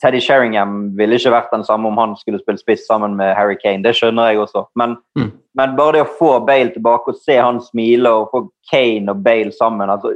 Teddy 0.00 0.20
Sheringham 0.22 0.96
ville 0.96 1.18
ikke 1.18 1.32
vært 1.34 1.50
den 1.52 1.64
samme 1.66 1.88
om 1.90 1.98
han 1.98 2.14
skulle 2.16 2.38
spille 2.40 2.60
spiss 2.60 2.86
sammen 2.86 3.16
med 3.18 3.34
Harry 3.36 3.56
Kane. 3.60 3.82
Det 3.84 3.92
skjønner 3.98 4.30
jeg 4.30 4.38
også. 4.40 4.64
Men, 4.78 4.96
Mm. 5.16 5.32
men 5.54 5.76
bare 5.76 5.92
det 5.92 6.02
å 6.06 6.16
få 6.18 6.46
Bale 6.46 6.70
tilbake 6.72 7.08
og 7.12 7.18
se 7.18 7.36
han 7.36 7.60
smile 7.60 8.08
og 8.08 8.30
få 8.30 8.50
Kane 8.70 9.10
og 9.10 9.22
Bale 9.24 9.52
sammen 9.52 9.90
altså, 9.90 10.14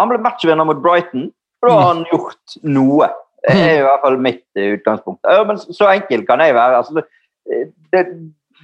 Han 0.00 0.08
ble 0.08 0.18
matchvinner 0.18 0.64
mot 0.64 0.80
Brighton, 0.82 1.32
og 1.62 1.68
da 1.68 1.74
har 1.74 1.94
han 1.94 2.04
gjort 2.12 2.58
noe. 2.62 3.08
Det 3.48 3.54
er 3.56 3.78
i 3.80 3.82
hvert 3.82 4.02
fall 4.02 4.18
mitt 4.18 4.44
eh, 4.56 4.74
utgangspunkt. 4.76 5.20
Ja, 5.26 5.44
men 5.44 5.58
så 5.58 5.88
enkel 5.90 6.24
kan 6.26 6.38
jeg 6.40 6.54
være. 6.54 6.76
Altså, 6.76 6.94
det, 6.94 7.72
det, 7.92 8.04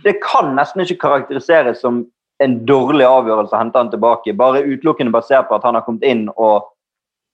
det 0.05 0.21
kan 0.23 0.55
nesten 0.55 0.81
ikke 0.85 1.01
karakteriseres 1.09 1.81
som 1.83 2.05
en 2.43 2.55
dårlig 2.67 3.07
avgjørelse 3.07 3.55
å 3.55 3.61
hente 3.61 3.79
han 3.79 3.91
tilbake, 3.93 4.35
bare 4.37 4.65
utelukkende 4.65 5.15
basert 5.15 5.49
på 5.49 5.59
at 5.59 5.67
han 5.67 5.79
har 5.79 5.85
kommet 5.87 6.07
inn 6.07 6.27
og 6.35 6.71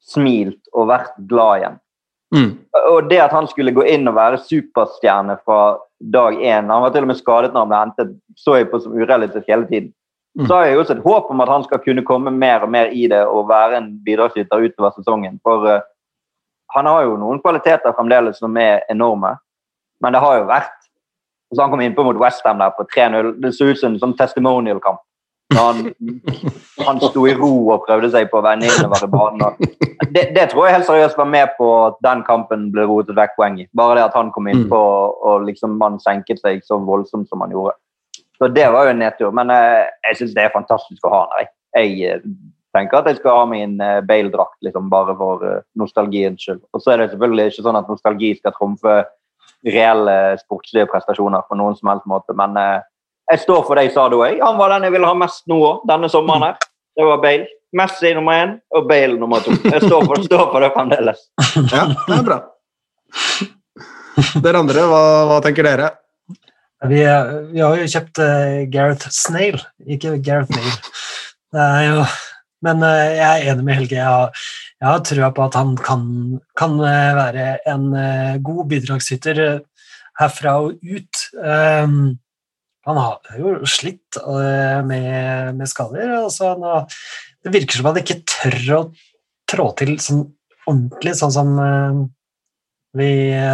smilt 0.00 0.60
og 0.72 0.90
vært 0.90 1.14
glad 1.30 1.60
igjen. 1.60 1.78
Mm. 2.34 2.50
Og 2.92 3.08
det 3.10 3.18
at 3.24 3.32
han 3.34 3.48
skulle 3.50 3.74
gå 3.74 3.84
inn 3.90 4.06
og 4.06 4.14
være 4.14 4.38
superstjerne 4.44 5.34
fra 5.42 5.78
dag 6.00 6.36
én 6.38 6.70
Han 6.70 6.84
var 6.84 6.92
til 6.94 7.02
og 7.02 7.10
med 7.10 7.18
skadet 7.18 7.50
når 7.52 7.64
han 7.64 7.70
ble 7.72 7.80
hentet, 7.80 8.12
så 8.38 8.56
jeg 8.56 8.70
på 8.70 8.78
som 8.80 8.94
urealistisk 8.94 9.48
hele 9.50 9.66
tiden. 9.68 9.90
Mm. 10.38 10.46
Så 10.46 10.54
har 10.54 10.64
jeg 10.64 10.78
også 10.78 10.94
et 10.94 11.04
håp 11.04 11.30
om 11.30 11.42
at 11.42 11.50
han 11.50 11.64
skal 11.66 11.82
kunne 11.82 12.06
komme 12.06 12.30
mer 12.30 12.62
og 12.64 12.70
mer 12.70 12.92
i 12.94 13.08
det 13.10 13.20
og 13.26 13.48
være 13.50 13.80
en 13.80 13.90
bidragsyter 14.04 14.62
utover 14.62 14.94
sesongen. 14.94 15.40
For 15.42 15.66
uh, 15.66 15.82
han 16.76 16.86
har 16.86 17.02
jo 17.08 17.18
noen 17.18 17.42
kvaliteter 17.42 17.96
fremdeles 17.96 18.38
som 18.38 18.56
er 18.56 18.84
enorme. 18.92 19.34
Men 20.00 20.14
det 20.14 20.22
har 20.22 20.38
jo 20.38 20.46
vært 20.48 20.79
Og 21.50 21.56
så 21.56 21.64
han 21.64 21.72
kom 21.72 21.82
innpå 21.82 22.06
mot 22.06 22.18
Westham 22.20 22.62
der 22.62 22.74
på 22.76 22.86
3-0. 22.94 23.32
Det 23.42 23.54
så 23.56 23.70
ut 23.70 23.80
som 23.80 23.92
en 23.92 24.02
sånn 24.02 24.16
testimonial-kamp. 24.18 25.02
Han, 25.54 25.94
han 26.86 27.00
sto 27.02 27.24
i 27.26 27.34
ro 27.34 27.50
og 27.74 27.82
prøvde 27.88 28.12
seg 28.12 28.28
på 28.30 28.38
å 28.38 28.44
vende 28.44 28.68
innover 28.70 29.02
i 29.02 29.10
banen. 29.10 29.72
Det, 30.14 30.28
det 30.36 30.44
tror 30.52 30.68
jeg 30.68 30.76
helt 30.76 30.86
seriøst 30.86 31.18
var 31.18 31.26
med 31.30 31.50
på 31.56 31.66
at 31.88 31.98
den 32.06 32.22
kampen 32.26 32.68
ble 32.74 32.86
rotet 32.86 33.18
vekk 33.18 33.34
poeng 33.38 33.58
i. 33.62 33.66
Bare 33.74 33.98
det 33.98 34.06
at 34.06 34.18
han 34.18 34.30
kom 34.34 34.46
innpå 34.50 34.78
og, 34.78 35.18
og 35.26 35.48
liksom 35.48 35.74
man 35.80 35.98
senket 36.02 36.42
seg 36.44 36.62
så 36.66 36.78
voldsomt 36.86 37.28
som 37.30 37.42
han 37.42 37.54
gjorde. 37.54 37.74
Så 38.38 38.48
det 38.48 38.70
var 38.72 38.86
jo 38.86 38.94
en 38.94 39.02
nedtur. 39.02 39.34
Men 39.36 39.50
eh, 39.52 39.90
jeg 40.08 40.20
syns 40.20 40.38
det 40.38 40.46
er 40.46 40.54
fantastisk 40.54 41.04
å 41.04 41.12
ha 41.12 41.24
han 41.26 41.34
der. 41.34 41.50
Jeg 41.82 41.98
eh, 42.08 42.22
tenker 42.76 43.00
at 43.00 43.10
jeg 43.10 43.18
skal 43.18 43.42
ha 43.42 43.48
min 43.50 43.74
eh, 43.84 43.98
Bale-drakt 44.06 44.56
liksom, 44.64 44.88
bare 44.92 45.18
for 45.18 45.44
nostalgiens 45.78 46.46
skyld. 46.46 46.62
Og 46.72 46.84
så 46.84 46.94
er 46.94 47.02
det 47.02 47.10
selvfølgelig 47.12 47.50
ikke 47.50 47.66
sånn 47.66 47.80
at 47.82 47.90
nostalgi 47.90 48.32
skal 48.38 48.54
trumfe 48.56 49.00
reelle 49.66 50.16
sportslige 50.40 50.88
prestasjoner 50.90 51.44
på 51.48 51.58
noen 51.58 51.76
som 51.78 51.92
helst 51.92 52.08
måte, 52.10 52.36
men 52.36 52.56
eh, 52.60 52.80
jeg 53.30 53.44
står 53.44 53.62
for 53.66 53.78
det 53.78 53.86
jeg 53.88 53.94
sa 53.94 54.08
da. 54.10 54.18
jeg. 54.26 54.40
Han 54.42 54.58
var 54.58 54.74
den 54.74 54.88
jeg 54.88 54.96
ville 54.96 55.08
ha 55.10 55.16
mest 55.18 55.46
nå 55.50 55.60
òg, 55.62 55.84
denne 55.88 56.10
sommeren 56.10 56.48
her. 56.48 56.68
Det 56.98 57.06
var 57.06 57.22
Bale. 57.22 57.46
Messi 57.78 58.10
nummer 58.16 58.34
én 58.34 58.56
og 58.74 58.88
Bale 58.90 59.14
nummer 59.14 59.44
to. 59.44 59.54
Jeg 59.62 59.84
står 59.84 60.02
for, 60.08 60.22
står 60.26 60.46
for 60.50 60.64
det 60.64 60.72
fremdeles. 60.74 61.22
Ja, 61.76 61.86
det 61.94 62.16
er 62.16 62.24
bra. 62.26 62.38
Dere 64.42 64.62
andre, 64.64 64.86
hva, 64.90 65.02
hva 65.30 65.38
tenker 65.44 65.66
dere? 65.68 65.92
Vi, 66.90 67.02
eh, 67.04 67.30
vi 67.52 67.60
har 67.60 67.76
jo 67.76 67.88
kjøpt 67.92 68.22
uh, 68.24 68.64
Gareth 68.72 69.12
Snail, 69.12 69.60
ikke 69.84 70.16
Gareth 70.24 70.56
Nail. 70.56 70.74
Det 71.52 71.66
er 71.66 71.86
jo, 71.90 72.04
men 72.64 72.82
eh, 72.86 73.18
jeg 73.18 73.28
er 73.28 73.52
enig 73.52 73.66
med 73.66 73.78
Helge. 73.78 73.98
Jeg 73.98 74.06
har, 74.06 74.44
jeg 74.80 74.88
har 74.88 75.02
trua 75.04 75.28
på 75.36 75.44
at 75.44 75.56
han 75.60 75.74
kan, 75.76 76.04
kan 76.56 76.78
eh, 76.80 77.12
være 77.18 77.46
en 77.68 77.90
eh, 78.00 78.38
god 78.44 78.64
bidragsyter 78.70 79.40
eh, 79.44 79.58
herfra 80.20 80.54
og 80.64 80.80
ut. 80.80 81.20
Um, 81.36 82.16
han 82.88 82.96
har 83.00 83.36
jo 83.40 83.52
slitt 83.68 84.16
med, 84.88 85.52
med 85.56 85.68
skader. 85.68 86.10
Altså, 86.16 86.54
han 86.54 86.88
det 87.44 87.52
virker 87.54 87.76
som 87.76 87.88
han 87.88 88.00
ikke 88.00 88.18
tør 88.28 88.58
å 88.76 88.80
trå 89.48 89.66
til 89.78 89.94
sånn 90.00 90.24
ordentlig, 90.68 91.14
sånn 91.16 91.32
som 91.32 91.52
uh, 91.60 92.00
vi 92.96 93.10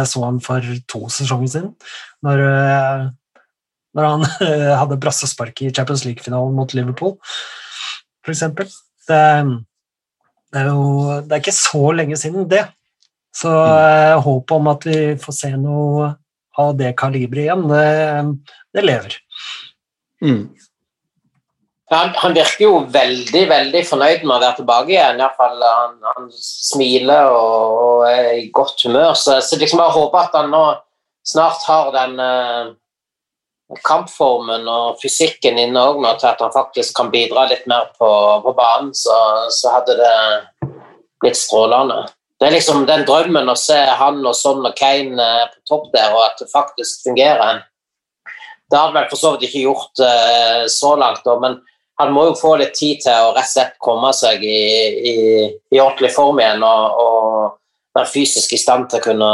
så 0.07 0.23
han 0.25 0.41
for 0.43 0.65
to 0.91 1.05
sesonger 1.11 1.51
siden. 1.53 1.69
Når, 2.27 2.43
uh, 2.43 3.05
når 3.95 4.09
han 4.11 4.27
hadde 4.81 4.99
brassespark 5.03 5.63
i 5.63 5.71
Champions 5.71 6.07
League-finalen 6.07 6.55
mot 6.55 6.75
Liverpool, 6.75 7.15
eksempel. 8.27 8.67
Det, 9.07 9.23
det 10.53 10.61
er 10.61 10.69
jo 10.71 11.17
det 11.25 11.35
er 11.35 11.43
ikke 11.43 11.55
så 11.55 11.83
lenge 11.95 12.19
siden 12.19 12.47
det. 12.49 12.63
Så 13.35 13.51
eh, 13.51 14.15
håpet 14.23 14.55
om 14.55 14.69
at 14.71 14.87
vi 14.87 15.01
får 15.21 15.35
se 15.35 15.51
noe 15.59 16.13
av 16.57 16.71
det 16.77 16.95
kaliberet 16.97 17.45
igjen, 17.45 17.67
det, 17.69 18.53
det 18.73 18.85
lever. 18.85 19.17
Mm. 20.25 20.47
Han, 21.93 22.09
han 22.19 22.33
virker 22.35 22.65
jo 22.65 22.79
veldig 22.91 23.43
veldig 23.47 23.83
fornøyd 23.87 24.25
med 24.25 24.33
å 24.35 24.41
være 24.41 24.57
tilbake 24.57 24.91
igjen. 24.91 25.21
I 25.21 25.23
hvert 25.23 25.37
fall, 25.39 25.61
han, 25.61 25.93
han 26.15 26.25
smiler 26.33 27.29
og, 27.31 27.77
og 27.83 28.01
er 28.09 28.31
i 28.41 28.49
godt 28.51 28.83
humør. 28.87 29.13
Så, 29.15 29.37
så 29.45 29.59
liksom 29.61 29.83
jeg 29.83 29.95
håper 29.95 30.25
at 30.25 30.35
han 30.35 30.51
nå 30.51 30.65
snart 31.27 31.63
har 31.67 31.93
den 31.95 32.19
eh, 32.23 32.73
kampformen 33.87 34.67
og 34.71 34.99
fysikken 35.01 35.59
inne 35.59 35.81
òg 35.89 35.99
nå 36.01 36.13
at 36.15 36.39
han 36.39 36.53
faktisk 36.53 36.95
kan 36.97 37.11
bidra 37.11 37.47
litt 37.49 37.65
mer 37.67 37.89
på, 37.97 38.09
på 38.43 38.53
banen. 38.55 38.93
Så, 38.95 39.15
så 39.51 39.73
hadde 39.75 39.97
det 39.99 40.13
blitt 41.21 41.39
strålende. 41.39 42.05
Det 42.37 42.47
er 42.47 42.53
liksom 42.53 42.85
den 42.85 43.03
drømmen 43.07 43.49
å 43.49 43.57
se 43.57 43.77
han 43.99 44.21
og 44.21 44.35
Son 44.37 44.65
og 44.65 44.75
Kane 44.77 45.17
eh, 45.17 45.47
på 45.49 45.73
topp 45.73 45.87
der, 45.95 46.13
og 46.13 46.21
at 46.27 46.37
det 46.43 46.51
faktisk 46.51 47.07
fungerer. 47.07 47.63
Det 48.69 48.77
har 48.77 48.91
han 48.91 48.97
vel 48.99 49.07
for 49.09 49.19
så 49.19 49.31
vidt 49.33 49.47
ikke 49.47 49.63
gjort 49.65 50.03
eh, 50.05 50.67
så 50.69 50.93
langt, 51.01 51.23
da, 51.25 51.33
men 51.41 51.57
han 51.97 52.13
må 52.13 52.27
jo 52.27 52.35
få 52.37 52.53
litt 52.61 52.75
tid 52.77 53.01
til 53.01 53.25
å 53.25 53.31
rett 53.33 53.47
og 53.47 53.53
slett 53.55 53.79
komme 53.81 54.11
seg 54.13 54.43
i, 54.45 54.61
i, 55.11 55.15
i 55.73 55.81
ordentlig 55.81 56.11
form 56.13 56.37
igjen 56.43 56.61
og, 56.61 57.01
og 57.01 57.97
være 57.97 58.11
fysisk 58.11 58.53
i 58.53 58.61
stand 58.61 58.85
til 58.91 59.01
å 59.01 59.07
kunne 59.07 59.31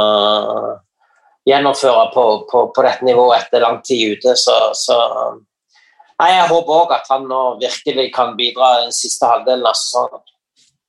gjennomføre 1.50 2.06
på, 2.14 2.26
på, 2.52 2.68
på 2.76 2.86
dette 2.86 3.08
nivået 3.08 3.41
etter 3.41 3.64
lang 3.64 3.82
tid 3.86 4.18
ute. 4.18 4.36
Så, 4.39 4.56
så 4.78 5.00
jeg 6.24 6.46
håper 6.52 6.84
òg 6.84 6.94
at 6.96 7.10
han 7.12 7.26
nå 7.30 7.41
virkelig 7.62 8.12
kan 8.16 8.38
bidra 8.39 8.86
den 8.86 8.96
siste 8.96 9.28
halvdelen 9.28 9.68
av 9.68 9.76
sesongen. 9.80 10.24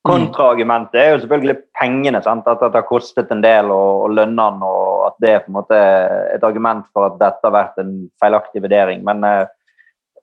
Kontraargumentet 0.05 0.99
er 1.01 1.07
jo 1.15 1.21
selvfølgelig 1.23 1.57
pengene. 1.81 2.21
Sant? 2.25 2.49
At 2.51 2.61
det 2.61 2.77
har 2.77 2.87
kostet 2.87 3.31
en 3.33 3.41
del, 3.45 3.71
og, 3.73 4.05
og 4.05 4.17
lønnene, 4.19 4.69
og 4.69 5.07
at 5.09 5.17
det 5.25 5.31
er 5.33 5.45
på 5.45 5.51
en 5.53 5.59
måte 5.59 5.79
et 6.35 6.45
argument 6.45 6.85
for 6.93 7.09
at 7.09 7.17
dette 7.23 7.49
har 7.49 7.55
vært 7.55 7.81
en 7.81 7.95
feilaktig 8.21 8.63
vurdering. 8.67 9.01
Men 9.07 9.25
eh, 9.25 9.47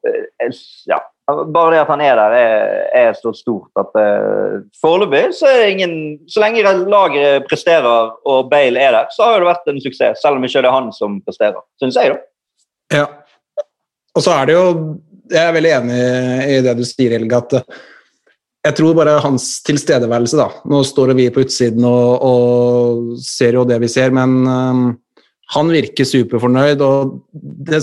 eh, 0.06 0.62
ja, 0.92 1.02
bare 1.54 1.74
det 1.74 1.80
at 1.82 1.92
han 1.92 2.02
er 2.06 2.18
der, 2.20 2.36
er, 2.38 2.82
er 3.02 3.14
så 3.18 3.34
stort 3.36 3.82
at 3.82 3.96
uh, 3.98 4.60
foreløpig 4.82 5.24
så 5.38 5.50
er 5.50 5.62
det 5.62 5.70
ingen 5.76 5.94
Så 6.30 6.42
lenge 6.44 6.64
laget 6.64 7.48
presterer 7.50 8.12
og 8.26 8.50
Bale 8.52 8.80
er 8.80 8.96
der, 8.96 9.08
så 9.16 9.30
har 9.30 9.42
det 9.42 9.50
vært 9.50 9.72
en 9.72 9.82
suksess. 9.84 10.22
Selv 10.22 10.40
om 10.40 10.46
ikke 10.46 10.64
det 10.64 10.70
er 10.70 10.78
han 10.78 10.92
som 10.96 11.20
presterer, 11.26 11.62
syns 11.82 12.00
jeg, 12.00 12.16
da. 12.16 13.00
Ja. 13.02 13.08
Og 14.16 14.26
så 14.26 14.36
er 14.36 14.50
det 14.50 14.58
jo 14.58 14.68
Jeg 15.32 15.48
er 15.48 15.56
veldig 15.56 15.72
enig 15.78 15.98
i 16.52 16.60
det 16.66 16.76
du 16.76 16.84
sier, 16.84 17.14
Helge, 17.16 17.38
at 17.38 17.54
eh, 17.62 17.84
jeg 18.68 18.76
tror 18.78 18.98
bare 18.98 19.22
hans 19.24 19.46
tilstedeværelse, 19.66 20.38
da 20.38 20.50
Nå 20.70 20.82
står 20.86 21.14
vi 21.18 21.30
på 21.34 21.46
utsiden 21.46 21.86
og, 21.88 22.26
og 22.28 23.22
ser 23.24 23.56
jo 23.58 23.64
det 23.68 23.80
vi 23.82 23.90
ser, 23.90 24.12
men 24.14 24.36
um, 24.46 24.84
han 25.52 25.72
virker 25.74 26.08
superfornøyd, 26.08 26.82
og 26.86 27.18
det, 27.68 27.82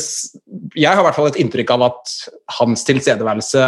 jeg 0.78 0.88
har 0.88 1.02
i 1.02 1.04
hvert 1.04 1.16
fall 1.18 1.28
et 1.28 1.40
inntrykk 1.42 1.74
av 1.74 1.84
at 1.90 2.14
hans 2.56 2.84
tilstedeværelse 2.88 3.66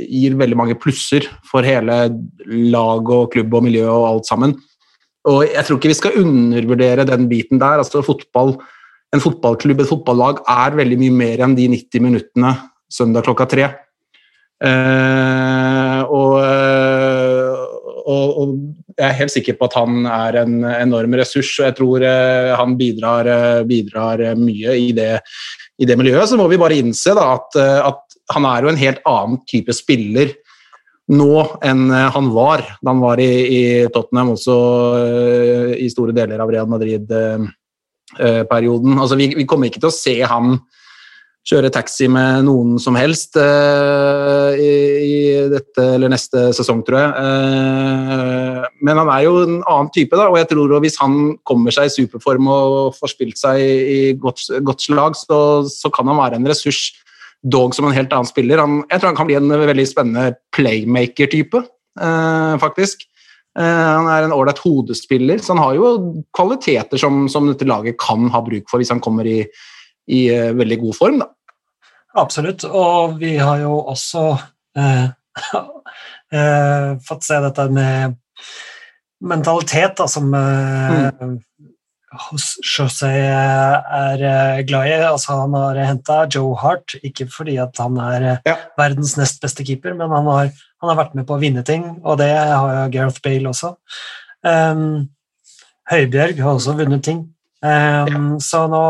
gir 0.00 0.38
veldig 0.40 0.56
mange 0.56 0.78
plusser 0.80 1.26
for 1.48 1.66
hele 1.66 1.98
lag 2.72 3.12
og 3.12 3.28
klubb 3.34 3.58
og 3.58 3.66
miljø 3.68 3.84
og 3.90 4.06
alt 4.14 4.30
sammen. 4.30 4.56
Og 5.28 5.42
jeg 5.44 5.66
tror 5.66 5.76
ikke 5.76 5.92
vi 5.92 5.98
skal 5.98 6.16
undervurdere 6.22 7.04
den 7.08 7.28
biten 7.28 7.60
der. 7.60 7.84
altså 7.84 8.02
fotball, 8.02 8.56
En 9.12 9.20
fotballklubb, 9.24 9.80
et 9.80 9.88
fotballag, 9.88 10.42
er 10.48 10.76
veldig 10.76 10.98
mye 11.00 11.12
mer 11.16 11.40
enn 11.40 11.54
de 11.56 11.64
90 11.72 12.02
minuttene 12.04 12.50
søndag 12.92 13.24
klokka 13.24 13.46
tre. 13.48 13.68
Eh, 14.58 16.00
og, 16.12 16.34
og, 18.04 18.26
og, 18.42 18.52
jeg 18.98 19.06
er 19.06 19.14
helt 19.20 19.30
sikker 19.30 19.54
på 19.58 19.66
at 19.68 19.74
han 19.78 20.06
er 20.10 20.36
en 20.42 20.64
enorm 20.66 21.12
ressurs, 21.20 21.52
og 21.60 21.66
jeg 21.68 21.74
tror 21.78 21.98
eh, 22.06 22.56
han 22.58 22.70
bidrar, 22.78 23.24
eh, 23.30 23.66
bidrar 23.68 24.16
mye 24.38 24.70
i 24.74 24.92
det, 24.96 25.20
i 25.78 25.84
det, 25.86 25.96
miljøet. 26.00 26.28
Så 26.30 26.36
må 26.40 26.46
vi 26.50 26.60
bare 26.60 26.78
innse 26.80 27.10
da, 27.16 27.24
at, 27.38 27.50
at, 27.92 28.00
han 28.34 28.44
er 28.44 28.58
jo 28.60 28.68
en 28.68 28.82
helt 28.82 29.02
annen 29.08 29.38
type 29.48 29.72
spiller 29.72 30.28
nå 31.08 31.34
enn 31.64 31.88
han 31.88 32.28
var 32.34 32.60
da 32.82 32.88
han 32.90 33.00
var 33.00 33.18
i, 33.24 33.30
i 33.56 33.88
Tottenham, 33.88 34.28
også 34.34 34.56
i 35.80 35.88
store 35.88 36.12
deler 36.12 36.36
av 36.44 36.50
Real 36.52 36.68
Madrid-perioden. 36.68 38.92
Altså, 38.98 39.16
vi, 39.16 39.32
vi 39.38 39.46
kommer 39.48 39.66
ikke 39.70 39.80
til 39.80 39.88
å 39.88 39.96
se 39.96 40.20
han 40.20 40.60
kjøre 41.48 41.70
taxi 41.72 42.08
med 42.12 42.44
noen 42.46 42.76
som 42.82 42.96
helst 42.98 43.38
uh, 43.40 44.52
i, 44.52 44.70
i, 45.00 45.18
dette 45.48 45.84
eller 45.94 46.12
neste 46.12 46.48
sesong, 46.56 46.82
tror 46.84 46.98
jeg. 47.00 47.10
Uh, 47.16 48.66
men 48.84 49.00
han 49.00 49.10
er 49.14 49.24
jo 49.24 49.34
en 49.44 49.58
annen 49.62 49.90
type, 49.94 50.16
da, 50.16 50.28
og 50.28 50.38
jeg 50.40 50.50
tror 50.52 50.76
at 50.76 50.84
hvis 50.84 50.98
han 51.00 51.18
kommer 51.48 51.74
seg 51.74 51.88
i 51.88 51.94
superform 51.94 52.50
og 52.52 52.96
får 52.98 53.14
spilt 53.14 53.40
seg 53.40 53.62
i, 53.64 54.00
godt, 54.20 54.44
godt, 54.66 54.84
slag, 54.84 55.16
så, 55.18 55.40
så, 55.72 55.92
kan 55.94 56.10
han 56.10 56.20
være 56.20 56.40
en 56.40 56.50
ressurs. 56.50 56.90
Dog 57.38 57.70
som 57.70 57.86
en 57.86 57.94
helt 57.94 58.10
annen 58.10 58.26
spiller. 58.26 58.58
Han, 58.58 58.80
jeg 58.90 58.98
tror 58.98 59.12
han 59.12 59.18
kan 59.20 59.28
bli 59.28 59.36
en 59.38 59.52
veldig 59.70 59.84
spennende 59.86 60.32
playmaker-type, 60.56 61.62
uh, 62.02 62.54
faktisk. 62.60 63.06
Han 63.58 64.06
er 64.06 64.22
en 64.22 64.32
ålreit 64.36 64.60
hodespiller, 64.62 65.40
så 65.42 65.50
han 65.50 65.62
har 65.64 65.74
jo 65.74 65.88
kvaliteter 66.36 67.00
som, 67.00 67.24
som 67.32 67.48
dette 67.48 67.66
laget 67.66 67.96
kan 67.98 68.28
ha 68.30 68.38
bruk 68.44 68.68
for 68.70 68.78
hvis 68.78 68.92
han 68.92 69.00
kommer 69.02 69.26
i, 69.26 69.40
i 70.08 70.22
veldig 70.56 70.80
god 70.86 70.96
form. 70.96 71.20
Da. 71.22 71.28
Absolutt, 72.18 72.64
og 72.64 73.18
vi 73.20 73.36
har 73.36 73.60
jo 73.62 73.74
også 73.92 74.24
eh, 74.78 75.08
eh, 76.34 76.88
fått 77.04 77.26
se 77.26 77.40
dette 77.44 77.68
med 77.74 78.16
mentalitet, 79.28 79.96
da, 79.98 80.06
som 80.10 80.32
eh, 80.34 81.10
mm. 81.20 81.36
José 82.64 83.10
er 83.12 84.24
eh, 84.24 84.62
glad 84.66 84.88
i. 84.88 84.96
Altså, 85.10 85.36
han 85.42 85.56
har 85.58 85.80
henta 85.82 86.22
Joe 86.32 86.56
Hart, 86.58 86.96
ikke 87.04 87.28
fordi 87.30 87.58
at 87.60 87.76
han 87.82 87.98
er 88.02 88.28
eh, 88.32 88.42
ja. 88.48 88.56
verdens 88.80 89.18
nest 89.20 89.42
beste 89.44 89.66
keeper, 89.66 89.94
men 89.98 90.14
han 90.14 90.28
har, 90.30 90.52
han 90.80 90.92
har, 90.92 91.00
vært 91.02 91.18
med 91.18 91.28
på 91.28 91.36
å 91.36 91.42
vinne 91.42 91.64
ting, 91.66 91.86
og 92.02 92.20
det 92.22 92.32
har 92.32 92.74
jo 92.74 92.90
Gareth 92.96 93.22
Bale 93.24 93.52
også. 93.52 93.74
Um, 94.46 95.10
Høibjørg 95.90 96.40
har 96.40 96.54
også 96.54 96.76
vunnet 96.78 97.04
ting. 97.04 97.26
Um, 97.60 97.68
ja. 98.08 98.22
Så 98.44 98.64
nå 98.70 98.84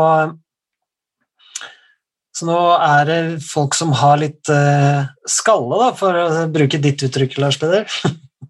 så 2.35 2.47
nå 2.47 2.57
er 2.77 3.05
det 3.09 3.19
folk 3.43 3.75
som 3.77 3.91
har 3.99 4.19
litt 4.21 4.49
uh, 4.53 5.07
skalle, 5.29 5.79
da, 5.81 5.91
for 5.97 6.15
å 6.15 6.47
bruke 6.53 6.79
ditt 6.81 7.01
uttrykk, 7.07 7.37
Lars 7.41 7.57
Peder. 7.61 7.87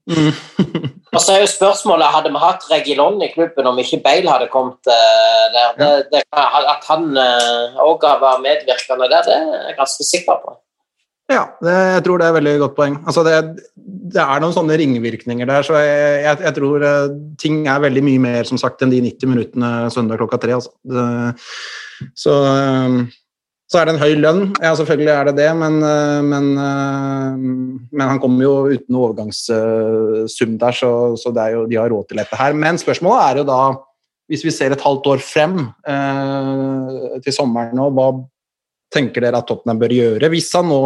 mm. 0.09 0.31
Og 1.15 1.21
så 1.23 1.33
er 1.33 1.41
jo 1.41 1.49
spørsmålet 1.49 2.13
hadde 2.13 2.29
vi 2.29 2.41
hatt 2.43 2.65
Regilon 2.69 3.15
i 3.25 3.31
klubben 3.33 3.65
om 3.65 3.79
ikke 3.81 3.97
Bale 4.03 4.29
hadde 4.29 4.49
kommet 4.53 4.91
uh, 4.91 5.45
der. 5.55 5.71
Det, 5.79 5.91
det, 6.11 6.23
at 6.29 6.83
han 6.91 7.07
òg 7.17 8.03
uh, 8.05 8.17
var 8.21 8.43
medvirkende 8.43 9.07
der, 9.09 9.23
det 9.25 9.37
er 9.37 9.69
jeg 9.71 9.77
ganske 9.79 10.05
sikker 10.05 10.41
på. 10.43 10.53
Ja, 11.29 11.43
det, 11.61 11.73
jeg 11.93 12.03
tror 12.05 12.19
det 12.19 12.25
er 12.25 12.33
et 12.33 12.37
veldig 12.39 12.53
godt 12.63 12.75
poeng. 12.77 12.99
Altså 13.05 13.23
det, 13.25 13.33
det, 13.77 14.21
er 14.21 14.41
noen 14.41 14.53
sånne 14.53 14.77
ringvirkninger 14.81 15.49
der, 15.49 15.65
så 15.65 15.77
jeg, 15.77 16.21
jeg, 16.25 16.39
jeg, 16.45 16.53
tror 16.59 16.85
uh, 16.85 17.15
ting 17.41 17.63
er 17.69 17.81
veldig 17.87 18.03
mye 18.05 18.21
mer 18.27 18.49
som 18.49 18.59
sagt 18.61 18.83
enn 18.85 18.93
de 18.93 19.01
90 19.07 19.33
minuttene 19.33 19.71
søndag 19.93 20.21
klokka 20.21 20.41
tre. 20.43 20.59
Altså. 20.59 20.75
Det, 20.83 21.07
så 22.17 22.35
så 23.69 23.77
er 23.77 23.85
det 23.85 23.93
en 23.93 24.01
høy 24.01 24.15
lønn, 24.17 24.39
ja 24.63 24.71
selvfølgelig 24.77 25.11
er 25.13 25.27
det 25.29 25.35
det, 25.37 25.49
men, 25.59 25.75
eh, 25.85 26.21
men, 26.25 26.47
eh, 26.57 27.35
men 27.93 28.07
han 28.07 28.21
kommer 28.21 28.47
jo 28.47 28.53
uten 28.73 28.97
overgangssum 28.97 30.55
der, 30.57 30.73
så, 30.73 30.89
så 31.21 31.33
jo, 31.53 31.67
de 31.69 31.77
har 31.77 31.93
råd 31.93 32.09
til 32.09 32.21
dette 32.23 32.39
her. 32.39 32.57
Men 32.57 32.81
spørsmålet 32.81 33.21
er 33.27 33.41
jo 33.41 33.45
da, 33.51 33.61
hvis 34.29 34.45
vi 34.45 34.53
ser 34.53 34.73
et 34.73 34.85
halvt 34.85 35.11
år 35.13 35.21
frem 35.21 35.61
eh, 35.85 37.21
til 37.25 37.35
sommeren 37.35 37.77
nå, 37.77 37.91
hva 37.93 38.09
tenker 38.93 39.21
dere 39.21 39.41
at 39.41 39.45
Tottenham 39.49 39.81
bør 39.81 39.93
gjøre 39.93 40.29
hvis 40.33 40.49
han 40.57 40.69
nå 40.69 40.83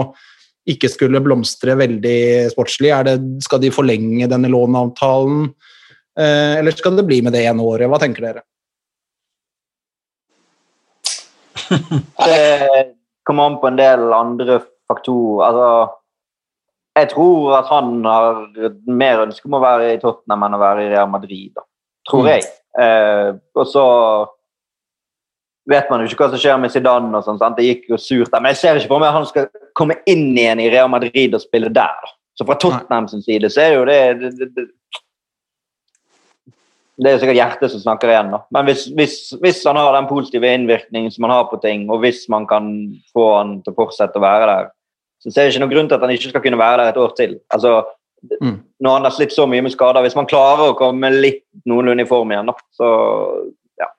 ikke 0.68 0.90
skulle 0.92 1.24
blomstre 1.24 1.76
veldig 1.80 2.52
sportslig? 2.52 2.92
Det, 3.08 3.16
skal 3.48 3.64
de 3.64 3.72
forlenge 3.72 4.28
denne 4.32 4.52
låneavtalen, 4.52 5.48
eh, 6.20 6.60
eller 6.60 6.76
skal 6.76 7.00
det 7.00 7.08
bli 7.08 7.24
med 7.24 7.36
det 7.36 7.48
ene 7.48 7.64
året? 7.64 7.88
Hva 7.92 8.04
tenker 8.04 8.28
dere? 8.28 8.44
Det 12.26 12.94
kommer 13.24 13.50
an 13.50 13.60
på 13.62 13.70
en 13.70 13.80
del 13.80 14.14
andre 14.14 14.60
faktorer. 14.90 15.46
Altså, 15.48 15.68
jeg 17.00 17.10
tror 17.14 17.56
at 17.58 17.72
han 17.72 17.96
har 18.06 18.44
mer 18.86 19.24
ønske 19.26 19.50
om 19.50 19.58
å 19.58 19.64
være 19.64 19.94
i 19.94 20.02
Tottenham 20.02 20.46
enn 20.48 20.58
å 20.58 20.62
være 20.62 20.86
i 20.86 20.92
Real 20.92 21.10
Madrid. 21.10 21.52
Da. 21.56 21.66
Tror 22.10 22.26
mm. 22.28 22.32
jeg. 22.34 22.48
Eh, 22.84 23.30
og 23.58 23.70
så 23.70 23.86
vet 25.70 25.90
man 25.90 26.04
jo 26.04 26.10
ikke 26.10 26.26
hva 26.26 26.34
som 26.34 26.42
skjer 26.42 26.60
med 26.62 26.74
Zidane. 26.74 27.14
og 27.18 27.26
sånn. 27.26 27.58
Det 27.58 27.66
gikk 27.70 27.88
jo 27.94 28.02
surt 28.02 28.34
der. 28.34 28.44
Men 28.44 28.54
jeg 28.54 28.62
ser 28.62 28.82
ikke 28.82 28.94
for 28.94 29.04
meg 29.04 29.14
at 29.14 29.20
han 29.22 29.30
skal 29.30 29.50
komme 29.80 29.98
inn 30.10 30.32
igjen 30.36 30.62
i 30.62 30.70
Real 30.74 30.92
Madrid 30.92 31.34
og 31.34 31.44
spille 31.44 31.72
der. 31.74 31.98
Da. 32.04 32.14
Så 32.38 32.46
fra 32.50 32.58
Tottenham 32.62 33.08
sin 33.10 33.26
side 33.26 33.50
så 33.54 33.62
er 33.62 33.76
jo 33.78 33.86
det, 33.90 34.00
det, 34.22 34.32
det, 34.40 34.50
det 34.58 34.70
er 37.02 37.18
sikkert 37.22 37.40
hjertet 37.40 37.74
som 37.74 37.82
snakker 37.82 38.12
igjen. 38.12 38.32
da. 38.36 38.44
Men 38.54 38.70
hvis, 38.70 38.86
hvis, 38.94 39.18
hvis, 39.42 39.64
han 39.66 39.80
har 39.80 39.96
den 39.96 40.10
positive 40.10 40.54
innvirkningen 40.54 41.12
som 41.12 41.26
han 41.26 41.34
har 41.34 41.50
på 41.50 41.60
ting, 41.64 41.88
og 41.90 42.04
hvis 42.04 42.28
man 42.30 42.46
kan 42.50 42.70
få 43.14 43.28
han 43.40 43.58
til 43.64 43.74
å 43.74 43.80
fortsette 43.82 44.20
å 44.20 44.24
være 44.24 44.50
der, 44.52 44.72
så 45.24 45.32
ser 45.32 45.48
jeg 45.48 45.54
ikke 45.54 45.64
noen 45.64 45.74
grunn 45.74 45.90
til 45.90 45.98
at 45.98 46.06
han 46.06 46.14
ikke 46.14 46.34
skal 46.34 46.44
kunne 46.44 46.60
være 46.60 46.82
der 46.84 46.92
et 46.92 47.02
år 47.02 47.14
til. 47.18 47.38
Altså, 47.56 47.76
mm. 48.42 48.58
Når 48.84 48.98
han 48.98 49.08
har 49.08 49.16
slitt 49.16 49.34
så 49.34 49.48
mye 49.50 49.64
med 49.66 49.74
skader, 49.74 50.04
hvis 50.06 50.18
man 50.20 50.30
klarer 50.30 50.70
å 50.70 50.78
komme 50.78 51.12
litt 51.16 51.46
noenlunde 51.70 52.06
i 52.06 52.10
form 52.10 52.34
igjen, 52.36 52.52
da, 52.52 52.58
så 52.78 52.90
ja, 53.80 53.90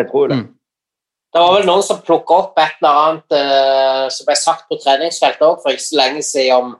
jeg 0.00 0.08
tror 0.10 0.32
det. 0.32 0.40
Mm. 0.40 0.48
Det 1.30 1.42
var 1.44 1.52
vel 1.54 1.66
noen 1.68 1.84
som 1.86 2.00
plukka 2.02 2.36
opp 2.42 2.56
et 2.58 2.80
eller 2.80 2.96
annet 3.04 3.34
uh, 3.36 4.06
som 4.10 4.26
ble 4.26 4.34
sagt 4.38 4.64
på 4.66 4.80
treningsfeltet 4.82 5.44
òg 5.46 5.60
for 5.62 5.70
ikke 5.70 5.86
så 5.86 5.98
lenge 6.00 6.24
siden 6.26 6.56
om 6.56 6.72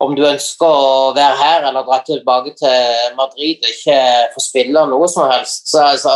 om 0.00 0.14
du 0.16 0.22
ønsker 0.24 0.64
å 0.64 1.12
være 1.16 1.36
her 1.36 1.66
eller 1.68 1.84
dra 1.84 2.00
tilbake 2.06 2.54
til 2.56 3.16
Madrid 3.18 3.60
og 3.60 3.72
ikke 3.74 4.00
få 4.34 4.42
spille 4.42 4.84
noe 4.88 5.08
som 5.12 5.28
helst. 5.28 5.68
Så, 5.68 5.82
altså, 5.92 6.14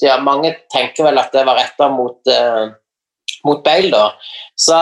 ja, 0.00 0.16
Mange 0.24 0.54
tenker 0.72 1.10
vel 1.10 1.20
at 1.20 1.34
det 1.36 1.44
var 1.48 1.60
retta 1.60 1.90
mot, 1.92 2.16
uh, 2.32 2.72
mot 3.44 3.60
Bale, 3.64 3.92
da. 3.92 4.06
Så, 4.56 4.78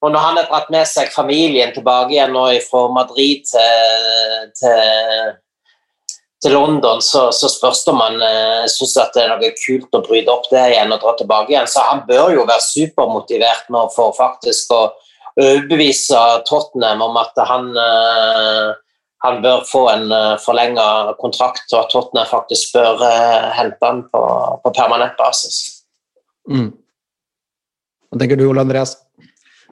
og 0.00 0.12
når 0.12 0.26
han 0.26 0.40
har 0.40 0.50
dratt 0.50 0.72
med 0.72 0.88
seg 0.88 1.12
familien 1.14 1.72
tilbake 1.72 2.14
igjen 2.16 2.36
nå 2.36 2.46
fra 2.68 2.86
Madrid 2.92 3.48
til, 3.48 4.46
til, 4.60 5.34
til 6.44 6.56
London, 6.56 7.00
så, 7.04 7.30
så, 7.32 7.48
spørs 7.48 7.86
det 7.86 7.94
om 7.96 8.04
han 8.04 8.20
uh, 8.20 8.68
syns 8.68 8.98
det 9.16 9.24
er 9.24 9.32
noe 9.32 9.54
kult 9.56 9.96
å 9.96 10.04
bryte 10.04 10.36
opp 10.36 10.52
det 10.52 10.68
igjen 10.74 10.92
og 10.92 11.00
dra 11.00 11.16
tilbake 11.16 11.56
igjen. 11.56 11.68
Så 11.68 11.88
han 11.88 12.04
bør 12.08 12.36
jo 12.36 12.44
være 12.44 12.68
supermotivert 12.74 13.72
nå 13.72 13.88
for 13.96 14.12
faktisk 14.20 14.76
å 14.76 14.90
overbevise 15.38 16.20
Tottenham 16.48 17.04
om 17.04 17.18
at 17.20 17.36
han, 17.48 17.68
eh, 17.78 18.70
han 19.26 19.42
bør 19.44 19.66
få 19.68 19.84
en 19.92 20.06
forlenget 20.42 21.14
kontrakt, 21.22 21.66
og 21.72 21.84
at 21.84 21.92
Tottenham 21.92 22.30
faktisk 22.30 22.74
bør 22.78 23.04
eh, 23.06 23.50
hente 23.58 23.86
han 23.86 24.02
på, 24.10 24.24
på 24.64 24.74
permanent 24.76 25.16
basis. 25.20 25.84
Mm. 26.50 26.72
Hva 28.10 28.18
tenker 28.22 28.40
du, 28.40 28.48
Ole 28.50 28.64
Andreas? 28.64 28.96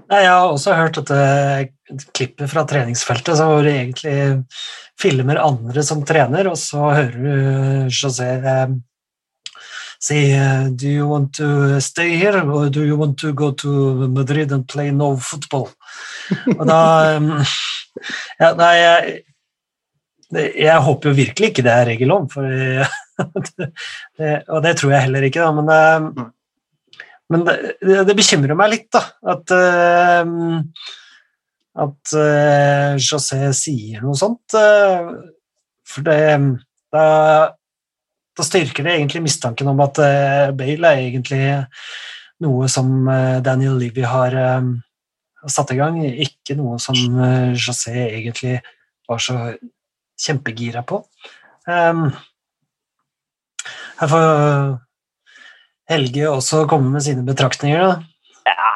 Jeg 0.08 0.24
har 0.24 0.48
også 0.48 0.76
hørt 0.78 0.96
dette 0.96 2.04
klippet 2.16 2.48
fra 2.48 2.62
treningsfeltet, 2.68 3.40
hvor 3.44 3.64
det 3.66 3.74
egentlig 3.74 4.18
filmer 4.98 5.40
andre 5.42 5.82
som 5.84 6.04
trener, 6.06 6.48
og 6.48 6.56
så 6.60 6.80
hører 6.86 7.18
du 7.18 7.90
José 7.92 8.30
say, 9.98 10.38
uh, 10.38 10.68
do 10.70 10.88
you 10.88 11.06
want 11.06 11.34
to 11.34 11.80
stay 11.80 12.16
here 12.16 12.40
or 12.50 12.68
do 12.70 12.84
you 12.84 12.96
want 12.96 13.18
to 13.18 13.32
go 13.32 13.50
to 13.52 14.08
Madrid 14.08 14.52
and 14.52 14.66
play 14.68 14.90
no 14.90 15.16
football? 15.16 15.68
Og 16.58 16.66
da 16.68 17.16
um, 17.16 17.32
ja, 18.40 18.52
Nei, 18.54 18.74
jeg, 18.78 19.16
jeg, 20.54 20.76
håper 20.86 21.10
jo 21.10 21.18
virkelig 21.18 21.50
ikke 21.50 21.64
det 21.66 21.74
er 21.74 21.90
regelom, 21.92 22.28
for 22.30 22.46
det, 24.18 24.32
og 24.46 24.62
det 24.62 24.76
tror 24.78 24.94
jeg 24.94 25.06
heller 25.08 25.26
ikke, 25.26 25.42
da, 25.42 25.50
men, 25.56 25.72
uh, 25.72 26.30
men 27.34 27.44
det, 27.48 27.58
det, 27.82 28.16
bekymrer 28.16 28.58
meg 28.58 28.72
litt, 28.76 28.88
da, 28.94 29.02
at 29.34 29.56
uh, 29.56 30.24
at 31.78 32.14
uh, 32.18 32.94
José 32.98 33.52
sier 33.54 34.02
noe 34.02 34.18
sånt. 34.18 34.54
for 35.86 36.06
det 36.06 36.22
da 36.92 37.57
da 38.38 38.46
styrker 38.46 38.86
det 38.86 38.94
egentlig 38.94 39.24
mistanken 39.24 39.70
om 39.72 39.80
at 39.82 39.98
uh, 39.98 40.50
Bale 40.56 40.92
er 40.92 41.06
egentlig 41.08 41.42
noe 42.44 42.68
som 42.70 43.08
uh, 43.10 43.38
Daniel 43.44 43.78
Levy 43.80 44.04
har 44.06 44.36
uh, 44.38 44.68
satt 45.50 45.72
i 45.74 45.78
gang, 45.78 45.98
ikke 46.06 46.56
noe 46.58 46.78
som 46.82 46.96
José 47.54 47.94
egentlig 48.08 48.58
var 49.08 49.22
så 49.22 49.36
kjempegira 50.18 50.82
på. 50.86 50.98
Um, 51.68 52.08
her 54.00 54.10
får 54.10 54.28
Helge 55.88 56.28
også 56.28 56.66
komme 56.68 56.90
med 56.92 57.06
sine 57.06 57.24
betraktninger. 57.24 57.80
da. 57.80 58.18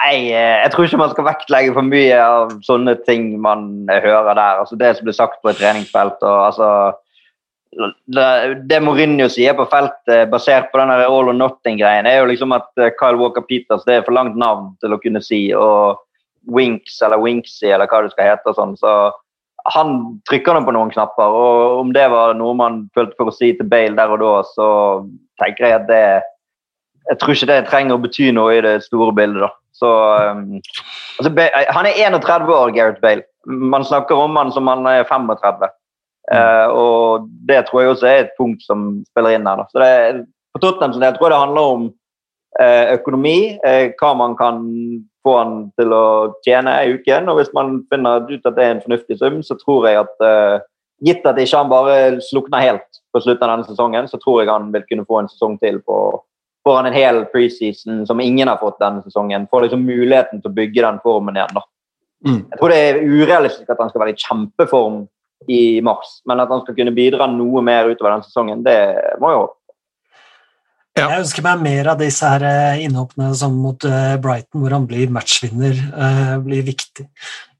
Nei, 0.02 0.30
jeg 0.32 0.70
tror 0.72 0.86
ikke 0.86 1.00
man 1.00 1.12
skal 1.12 1.26
vektlegge 1.26 1.74
for 1.76 1.86
mye 1.86 2.16
av 2.18 2.54
sånne 2.64 2.94
ting 3.06 3.34
man 3.42 3.84
hører 3.90 4.32
der. 4.32 4.62
Altså 4.62 4.78
Det 4.80 4.94
som 4.96 5.08
blir 5.08 5.18
sagt 5.18 5.42
på 5.42 5.50
et 5.52 5.60
treningsfelt. 5.60 6.22
og 6.22 6.38
altså 6.46 6.68
det, 8.68 8.80
Mourinho 8.84 9.28
sier 9.32 9.54
på 9.56 9.64
feltet, 9.70 10.28
basert 10.32 10.68
på 10.72 10.80
denne 10.80 10.98
all 11.06 11.30
or 11.30 11.36
nothing-greien, 11.36 12.06
er 12.08 12.20
jo 12.20 12.28
liksom 12.28 12.52
at 12.56 12.68
eh, 12.80 12.92
Kyle 12.98 13.20
Walker 13.20 13.44
Peters 13.48 13.86
det 13.88 13.96
er 13.96 14.06
for 14.06 14.16
langt 14.16 14.36
navn 14.36 14.72
til 14.82 14.92
å 14.92 15.00
kunne 15.02 15.22
si. 15.24 15.46
Og 15.56 16.00
Winks 16.52 16.98
eller 17.06 17.22
Winksy 17.22 17.70
eller 17.70 17.88
hva 17.88 18.02
det 18.04 18.12
skal 18.12 18.32
hete. 18.32 18.50
og 18.50 18.58
Sånn, 18.58 18.76
så 18.80 19.12
han 19.72 19.96
trykker 20.28 20.56
nå 20.56 20.64
på 20.66 20.74
noen 20.74 20.92
knapper. 20.92 21.38
Og 21.38 21.80
om 21.84 21.94
det 21.94 22.08
var 22.12 22.36
noe 22.38 22.56
man 22.58 22.82
følte 22.96 23.16
for 23.18 23.30
å 23.30 23.34
si 23.34 23.52
til 23.56 23.68
Bale 23.70 23.96
der 23.98 24.12
og 24.12 24.22
da, 24.22 24.34
så 24.52 24.68
tenker 25.42 25.68
jeg 25.68 25.80
at 25.80 25.88
det 25.90 26.04
Jeg 27.10 27.18
tror 27.18 27.34
ikke 27.34 27.46
det 27.50 27.62
trenger 27.66 27.96
å 27.96 28.02
bety 28.02 28.28
noe 28.30 28.52
i 28.54 28.60
det 28.62 28.76
store 28.84 29.10
bildet. 29.10 29.42
da. 29.42 29.48
Så, 29.74 29.88
um, 29.90 30.60
altså, 31.18 31.32
han 31.74 31.88
er 31.88 31.96
31 31.98 32.52
år, 32.54 32.70
Gareth 32.76 33.00
Bale. 33.02 33.24
Man 33.46 33.82
snakker 33.82 34.14
om 34.14 34.36
han 34.38 34.52
som 34.54 34.70
han 34.70 34.86
er 34.86 35.02
35. 35.08 35.66
Uh, 36.30 36.68
og 36.70 37.30
det 37.48 37.64
tror 37.66 37.82
jeg 37.82 37.92
også 37.92 38.06
er 38.06 38.20
et 38.22 38.36
punkt 38.38 38.62
som 38.62 39.02
spiller 39.10 39.36
inn 39.36 39.48
her. 39.48 39.62
Da. 39.62 39.66
Så 39.72 39.82
det, 39.82 40.26
på 40.54 40.62
Tottenham 40.62 41.02
jeg 41.02 41.16
tror 41.16 41.28
jeg 41.28 41.34
det 41.34 41.40
handler 41.42 41.70
om 41.76 41.86
uh, 42.62 42.84
økonomi, 42.94 43.38
uh, 43.64 43.86
hva 43.98 44.12
man 44.20 44.36
kan 44.38 44.60
få 45.26 45.36
han 45.38 45.56
til 45.78 45.94
å 45.94 46.04
tjene 46.46 46.76
i 46.82 46.94
uken. 46.98 47.30
Og 47.30 47.40
hvis 47.40 47.52
man 47.56 47.80
finner 47.90 48.26
ut 48.28 48.46
at 48.46 48.54
det 48.58 48.66
er 48.66 48.76
en 48.76 48.84
fornuftig 48.84 49.18
sum, 49.18 49.42
så 49.46 49.58
tror 49.60 49.88
jeg 49.88 50.02
at 50.02 50.26
gitt 51.02 51.26
at 51.26 51.38
ikke 51.38 51.58
han 51.58 51.70
bare 51.70 51.96
slukner 52.26 52.62
helt 52.62 53.00
på 53.14 53.22
slutten 53.22 53.46
av 53.46 53.56
denne 53.56 53.68
sesongen, 53.68 54.08
så 54.10 54.18
tror 54.18 54.42
jeg 54.42 54.50
han 54.50 54.70
vil 54.74 54.84
kunne 54.88 55.06
få 55.06 55.20
en 55.20 55.30
sesong 55.30 55.54
til 55.62 55.78
på 55.86 55.96
foran 56.66 56.86
en 56.86 56.96
hel 56.96 57.24
preseason 57.32 58.04
som 58.06 58.20
ingen 58.22 58.48
har 58.48 58.60
fått 58.60 58.80
denne 58.82 59.02
sesongen. 59.02 59.48
Får 59.50 59.66
liksom 59.66 59.82
muligheten 59.86 60.42
til 60.42 60.50
å 60.50 60.56
bygge 60.56 60.84
den 60.84 61.00
formen 61.02 61.38
igjen. 61.38 61.56
da. 61.56 61.64
Mm. 62.26 62.42
Jeg 62.52 62.60
tror 62.60 62.70
det 62.70 62.78
er 62.78 63.00
urealistisk 63.02 63.70
at 63.70 63.82
han 63.82 63.90
skal 63.90 64.04
være 64.04 64.14
i 64.14 64.22
kjempeform 64.22 65.00
i 65.50 65.80
mars. 65.84 66.20
Men 66.28 66.42
at 66.42 66.52
han 66.52 66.62
skal 66.64 66.76
kunne 66.76 66.94
bidra 66.94 67.28
noe 67.30 67.62
mer 67.64 67.90
utover 67.90 68.16
den 68.16 68.24
sesongen, 68.26 68.64
det 68.66 68.78
må 69.22 69.32
jeg 69.32 69.42
håpe. 69.42 69.58
Ja. 70.92 71.06
Jeg 71.06 71.22
ønsker 71.22 71.44
meg 71.46 71.62
mer 71.64 71.88
av 71.94 72.00
disse 72.02 72.28
her 72.28 72.42
eh, 72.44 72.82
innhoppene 72.84 73.30
som 73.36 73.54
mot 73.56 73.84
eh, 73.88 74.16
Brighton, 74.20 74.60
hvor 74.60 74.74
han 74.76 74.84
blir 74.88 75.12
matchvinner, 75.12 75.78
uh, 75.96 76.34
blir 76.44 76.66
viktig, 76.66 77.06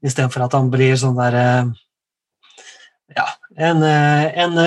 istedenfor 0.05 0.45
at 0.45 0.53
han 0.53 0.69
blir 0.73 0.93
sånn 1.01 1.17
der 1.17 1.39
Ja, 3.13 3.25
en, 3.57 3.81
en, 3.83 4.61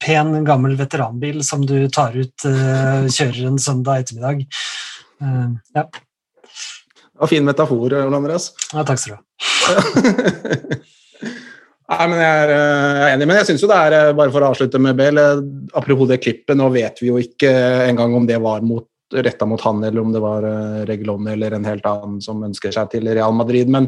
pen, 0.00 0.32
gammel 0.48 0.74
veteranbil 0.80 1.42
som 1.44 1.62
du 1.68 1.76
tar 1.92 2.16
ut, 2.16 2.44
kjører 2.44 3.46
en 3.48 3.60
søndag 3.62 4.02
ettermiddag. 4.04 4.42
ja. 5.76 5.86
Det 5.86 7.22
var 7.22 7.30
fin 7.32 7.46
metafor, 7.48 7.94
Ole 7.96 8.18
Andreas. 8.18 8.50
Ja, 8.74 8.84
takk 8.84 9.00
skal 9.00 9.16
du 9.16 9.22
ha. 9.24 10.82
Nei, 11.86 12.06
men 12.10 12.18
jeg 12.18 12.38
er, 12.42 12.50
eh, 12.50 12.96
jeg 12.98 13.06
er 13.06 13.12
enig, 13.14 13.26
men 13.30 13.36
jeg 13.38 13.46
syns 13.50 13.62
jo 13.62 13.70
det 13.70 13.78
er 13.78 13.94
eh, 13.94 14.12
Bare 14.18 14.32
for 14.34 14.42
å 14.42 14.50
avslutte 14.50 14.80
med 14.82 14.96
Bale, 14.98 15.22
eh, 15.22 15.42
apropos 15.78 16.08
det 16.10 16.18
klippet, 16.24 16.56
nå 16.58 16.66
vet 16.74 16.98
vi 17.02 17.12
jo 17.12 17.18
ikke 17.22 17.50
engang 17.86 18.16
om 18.18 18.26
det 18.26 18.40
var 18.42 18.64
mot, 18.66 18.88
retta 19.14 19.46
mot 19.46 19.62
han, 19.62 19.84
eller 19.86 20.02
om 20.02 20.14
det 20.14 20.22
var 20.22 20.46
Reglone 20.88 21.36
eller 21.36 21.54
en 21.54 21.68
helt 21.68 21.86
annen 21.86 22.18
som 22.24 22.42
ønsker 22.42 22.74
seg 22.74 22.90
til 22.90 23.06
Real 23.06 23.36
Madrid, 23.38 23.70
men 23.70 23.86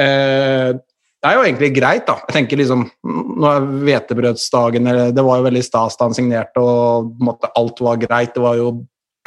eh, 0.00 0.72
det 1.20 1.28
er 1.28 1.36
jo 1.36 1.44
egentlig 1.44 1.74
greit, 1.76 2.06
da. 2.08 2.16
Jeg 2.24 2.32
tenker 2.38 2.56
liksom, 2.62 2.86
Nå 3.04 3.48
er 3.50 3.66
hvetebrødsdagen 3.84 4.88
Det 5.12 5.24
var 5.24 5.40
jo 5.40 5.44
veldig 5.44 5.62
stas 5.64 5.98
da 6.00 6.06
han 6.08 6.16
signerte, 6.16 6.62
og 6.64 7.10
måte, 7.20 7.50
alt 7.60 7.82
var 7.84 8.00
greit. 8.00 8.32
Det 8.32 8.40
var 8.40 8.56
jo 8.56 8.70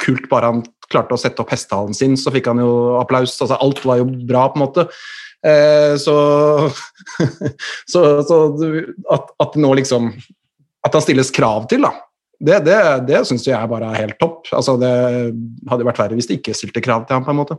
kult 0.02 0.26
bare 0.32 0.50
han 0.50 0.64
klarte 0.90 1.14
å 1.14 1.20
sette 1.20 1.42
opp 1.44 1.52
hestehalen 1.54 1.94
sin, 1.96 2.16
så 2.18 2.32
fikk 2.34 2.50
han 2.50 2.58
jo 2.62 2.72
applaus. 2.98 3.36
altså 3.38 3.58
Alt 3.62 3.84
var 3.86 4.02
jo 4.02 4.08
bra, 4.26 4.48
på 4.50 4.58
en 4.58 4.64
måte. 4.64 4.88
Eh, 5.44 5.94
så 6.00 6.16
så, 7.92 8.00
så 8.24 8.38
at, 9.12 9.28
at 9.44 9.56
nå 9.60 9.74
liksom 9.76 10.08
At 10.84 10.94
det 10.94 11.02
stilles 11.04 11.32
krav 11.34 11.66
til, 11.68 11.84
da. 11.84 11.92
Det, 12.44 12.58
det, 12.66 12.78
det 13.08 13.22
syns 13.28 13.46
jeg 13.46 13.70
bare 13.70 13.88
er 13.88 14.02
helt 14.02 14.18
topp. 14.20 14.50
Altså, 14.52 14.74
det 14.80 14.90
hadde 15.70 15.86
vært 15.86 16.00
verre 16.02 16.18
hvis 16.18 16.28
det 16.28 16.40
ikke 16.40 16.56
stilte 16.56 16.82
krav 16.84 17.06
til 17.06 17.16
ham, 17.16 17.24
på 17.24 17.32
en 17.32 17.38
måte. 17.38 17.56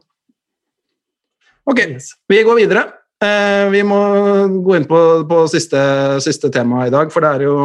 Ok, 1.66 1.82
vi 2.30 2.44
går 2.46 2.60
videre. 2.60 2.84
Eh, 3.24 3.66
vi 3.74 3.82
må 3.88 3.98
gå 4.62 4.76
inn 4.78 4.86
på, 4.86 5.00
på 5.26 5.40
siste, 5.50 5.80
siste 6.22 6.52
tema 6.54 6.86
i 6.86 6.94
dag, 6.94 7.10
for 7.10 7.26
det 7.26 7.32
er 7.32 7.48
jo 7.48 7.56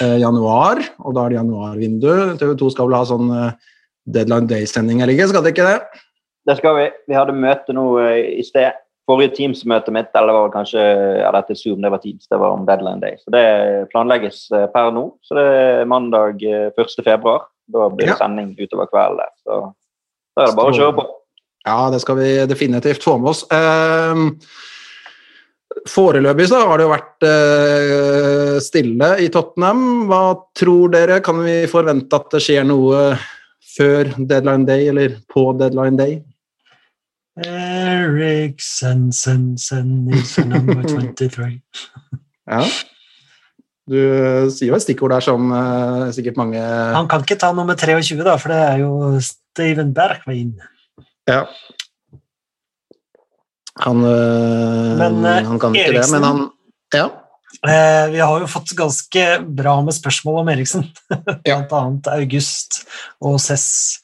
eh, 0.00 0.16
januar, 0.22 0.80
og 1.04 1.18
da 1.18 1.26
er 1.26 1.34
det 1.34 1.40
januarvindu. 1.42 2.10
TV 2.40 2.54
2 2.62 2.72
skal 2.72 2.88
vel 2.88 2.96
ha 2.96 3.04
sånn 3.10 3.28
deadline 4.08 4.48
day-sending 4.48 5.02
eller 5.02 5.12
ikke, 5.12 5.28
skal 5.34 5.44
det 5.44 5.52
ikke 5.52 5.68
det? 5.68 6.03
Det 6.44 6.56
skal 6.58 6.76
vi. 6.76 6.88
Vi 7.08 7.16
hadde 7.16 7.36
møte 7.36 7.76
nå 7.76 7.86
eh, 8.04 8.40
i 8.40 8.44
sted. 8.46 8.80
Forrige 9.04 9.34
Teams-møte 9.36 9.92
mitt, 9.92 10.08
eller 10.16 10.32
var 10.32 10.52
kanskje 10.54 10.80
ja, 11.20 11.28
dette 11.34 11.56
Zoom, 11.58 11.82
det 11.84 11.90
var 11.92 12.00
Teams, 12.00 12.24
det 12.24 12.38
var 12.40 12.54
om 12.54 12.62
deadline 12.64 13.02
day. 13.02 13.18
Så 13.20 13.32
det 13.34 13.44
planlegges 13.92 14.46
eh, 14.56 14.64
per 14.72 14.92
nå. 14.96 15.10
Så 15.24 15.36
det 15.36 15.44
er 15.44 15.90
mandag 15.90 16.40
eh, 16.40 16.70
1. 16.72 16.94
februar. 17.04 17.50
Da 17.68 17.88
blir 17.92 18.12
det 18.12 18.16
sending 18.20 18.54
utover 18.56 18.88
kvelden. 18.88 19.32
Så 19.44 19.60
da 20.36 20.44
er 20.44 20.50
det 20.52 20.56
bare 20.56 20.72
å 20.72 20.78
kjøre 20.78 20.96
på. 20.96 21.04
Ja, 21.64 21.78
det 21.92 22.00
skal 22.04 22.18
vi 22.20 22.30
definitivt 22.48 23.04
få 23.04 23.16
med 23.20 23.32
oss. 23.32 23.44
Eh, 23.52 24.24
foreløpig 25.88 26.48
så 26.48 26.60
har 26.64 26.80
det 26.80 26.88
jo 26.88 26.92
vært 26.92 27.28
eh, 27.28 28.56
stille 28.64 29.14
i 29.24 29.30
Tottenham. 29.32 30.04
Hva 30.08 30.24
tror 30.56 30.92
dere? 30.92 31.20
Kan 31.24 31.40
vi 31.44 31.62
forvente 31.72 32.20
at 32.20 32.32
det 32.32 32.44
skjer 32.44 32.68
noe 32.68 33.06
før 33.74 34.12
deadline 34.16 34.68
day, 34.68 34.88
eller 34.92 35.18
på 35.32 35.50
deadline 35.60 36.00
day? 36.00 36.22
Eriksen, 37.36 39.08
sen, 39.12 39.58
sen, 39.58 40.08
is 40.14 40.36
number 40.38 40.82
23. 41.18 41.60
Ja. 42.46 42.60
Du 43.84 43.96
eh, 43.98 44.46
sier 44.54 44.70
jo 44.70 44.76
et 44.78 44.84
stikkord 44.84 45.12
der 45.12 45.24
som 45.24 45.50
uh, 45.52 46.06
sikkert 46.14 46.38
mange 46.40 46.60
Han 46.60 47.08
kan 47.10 47.24
ikke 47.24 47.36
ta 47.40 47.50
nummer 47.52 47.76
23, 47.76 48.22
da, 48.24 48.38
for 48.40 48.54
det 48.54 48.60
er 48.62 48.78
jo 48.80 48.92
Steven 49.20 49.90
Bergwijn. 49.96 50.54
Ja. 51.28 51.42
Han, 53.82 54.04
øh, 54.06 54.94
Men, 54.98 55.24
han 55.24 55.58
kan 55.58 55.74
ikke 55.74 55.98
det, 55.98 56.08
men 56.14 56.22
han 56.22 56.50
Ja. 56.94 57.08
Eh, 57.64 58.10
vi 58.12 58.20
har 58.20 58.42
jo 58.42 58.50
fått 58.50 58.74
ganske 58.76 59.24
bra 59.56 59.78
med 59.82 59.96
spørsmål 59.96 60.42
om 60.42 60.50
Eriksen. 60.52 60.84
Blant 61.44 61.72
annet 61.72 62.10
August 62.12 62.82
og 63.24 63.38
Cess. 63.40 64.00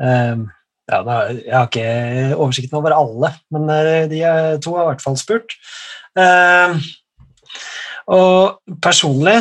Eh, 0.00 0.42
ja, 0.90 0.98
jeg 1.30 1.54
har 1.54 1.68
ikke 1.68 2.36
oversikten 2.36 2.78
over 2.80 2.94
alle, 2.96 3.30
men 3.54 3.70
eh, 3.70 4.08
de 4.10 4.22
to 4.64 4.74
har 4.76 4.86
i 4.86 4.90
hvert 4.90 5.04
fall 5.04 5.18
spurt. 5.20 5.54
Eh, 6.18 6.74
og 8.12 8.74
personlig 8.82 9.36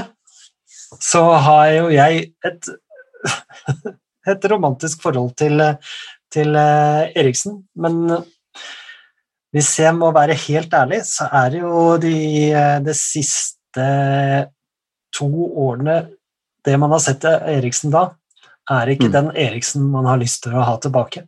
så 1.02 1.24
har 1.42 1.72
jo 1.80 1.90
jeg 1.94 2.28
et, 2.46 2.70
et 4.34 4.48
romantisk 4.52 5.02
forhold 5.02 5.34
til, 5.42 5.64
til 6.34 6.56
eh, 6.56 7.10
Eriksen, 7.18 7.64
men 7.76 8.04
hvis 9.52 9.74
jeg 9.82 9.92
må 9.98 10.14
være 10.16 10.38
helt 10.46 10.74
ærlig, 10.78 11.02
så 11.10 11.28
er 11.42 11.50
det 11.52 11.60
jo 11.60 11.98
de, 12.00 12.16
de 12.86 12.94
siste 12.96 13.88
to 15.12 15.28
årene 15.60 16.06
Det 16.64 16.78
man 16.80 16.94
har 16.94 17.02
sett 17.04 17.26
av 17.26 17.50
Eriksen 17.50 17.92
da, 17.92 18.06
er 18.70 18.92
ikke 18.94 19.10
Mm. 19.10 19.12
den 19.12 19.32
Eriksen 19.36 19.90
man 19.92 20.06
har 20.06 20.18
lyst 20.22 20.44
til 20.44 20.54
å 20.54 20.64
ha 20.66 20.78
tilbake. 20.78 21.28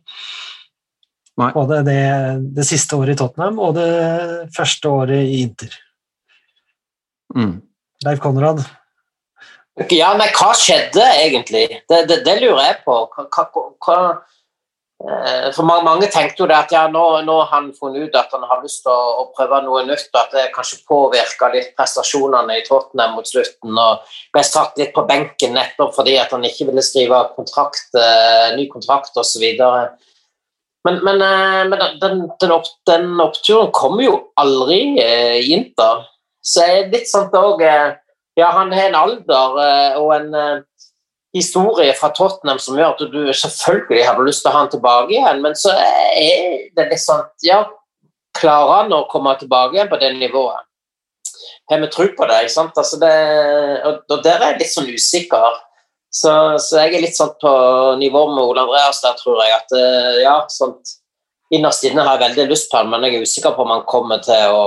Nei. 1.36 1.50
Både 1.52 1.82
det, 1.82 2.54
det 2.54 2.64
siste 2.66 2.94
året 2.94 3.16
i 3.16 3.18
Tottenham 3.18 3.58
og 3.58 3.74
det 3.74 4.50
første 4.54 4.86
året 4.88 5.24
i 5.26 5.42
Inter. 5.42 5.72
Mm. 7.34 7.60
Leif 8.04 8.20
Konrad. 8.22 8.62
Ja, 9.90 10.12
men 10.14 10.30
hva 10.36 10.52
skjedde 10.54 11.02
egentlig? 11.18 11.64
Det, 11.90 12.04
det, 12.06 12.20
det 12.24 12.36
lurer 12.38 12.62
jeg 12.68 12.76
på. 12.84 12.94
Hva, 13.10 13.26
hva, 13.26 13.64
hva, 13.82 13.96
for 15.52 15.66
mange, 15.66 16.06
tenkte 16.08 16.44
jo 16.44 16.46
det 16.48 16.56
at 16.56 16.72
ja, 16.72 16.84
nå, 16.88 17.00
har 17.26 17.50
han 17.50 17.66
funnet 17.76 18.06
ut 18.06 18.16
at 18.16 18.30
han 18.32 18.44
har 18.46 18.62
lyst 18.62 18.84
til 18.84 18.92
å, 18.92 19.24
å 19.24 19.24
prøve 19.36 19.58
noe 19.64 19.82
nytt, 19.88 20.06
og 20.14 20.20
at 20.20 20.32
det 20.36 20.44
kanskje 20.54 20.80
påvirka 20.88 21.50
litt 21.52 21.74
prestasjonene 21.76 22.60
i 22.60 22.64
Tottenham 22.64 23.16
mot 23.18 23.28
slutten. 23.28 23.74
og 23.74 24.06
Ble 24.32 24.44
satt 24.46 24.78
litt 24.80 24.94
på 24.94 25.04
benken 25.08 25.56
nettopp 25.58 25.92
fordi 25.98 26.16
at 26.22 26.32
han 26.32 26.46
ikke 26.46 26.70
ville 26.70 26.84
skrive 26.84 27.20
kontrakt, 27.34 27.90
eh, 27.98 28.54
ny 28.56 28.68
kontrakt 28.70 29.18
osv. 29.20 29.44
Men, 30.84 31.00
men, 31.02 31.22
eh, 31.26 31.62
men 31.68 31.84
den, 32.00 32.24
den, 32.40 32.54
opp, 32.54 32.70
den 32.88 33.20
oppturen 33.24 33.74
kommer 33.74 34.06
jo 34.06 34.16
aldri 34.40 35.00
eh, 35.02 35.40
i 35.42 35.52
Inter. 35.58 36.06
Så 36.44 36.64
er 36.64 36.84
det 36.84 37.00
litt 37.00 37.10
sånn 37.10 37.32
òg 37.34 37.66
Ja, 38.34 38.48
han 38.50 38.72
har 38.74 38.88
en 38.88 38.96
alder 38.98 39.60
eh, 39.62 39.98
og 40.00 40.08
en 40.16 40.32
eh, 40.34 40.62
historie 41.34 41.94
fra 41.98 42.10
Tottenham 42.14 42.60
som 42.62 42.78
gjør 42.78 42.94
at 42.94 43.02
du 43.12 43.20
selvfølgelig 43.34 44.04
har 44.06 44.20
lyst 44.22 44.44
til 44.44 44.50
å 44.50 44.54
ha 44.54 44.62
han 44.62 44.70
tilbake 44.72 45.16
igjen, 45.16 45.42
men 45.42 45.56
så 45.58 45.74
er 45.74 46.70
det 46.76 46.88
litt 46.92 47.02
sånn 47.02 47.24
Ja, 47.46 47.64
klarer 48.38 48.84
han 48.84 48.94
å 48.94 49.04
komme 49.10 49.34
tilbake 49.40 49.78
igjen 49.78 49.90
på 49.90 50.00
det 50.02 50.14
nivået? 50.16 50.64
Har 51.70 51.80
vi 51.80 51.90
tro 51.92 52.08
på 52.16 52.26
det? 52.28 52.40
ikke 52.44 52.54
sant? 52.54 52.78
Altså 52.78 52.98
det 53.00 53.12
og, 53.88 54.02
og 54.12 54.24
der 54.24 54.40
er 54.40 54.52
jeg 54.52 54.62
litt 54.62 54.72
sånn 54.74 54.90
usikker. 54.90 55.60
Så, 56.14 56.32
så 56.62 56.82
jeg 56.84 56.94
er 56.94 57.02
litt 57.02 57.16
sånn 57.16 57.32
på 57.40 57.52
nivå 57.98 58.26
med 58.30 58.44
Ole 58.44 58.62
Andreas 58.62 59.00
der, 59.02 59.16
tror 59.18 59.40
jeg. 59.42 59.56
At 59.56 59.72
eh, 59.74 60.20
ja, 60.22 60.36
sånt 60.52 61.00
Innerst 61.52 61.84
inne 61.86 62.02
har 62.02 62.16
jeg 62.16 62.32
veldig 62.32 62.44
lyst 62.50 62.70
på 62.70 62.78
han, 62.80 62.88
men 62.90 63.04
jeg 63.04 63.18
er 63.18 63.24
usikker 63.28 63.52
på 63.54 63.62
om 63.62 63.72
han 63.74 63.82
kommer 63.86 64.22
til 64.24 64.54
å 64.56 64.64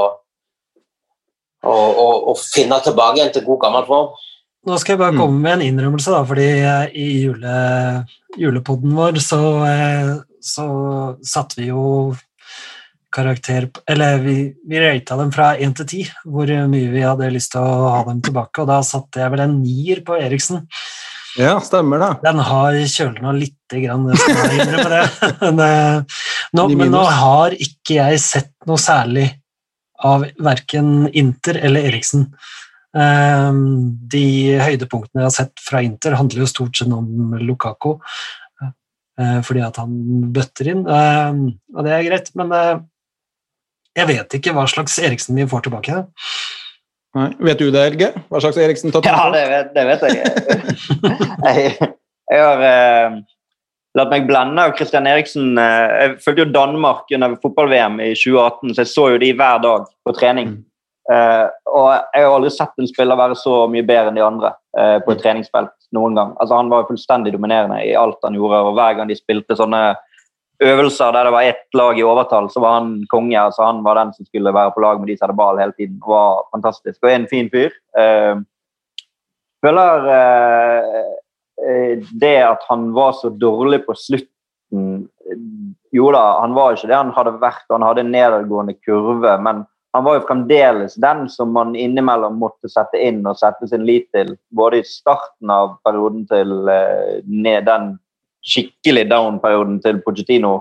å, 1.68 1.74
å, 1.74 2.08
å 2.32 2.34
finne 2.38 2.78
tilbake 2.86 3.20
igjen 3.20 3.34
til 3.36 3.46
god 3.48 3.64
gammel 3.66 3.88
form. 3.88 4.12
Nå 4.68 4.78
skal 4.82 4.94
jeg 4.96 5.00
bare 5.00 5.14
Mm. 5.16 5.20
komme 5.22 5.40
med 5.42 5.54
en 5.54 5.66
innrømmelse, 5.70 6.12
da, 6.12 6.24
fordi 6.28 6.48
i 6.92 7.08
jule, 7.24 8.06
julepodden 8.38 8.96
vår 8.98 9.20
så, 9.24 9.42
eh, 9.66 10.16
så 10.44 10.66
satte 11.24 11.56
vi 11.62 11.70
jo 11.70 12.16
karakter 13.14 13.70
Eller 13.88 14.20
vi, 14.20 14.54
vi 14.68 14.80
rata 14.84 15.16
dem 15.18 15.32
fra 15.32 15.56
én 15.56 15.74
til 15.76 15.88
ti, 15.90 16.02
hvor 16.26 16.46
mye 16.68 16.92
vi 16.92 17.02
hadde 17.06 17.32
lyst 17.34 17.54
til 17.56 17.62
å 17.64 17.90
ha 17.96 18.04
dem 18.10 18.20
tilbake, 18.22 18.62
og 18.62 18.68
da 18.68 18.82
satte 18.86 19.24
jeg 19.24 19.32
vel 19.32 19.46
en 19.46 19.56
nier 19.64 20.04
på 20.06 20.20
Eriksen. 20.20 20.68
Ja, 21.38 21.56
stemmer 21.62 22.02
det. 22.02 22.12
Den 22.26 22.40
har 22.44 22.74
kjølna 22.74 23.32
lite 23.38 23.82
grann, 23.84 24.08
det 24.10 24.20
skal 24.20 24.36
jeg 24.52 24.68
innrømme 24.68 24.92
det. 24.92 25.32
Men, 25.42 25.60
eh, 25.64 26.22
nå, 26.58 26.68
men 26.76 26.92
nå 26.92 27.04
har 27.06 27.56
ikke 27.56 27.98
jeg 28.00 28.20
sett 28.24 28.52
noe 28.68 28.82
særlig 28.82 29.28
av 30.04 30.26
verken 30.44 31.08
Inter 31.18 31.58
eller 31.64 31.88
Eriksen. 31.90 32.28
Ehm, 32.96 33.64
de 34.08 34.58
høydepunktene 34.64 35.24
jeg 35.24 35.28
har 35.28 35.36
sett 35.36 35.64
fra 35.64 35.82
Inter, 35.86 36.16
handler 36.20 36.46
jo 36.46 36.50
stort 36.50 36.78
sett 36.80 36.94
om 36.94 37.36
Lukako, 37.42 37.98
eh, 38.64 39.40
fordi 39.44 39.64
at 39.66 39.80
han 39.82 39.98
bøtter 40.34 40.72
inn, 40.72 40.86
ehm, 40.88 41.44
og 41.76 41.88
det 41.88 41.94
er 41.94 42.08
greit, 42.08 42.32
men 42.40 42.54
eh, 42.56 42.78
jeg 43.98 44.12
vet 44.12 44.38
ikke 44.40 44.54
hva 44.56 44.68
slags 44.70 45.00
Eriksen 45.02 45.38
vi 45.38 45.48
får 45.50 45.68
tilbake. 45.68 46.04
Nei. 47.18 47.32
Vet 47.48 47.62
du 47.62 47.72
det, 47.74 47.82
Helge? 47.82 48.12
Hva 48.30 48.42
slags 48.44 48.60
Eriksen 48.62 48.94
Ja, 49.02 49.30
det 49.34 49.46
vet, 49.50 49.72
det 49.74 49.86
vet 49.88 50.04
jeg. 50.06 50.18
jeg. 51.48 51.94
Jeg 52.28 52.44
har 52.44 52.62
eh, 52.68 53.18
latt 53.98 54.12
meg 54.12 54.28
blende 54.30 54.68
av 54.68 54.76
Christian 54.78 55.08
Eriksen. 55.10 55.56
Eh, 55.58 55.94
jeg 56.04 56.16
fulgte 56.22 56.44
jo 56.44 56.54
Danmark 56.54 57.10
under 57.16 57.38
fotball-VM 57.42 58.02
i 58.04 58.12
2018, 58.14 58.76
så 58.76 58.84
jeg 58.84 58.92
så 58.92 59.08
jo 59.14 59.22
de 59.24 59.32
hver 59.40 59.64
dag 59.64 59.88
på 60.06 60.16
trening. 60.20 60.58
Eh, 61.08 61.46
og 61.72 61.86
jeg 61.88 62.26
har 62.26 62.34
aldri 62.34 62.50
sett 62.52 62.82
en 62.82 62.90
spiller 62.90 63.20
være 63.20 63.38
så 63.40 63.62
mye 63.72 63.86
bedre 63.88 64.12
enn 64.12 64.18
de 64.20 64.26
andre 64.26 64.52
eh, 64.78 64.98
på 65.06 65.14
et 65.14 65.22
treningsfelt 65.24 65.72
noen 65.96 66.18
gang. 66.20 66.34
Altså, 66.36 66.58
han 66.60 66.72
var 66.72 66.88
fullstendig 66.90 67.32
dominerende 67.36 67.80
i 67.86 67.94
alt 67.96 68.20
han 68.28 68.36
gjorde, 68.36 68.60
og 68.68 68.76
hver 68.76 68.98
gang 68.98 69.12
de 69.12 69.16
spilte 69.16 69.56
sånne 69.56 69.82
øvelser 70.68 71.14
der 71.14 71.30
det 71.30 71.34
var 71.36 71.48
ett 71.48 71.78
lag 71.78 72.00
i 72.00 72.04
overtall, 72.04 72.50
så 72.52 72.64
var 72.64 72.80
han 72.80 72.92
konge. 73.14 73.38
altså 73.40 73.64
Han 73.64 73.84
var 73.86 74.00
den 74.00 74.12
som 74.18 74.28
skulle 74.28 74.54
være 74.54 74.74
på 74.76 74.84
lag 74.84 75.00
med 75.00 75.08
de 75.08 75.18
som 75.18 75.28
hadde 75.28 75.38
ball 75.38 75.62
hele 75.62 75.76
tiden. 75.78 76.00
Det 76.02 76.12
var 76.12 76.44
fantastisk. 76.52 77.00
Og 77.04 77.12
en 77.12 77.30
fin 77.30 77.50
fyr. 77.54 77.72
Eh, 77.98 78.44
føler 79.64 80.12
det 82.22 82.36
at 82.46 82.66
han 82.70 82.92
var 82.94 83.16
så 83.18 83.32
dårlig 83.34 83.80
på 83.88 83.96
slutten 83.98 85.08
Jo 85.96 86.12
da, 86.14 86.22
han 86.44 86.54
var 86.54 86.76
ikke 86.76 86.90
det 86.92 86.98
han 87.00 87.14
hadde 87.16 87.40
vært, 87.42 87.64
og 87.70 87.80
han 87.80 87.86
hadde 87.88 88.04
en 88.04 88.12
nedadgående 88.14 88.76
kurve, 88.86 89.32
men 89.42 89.64
han 89.98 90.06
var 90.06 90.20
jo 90.20 90.26
fremdeles 90.28 90.96
den 91.02 91.24
som 91.34 91.50
man 91.56 91.76
innimellom 91.76 92.36
måtte 92.38 92.70
sette 92.70 93.00
inn 93.02 93.24
og 93.26 93.40
sette 93.40 93.66
sin 93.70 93.86
lit 93.88 94.06
til. 94.14 94.36
Både 94.54 94.82
i 94.82 94.86
starten 94.86 95.50
av 95.50 95.80
perioden 95.86 96.28
til 96.30 96.70
eh, 96.70 97.24
ned 97.26 97.66
den 97.66 97.96
skikkelig 98.46 99.08
down-perioden 99.10 99.80
til 99.82 100.04
Pochettino 100.06 100.60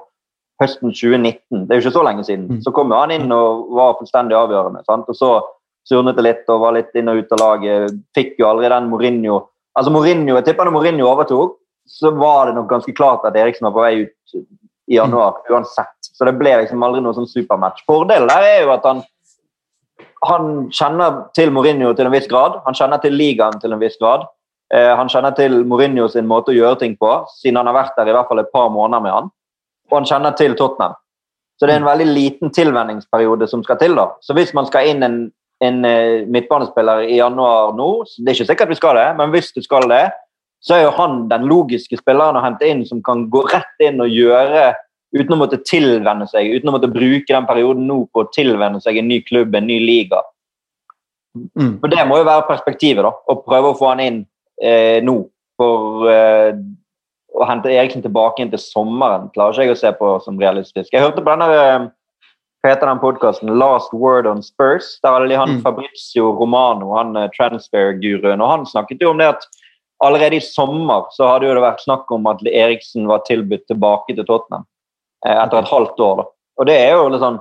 høsten 0.62 0.94
2019. 0.94 1.66
Det 1.66 1.74
er 1.74 1.80
jo 1.80 1.84
ikke 1.84 1.98
så 1.98 2.06
lenge 2.06 2.24
siden. 2.24 2.46
Mm. 2.48 2.62
Så 2.64 2.72
kom 2.72 2.94
jo 2.94 3.02
han 3.02 3.12
inn 3.12 3.28
og 3.34 3.68
var 3.76 3.98
fullstendig 3.98 4.38
avgjørende. 4.38 4.80
Sant? 4.88 5.10
Og 5.12 5.18
så 5.18 5.30
surnet 5.86 6.16
det 6.16 6.24
litt 6.24 6.48
og 6.52 6.62
var 6.64 6.78
litt 6.78 6.96
inn 6.96 7.12
og 7.12 7.20
ut 7.20 7.36
av 7.36 7.42
laget. 7.42 8.00
Fikk 8.16 8.40
jo 8.40 8.48
aldri 8.50 8.72
den 8.72 8.88
Mourinho 8.92 9.42
Altså 9.76 9.90
Mourinho, 9.92 10.38
Jeg 10.38 10.44
tipper 10.46 10.64
når 10.64 10.72
Mourinho 10.72 11.04
overtok, 11.04 11.58
så 11.84 12.08
var 12.16 12.46
det 12.48 12.54
nok 12.56 12.70
ganske 12.70 12.94
klart 12.96 13.26
at 13.28 13.34
Eriksen 13.36 13.66
var 13.66 13.74
på 13.74 13.82
vei 13.84 14.06
ut 14.06 14.38
i 14.88 14.96
januar 14.96 15.42
uansett. 15.52 15.92
Så 16.00 16.24
det 16.24 16.32
ble 16.38 16.54
liksom 16.62 16.80
aldri 16.80 17.02
noe 17.04 17.12
sånn 17.12 17.28
supermatch. 17.28 17.84
Fordelen 17.84 18.30
der 18.30 18.46
er 18.46 18.62
jo 18.64 18.72
at 18.72 18.86
han 18.88 19.02
han 20.24 20.68
kjenner 20.72 21.26
til 21.36 21.52
Mourinho 21.52 21.92
til 21.96 22.08
en 22.08 22.14
viss 22.14 22.28
grad. 22.30 22.60
Han 22.64 22.76
kjenner 22.76 23.00
til 23.02 23.16
ligaen 23.16 23.60
til 23.60 23.74
en 23.74 23.82
viss 23.82 23.98
grad. 24.00 24.26
Eh, 24.74 24.92
han 24.96 25.10
kjenner 25.12 25.34
til 25.36 25.60
Mourinho 25.68 26.08
sin 26.10 26.26
måte 26.26 26.52
å 26.52 26.56
gjøre 26.56 26.80
ting 26.80 26.96
på, 26.98 27.10
siden 27.38 27.60
han 27.60 27.68
har 27.70 27.76
vært 27.76 27.98
der 27.98 28.10
i 28.10 28.14
hvert 28.16 28.30
fall 28.30 28.42
et 28.42 28.52
par 28.54 28.70
måneder 28.74 29.04
med 29.04 29.14
han. 29.14 29.32
Og 29.90 29.98
han 30.00 30.08
kjenner 30.08 30.34
til 30.38 30.56
Tottenham. 30.58 30.96
Så 31.56 31.68
det 31.68 31.76
er 31.76 31.80
en 31.80 31.88
veldig 31.88 32.08
liten 32.10 32.52
tilvenningsperiode 32.52 33.48
som 33.48 33.62
skal 33.64 33.78
til. 33.80 33.96
da. 33.96 34.10
Så 34.20 34.36
hvis 34.36 34.52
man 34.56 34.66
skal 34.68 34.90
inn 34.90 35.04
en, 35.06 35.18
en 35.64 35.84
eh, 35.88 36.26
midtbanespiller 36.28 37.06
i 37.06 37.20
januar 37.20 37.76
nå, 37.76 37.90
så 38.08 38.22
det 38.22 38.32
er 38.32 38.38
ikke 38.38 38.50
sikkert 38.52 38.72
vi 38.74 38.80
skal 38.80 38.98
det, 38.98 39.08
men 39.20 39.32
hvis 39.32 39.52
du 39.56 39.62
skal 39.64 39.88
det, 39.92 40.04
så 40.66 40.74
er 40.74 40.86
jo 40.86 40.96
han 40.96 41.26
den 41.30 41.46
logiske 41.46 42.00
spilleren 42.00 42.36
å 42.36 42.42
hente 42.44 42.66
inn 42.66 42.82
som 42.88 43.02
kan 43.04 43.26
gå 43.30 43.44
rett 43.52 43.84
inn 43.86 44.02
og 44.02 44.10
gjøre 44.10 44.72
uten 45.14 45.36
å 45.36 45.38
måtte 45.40 45.60
tilvenne 45.64 46.26
seg, 46.30 46.50
uten 46.56 46.70
å 46.70 46.76
måtte 46.76 46.90
bruke 46.90 47.28
den 47.28 47.46
perioden 47.48 47.86
nå 47.88 48.02
på 48.12 48.24
å 48.24 48.30
tilvenne 48.34 48.80
seg 48.82 48.98
en 49.00 49.08
ny 49.10 49.20
klubb, 49.26 49.54
en 49.54 49.68
ny 49.68 49.78
liga. 49.82 50.22
Mm. 51.36 51.76
For 51.82 51.92
Det 51.92 52.06
må 52.08 52.20
jo 52.20 52.28
være 52.28 52.48
perspektivet, 52.48 53.04
da, 53.04 53.12
å 53.12 53.38
prøve 53.44 53.72
å 53.72 53.78
få 53.78 53.92
han 53.92 54.02
inn 54.04 54.22
eh, 54.62 55.02
nå. 55.04 55.20
For 55.60 56.08
eh, 56.12 56.56
å 57.36 57.46
hente 57.48 57.72
Eriksen 57.72 58.04
tilbake 58.04 58.42
inn 58.42 58.52
til 58.52 58.60
sommeren 58.60 59.30
klarer 59.34 59.56
ikke 59.56 59.68
jeg 59.68 59.76
å 59.76 59.82
se 59.82 59.92
på 59.98 60.10
som 60.24 60.40
realistisk. 60.40 60.92
Jeg 60.92 61.04
hørte 61.04 61.22
på 61.24 61.32
denne 61.32 61.48
eh, 61.52 61.86
hva 62.64 62.72
heter 62.72 62.90
den 62.90 63.02
podkasten, 63.02 63.52
Last 63.60 63.92
Word 63.94 64.26
on 64.26 64.42
Spurs. 64.42 64.96
Der 65.04 65.14
hadde 65.14 65.30
de 65.30 65.38
han 65.38 65.56
Mm. 65.56 65.62
Fabrizio 65.62 66.32
Romano, 66.34 66.96
han 66.96 67.16
eh, 67.16 67.30
transfer-guruen, 67.36 68.40
og 68.40 68.52
han 68.52 68.66
snakket 68.66 69.04
jo 69.04 69.12
om 69.12 69.20
det 69.22 69.28
at 69.36 69.46
allerede 70.04 70.36
i 70.36 70.44
sommer 70.44 71.06
så 71.14 71.28
hadde 71.30 71.46
jo 71.48 71.54
det 71.56 71.64
vært 71.64 71.84
snakk 71.84 72.10
om 72.12 72.26
at 72.28 72.42
Eriksen 72.44 73.06
var 73.08 73.22
tilbudt 73.28 73.64
tilbake 73.70 74.16
til 74.16 74.26
Tottenham 74.26 74.66
etter 75.24 75.58
et 75.58 75.68
halvt 75.70 76.00
år. 76.00 76.16
da. 76.16 76.24
Og 76.58 76.66
det 76.66 76.76
er 76.80 76.92
jo 76.96 77.08
litt 77.08 77.20
sånn 77.20 77.40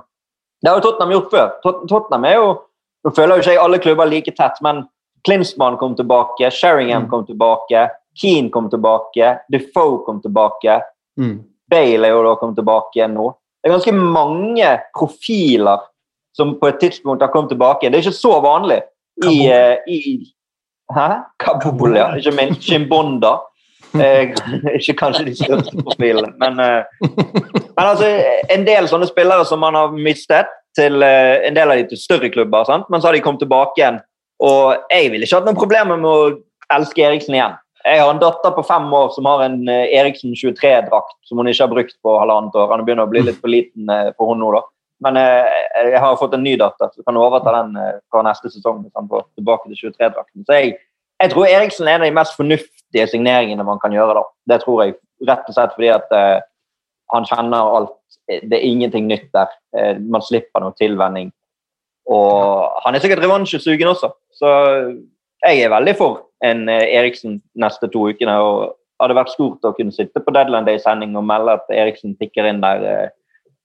Det 0.62 0.70
har 0.70 0.78
jo 0.80 0.84
Tottenham 0.90 1.10
gjort 1.12 1.30
før. 1.30 1.48
Tottenham 1.88 2.24
er 2.24 2.34
jo 2.34 2.46
Nå 3.04 3.10
føler 3.14 3.36
jo 3.36 3.42
ikke 3.42 3.52
jeg 3.54 3.60
alle 3.62 3.78
klubber 3.78 4.06
like 4.10 4.32
tett, 4.34 4.56
men 4.62 4.88
Klinsmann 5.24 5.76
kom 5.78 5.94
tilbake, 5.94 6.50
Sheringham 6.50 7.04
Mm. 7.04 7.10
kom 7.10 7.26
tilbake, 7.26 7.90
Keane 8.18 8.50
kom 8.50 8.68
tilbake, 8.70 9.38
Defoe 9.52 10.00
kom 10.04 10.20
tilbake. 10.20 10.80
Mm. 11.18 11.44
Bale 11.70 12.04
er 12.06 12.10
jo 12.10 12.22
da 12.24 12.34
kommet 12.36 12.56
tilbake 12.56 12.96
igjen 12.96 13.14
nå. 13.14 13.28
Det 13.62 13.70
er 13.70 13.74
ganske 13.78 13.92
mange 13.94 14.80
profiler 14.96 15.78
som 16.34 16.54
på 16.58 16.66
et 16.68 16.80
tidspunkt 16.80 17.22
har 17.22 17.28
kommet 17.32 17.50
tilbake. 17.50 17.90
Det 17.90 17.94
er 17.94 18.02
ikke 18.10 18.18
så 18.18 18.40
vanlig 18.42 18.80
i, 19.22 19.22
Kabul. 19.22 19.50
eh, 19.50 19.76
i 19.86 20.32
Hæ? 20.94 21.06
Kabul, 21.38 21.96
ja. 21.96 22.08
Ikke 22.16 22.34
minst 22.34 22.62
Chimbonda. 22.62 23.38
Eh, 24.00 24.32
ikke 24.76 24.96
kanskje 24.98 25.26
de 25.28 25.34
største 25.38 25.82
profilene, 25.84 26.32
men, 26.40 26.60
eh, 26.60 27.08
men 27.76 27.82
altså, 27.82 28.08
en 28.52 28.64
del 28.66 28.88
sånne 28.90 29.08
spillere 29.08 29.46
som 29.48 29.62
man 29.62 29.76
har 29.78 29.94
mistet 29.94 30.50
til 30.76 31.02
eh, 31.04 31.46
en 31.48 31.56
del 31.56 31.72
av 31.72 31.80
de 31.80 31.86
til 31.90 32.00
større 32.00 32.30
klubber, 32.32 32.66
sant? 32.68 32.88
men 32.92 33.00
så 33.00 33.10
har 33.10 33.16
de 33.16 33.22
kommet 33.24 33.42
tilbake 33.44 33.80
igjen. 33.80 34.00
Og 34.44 34.76
jeg 34.92 35.12
ville 35.12 35.24
ikke 35.24 35.40
hatt 35.40 35.48
noen 35.48 35.58
problemer 35.58 36.00
med 36.00 36.10
å 36.10 36.76
elske 36.76 37.06
Eriksen 37.06 37.38
igjen. 37.38 37.56
Jeg 37.86 38.02
har 38.02 38.10
en 38.10 38.20
datter 38.20 38.52
på 38.52 38.64
fem 38.66 38.88
år 38.98 39.12
som 39.14 39.28
har 39.30 39.44
en 39.44 39.60
Eriksen 39.70 40.34
23-drakt 40.34 41.14
som 41.28 41.38
hun 41.38 41.48
ikke 41.48 41.62
har 41.62 41.70
brukt 41.70 41.94
på 42.02 42.16
halvannet 42.18 42.56
år. 42.58 42.72
Han 42.72 42.82
begynner 42.84 43.06
å 43.06 43.12
bli 43.12 43.22
litt 43.28 43.38
for 43.38 43.52
liten 43.52 43.86
for 44.18 44.32
hun 44.32 44.42
nå, 44.42 44.50
da. 44.56 44.64
Men 45.06 45.20
jeg 45.20 46.00
har 46.02 46.18
fått 46.18 46.34
en 46.34 46.42
ny 46.42 46.56
datter, 46.58 46.90
så 46.90 47.06
kan 47.06 47.20
overta 47.20 47.54
den 47.54 47.78
fra 48.10 48.24
neste 48.26 48.50
sesong. 48.50 48.82
hvis 48.82 48.98
han 48.98 49.06
får 49.12 49.22
tilbake 49.38 49.70
til 49.70 49.92
23-drakten. 49.92 50.42
Så 50.48 50.58
jeg, 50.58 50.74
jeg 51.22 51.32
tror 51.32 51.46
Eriksen 51.46 51.86
er 51.86 52.00
en 52.00 52.04
av 52.04 52.10
de 52.10 52.18
mest 52.18 52.36
fornuftige 52.96 53.10
signeringene 53.10 53.64
man 53.64 53.78
kan 53.78 53.92
gjøre. 53.92 54.14
da. 54.14 54.24
Det 54.54 54.62
tror 54.62 54.84
jeg 54.84 54.94
rett 55.28 55.48
og 55.48 55.54
slett 55.54 55.74
fordi 55.74 55.88
at 55.88 56.12
eh, 56.12 56.40
han 57.14 57.24
kjenner 57.24 57.76
alt. 57.76 57.92
Det 58.28 58.56
er 58.56 58.64
ingenting 58.64 59.06
nytt 59.06 59.32
der. 59.32 59.48
Eh, 59.76 59.98
man 59.98 60.22
slipper 60.22 60.60
noe 60.60 60.74
tilvenning. 60.78 61.32
Og 62.06 62.70
han 62.84 62.94
er 62.94 63.00
sikkert 63.00 63.22
revansjesugen 63.24 63.88
også, 63.88 64.12
så 64.30 64.48
jeg 65.42 65.64
er 65.64 65.72
veldig 65.72 65.96
for 65.98 66.28
en 66.44 66.68
eh, 66.68 66.94
Eriksen 66.96 67.42
neste 67.54 67.88
to 67.88 68.08
ukene. 68.08 68.38
og 68.38 68.76
hadde 69.00 69.14
vært 69.14 69.34
stort 69.34 69.64
å 69.64 69.74
kunne 69.76 69.92
sitte 69.92 70.22
på 70.24 70.32
Deadland 70.32 70.66
Day-sending 70.66 71.16
og 71.16 71.24
melde 71.24 71.58
at 71.58 71.66
Eriksen 71.68 72.14
tikker 72.16 72.46
inn 72.48 72.62
der 72.62 72.84
eh, 72.84 73.08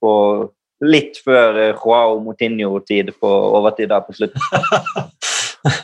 på 0.02 0.50
litt 0.82 1.22
før 1.24 1.56
eh, 1.56 1.76
Joao 1.78 2.20
Motinho-tid 2.20 3.14
på 3.22 3.30
overtid 3.30 3.90
der 3.90 4.04
på 4.04 4.14
slutten. 4.14 4.42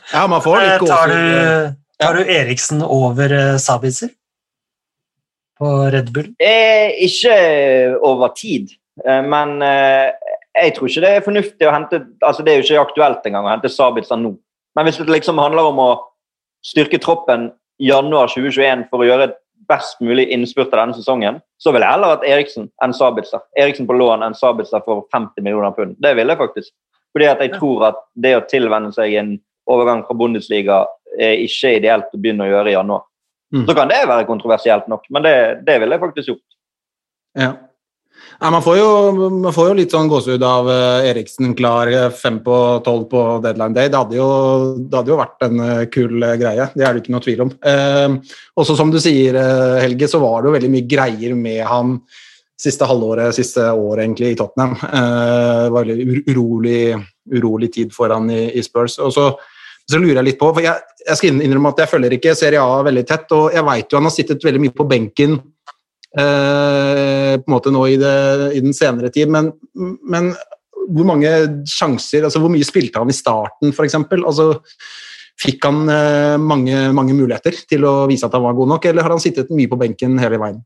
Ja, 0.09 0.23
man 0.25 0.41
får 0.41 0.55
litt 0.57 0.71
Eh, 0.71 0.79
gåsehud. 0.81 1.75
Tar 2.01 2.17
du 2.17 2.31
Eriksen 2.31 2.83
over 2.83 3.33
eh, 3.33 3.57
Sabitzer 3.61 4.11
på 5.57 5.71
Red 5.93 6.11
Bull? 6.13 6.31
Eh, 6.39 6.93
ikke 7.07 7.37
over 8.05 8.33
tid, 8.37 8.73
eh, 9.05 9.23
men 9.25 9.57
eh, 9.65 10.11
jeg 10.57 10.75
tror 10.75 10.89
ikke 10.89 11.05
det 11.05 11.13
er 11.13 11.25
fornuftig 11.25 11.67
å 11.69 11.73
hente 11.73 12.01
altså 12.25 12.43
Det 12.43 12.53
er 12.53 12.59
jo 12.59 12.65
ikke 12.65 12.85
aktuelt 12.87 13.25
engang 13.29 13.45
å 13.45 13.53
hente 13.53 13.71
Sabitzer 13.71 14.19
nå. 14.21 14.35
Men 14.77 14.87
hvis 14.87 14.99
det 15.01 15.09
liksom 15.09 15.41
handler 15.41 15.71
om 15.71 15.81
å 15.81 15.91
styrke 16.65 16.99
troppen 17.01 17.51
januar 17.81 18.29
2021 18.33 18.87
for 18.91 19.01
å 19.01 19.07
gjøre 19.07 19.29
et 19.29 19.37
best 19.67 19.99
mulig 20.01 20.27
innspurt 20.33 20.71
av 20.73 20.81
denne 20.81 20.97
sesongen, 20.97 21.39
så 21.61 21.73
ville 21.73 21.85
jeg 21.85 21.97
heller 21.97 22.13
hatt 22.15 22.25
Eriksen 22.25 22.69
enn 22.83 22.93
Sabitzer. 22.95 23.41
Eriksen 23.59 23.87
på 23.89 23.97
lån 23.97 24.23
enn 24.25 24.37
Sabitzer 24.37 24.83
for 24.85 25.05
50 25.13 25.43
millioner 25.43 25.73
pund. 25.75 25.97
Det 26.03 26.13
ville 26.17 26.33
jeg 26.33 26.41
faktisk. 26.41 26.71
Fordi 27.15 27.27
at 27.29 27.41
jeg 27.43 27.53
tror 27.57 27.87
at 27.89 27.99
det 28.15 28.33
å 28.37 28.45
tilvenne 28.49 28.93
seg 28.95 29.15
en 29.19 29.33
overgang 29.67 30.05
fra 30.07 30.15
Bundesliga 30.17 30.83
er 31.19 31.45
ikke 31.45 31.77
ideelt 31.77 32.11
å 32.13 32.19
begynne 32.19 32.47
å 32.47 32.51
gjøre 32.51 32.73
i 32.73 32.75
januar. 32.75 33.07
Mm. 33.55 33.63
Så 33.63 33.77
kan 33.77 33.87
det 33.91 34.01
være 34.09 34.27
kontroversielt 34.27 34.89
nok, 34.91 35.07
men 35.13 35.23
det, 35.23 35.37
det 35.67 35.79
ville 35.81 35.95
jeg 35.95 36.03
faktisk 36.03 36.33
gjort. 36.33 36.45
Ja. 37.37 37.53
Nei, 38.37 38.49
man, 38.53 38.61
får 38.61 38.75
jo, 38.77 38.89
man 39.33 39.53
får 39.53 39.69
jo 39.69 39.75
litt 39.77 39.93
sånn 39.93 40.09
gåsehud 40.09 40.43
av 40.45 40.67
eh, 40.69 41.07
Eriksen 41.11 41.55
klar 41.57 41.89
eh, 41.89 42.11
fem 42.13 42.37
på 42.45 42.57
tolv 42.85 43.07
på 43.09 43.23
deadline 43.41 43.73
day. 43.77 43.89
Det 43.93 43.97
hadde 43.97 44.17
jo, 44.17 44.29
det 44.77 44.99
hadde 44.99 45.13
jo 45.13 45.19
vært 45.21 45.45
en 45.47 45.63
eh, 45.63 45.83
kul 45.93 46.27
greie, 46.41 46.69
det 46.73 46.85
er 46.85 46.93
det 46.93 47.01
ikke 47.01 47.15
noe 47.15 47.25
tvil 47.25 47.43
om. 47.47 47.53
Eh, 47.71 48.37
også 48.57 48.77
som 48.77 48.93
du 48.93 48.99
sier, 49.01 49.37
Helge, 49.81 50.09
så 50.11 50.21
var 50.21 50.41
det 50.41 50.51
jo 50.51 50.57
veldig 50.57 50.73
mye 50.75 50.89
greier 50.89 51.37
med 51.37 51.63
han 51.65 51.99
siste 52.57 52.87
halvåret, 52.89 53.35
siste 53.37 53.69
året 53.69 54.03
egentlig 54.03 54.33
i 54.33 54.37
Tottenham. 54.37 54.73
Eh, 54.81 55.63
det 55.65 55.73
var 55.73 55.85
veldig 55.85 56.23
urolig, 56.31 56.81
urolig 57.37 57.71
tid 57.73 57.93
for 57.93 58.13
han 58.13 58.29
i, 58.33 58.47
i 58.57 58.65
Spurs. 58.65 58.97
Og 59.03 59.13
så, 59.13 59.29
så 59.87 59.99
lurer 60.01 60.19
jeg 60.19 60.27
litt 60.31 60.39
på, 60.39 60.49
for 60.51 60.63
jeg, 60.63 60.83
jeg 61.05 61.19
skal 61.19 61.41
innrømme 61.45 61.71
at 61.71 61.83
jeg 61.83 61.91
følger 61.93 62.17
ikke 62.17 62.35
Serie 62.35 62.63
A 62.63 62.81
veldig 62.87 63.05
tett, 63.07 63.31
og 63.35 63.55
jeg 63.55 63.65
vet 63.69 63.91
jo 63.93 63.99
han 64.01 64.09
har 64.09 64.15
sittet 64.15 64.43
veldig 64.43 64.63
mye 64.65 64.75
på 64.75 64.87
benken 64.89 65.37
eh, 66.17 67.33
på 67.39 67.47
en 67.47 67.55
måte 67.55 67.71
nå 67.73 67.85
i, 67.87 67.97
det, 68.01 68.17
i 68.57 68.63
den 68.65 68.75
senere 68.75 69.11
tid, 69.13 69.31
men, 69.31 69.53
men 70.03 70.33
hvor 70.87 71.07
mange 71.07 71.31
sjanser, 71.67 72.25
altså 72.27 72.41
hvor 72.43 72.51
mye 72.51 72.67
spilte 72.67 72.99
han 73.01 73.11
i 73.11 73.15
starten 73.15 73.73
f.eks.? 73.73 73.95
Altså, 74.17 74.49
fikk 75.39 75.67
han 75.67 75.83
eh, 75.93 76.35
mange, 76.41 76.87
mange 76.95 77.15
muligheter 77.15 77.55
til 77.69 77.85
å 77.87 77.95
vise 78.09 78.27
at 78.27 78.35
han 78.35 78.45
var 78.45 78.57
god 78.57 78.73
nok, 78.75 78.89
eller 78.89 79.07
har 79.07 79.15
han 79.15 79.23
sittet 79.23 79.53
mye 79.55 79.71
på 79.71 79.79
benken 79.79 80.17
hele 80.21 80.39
veien? 80.41 80.63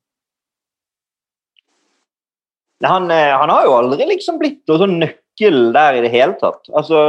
Han, 2.86 3.10
eh, 3.14 3.34
han 3.38 3.52
har 3.54 3.68
jo 3.68 3.78
aldri 3.78 4.08
liksom 4.16 4.40
blitt 4.42 4.64
noen 4.70 4.82
sånn 4.82 5.00
nøkkel 5.04 5.60
der 5.76 6.00
i 6.00 6.06
det 6.06 6.14
hele 6.14 6.38
tatt. 6.42 6.66
Altså. 6.74 7.04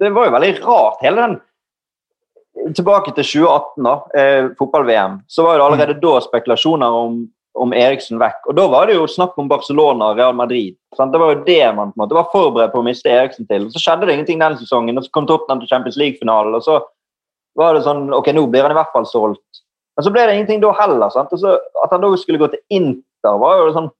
Det, 0.00 0.10
var 0.14 0.28
jo 0.28 0.34
veldig 0.36 0.54
rart, 0.64 1.02
hele 1.04 1.26
den 1.26 1.42
Tilbake 2.54 3.10
til 3.16 3.26
2018, 3.26 3.82
da, 3.82 3.92
eh, 4.14 4.44
fotball-VM, 4.56 5.16
så 5.28 5.42
var 5.42 5.58
det 5.58 5.64
allerede 5.64 5.96
da 6.00 6.12
spekulasjoner 6.22 6.96
om, 6.96 7.16
om 7.58 7.72
Eriksen 7.74 8.20
vekk. 8.22 8.46
Og 8.46 8.54
da 8.56 8.68
var 8.70 8.86
det 8.86 8.94
jo 8.94 9.08
snakk 9.10 9.34
om 9.42 9.48
Barcelona 9.50 10.12
og 10.12 10.20
Real 10.20 10.36
Madrid. 10.38 10.76
Sant? 10.96 11.12
Det 11.12 11.18
var 11.20 11.32
jo 11.34 11.42
det 11.48 11.66
man 11.74 11.90
på 11.90 11.98
en 11.98 12.04
måte 12.04 12.16
var 12.16 12.30
forberedt 12.30 12.72
på 12.72 12.78
å 12.80 12.86
miste 12.86 13.10
Eriksen 13.10 13.48
til. 13.50 13.66
Og 13.66 13.74
Så 13.74 13.82
skjedde 13.82 14.06
det 14.06 14.14
ingenting 14.14 14.38
den 14.40 14.56
sesongen, 14.60 14.96
og 14.96 15.04
så 15.04 15.12
kom 15.12 15.26
Tottenham 15.26 15.64
til 15.64 15.72
Champions 15.74 15.98
League-finalen, 15.98 16.54
og 16.54 16.62
så 16.62 16.78
var 17.58 17.74
det 17.74 17.82
sånn 17.84 18.06
Ok, 18.14 18.30
nå 18.32 18.46
blir 18.50 18.64
han 18.64 18.72
i 18.72 18.78
hvert 18.78 18.94
fall 18.94 19.10
solgt. 19.10 19.64
Men 19.98 20.06
så 20.06 20.14
ble 20.14 20.24
det 20.26 20.38
ingenting 20.38 20.62
da 20.62 20.72
heller. 20.78 21.10
sant? 21.10 21.34
Og 21.34 21.42
så 21.42 21.58
At 21.82 21.90
han 21.90 22.06
da 22.06 22.14
skulle 22.16 22.40
gå 22.40 22.48
til 22.54 22.62
Inter, 22.70 23.38
var 23.42 23.60
jo 23.60 23.74
sånn 23.74 23.90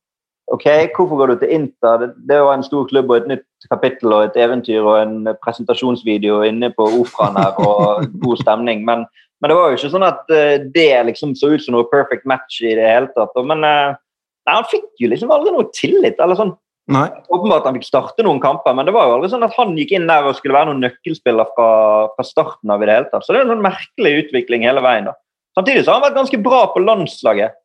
Ok, 0.53 0.67
hvorfor 0.97 1.17
går 1.17 1.31
du 1.33 1.37
til 1.41 1.53
Inter? 1.57 2.01
Det, 2.03 2.09
det 2.29 2.39
var 2.45 2.59
en 2.59 2.67
stor 2.67 2.85
klubb 2.91 3.11
og 3.11 3.23
et 3.23 3.29
nytt 3.31 3.69
kapittel 3.71 4.13
og 4.13 4.27
et 4.27 4.37
eventyr 4.37 4.85
og 4.85 4.99
en 5.01 5.31
presentasjonsvideo 5.45 6.43
inne 6.45 6.69
på 6.77 6.85
operaen 7.01 7.39
her 7.41 7.61
og 7.65 8.05
god 8.21 8.43
stemning. 8.43 8.85
Men, 8.85 9.07
men 9.41 9.51
det 9.51 9.57
var 9.57 9.71
jo 9.71 9.79
ikke 9.79 9.93
sånn 9.95 10.07
at 10.07 10.35
eh, 10.35 10.67
det 10.75 10.91
liksom 11.09 11.33
så 11.39 11.55
ut 11.55 11.65
som 11.65 11.79
noe 11.79 11.89
perfect 11.89 12.29
match 12.29 12.61
i 12.61 12.75
det 12.77 12.85
hele 12.85 13.09
tatt. 13.17 13.33
Men 13.41 13.65
eh, 13.65 13.97
nei, 13.97 14.59
han 14.59 14.69
fikk 14.69 14.91
jo 15.01 15.11
liksom 15.15 15.33
aldri 15.33 15.55
noe 15.55 15.71
tillit. 15.73 16.21
eller 16.21 16.39
sånn 16.41 16.53
Nei. 16.93 17.07
Åpenbart 17.33 17.65
han 17.65 17.79
fikk 17.79 17.87
starte 17.89 18.25
noen 18.27 18.43
kamper, 18.43 18.75
men 18.77 18.85
det 18.85 18.93
var 18.93 19.09
jo 19.09 19.15
aldri 19.17 19.31
sånn 19.33 19.47
at 19.47 19.55
han 19.57 19.73
gikk 19.79 19.95
inn 19.97 20.11
der 20.11 20.27
og 20.29 20.37
skulle 20.37 20.57
være 20.59 20.69
noen 20.69 20.83
nøkkelspiller 20.85 21.49
fra, 21.57 21.69
fra 22.13 22.25
starten 22.29 22.73
av 22.75 22.85
i 22.85 22.89
det 22.91 22.99
hele 22.99 23.09
tatt. 23.09 23.25
Så 23.25 23.33
det 23.33 23.41
er 23.41 23.47
en 23.47 23.55
sånn 23.55 23.65
merkelig 23.65 24.13
utvikling 24.27 24.67
hele 24.69 24.83
veien. 24.85 25.09
da. 25.09 25.15
Samtidig 25.57 25.87
så 25.87 25.95
har 25.95 26.03
han 26.03 26.11
vært 26.11 26.19
ganske 26.19 26.41
bra 26.45 26.61
på 26.75 26.83
landslaget. 26.85 27.57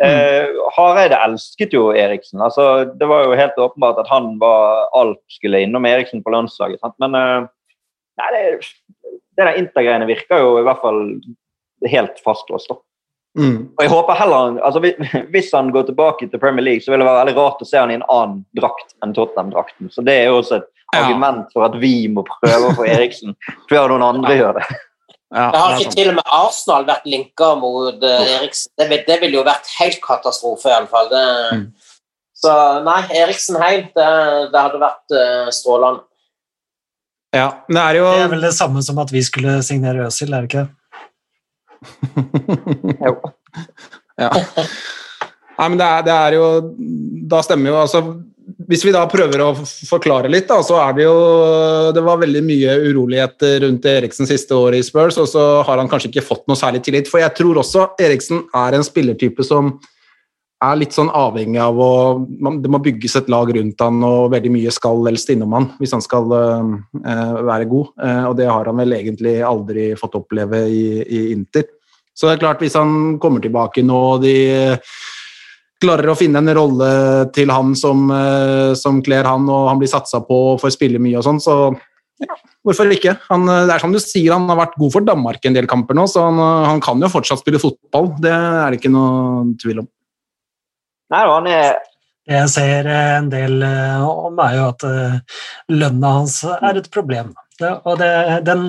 Eh, 0.00 0.46
Hareide 0.76 1.18
elsket 1.20 1.74
jo 1.76 1.90
Eriksen. 1.92 2.40
altså 2.40 2.84
Det 2.98 3.04
var 3.08 3.24
jo 3.26 3.34
helt 3.36 3.58
åpenbart 3.60 3.98
at 4.00 4.08
han 4.08 4.38
var 4.40 4.86
alt 4.96 5.20
skulle 5.28 5.60
innom 5.60 5.84
Eriksen 5.84 6.22
på 6.24 6.32
landslaget. 6.32 6.80
Sant? 6.80 6.94
Men 6.98 7.14
eh, 7.14 7.44
nei, 8.18 8.30
det, 8.32 8.62
det 9.36 9.44
der 9.44 9.58
Inter-greiene 9.60 10.06
virker 10.08 10.40
jo 10.40 10.54
i 10.58 10.64
hvert 10.64 10.80
fall 10.80 11.02
helt 11.92 12.18
fastlåst. 12.24 12.68
da. 12.72 12.76
Mm. 13.38 13.68
Og 13.78 13.80
jeg 13.84 13.88
håper 13.92 14.14
heller, 14.14 14.58
altså 14.64 14.80
hvis- 15.32 15.52
han 15.52 15.70
går 15.72 15.82
tilbake 15.88 16.30
til 16.30 16.38
Premier 16.40 16.64
League, 16.64 16.80
så 16.84 16.90
vil 16.92 17.00
det 17.00 17.06
være 17.08 17.24
veldig 17.26 17.36
rart 17.36 17.60
å 17.64 17.66
se 17.68 17.78
han 17.78 17.90
i 17.90 17.94
en 17.94 18.04
annen 18.08 18.44
drakt 18.56 18.92
enn 19.04 19.14
Tottenham-drakten. 19.16 19.88
Så 19.92 20.04
Det 20.04 20.12
er 20.20 20.24
jo 20.30 20.38
også 20.40 20.56
et 20.56 20.68
Ja. 20.94 21.00
argument 21.06 21.46
for 21.52 21.64
at 21.64 21.72
vi 21.80 22.06
må 22.08 22.20
prøve 22.24 22.68
å 22.68 22.74
få 22.76 22.84
Eriksen 22.88 23.34
før 23.70 23.88
noen 23.88 24.02
andre 24.04 24.36
gjør 24.36 24.54
det. 24.58 24.66
Ja, 25.32 25.46
Det 25.52 25.60
har 25.62 25.78
ikke 25.80 25.94
til 25.96 26.10
og 26.10 26.16
med 26.18 26.26
Arsenal 26.36 26.84
vært 26.88 27.06
linka 27.08 27.54
mot 27.56 28.02
eh, 28.04 28.32
Eriksen. 28.36 28.72
Det, 28.78 28.88
vil- 28.90 29.04
det 29.06 29.16
ville 29.22 29.38
jo 29.38 29.44
vært 29.46 29.70
helt 29.78 30.00
katastrofe, 30.04 30.68
iallfall. 30.68 31.08
Mm. 31.56 31.62
Så 32.42 32.52
nei, 32.84 32.98
Eriksen 33.22 33.56
heim, 33.62 33.86
det, 33.96 34.08
det 34.52 34.60
hadde 34.60 34.80
vært 34.82 35.14
uh, 35.16 35.48
strålende. 35.54 36.02
Ja, 37.32 37.46
men 37.68 37.78
det 37.78 37.82
er 37.86 37.98
jo 38.00 38.08
Det 38.12 38.24
er 38.26 38.32
vel 38.34 38.44
det 38.44 38.54
samme 38.58 38.82
som 38.84 38.98
at 39.00 39.12
vi 39.14 39.22
skulle 39.24 39.54
signere 39.64 40.04
Øzil, 40.10 40.34
er 40.36 40.44
det 40.44 40.50
ikke? 40.52 40.66
Jo. 43.06 43.14
Ja. 44.20 44.28
Nei, 45.56 45.68
men 45.68 45.78
det 45.80 45.86
er, 45.86 46.02
det 46.06 46.12
er 46.14 46.36
jo 46.36 46.44
Da 47.30 47.40
stemmer 47.46 47.72
jo 47.72 47.78
altså 47.80 48.02
Hvis 48.68 48.84
vi 48.86 48.92
da 48.94 49.02
prøver 49.10 49.42
å 49.44 49.52
forklare 49.62 50.30
litt, 50.32 50.48
da, 50.48 50.58
så 50.64 50.78
er 50.82 50.96
det 50.96 51.04
jo 51.04 51.16
Det 51.94 52.02
var 52.04 52.20
veldig 52.22 52.42
mye 52.46 52.76
uroligheter 52.88 53.60
rundt 53.66 53.86
Eriksen 53.86 54.28
siste 54.28 54.56
året 54.56 54.82
i 54.82 54.86
Spurs, 54.86 55.18
og 55.20 55.28
så 55.30 55.46
har 55.66 55.80
han 55.80 55.90
kanskje 55.90 56.10
ikke 56.10 56.26
fått 56.26 56.46
noe 56.50 56.58
særlig 56.58 56.82
tillit. 56.86 57.10
For 57.10 57.22
jeg 57.22 57.34
tror 57.38 57.62
også 57.62 57.92
Eriksen 58.02 58.46
er 58.56 58.78
en 58.78 58.86
spillertype 58.86 59.46
som 59.46 59.76
er 60.62 60.78
litt 60.78 60.94
sånn 60.94 61.10
avhengig 61.10 61.58
av 61.62 61.78
å 61.80 61.92
man, 62.22 62.60
Det 62.62 62.70
må 62.70 62.78
bygges 62.82 63.16
et 63.18 63.30
lag 63.32 63.50
rundt 63.54 63.82
han, 63.82 64.02
og 64.06 64.32
veldig 64.34 64.52
mye 64.54 64.74
skal 64.74 65.02
helst 65.08 65.32
innom 65.34 65.54
han 65.56 65.70
hvis 65.80 65.94
han 65.96 66.04
skal 66.04 66.34
øh, 66.38 66.74
være 67.48 67.68
god. 67.70 67.94
Eh, 68.06 68.24
og 68.30 68.36
det 68.38 68.50
har 68.50 68.70
han 68.70 68.82
vel 68.82 68.98
egentlig 68.98 69.38
aldri 69.46 69.92
fått 69.98 70.18
oppleve 70.20 70.64
i, 70.70 70.84
i 71.02 71.24
Inter. 71.34 71.66
Så 72.14 72.28
det 72.28 72.36
er 72.36 72.44
klart, 72.44 72.62
hvis 72.62 72.76
han 72.76 73.16
kommer 73.22 73.42
tilbake 73.42 73.84
nå, 73.86 73.98
og 74.14 74.24
de 74.26 74.36
klarer 75.82 76.12
å 76.12 76.18
finne 76.18 76.40
en 76.40 76.52
rolle 76.56 76.90
til 77.34 77.50
han 77.52 77.74
som, 77.78 78.06
eh, 78.14 78.72
som 78.78 79.02
kler 79.04 79.26
han, 79.28 79.48
og 79.50 79.68
han 79.70 79.80
blir 79.80 79.90
satsa 79.90 80.22
på 80.24 80.38
og 80.52 80.60
får 80.62 80.76
spille 80.76 81.02
mye 81.02 81.18
og 81.20 81.26
sånn, 81.26 81.40
så 81.42 81.56
ja, 82.22 82.36
hvorfor 82.62 82.90
ikke? 82.94 83.16
Han, 83.28 83.48
eh, 83.50 83.66
det 83.68 83.76
er 83.76 83.84
som 83.84 83.94
du 83.94 84.00
sier, 84.02 84.32
han 84.34 84.48
har 84.50 84.60
vært 84.62 84.78
god 84.80 84.94
for 84.94 85.06
Danmark 85.06 85.44
en 85.44 85.58
del 85.58 85.68
kamper 85.70 85.98
nå, 85.98 86.06
så 86.10 86.28
han, 86.28 86.38
eh, 86.38 86.68
han 86.70 86.82
kan 86.84 87.02
jo 87.02 87.10
fortsatt 87.12 87.42
spille 87.42 87.62
fotball. 87.62 88.12
Det 88.22 88.32
er 88.32 88.70
det 88.70 88.80
ikke 88.80 88.94
noe 88.94 89.56
tvil 89.62 89.84
om. 89.84 89.90
Nei, 91.12 91.24
han 91.28 91.50
er 91.50 91.72
Det 92.22 92.36
jeg 92.36 92.50
ser 92.52 92.86
en 92.86 93.28
del 93.32 93.64
om, 93.66 94.36
er 94.38 94.52
jo 94.54 94.66
at 94.68 94.84
lønna 95.74 96.12
hans 96.20 96.36
er 96.46 96.76
et 96.78 96.86
problem. 96.94 97.32
Det, 97.60 97.70
og 97.84 97.98
det, 98.00 98.10
den, 98.46 98.62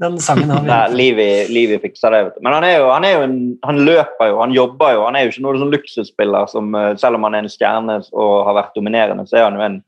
den 0.00 0.18
sangen 0.22 0.50
har 0.54 0.60
vi 0.62 0.68
Nei, 0.72 0.82
Livi, 0.94 1.26
Livi 1.50 1.78
fikser 1.82 2.14
det. 2.14 2.20
vet 2.28 2.36
du. 2.38 2.44
Men 2.46 2.54
han 2.56 2.64
er 2.68 2.76
jo, 2.78 2.90
han 2.94 3.04
er 3.08 3.16
jo 3.16 3.24
en, 3.26 3.34
han 3.66 3.80
løper 3.84 4.30
jo, 4.30 4.38
han 4.40 4.54
jobber 4.54 4.94
jo. 4.94 5.02
Han 5.08 5.16
er 5.18 5.26
jo 5.26 5.32
ikke 5.34 5.44
noen 5.48 5.58
sånn 5.64 5.74
luksusspiller 5.74 6.46
som 6.52 6.70
eh, 6.78 6.92
selv 7.00 7.18
om 7.18 7.26
han 7.28 7.34
er 7.40 7.44
en 7.44 7.52
stjerne 7.52 7.98
og 8.12 8.32
har 8.48 8.56
vært 8.62 8.78
dominerende, 8.78 9.26
så 9.28 9.40
er 9.42 9.48
han 9.50 9.58
jo 9.60 9.66
en 9.70 9.82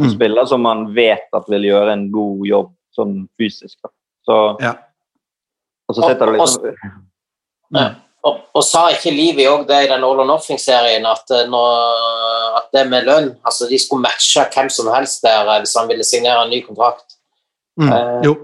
Mm. 0.00 0.08
spiller 0.14 0.46
som 0.48 0.62
man 0.64 0.86
vet 0.96 1.28
at 1.36 1.44
vil 1.52 1.66
gjøre 1.68 1.92
en 1.92 2.06
god 2.10 2.46
jobb 2.48 2.68
sånn 2.96 3.10
fysisk. 3.36 3.76
Da. 3.84 3.90
Så, 4.24 4.36
Ja. 4.64 4.70
Og 5.84 5.94
så 5.98 6.08
sitter 6.08 6.30
det 6.32 6.38
liksom 6.38 6.64
Ja. 7.76 7.90
Og, 8.24 8.38
og 8.54 8.64
sa 8.64 8.86
ikke 8.88 9.12
Livi 9.12 9.44
òg 9.50 9.66
det 9.68 9.82
i 9.84 9.88
den 9.90 10.02
All 10.06 10.20
or 10.22 10.24
Nothing-serien, 10.24 11.04
at, 11.04 11.28
eh, 11.36 12.56
at 12.56 12.72
det 12.72 12.86
med 12.88 13.04
lønn 13.04 13.28
altså 13.44 13.68
De 13.68 13.78
skulle 13.78 14.00
matche 14.06 14.46
hvem 14.54 14.70
som 14.72 14.88
helst 14.94 15.20
der 15.22 15.44
eh, 15.44 15.60
hvis 15.60 15.76
han 15.76 15.88
ville 15.92 16.04
signere 16.08 16.44
en 16.46 16.50
ny 16.56 16.62
kontrakt. 16.64 17.11
Mm. 17.80 17.92
Eh, 17.92 18.20
Jo, 18.26 18.34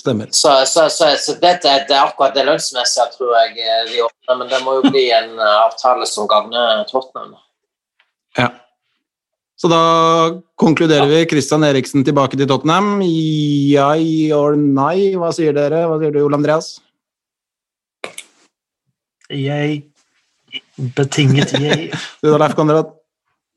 stemmer. 0.00 0.30
Så, 0.30 0.52
så, 0.66 0.88
så, 0.90 1.10
så 1.20 1.34
det, 1.42 1.58
det, 1.64 1.74
det 1.88 1.96
er 1.96 2.06
akkurat 2.06 2.36
det 2.36 2.46
lønnsmessige 2.48 3.10
tror 3.16 3.34
jeg 3.42 3.58
eh, 3.64 3.82
de 3.90 4.00
åpner, 4.06 4.38
men 4.40 4.48
det 4.52 4.62
må 4.64 4.78
jo 4.78 4.88
bli 4.88 5.08
en 5.16 5.34
eh, 5.36 5.58
avtale 5.66 6.08
som 6.08 6.28
gagner 6.30 6.84
Tottenham. 6.90 7.36
Ja. 8.38 8.48
Så 9.58 9.66
da 9.66 9.82
konkluderer 10.60 11.08
vi 11.10 11.24
Christian 11.26 11.66
Eriksen 11.66 12.04
tilbake 12.06 12.38
til 12.38 12.46
Tottenham. 12.46 13.00
Ja 13.02 13.90
or 14.36 14.54
nei? 14.54 15.16
Hva 15.18 15.32
sier 15.34 15.56
dere? 15.56 15.82
Hva 15.90 15.98
sier 15.98 16.14
du, 16.14 16.20
Ole 16.22 16.38
Andreas? 16.38 16.76
Jeg 19.28 19.82
Betinget 20.96 21.52
jeg. 21.58 21.90
Du 22.22 22.30
da, 22.30 22.38
Leif 22.38 22.54
Konrad? 22.56 22.94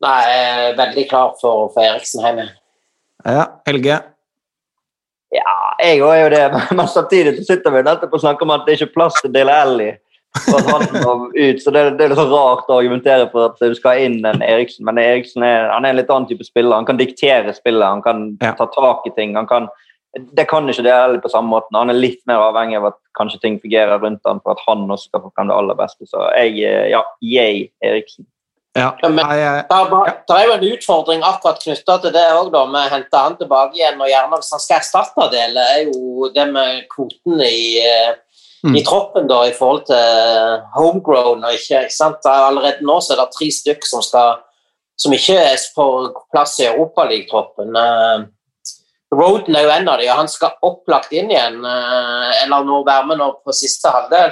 Nei, 0.02 0.18
jeg 0.26 0.72
er 0.72 0.80
veldig 0.80 1.04
klar 1.12 1.36
for 1.38 1.68
å 1.68 1.70
få 1.72 1.84
Eriksen 1.86 2.26
hjem 2.26 2.42
igjen. 2.42 2.56
Ja, 3.22 3.44
Helge? 3.70 4.00
Ja, 5.32 5.58
jeg 5.80 6.02
òg 6.04 6.12
er 6.14 6.24
jo 6.26 6.32
det, 6.34 6.46
men 6.78 6.88
samtidig 6.92 7.36
så 7.38 7.48
sitter 7.54 7.74
vi 7.76 7.84
nettopp 7.88 8.16
og 8.18 8.24
snakker 8.24 8.48
om 8.48 8.56
at 8.58 8.66
det 8.68 8.78
ikke 8.78 8.90
er 8.90 8.96
plass 8.96 9.20
til 9.22 9.34
Dele 9.34 9.54
Alli. 9.56 9.92
Ut, 10.42 11.60
så 11.60 11.72
det, 11.76 11.82
det 12.00 12.06
er 12.06 12.12
litt 12.14 12.20
så 12.20 12.28
rart 12.32 12.70
å 12.72 12.78
argumentere 12.80 13.28
for 13.34 13.50
at 13.50 13.60
du 13.60 13.76
skal 13.76 14.00
inn 14.06 14.22
en 14.28 14.44
Eriksen. 14.46 14.86
Men 14.88 15.00
Eriksen 15.02 15.44
er, 15.44 15.68
han 15.74 15.84
er 15.84 15.92
en 15.92 16.00
litt 16.00 16.12
annen 16.12 16.28
type 16.30 16.46
spiller. 16.48 16.76
Han 16.78 16.88
kan 16.88 17.00
diktere 17.00 17.52
spillet, 17.56 17.84
han 17.84 18.04
kan 18.06 18.30
Ja. 18.42 18.54
ta 18.60 18.68
tak 18.72 19.08
i 19.08 19.16
ting. 19.18 19.36
han 19.36 19.48
kan 19.48 19.68
det 20.36 20.44
kan 20.50 20.68
ikke 20.68 20.84
Dele 20.84 21.04
Alli 21.06 21.20
på 21.24 21.30
samme 21.32 21.48
måten. 21.48 21.78
Han 21.80 21.90
er 21.90 21.96
litt 21.96 22.20
mer 22.28 22.44
avhengig 22.44 22.76
av 22.82 22.90
at 22.90 22.98
kanskje 23.16 23.40
ting 23.44 23.60
fungerer 23.64 24.00
rundt 24.00 24.20
han 24.28 24.42
for 24.44 24.52
at 24.52 24.64
han 24.68 24.84
også 24.92 25.08
skal 25.08 25.22
få 25.24 25.32
frem 25.36 25.48
det 25.48 25.56
aller 25.56 25.78
beste. 25.80 26.04
Så 26.08 26.26
jeg, 26.36 26.58
ja, 26.92 27.00
yay 27.24 27.70
Eriksen. 27.80 28.28
Ja. 28.76 28.96
Men- 29.04 29.18
jeg- 29.18 29.66
Det 30.28 30.36
er, 30.38 30.46
jo 30.46 30.54
en 30.54 30.64
utfordring 30.74 31.24
akkurat 31.24 31.60
knytta 31.60 32.02
til 32.02 32.12
det 32.12 32.32
òg, 32.32 32.52
med 32.72 32.88
å 32.88 32.90
hente 32.90 33.18
han 33.18 33.36
tilbake 33.38 33.76
igjen. 33.76 34.00
Og 34.00 34.08
gjerne 34.08 34.38
hvis 34.38 34.52
han 34.52 34.60
skal 34.60 34.80
erstatte 34.80 35.32
det, 35.32 35.58
er 35.58 35.92
jo 35.92 36.30
det 36.34 36.48
med 36.54 36.88
kvoten 36.88 37.42
i, 37.42 37.80
eh, 37.80 38.16
Mm. 38.64 38.76
i 38.78 38.84
troppen 38.84 39.28
da, 39.28 39.42
i 39.44 39.52
forhold 39.52 39.86
til 39.88 40.62
homegrown. 40.76 41.44
og 41.44 41.52
ikke, 41.52 41.82
ikke 41.84 41.92
sant? 41.92 42.18
Er 42.26 42.30
Allerede 42.50 42.82
nå 42.82 43.00
så 43.02 43.14
er 43.14 43.26
det 43.26 43.34
tre 43.34 43.48
stykker 43.52 43.88
som, 43.88 44.02
skal, 44.02 44.38
som 44.96 45.12
ikke 45.12 45.58
får 45.76 46.14
plass 46.32 46.60
i 46.60 46.68
Europaligatroppen. 46.68 47.76
Uh, 47.76 48.26
Roden 49.14 49.56
er 49.56 49.64
jo 49.64 49.70
en 49.70 49.90
av 49.90 50.00
dem, 50.00 50.10
og 50.10 50.16
han 50.16 50.28
skal 50.28 50.52
opplagt 50.64 51.12
inn 51.12 51.30
igjen. 51.30 51.66
eh, 51.66 52.44
eller 52.46 52.64
nå 52.64 52.86
være 52.86 53.08
med 53.08 53.18
nå 53.18 53.32
på 53.44 53.52
siste 53.52 53.92
halvdel. 53.92 54.32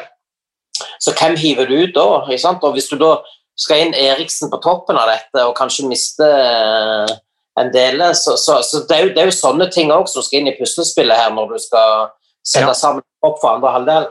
Så 1.01 1.11
hvem 1.11 1.35
hiver 1.35 1.67
du 1.67 1.73
ut 1.83 1.93
da? 1.93 2.01
Og 2.01 2.73
hvis 2.73 2.89
du 2.89 2.95
da 2.97 3.17
skal 3.59 3.83
inn 3.83 3.97
Eriksen 3.97 4.51
på 4.51 4.59
toppen 4.63 4.97
av 4.99 5.09
dette 5.11 5.43
og 5.47 5.57
kanskje 5.57 5.87
miste 5.89 6.27
eh, 6.27 7.17
en 7.59 7.73
del, 7.73 7.99
så, 8.15 8.37
så, 8.39 8.61
så 8.63 8.85
det, 8.87 8.95
er 8.95 9.03
jo, 9.03 9.09
det 9.15 9.23
er 9.23 9.27
jo 9.27 9.35
sånne 9.35 9.67
ting 9.73 9.91
òg 9.91 10.07
som 10.07 10.23
skal 10.23 10.39
inn 10.39 10.51
i 10.53 10.55
puslespillet 10.55 11.19
her 11.19 11.33
når 11.35 11.51
du 11.55 11.59
skal 11.59 12.07
sette 12.45 12.71
Ja. 12.71 12.77
sammen 12.77 13.03
opp 13.25 13.41
for 13.41 13.51
andre 13.57 13.73
halvdel. 13.75 14.07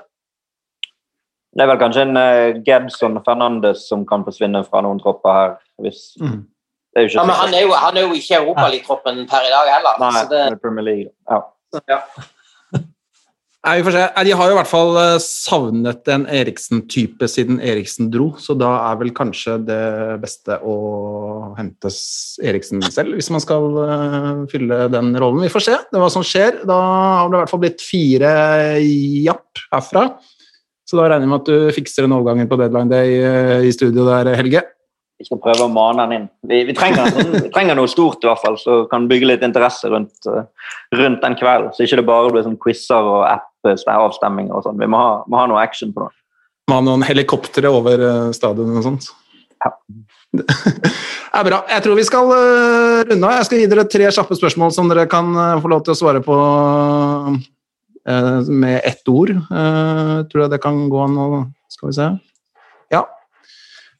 Det 1.56 1.64
er 1.64 1.70
vel 1.70 1.80
kanskje 1.80 2.04
en 2.04 2.18
uh, 2.20 2.60
Gedson 2.66 3.16
Fernandes 3.24 3.86
som 3.88 4.04
kan 4.06 4.22
forsvinne 4.26 4.60
fra 4.68 4.82
noen 4.84 5.00
tropper 5.00 5.32
her. 5.38 5.54
Hvis, 5.82 6.12
Mm. 6.20 6.44
Det 6.92 7.00
er 7.00 7.04
jo 7.04 7.08
ikke 7.08 7.24
Ja, 7.28 7.34
han 7.40 7.54
er 7.54 7.62
jo, 7.62 7.72
han 7.72 7.96
er 7.96 8.04
jo 8.06 8.12
ikke 8.16 8.34
i 8.34 8.38
Europaligatroppen 8.38 9.18
per 9.30 9.46
i 9.46 9.50
dag 9.52 9.68
heller. 9.74 9.98
Nei, 10.00 10.12
så 10.12 10.22
det, 10.28 10.38
det 10.44 10.52
er 10.56 10.60
Premier 10.62 10.84
League. 10.84 11.10
Ja. 11.30 11.40
ja. 11.88 11.98
Nei, 13.66 13.80
vi 13.80 13.88
får 13.88 13.94
se. 13.96 14.02
De 14.22 14.34
har 14.38 14.48
jo 14.48 14.54
i 14.54 14.56
hvert 14.56 14.70
fall 14.70 14.96
eh, 15.00 15.16
savnet 15.18 16.06
en 16.14 16.28
Eriksen-type 16.30 17.26
siden 17.26 17.58
Eriksen 17.58 18.06
dro, 18.14 18.28
så 18.38 18.54
da 18.54 18.70
er 18.86 19.00
vel 19.00 19.10
kanskje 19.16 19.56
det 19.66 19.80
beste 20.22 20.60
å 20.62 20.76
hente 21.58 21.90
Eriksen 22.46 22.84
selv, 22.86 23.16
hvis 23.18 23.32
man 23.34 23.42
skal 23.42 23.66
eh, 23.82 24.28
fylle 24.52 24.84
den 24.94 25.10
rollen. 25.18 25.42
Vi 25.42 25.50
får 25.50 25.66
se 25.66 25.74
det 25.90 26.04
hva 26.04 26.10
som 26.14 26.22
skjer. 26.22 26.62
Da 26.70 26.78
har 26.78 27.32
det 27.32 27.34
i 27.34 27.42
hvert 27.42 27.54
fall 27.56 27.64
blitt 27.66 27.82
fire 27.82 28.30
japp 29.26 29.66
herfra. 29.74 30.06
Så 30.88 30.96
da 30.96 31.10
regner 31.10 31.26
jeg 31.26 31.34
med 31.34 31.42
at 31.42 31.50
du 31.50 31.74
fikser 31.74 32.06
en 32.06 32.14
overgangen 32.14 32.48
på 32.48 32.60
deadline 32.62 32.94
day 32.94 33.18
eh, 33.18 33.66
i 33.66 33.74
studio 33.74 34.06
der, 34.06 34.36
Helge. 34.38 34.62
Vi 35.18 35.26
skal 35.26 35.42
prøve 35.42 35.66
å 35.66 35.72
mane 35.74 36.06
han 36.06 36.14
inn. 36.14 36.30
Vi, 36.46 36.62
vi, 36.70 36.78
trenger, 36.78 37.10
vi 37.34 37.50
trenger 37.50 37.74
noe 37.74 37.90
stort, 37.90 38.22
i 38.22 38.30
hvert 38.30 38.38
fall, 38.38 38.54
så 38.62 38.84
kan 38.86 39.10
bygge 39.10 39.32
litt 39.32 39.42
interesse 39.42 39.90
rundt, 39.90 40.30
rundt 40.94 41.24
den 41.26 41.38
kvelden. 41.42 41.74
Så 41.74 41.82
ikke 41.88 41.98
det 41.98 42.06
bare 42.06 42.30
blir 42.30 42.46
sånn 42.46 42.60
quizer 42.62 43.02
og 43.02 43.24
app-avstemminger 43.66 44.54
og 44.54 44.66
sånn. 44.66 44.78
Vi 44.80 44.88
må 44.90 45.00
ha, 45.00 45.12
må 45.26 45.40
ha 45.40 45.48
noe 45.50 45.62
action 45.62 45.94
på 45.94 46.06
det. 46.06 46.14
Må 46.68 46.78
ha 46.78 46.84
noen 46.84 47.04
helikoptre 47.06 47.70
over 47.72 47.96
stadionet 47.96 48.36
stadion 48.36 48.76
og 48.78 48.86
sånt. 48.86 49.10
Ja. 49.64 49.74
Det 51.28 51.44
er 51.44 51.44
bra. 51.44 51.58
Jeg 51.70 51.84
tror 51.84 51.98
vi 51.98 52.04
skal 52.08 52.30
eh, 52.34 53.00
runde 53.08 53.28
av. 53.28 53.36
Jeg 53.36 53.46
skal 53.46 53.60
gi 53.60 53.68
dere 53.70 53.84
tre 53.90 54.08
kjappe 54.16 54.36
spørsmål 54.38 54.72
som 54.74 54.88
dere 54.90 55.04
kan 55.10 55.28
eh, 55.36 55.60
få 55.62 55.70
lov 55.70 55.84
til 55.86 55.94
å 55.94 55.98
svare 55.98 56.22
på 56.24 56.36
eh, 58.08 58.48
med 58.48 58.80
ett 58.80 59.12
ord. 59.12 59.30
Eh, 59.36 60.14
tror 60.30 60.44
jeg 60.44 60.52
det 60.54 60.60
kan 60.64 60.80
gå 60.90 61.04
an 61.04 61.20
å 61.20 61.28
Skal 61.68 61.90
vi 61.90 61.94
se. 61.98 62.08
Ja. 62.90 63.02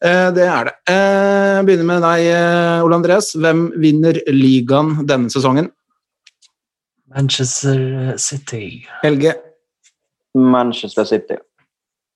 Eh, 0.03 0.29
det 0.35 0.47
er 0.49 0.71
det. 0.71 0.75
Jeg 0.89 1.67
begynner 1.69 1.91
med 1.93 2.07
deg, 2.07 2.29
eh, 2.33 2.87
Ole 2.87 2.99
Andres. 2.99 3.35
Hvem 3.37 3.69
vinner 3.79 4.19
ligaen 4.33 4.97
denne 5.07 5.31
sesongen? 5.31 5.69
Manchester 7.13 8.17
City. 8.17 8.87
Helge 9.05 9.37
Manchester 10.35 11.05
City. 11.05 11.39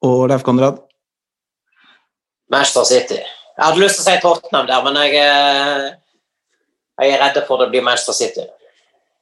og 0.02 0.28
Leif 0.28 0.42
Konrad. 0.42 0.80
Manchester 2.50 2.84
City. 2.84 3.20
Jeg 3.56 3.64
hadde 3.64 3.82
lyst 3.82 4.00
til 4.00 4.02
å 4.02 4.08
si 4.08 4.22
Tottenham 4.22 4.66
der, 4.66 4.82
men 4.84 4.98
jeg, 5.04 5.14
eh, 5.20 5.92
jeg 7.00 7.14
er 7.14 7.22
redd 7.22 7.38
for 7.46 7.62
det 7.62 7.70
blir 7.70 7.84
Manchester 7.86 8.16
City. 8.16 8.46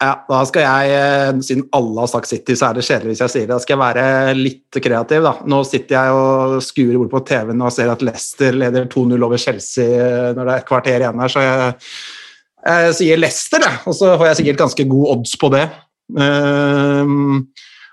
Ja, 0.01 0.15
da 0.25 0.39
skal 0.49 0.65
jeg, 0.65 0.93
eh, 0.97 1.41
siden 1.45 1.67
alle 1.77 2.01
har 2.01 2.09
sagt 2.09 2.31
City, 2.31 2.55
så 2.57 2.71
er 2.71 2.79
det 2.79 2.87
kjedelig 2.87 3.13
hvis 3.13 3.21
jeg 3.21 3.33
sier 3.35 3.47
det. 3.47 3.53
Da 3.53 3.59
skal 3.59 3.77
jeg 3.77 3.83
være 3.85 4.35
litt 4.39 4.79
kreativ, 4.81 5.23
da. 5.23 5.35
Nå 5.45 5.59
sitter 5.69 5.97
jeg 5.99 6.15
og 6.17 6.63
skuer 6.65 6.97
bort 6.97 7.13
på 7.13 7.27
TV-en 7.29 7.61
og 7.61 7.75
ser 7.75 7.93
at 7.93 8.01
Leicester 8.01 8.57
leder 8.57 8.89
2-0 8.89 9.27
over 9.27 9.37
Chelsea 9.37 9.85
eh, 9.85 10.33
når 10.33 10.45
det 10.49 10.55
er 10.55 10.63
et 10.65 10.71
kvarter 10.71 11.05
igjen 11.05 11.21
her, 11.21 11.29
så 11.29 11.45
jeg, 11.45 11.75
jeg 12.65 12.95
sier 12.95 13.21
Leicester, 13.21 13.61
jeg. 13.61 13.83
Og 13.85 13.99
så 13.99 14.17
får 14.17 14.31
jeg 14.31 14.41
sikkert 14.41 14.63
ganske 14.65 14.89
god 14.89 15.13
odds 15.19 15.37
på 15.37 15.53
det. 15.53 15.67
Ehm, 16.19 17.37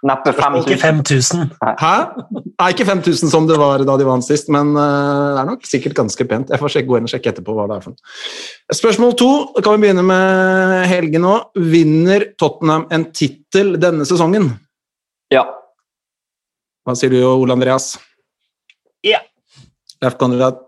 Neppe 0.06 0.30
Ikke 0.30 0.78
5000. 0.78 0.78
5000. 0.84 1.48
Hæ? 1.82 1.94
Nei, 2.60 2.68
ikke 2.74 2.86
5000 2.86 3.32
som 3.32 3.48
det 3.49 3.57
var 3.57 3.82
da 3.86 3.95
de 3.98 4.06
vant 4.06 4.26
sist, 4.26 4.52
men 4.53 4.76
eh, 4.78 5.30
det 5.34 5.41
er 5.41 5.49
nok 5.49 5.65
sikkert 5.65 5.95
ganske 5.98 6.28
pent. 6.30 6.52
Jeg 6.53 6.61
får 6.61 6.74
sjekke, 6.74 6.90
gå 6.91 6.99
inn 6.99 7.10
og 7.10 7.14
sjekke 7.14 7.34
etterpå 7.34 7.56
hva 7.57 7.65
det 7.72 7.80
er 7.80 7.86
for 7.88 7.95
noe. 7.95 8.78
Spørsmål 8.78 9.15
to. 9.18 9.32
Da 9.56 9.64
kan 9.65 9.78
vi 9.78 9.88
begynne 9.88 10.06
med 10.06 10.86
Helge 10.91 11.22
nå. 11.24 11.34
Vinner 11.74 12.28
Tottenham 12.38 12.86
en 12.94 13.07
tittel 13.10 13.74
denne 13.82 14.06
sesongen? 14.10 14.52
Ja. 15.34 15.48
Hva 16.86 16.95
sier 16.95 17.11
du, 17.11 17.19
Ole 17.26 17.57
Andreas? 17.57 17.95
Ja. 19.06 19.24
Leif 20.03 20.22
Konrad? 20.22 20.66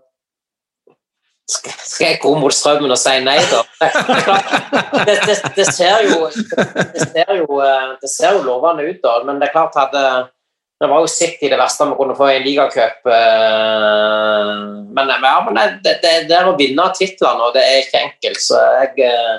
Skal 1.50 2.06
jeg 2.06 2.18
gå 2.22 2.32
mot 2.38 2.54
strømmen 2.54 2.92
og 2.92 2.98
si 3.00 3.16
nei, 3.24 3.38
da? 3.50 3.62
Det, 3.80 5.16
det, 5.26 5.36
det, 5.56 5.66
ser, 5.72 6.04
jo, 6.06 6.28
det, 6.30 7.06
ser, 7.08 7.32
jo, 7.40 7.60
eh, 7.64 7.88
det 8.02 8.10
ser 8.12 8.36
jo 8.36 8.44
lovende 8.46 8.86
ut, 8.86 9.00
da. 9.02 9.16
Men 9.26 9.40
det 9.40 9.48
er 9.48 9.54
klart 9.54 9.78
at 9.80 9.94
det, 9.94 10.88
var 10.88 11.02
jo 11.02 11.10
City 11.10 11.50
det 11.50 11.58
verste 11.60 11.88
vi 11.90 11.98
kunne 11.98 12.16
få 12.18 12.30
i 12.30 12.36
en 12.38 12.46
ligacup. 12.46 13.10
eh, 13.18 14.54
Men, 14.96 15.12
ja, 15.16 15.36
men 15.48 15.60
det, 15.84 15.98
det, 16.04 16.38
er 16.38 16.50
å 16.50 16.56
vinne 16.58 16.88
titlene, 16.96 17.48
og 17.48 17.54
det 17.56 17.66
er 17.66 17.84
ikke 17.84 18.04
enkelt, 18.06 18.42
så 18.46 18.64
jeg 18.80 19.06
eh, 19.10 19.38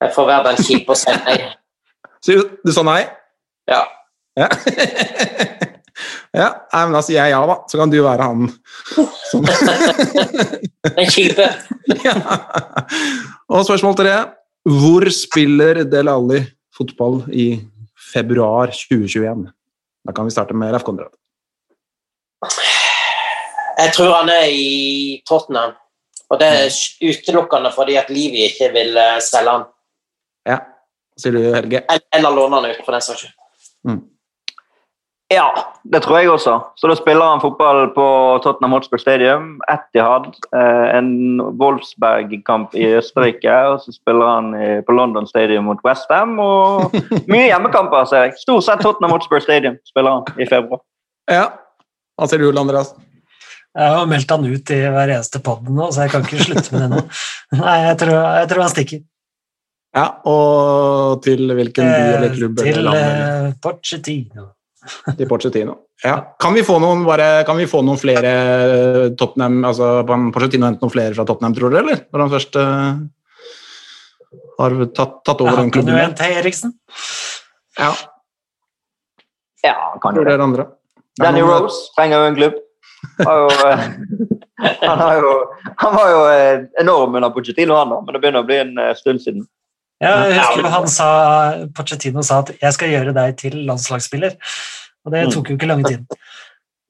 Jeg 0.00 0.14
får 0.16 0.26
være 0.32 0.52
den 0.52 0.64
kjipe 0.64 0.94
og 0.94 0.96
si 0.96 1.12
nei. 1.26 1.40
Du 2.64 2.72
sa 2.72 2.84
nei? 2.86 3.02
Ja. 3.68 3.84
Ja. 4.38 4.48
Ja, 6.36 6.48
men 6.72 6.94
da 6.94 7.02
sier 7.04 7.20
jeg 7.22 7.34
ja, 7.34 7.40
da. 7.48 7.56
Så 7.70 7.80
kan 7.80 7.92
du 7.92 7.98
være 8.04 8.28
han 8.28 8.48
som 9.30 9.46
Den 10.96 11.10
kjipe. 11.10 11.46
ja. 12.06 12.14
Og 13.50 13.66
spørsmål 13.68 13.96
tre. 13.98 14.14
Hvor 14.68 15.06
spiller 15.14 15.84
Del 15.88 16.10
Alli 16.12 16.42
fotball 16.76 17.22
i 17.32 17.48
februar 18.12 18.72
2021? 18.74 19.46
Da 20.06 20.14
kan 20.16 20.28
vi 20.28 20.34
starte 20.34 20.56
med 20.56 20.72
Leif 20.74 20.84
Konrad. 20.86 21.12
Jeg 23.80 23.92
tror 23.96 24.14
han 24.20 24.32
er 24.32 24.48
i 24.52 25.20
Tottenham. 25.28 25.76
Og 26.30 26.38
det 26.38 26.46
er 26.46 26.68
utelukkende 27.10 27.72
fordi 27.74 27.96
at 27.98 28.10
Livi 28.12 28.44
ikke 28.46 28.70
vil 28.74 28.96
eh, 29.00 29.18
selge 29.24 29.56
han. 29.56 29.64
Ja. 30.46 30.60
Sier 31.18 31.34
du, 31.34 31.42
Helge? 31.54 31.82
Eller- 31.90 32.36
låne 32.36 32.60
han 32.60 32.70
ut, 32.70 32.84
for 32.84 32.94
den 32.94 33.04
saks 33.04 33.24
skyld. 33.24 34.00
Ja, 35.30 35.46
det 35.86 36.00
tror 36.02 36.18
jeg 36.18 36.30
også. 36.32 36.56
Så 36.74 36.88
da 36.90 36.94
spiller 36.98 37.22
han 37.30 37.40
fotball 37.42 37.84
på 37.94 38.04
Tottenham 38.42 38.72
Hotspur 38.74 38.98
Stadium, 38.98 39.60
Etihad, 39.70 40.24
eh, 40.50 40.86
en 40.98 41.12
Wolfsberg-kamp 41.60 42.74
i 42.74 42.88
Østerrike, 42.98 43.52
og 43.70 43.78
så 43.84 43.94
spiller 43.94 44.26
han 44.26 44.48
på 44.88 44.96
London 44.96 45.28
Stadium 45.30 45.68
mot 45.70 45.78
Westham, 45.86 46.34
og 46.42 46.96
mye 47.30 47.46
hjemmekamper, 47.46 48.08
ser 48.10 48.26
jeg. 48.26 48.34
Stort 48.42 48.66
sett 48.66 48.82
Tottenham 48.82 49.14
Hotspur 49.14 49.38
Stadium 49.44 49.78
spiller 49.86 50.18
han 50.18 50.42
i 50.42 50.48
februar. 50.50 50.82
Ja. 51.30 51.46
Hva 52.18 52.26
sier 52.28 52.42
du, 52.42 52.50
Andreas? 52.58 52.90
Jeg 53.78 53.86
har 53.94 54.08
meldt 54.10 54.32
han 54.34 54.44
ut 54.50 54.70
i 54.74 54.80
hver 54.90 55.12
eneste 55.14 55.38
pod 55.46 55.68
nå, 55.70 55.92
så 55.94 56.08
jeg 56.08 56.10
kan 56.16 56.24
ikke 56.26 56.42
slutte 56.42 56.74
med 56.74 56.82
det 56.82 56.88
nå. 56.90 57.02
Nei, 57.62 57.76
jeg 57.86 57.98
tror, 58.02 58.16
jeg 58.40 58.48
tror 58.50 58.64
han 58.66 58.72
stikker. 58.74 59.04
Ja, 59.94 60.08
og 60.26 61.20
til 61.22 61.50
hvilken 61.54 61.86
by 61.86 62.00
eller 62.16 62.26
Eh, 62.32 62.34
klubb 62.36 62.58
Til 62.58 62.72
eller 62.72 62.82
land? 62.90 62.98
eller? 62.98 63.46
eh, 63.46 63.54
Pochettino. 63.62 64.50
Til 65.18 65.28
Porcetino. 65.28 65.74
Ja. 66.04 66.14
Kan, 66.40 66.54
vi 66.56 66.62
få 66.64 66.78
noen, 66.80 67.02
bare, 67.04 67.44
kan 67.44 67.58
vi 67.60 67.66
få 67.68 67.82
noen 67.84 67.98
flere 68.00 68.30
Tottenham 69.20 69.58
altså 69.68 69.90
kan 70.08 70.30
Porcetino 70.32 70.68
hente 70.70 70.80
noen 70.80 70.94
flere 70.94 71.12
fra 71.18 71.26
Tottenham, 71.28 71.56
tror 71.58 71.74
dere, 71.74 71.82
eller? 71.84 72.00
Når 72.08 72.22
han 72.24 72.32
først 72.32 72.56
uh, 72.56 73.02
har 74.62 74.76
tatt, 74.96 75.18
tatt 75.28 75.44
over 75.44 75.52
Ja, 75.52 75.60
den 75.60 75.70
klubben? 75.74 75.92
kan 75.92 76.00
du 76.00 76.04
hente 76.06 76.30
Eriksen. 76.40 76.72
Ja, 77.78 77.92
Ja, 79.64 79.76
kan 80.00 80.14
tror 80.16 80.24
det. 80.24 80.32
dere 80.32 80.42
andre? 80.48 80.64
Danny 81.20 81.42
Rose 81.44 81.90
trenger 81.96 82.22
jo 82.22 82.28
en 82.30 82.36
klubb. 82.38 82.54
Har 83.20 83.36
jo, 83.42 83.48
eh, 83.68 83.82
han, 84.88 84.98
har 85.04 85.20
jo, 85.20 85.32
han 85.84 85.94
var 85.96 86.08
jo 86.14 86.20
eh, 86.32 86.62
enorm 86.80 87.14
under 87.20 87.30
Pochettino, 87.34 87.76
han 87.76 87.92
da, 87.92 87.98
men 88.00 88.16
det 88.16 88.20
begynner 88.22 88.40
å 88.44 88.48
bli 88.48 88.56
en 88.62 88.72
eh, 88.80 88.94
stund 88.96 89.20
siden. 89.20 89.44
Ja, 90.00 90.12
jeg 90.30 90.38
husker 90.40 90.68
han 90.72 90.86
sa, 90.88 91.08
Pochettino 91.76 92.22
sa 92.24 92.38
at 92.40 92.50
'jeg 92.60 92.72
skal 92.72 92.88
gjøre 92.88 93.12
deg 93.14 93.36
til 93.36 93.52
landslagsspiller'. 93.68 94.36
Og 95.04 95.12
det 95.12 95.26
tok 95.32 95.50
jo 95.50 95.56
ikke 95.56 95.66
lang 95.68 95.84
tid. 95.84 96.04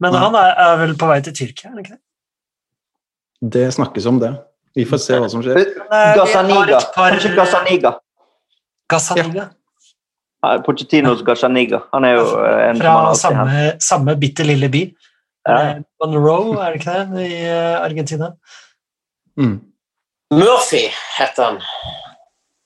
Men 0.00 0.14
han 0.14 0.34
er, 0.34 0.54
er 0.58 0.76
vel 0.76 0.94
på 0.98 1.06
vei 1.10 1.20
til 1.20 1.34
Tyrkia? 1.34 1.68
er 1.68 1.70
han 1.74 1.78
ikke 1.78 1.96
det? 1.96 2.00
Det 3.52 3.72
snakkes 3.74 4.06
om 4.06 4.20
det. 4.20 4.30
Vi 4.76 4.84
får 4.84 4.98
se 5.02 5.18
hva 5.18 5.28
som 5.30 5.42
skjer. 5.42 5.58
Nei, 5.90 6.16
Gazzaniga. 6.16 6.78
par- 6.94 7.10
Kanskje 7.10 7.34
Gazzaniga. 7.34 7.92
Gazzaniga. 8.88 9.48
Ja, 10.44 10.58
Pochettinos 10.66 11.22
Gazzaniga. 11.22 11.82
Han 11.92 12.04
er 12.04 12.14
jo 12.18 12.26
eh, 12.44 12.70
en 12.70 12.78
Fra 12.80 13.14
samme, 13.14 13.72
samme 13.80 14.14
bitte 14.20 14.44
lille 14.46 14.68
by. 14.70 14.84
Ja. 15.48 15.56
Eh, 15.56 15.82
Monroe, 16.00 16.60
er 16.62 16.72
det 16.72 16.80
ikke 16.80 16.94
det, 17.16 17.26
i 17.26 17.42
eh, 17.44 17.80
Argentina? 17.80 18.30
Mm. 19.36 19.60
Murphy 20.32 20.86
heter 21.18 21.44
han. 21.44 21.60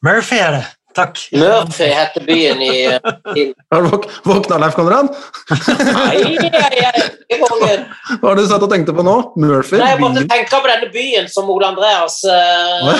Murphy 0.04 0.38
er 0.40 0.58
det. 0.58 0.64
Takk. 0.94 1.18
Murphy 1.34 1.88
heter 1.90 2.22
byen 2.26 2.60
i, 2.62 2.74
i 3.40 3.44
Har 3.72 3.82
du 3.82 3.88
våk 3.90 4.04
våkna, 4.28 4.58
Leif 4.62 4.76
Konrad? 4.78 5.08
Nei, 5.50 6.12
jeg, 6.38 6.50
er 6.54 6.98
ikke 7.02 7.38
våger. 7.40 7.80
Hva 8.20 8.28
har 8.28 8.38
du 8.38 8.44
satt 8.46 8.62
og 8.62 8.70
tenkte 8.70 8.94
på 8.94 9.02
nå? 9.06 9.14
Murphy? 9.42 9.80
Nei, 9.80 9.88
jeg 9.94 10.02
måtte 10.02 10.20
Byen? 10.22 10.28
tenke 10.30 10.60
på 10.60 10.70
denne 10.70 10.90
byen 10.94 11.26
som 11.32 11.48
Ole 11.50 11.66
Andreas 11.72 12.20
uh... 12.28 12.92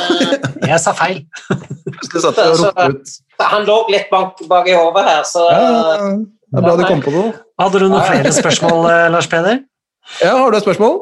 Jeg 0.64 0.80
sa 0.82 0.94
feil. 0.98 1.20
Plutselig 1.52 2.24
satt 2.24 2.40
og 2.42 2.56
ropte 2.64 2.88
ut. 2.96 3.12
Han 3.44 3.66
lå 3.68 3.76
litt 3.94 4.08
bak, 4.10 4.42
bak 4.50 4.70
i 4.70 4.74
hodet 4.74 5.04
her, 5.06 5.22
så 5.28 5.44
Ja, 5.52 5.68
det 6.08 6.62
er 6.62 6.66
bra 6.66 6.74
du 6.78 6.84
kom 6.88 7.02
på 7.04 7.12
noe. 7.14 7.34
Hadde 7.62 7.82
du 7.82 7.86
noen 7.92 8.02
flere 8.08 8.32
spørsmål, 8.34 8.88
eh, 8.90 9.04
Lars 9.14 9.28
Peder? 9.30 9.60
Ja, 10.22 10.34
har 10.40 10.50
du 10.50 10.58
et 10.58 10.66
spørsmål? 10.66 10.98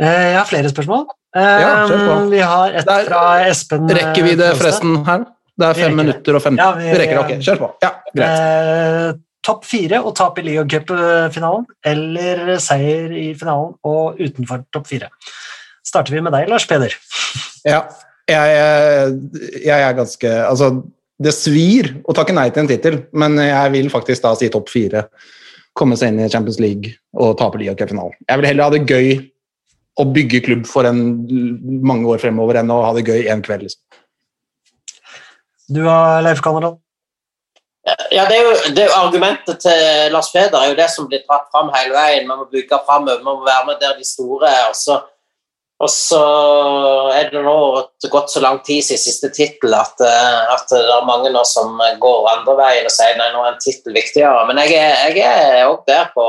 Eh, 0.00 0.24
Jeg 0.30 0.38
har 0.38 0.48
flere 0.48 0.72
spørsmål. 0.72 1.04
Ja, 1.36 1.84
Vi 2.32 2.40
har 2.42 2.72
et 2.80 2.88
fra 3.06 3.20
Espen 3.46 3.86
Rekker 3.92 4.24
vi 4.26 4.32
det 4.40 4.50
forresten 4.58 4.96
her? 5.06 5.28
Det 5.60 5.66
er 5.68 5.78
fem 5.84 5.96
minutter 5.98 6.36
og 6.38 6.42
fem. 6.44 6.56
Ja, 6.58 6.70
vi- 6.78 6.90
vi 6.90 6.98
rekker 7.02 7.18
det. 7.18 7.24
Ok, 7.24 7.44
kjør 7.46 7.58
på. 7.64 7.68
Ja, 7.84 7.90
greit. 8.14 8.30
Eh, 8.30 9.18
Topp 9.42 9.62
fire 9.64 10.02
og 10.04 10.12
tap 10.18 10.36
i 10.36 10.42
ligacupfinalen, 10.44 11.62
eller 11.88 12.58
seier 12.60 13.08
i 13.16 13.30
finalen 13.34 13.70
og 13.88 14.18
utenfor 14.20 14.66
topp 14.76 14.86
fire. 14.90 15.08
Starter 15.82 16.12
vi 16.12 16.20
med 16.20 16.34
deg, 16.34 16.46
Lars 16.52 16.66
Peder. 16.68 16.92
Ja, 17.64 17.78
jeg, 18.28 19.14
jeg 19.64 19.80
er 19.86 19.96
ganske 19.96 20.28
Altså, 20.44 20.68
det 21.20 21.32
svir 21.32 21.88
å 22.04 22.12
takke 22.16 22.34
nei 22.36 22.50
til 22.52 22.62
en 22.66 22.68
tittel, 22.68 23.00
men 23.16 23.36
jeg 23.40 23.72
vil 23.72 23.88
faktisk 23.92 24.22
da 24.28 24.34
si 24.36 24.50
topp 24.52 24.68
fire. 24.68 25.06
Komme 25.74 25.96
seg 25.96 26.12
inn 26.12 26.20
i 26.20 26.28
Champions 26.28 26.60
League 26.60 26.92
og 27.16 27.38
tape 27.40 27.56
ligacupfinalen. 27.62 28.12
Jeg 28.28 28.40
vil 28.42 28.50
heller 28.52 28.64
ha 28.68 28.70
det 28.76 28.84
gøy 28.92 29.30
å 30.00 30.04
bygge 30.12 30.44
klubb 30.44 30.66
for 30.68 30.84
en 30.88 31.00
mange 31.80 32.04
år 32.12 32.20
fremover 32.20 32.60
enn 32.60 32.70
å 32.72 32.82
ha 32.84 32.92
det 32.96 33.06
gøy 33.08 33.24
en 33.32 33.40
kveld. 33.42 33.64
Liksom. 33.66 33.80
Du 35.70 35.84
da, 35.84 36.20
Leif 36.20 36.40
Konrad. 36.42 36.80
Ja, 38.10 38.26
det 38.28 38.36
er, 38.36 38.42
jo, 38.42 38.72
det 38.74 38.82
er 38.84 38.96
Argumentet 38.96 39.62
til 39.62 40.10
Lars 40.12 40.28
Peder 40.34 40.58
er 40.58 40.72
jo 40.72 40.76
det 40.78 40.88
som 40.92 41.06
blir 41.08 41.22
dratt 41.24 41.46
fram 41.52 41.70
hele 41.74 41.94
veien. 41.94 42.26
Man 42.28 42.42
må 42.42 42.48
bygge 42.50 42.80
framover, 42.86 43.22
man 43.24 43.38
må 43.38 43.46
være 43.46 43.68
med 43.68 43.80
der 43.80 43.94
de 43.98 44.06
store 44.06 44.50
er. 44.50 44.66
Og 44.68 44.76
så, 44.76 44.98
og 45.80 45.90
så 45.94 46.20
er 47.14 47.30
det 47.32 47.44
nå 47.46 47.56
gått 48.12 48.34
så 48.34 48.42
lang 48.42 48.60
tid 48.66 48.82
siden 48.84 49.00
siste 49.00 49.30
tittel 49.36 49.74
at, 49.78 50.02
eh, 50.04 50.52
at 50.56 50.66
det 50.74 50.82
er 50.82 51.08
mange 51.08 51.32
nå 51.32 51.44
som 51.48 51.78
går 52.02 52.28
andre 52.34 52.58
veien 52.58 52.90
og 52.90 52.94
sier 52.94 53.16
nei, 53.20 53.30
nå 53.32 53.46
er 53.46 53.54
en 53.54 53.62
tittel 53.62 53.96
viktigere. 53.96 54.44
Men 54.50 54.60
jeg 54.66 55.22
er 55.22 55.70
òg 55.70 55.86
der 55.88 56.10
på 56.16 56.28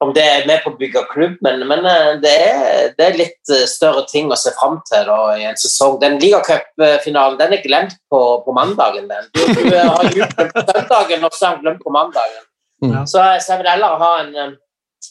om 0.00 0.12
det 0.16 0.22
er 0.24 0.46
med 0.48 0.62
på 0.64 0.70
å 0.72 0.78
bygge 0.80 1.02
klubb, 1.10 1.34
men, 1.44 1.60
men 1.68 1.84
eh, 1.84 2.14
det, 2.22 2.32
er, 2.32 2.92
det 2.96 3.04
er 3.04 3.18
litt 3.18 3.52
eh, 3.52 3.66
større 3.68 4.06
ting 4.08 4.30
å 4.32 4.38
se 4.40 4.52
fram 4.56 4.78
til 4.88 5.04
da, 5.04 5.18
i 5.36 5.44
en 5.50 5.58
sesong. 5.60 5.98
Den 6.00 6.16
ligacupfinalen 6.22 7.36
den 7.40 7.52
er 7.58 7.60
glemt 7.64 7.98
på, 8.12 8.20
på 8.46 8.54
mandagen. 8.56 9.10
Den. 9.10 9.28
Du, 9.36 9.42
du 9.58 9.66
eh, 9.68 9.84
har 9.84 10.08
jublet 10.08 10.54
på 10.54 10.64
søndagen, 10.70 11.26
og 11.28 11.36
så 11.36 11.50
er 11.50 11.58
den 11.58 11.66
glemt 11.66 11.84
på 11.84 11.92
mandagen. 11.92 12.46
Mm. 12.80 12.94
Så, 13.04 13.20
så 13.20 13.52
jeg 13.52 13.60
vil 13.60 13.70
heller 13.74 14.00
ha, 14.00 14.10
en, 14.24 14.56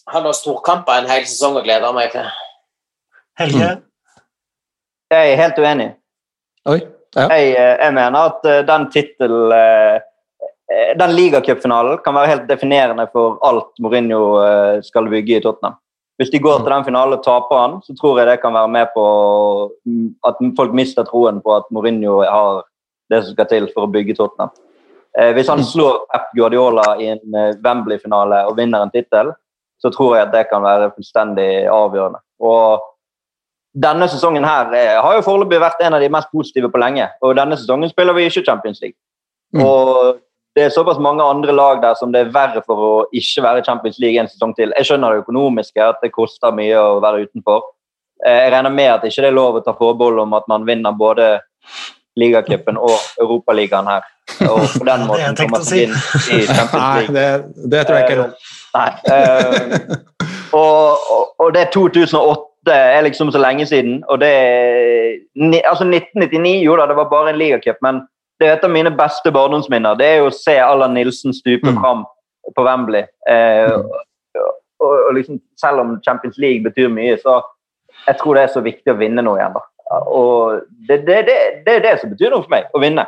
ha 0.09 0.23
noen 0.25 0.39
storkamper 0.39 1.03
en 1.03 1.11
hel 1.13 1.29
sesong 1.29 1.61
og 1.61 1.69
glede 1.69 1.93
meg 1.93 2.09
til. 2.15 2.25
Helge? 3.37 3.71
Jeg 5.13 5.35
er 5.35 5.41
helt 5.43 5.61
uenig. 5.61 5.89
Oi. 6.69 6.79
Ja. 7.17 7.27
Jeg, 7.33 7.53
jeg 7.57 7.93
mener 7.93 8.33
at 8.33 8.49
den 8.65 8.89
tittel 8.93 9.53
eh, 9.53 10.01
Den 10.69 11.15
ligacupfinalen 11.17 11.97
kan 12.05 12.13
være 12.13 12.29
helt 12.29 12.49
definerende 12.49 13.07
for 13.13 13.39
alt 13.47 13.71
Mourinho 13.81 14.19
eh, 14.43 14.81
skal 14.85 15.09
bygge 15.09 15.39
i 15.39 15.41
Tottenham. 15.41 15.79
Hvis 16.19 16.29
de 16.29 16.41
går 16.43 16.59
til 16.59 16.69
den 16.73 16.85
finalen 16.85 17.15
og 17.15 17.23
taper 17.23 17.57
han, 17.57 17.77
så 17.81 17.95
tror 17.95 18.19
jeg 18.19 18.27
det 18.27 18.41
kan 18.41 18.53
være 18.53 18.67
med 18.67 18.89
på 18.93 19.05
at 20.27 20.41
folk 20.57 20.73
mister 20.75 21.07
troen 21.07 21.39
på 21.41 21.55
at 21.55 21.69
Mourinho 21.71 22.19
har 22.21 22.65
det 23.09 23.23
som 23.23 23.33
skal 23.33 23.47
til 23.49 23.69
for 23.73 23.87
å 23.87 23.91
bygge 23.93 24.17
Tottenham. 24.17 24.51
Eh, 25.17 25.31
hvis 25.33 25.49
han 25.49 25.63
slår 25.65 26.03
Pep 26.11 26.29
Guardiola 26.37 26.85
i 27.01 27.09
en 27.15 27.35
eh, 27.35 27.55
Wembley-finale 27.63 28.43
og 28.49 28.57
vinner 28.59 28.83
en 28.83 28.93
tittel, 28.93 29.31
så 29.81 29.89
tror 29.95 30.17
jeg 30.17 30.27
at 30.27 30.35
det 30.35 30.45
kan 30.51 30.61
være 30.63 30.91
fullstendig 30.93 31.49
avgjørende. 31.71 32.21
Og 32.45 32.83
denne 33.73 34.07
sesongen 34.11 34.45
her 34.45 34.73
eh, 34.75 34.95
har 35.01 35.17
jo 35.17 35.25
foreløpig 35.25 35.61
vært 35.61 35.81
en 35.85 35.97
av 35.97 36.03
de 36.03 36.11
mest 36.13 36.29
positive 36.35 36.69
på 36.69 36.81
lenge. 36.81 37.07
Og 37.23 37.37
denne 37.39 37.57
sesongen 37.57 37.89
spiller 37.89 38.17
vi 38.17 38.27
ikke 38.29 38.45
Champions 38.45 38.83
League. 38.83 38.99
Mm. 39.55 39.63
Og 39.65 40.19
det 40.59 40.65
er 40.67 40.73
såpass 40.75 40.99
mange 40.99 41.23
andre 41.23 41.53
lag 41.55 41.79
der 41.81 41.95
som 41.95 42.11
det 42.11 42.25
er 42.25 42.31
verre 42.35 42.59
for 42.65 42.81
å 42.83 42.93
ikke 43.15 43.43
være 43.45 43.61
i 43.61 43.65
Champions 43.67 43.99
League 44.03 44.19
en 44.19 44.27
sesong 44.27 44.51
til. 44.57 44.73
Jeg 44.75 44.89
skjønner 44.89 45.15
det 45.15 45.23
økonomiske, 45.23 45.79
at 45.79 46.01
det 46.03 46.11
koster 46.11 46.51
mye 46.55 46.75
å 46.75 46.97
være 47.03 47.23
utenfor. 47.29 47.63
Eh, 48.25 48.41
Jeg 48.43 48.51
regner 48.51 48.73
med 48.75 48.91
at 48.97 49.05
ikke 49.07 49.23
det 49.23 49.29
er 49.31 49.37
lov 49.37 49.59
å 49.59 49.63
ta 49.63 49.71
forbehold 49.77 50.19
om 50.25 50.35
at 50.35 50.49
man 50.51 50.67
vinner 50.67 50.91
både 50.99 51.29
ligacupen 52.19 52.75
og 52.75 52.97
Europaligaen 53.21 53.87
her. 53.87 54.03
Og 54.49 54.59
på 54.75 54.83
den 54.83 55.01
er 55.05 55.07
måten 55.07 55.39
komme 55.39 55.63
seg 55.63 55.87
inn 55.87 55.95
i 55.95 56.41
Champions 56.43 56.83
Nei, 56.83 57.07
det, 57.15 57.27
det 57.71 57.85
tror 57.87 58.01
jeg 58.01 58.09
ikke 58.09 58.17
er 58.17 58.21
lov. 58.25 58.53
Nei. 58.75 58.91
eh, 59.15 59.97
og, 60.59 61.09
og, 61.15 61.25
og 61.39 61.55
det 61.55 61.69
2008 61.73 62.75
er 62.75 63.01
liksom 63.07 63.31
så 63.31 63.39
lenge 63.41 63.65
siden. 63.69 64.01
Og 64.11 64.19
det 64.21 64.35
Altså 65.39 65.85
1999, 65.87 66.59
jo 66.65 66.75
da, 66.75 66.85
det 66.89 66.97
var 66.99 67.07
bare 67.09 67.31
en 67.31 67.39
ligacup, 67.39 67.77
men 67.85 68.03
det 68.39 68.47
er 68.47 68.53
et 68.57 68.63
av 68.63 68.71
mine 68.71 68.91
beste 68.95 69.31
barndomsminner. 69.31 69.97
Det 69.99 70.05
er 70.07 70.17
jo 70.21 70.29
å 70.29 70.33
se 70.33 70.57
Allan 70.63 70.93
Nilsen 70.95 71.33
stupe 71.33 71.67
Mm. 71.71 71.79
fram 71.81 72.05
på 72.55 72.63
Wembley. 72.65 73.03
Eh, 73.27 73.69
Mm. 73.69 73.83
og, 74.79 74.93
og, 75.09 75.13
liksom, 75.15 75.39
selv 75.59 75.79
om 75.79 76.01
Champions 76.05 76.37
League 76.37 76.63
betyr 76.63 76.87
mye, 76.89 77.17
så 77.17 77.41
jeg 78.07 78.17
tror 78.17 78.33
det 78.35 78.43
er 78.43 78.53
så 78.53 78.61
viktig 78.63 78.93
å 78.93 78.97
vinne 78.97 79.21
noe 79.21 79.37
igjen. 79.37 79.53
da. 79.53 79.61
Og 80.07 80.61
det, 80.87 81.05
det, 81.05 81.25
det, 81.27 81.37
det 81.65 81.73
er 81.75 81.79
det 81.79 81.99
som 81.99 82.09
betyr 82.09 82.29
noe 82.31 82.43
for 82.43 82.49
meg, 82.49 82.65
å 82.73 82.79
vinne. 82.79 83.05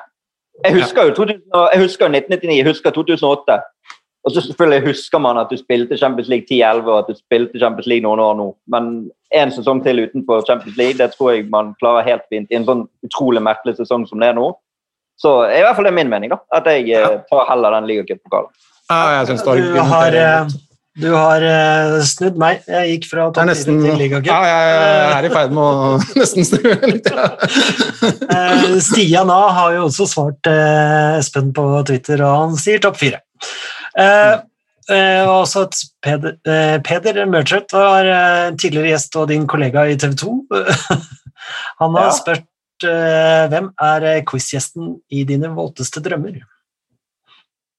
Jeg 0.66 0.74
husker 0.74 1.08
jo 1.08 1.14
2000, 1.16 1.42
jeg 1.74 1.80
husker 1.82 2.06
jo 2.06 2.12
1999, 2.12 2.58
jeg 2.58 2.66
husker 2.68 2.92
2008. 2.92 3.62
Og 4.24 4.32
så 4.32 4.42
selvfølgelig 4.46 4.86
husker 4.88 5.18
man 5.20 5.38
at 5.38 5.48
du 5.50 5.58
spilte 5.58 5.98
Champions 5.98 6.28
League 6.30 6.46
10-11 6.52 6.86
og 6.92 6.98
at 7.00 7.08
du 7.10 7.16
spilte 7.18 7.58
Champions 7.60 7.88
League 7.88 8.04
noen 8.06 8.20
år 8.20 8.36
nå. 8.38 8.56
Men 8.68 9.10
en 9.34 9.52
sesong 9.52 9.82
til 9.84 10.04
utenfor 10.04 10.44
Champions 10.46 10.78
League 10.78 10.98
det 11.00 11.14
tror 11.16 11.32
jeg 11.32 11.48
man 11.50 11.72
klarer 11.82 12.04
helt 12.06 12.22
fint 12.30 12.52
i 12.52 12.56
en 12.60 12.66
sånn 12.68 12.84
utrolig 13.08 13.42
merkelig 13.42 13.80
sesong 13.80 14.06
som 14.08 14.20
det 14.22 14.28
er 14.30 14.38
nå. 14.38 14.52
Så 15.20 15.36
i 15.52 15.62
hvert 15.62 15.78
fall 15.78 15.88
det 15.88 15.94
er 15.94 16.00
min 16.00 16.12
mening, 16.12 16.34
da. 16.34 16.42
At 16.56 16.68
jeg 16.72 16.88
ja. 16.90 17.08
tar 17.30 17.48
heller 17.52 17.78
den 17.78 17.90
ligacupokalen. 17.92 18.52
Ja, 18.92 19.22
jeg 19.22 19.38
Du 19.62 19.78
eh, 20.20 20.52
du 21.00 21.08
har 21.16 21.44
eh, 21.46 21.94
snudd 22.04 22.36
meg. 22.42 22.66
Jeg 22.68 22.96
gikk 22.96 23.06
fra 23.14 23.30
topp 23.32 23.48
nesten 23.48 23.80
til 23.80 23.96
ligacup. 23.96 24.28
Ja, 24.28 24.42
jeg 24.44 25.14
er 25.16 25.28
i 25.28 25.32
ferd 25.32 25.54
med 25.56 25.64
å 25.64 25.94
nesten 26.20 26.48
snu 26.48 26.60
litt. 26.88 27.12
Ja. 27.12 27.30
Eh, 28.32 28.80
Stian 28.82 29.30
A 29.30 29.42
har 29.54 29.74
jo 29.76 29.84
også 29.86 30.08
svart 30.10 30.48
eh, 30.50 31.20
Espen 31.20 31.52
på 31.54 31.64
Twitter, 31.86 32.24
og 32.26 32.38
han 32.40 32.56
sier 32.58 32.82
topp 32.82 32.98
fire. 32.98 33.20
Uh, 33.94 34.40
eh, 34.90 35.30
også 35.30 35.66
at 35.68 35.82
Peder, 36.04 36.38
eh, 36.48 36.78
Peder 36.86 37.26
Mørtvedt 37.30 37.74
var 37.76 38.08
eh, 38.08 38.54
tidligere 38.58 38.94
gjest 38.94 39.18
og 39.20 39.30
din 39.32 39.48
kollega 39.50 39.86
i 39.90 39.98
TV 40.00 40.16
2. 40.24 40.34
han 41.82 41.98
har 42.00 42.08
Ja. 42.08 42.16
spurt 42.16 42.42
eh, 42.42 42.51
hvem 42.86 43.70
er 43.82 44.08
eh, 44.10 44.24
quizgjesten 44.28 44.96
i 45.12 45.24
dine 45.28 45.52
våteste 45.56 46.04
drømmer? 46.04 46.42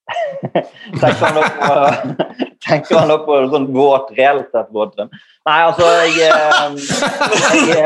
Tenker 1.01 1.25
han 1.25 1.35
da 1.35 1.43
på, 1.49 1.73
tenker 2.67 2.97
han 2.99 3.11
da 3.11 3.17
på 3.23 3.37
sånn 3.53 3.69
våt, 3.75 4.11
reelt 4.17 4.49
sett 4.51 4.69
våt 4.75 4.91
drøm? 4.97 5.09
Nei, 5.47 5.59
altså, 5.67 5.85
jeg, 6.07 6.13
eh, 6.27 6.63
jeg 7.69 7.77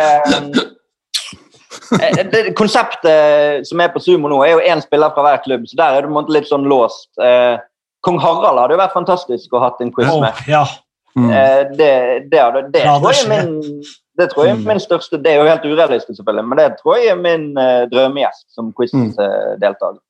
eh, 2.18 2.26
det 2.34 2.42
Konseptet 2.58 3.68
som 3.70 3.82
er 3.82 3.94
på 3.94 4.02
Sumo 4.04 4.30
nå, 4.32 4.42
er 4.46 4.52
jo 4.56 4.66
én 4.66 4.82
spiller 4.84 5.14
fra 5.16 5.24
hver 5.26 5.40
klubb, 5.46 5.64
så 5.70 5.80
der 5.80 6.00
er 6.00 6.06
det 6.06 6.14
måte 6.14 6.36
litt 6.36 6.50
sånn 6.50 6.68
låst. 6.70 7.10
Eh, 7.22 7.56
Kong 8.06 8.20
Harald 8.22 8.60
hadde 8.62 8.76
jo 8.76 8.82
vært 8.82 8.98
fantastisk 8.98 9.54
å 9.54 9.62
ha 9.62 9.72
hatt 9.72 9.82
en 9.84 9.94
quiz 9.94 10.10
med. 10.12 10.28
med. 10.28 10.44
ja. 10.52 10.66
Mm. 11.18 11.32
Det, 11.32 11.38
det, 11.78 11.78
det, 11.78 12.30
det, 12.30 12.42
det, 12.54 12.62
det, 12.74 12.82
det 12.84 12.84
er 12.86 13.16
skje. 13.18 13.38
Det 14.18 14.32
tror 14.32 14.48
jeg 14.48 14.56
er 14.56 14.66
min 14.66 14.80
største 14.82 15.20
Det 15.22 15.32
er 15.32 15.42
jo 15.42 15.48
helt 15.50 15.66
urealistisk, 15.66 16.18
selvfølgelig, 16.18 16.46
men 16.50 16.60
det 16.60 16.68
tror 16.82 16.98
jeg 16.98 17.12
er 17.14 17.20
min 17.22 17.50
uh, 17.58 17.86
drømmegjest 17.92 18.48
som 18.56 18.70
Mm. 18.70 18.74
quiz-deltaker. 18.78 20.02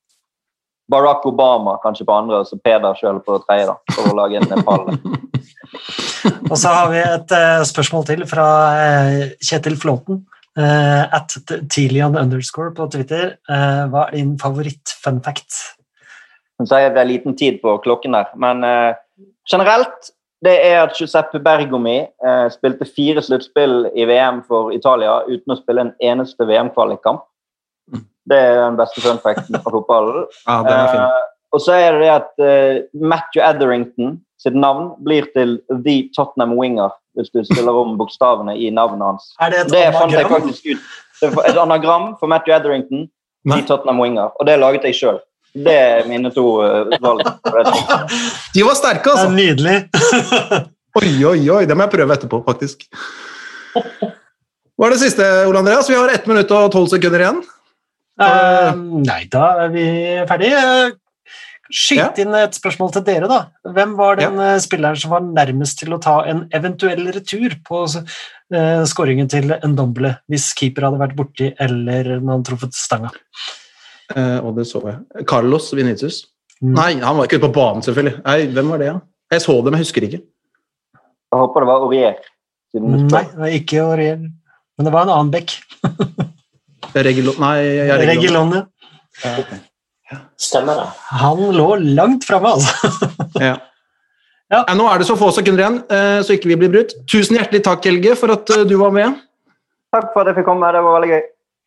Barack 0.87 1.25
Obama 1.25 1.77
kanskje 1.83 2.05
på 2.07 2.15
andre, 2.15 2.39
og 2.39 2.47
så 2.47 2.57
Peder 2.63 2.95
sjøl 2.95 3.19
på 3.25 3.41
tredje, 3.43 3.67
da, 3.67 3.75
for 3.91 4.11
å 4.11 4.15
lage 4.15 4.39
en 4.39 4.63
pall. 4.63 4.87
Og 6.51 6.57
så 6.57 6.71
har 6.71 6.89
vi 6.91 6.99
et 7.01 7.31
uh, 7.35 7.63
spørsmål 7.67 8.05
til 8.07 8.23
fra 8.27 8.47
uh, 8.79 9.23
Kjetil 9.43 9.77
Flåten. 9.79 10.23
Uh, 10.57 11.03
at 11.13 11.35
Tilian 11.69 12.15
underscore 12.17 12.71
på 12.73 12.87
Twitter. 12.89 13.35
Hva 13.45 14.07
er 14.07 14.15
din 14.15 14.31
favoritt-fun 14.41 15.19
fact? 15.21 15.59
Så 16.65 16.79
jeg 16.81 16.95
det 16.95 17.03
er 17.03 17.11
liten 17.11 17.35
tid 17.37 17.59
på 17.61 17.75
klokken 17.83 18.17
der. 18.17 18.31
Men 18.41 18.63
generelt 19.45 20.09
det 20.45 20.53
er 20.67 20.83
at 20.83 20.97
Giuseppe 20.99 21.39
Bergomi 21.41 21.97
eh, 22.05 22.47
spilte 22.53 22.85
fire 22.85 23.23
sluttspill 23.25 23.87
i 23.97 24.05
VM 24.05 24.43
for 24.45 24.73
Italia 24.75 25.23
uten 25.25 25.53
å 25.53 25.57
spille 25.57 25.87
en 25.87 25.95
eneste 26.03 26.45
VM-kvalikkamp. 26.45 27.23
Det 28.27 28.37
er 28.37 28.59
den 28.59 28.77
beste 28.77 29.01
funfacten 29.01 29.57
fra 29.63 29.73
fotballen. 29.73 30.27
Ja. 30.47 30.61
Eh, 30.61 31.25
og 31.55 31.61
så 31.63 31.77
er 31.79 31.95
det 31.95 32.01
det 32.03 32.09
at 32.11 32.41
eh, 32.43 32.79
Matthew 32.99 33.41
Etherington 33.41 34.17
sitt 34.37 34.55
navn 34.57 34.91
blir 35.01 35.25
til 35.33 35.57
The 35.71 36.09
Tottenham 36.15 36.53
Winger, 36.59 36.91
hvis 37.17 37.31
du 37.33 37.39
stiller 37.47 37.73
om 37.73 37.95
bokstavene 37.97 38.53
i 38.53 38.69
navnet 38.69 39.05
hans. 39.05 39.29
Er 39.41 39.53
det 39.53 39.63
et 39.63 39.71
Det 39.73 39.85
fant 39.95 40.13
jeg 40.13 40.29
faktisk 40.29 40.67
ut. 40.73 40.83
Det 41.21 41.31
er 41.31 41.49
et 41.49 41.61
anagram 41.61 42.11
for 42.19 42.29
Matthew 42.29 42.53
Etherington, 42.53 43.07
The 43.49 43.63
Tottenham 43.65 44.03
Winger, 44.03 44.35
og 44.37 44.45
det 44.45 44.59
laget 44.59 44.85
jeg 44.85 44.99
sjøl. 44.99 45.17
Det 45.65 45.73
er 45.73 46.07
mine 46.09 46.31
to 46.35 46.45
eh, 46.65 46.97
valg. 47.01 47.23
De 48.55 48.65
var 48.67 48.77
sterke, 48.77 49.09
er 49.09 49.23
altså! 49.25 49.33
nydelig. 49.33 49.77
Oi, 50.97 51.11
oi, 51.29 51.41
oi, 51.53 51.65
det 51.69 51.75
må 51.77 51.85
jeg 51.85 51.93
prøve 51.93 52.15
etterpå, 52.15 52.39
faktisk. 52.47 52.87
Hva 53.77 54.87
er 54.87 54.95
det 54.95 55.01
siste, 55.03 55.25
Ole 55.45 55.59
Andreas? 55.61 55.89
Vi 55.91 55.97
har 55.97 56.09
ett 56.09 56.25
minutt 56.25 56.49
og 56.55 56.71
tolv 56.73 56.87
sekunder 56.89 57.21
igjen. 57.21 57.43
Uh, 58.17 58.71
nei, 59.03 59.19
da 59.29 59.43
er 59.67 59.75
vi 59.75 59.83
ferdige. 60.29 60.63
Skyt 61.67 62.17
inn 62.23 62.33
et 62.39 62.55
spørsmål 62.57 62.95
til 62.95 63.05
dere, 63.05 63.29
da. 63.29 63.39
Hvem 63.75 63.93
var 63.99 64.17
den 64.17 64.39
ja. 64.41 64.55
spilleren 64.63 64.97
som 64.97 65.13
var 65.13 65.25
nærmest 65.27 65.83
til 65.83 65.93
å 65.93 66.01
ta 66.01 66.21
en 66.31 66.45
eventuell 66.55 67.03
retur 67.13 67.59
på 67.67 67.83
uh, 67.85 68.81
skåringen 68.89 69.29
til 69.29 69.53
Ndomble 69.67 70.15
hvis 70.31 70.49
keeper 70.57 70.87
hadde 70.87 71.03
vært 71.03 71.17
borti 71.19 71.51
eller 71.61 72.15
når 72.15 72.31
han 72.39 72.47
truffet 72.47 72.77
stanga? 72.77 73.13
Eh, 74.15 74.39
og 74.39 74.55
det 74.57 74.67
så 74.69 74.81
jeg. 74.85 75.25
Carlos 75.27 75.69
Vinicius. 75.75 76.23
Mm. 76.61 76.73
Nei, 76.77 76.89
han 77.03 77.17
var 77.17 77.27
ikke 77.27 77.37
ute 77.39 77.47
på 77.49 77.53
banen, 77.59 77.83
selvfølgelig. 77.85 78.21
Nei, 78.23 78.37
hvem 78.55 78.71
var 78.73 78.81
det, 78.81 78.89
da? 78.95 79.01
Jeg 79.35 79.43
så 79.43 79.57
det, 79.59 79.71
men 79.71 79.79
jeg 79.81 79.87
husker 79.87 80.07
ikke. 80.07 80.21
Jeg 81.27 81.41
håper 81.41 81.63
det 81.63 81.69
var 81.69 81.83
Aurier. 81.85 82.17
Nei, 82.77 83.23
det 83.27 83.41
var 83.41 83.53
ikke 83.59 83.81
Aurier. 83.83 84.17
Men 84.77 84.87
det 84.87 84.93
var 84.93 85.07
en 85.07 85.13
annen 85.15 85.31
bekk. 85.33 85.57
Regilo 87.07 87.33
Nei, 87.41 87.55
jeg 87.61 87.91
er 87.93 88.03
Regilon. 88.07 88.53
ja. 88.55 90.19
Stemmer 90.39 90.79
det. 90.79 90.85
Han 91.19 91.41
lå 91.57 91.67
langt 91.97 92.27
framme, 92.27 92.55
altså. 92.55 92.91
Ja. 93.47 93.57
Ja. 94.47 94.61
Nå 94.79 94.85
er 94.87 95.01
det 95.01 95.09
så 95.09 95.17
få 95.19 95.27
sekunder 95.35 95.59
igjen, 95.59 95.79
eh, 95.91 96.19
så 96.23 96.37
ikke 96.37 96.47
vi 96.53 96.55
blir 96.61 96.71
brutt. 96.71 96.93
Tusen 97.11 97.35
hjertelig 97.35 97.65
takk, 97.65 97.83
Helge, 97.83 98.13
for 98.15 98.31
at 98.31 98.47
eh, 98.55 98.63
du 98.69 98.77
var 98.79 98.93
med. 98.95 99.17
Takk 99.91 100.13
for 100.13 100.23
at 100.23 100.31
jeg 100.31 100.39
fikk 100.39 100.47
komme. 100.47 100.69
Det 100.71 100.83
var 100.85 100.95
veldig 100.95 101.09
gøy. 101.11 101.25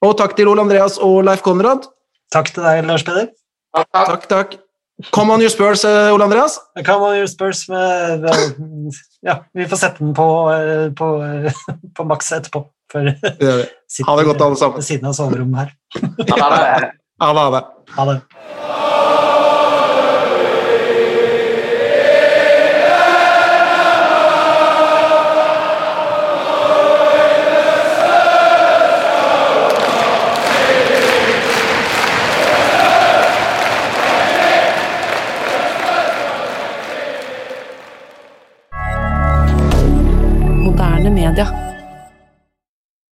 Og 0.09 0.15
takk 0.17 0.33
til 0.39 0.49
Ole 0.49 0.65
Andreas 0.65 0.97
og 1.05 1.19
Leif 1.29 1.43
Konrad. 1.45 1.85
Takk 2.31 2.51
til 2.55 2.62
deg, 2.62 2.85
Lars 2.86 3.05
Peder. 3.07 3.31
Takk, 3.94 4.27
takk. 4.31 4.59
Come 5.15 5.32
on 5.32 5.40
your 5.40 5.51
Spurs, 5.51 5.85
eh, 5.85 6.12
Ole 6.12 6.24
Andreas. 6.24 6.59
Come 6.85 7.07
on, 7.09 7.16
your 7.16 7.27
Spurs 7.31 7.65
med 7.69 8.27
Ja, 9.27 9.39
vi 9.57 9.66
får 9.69 9.81
sette 9.81 10.05
den 10.05 10.12
på, 10.15 10.27
eh, 10.52 10.90
på, 10.97 11.09
eh, 11.24 11.52
på 11.97 12.05
maks 12.05 12.32
etterpå. 12.36 12.66
For 12.90 13.07
Ha 13.07 14.16
det 14.19 14.27
godt, 14.27 14.40
alle 14.43 14.57
sammen. 14.57 14.77
Ved 14.77 14.85
siden 14.85 15.07
av 15.07 15.15
soverommet 15.15 15.59
her. 15.59 15.70
Er. 16.27 16.90
Ha 17.20 17.32
det. 17.32 17.43
Ha 17.43 17.51
det. 17.55 17.65
Ha 17.97 18.05
det. 18.11 18.20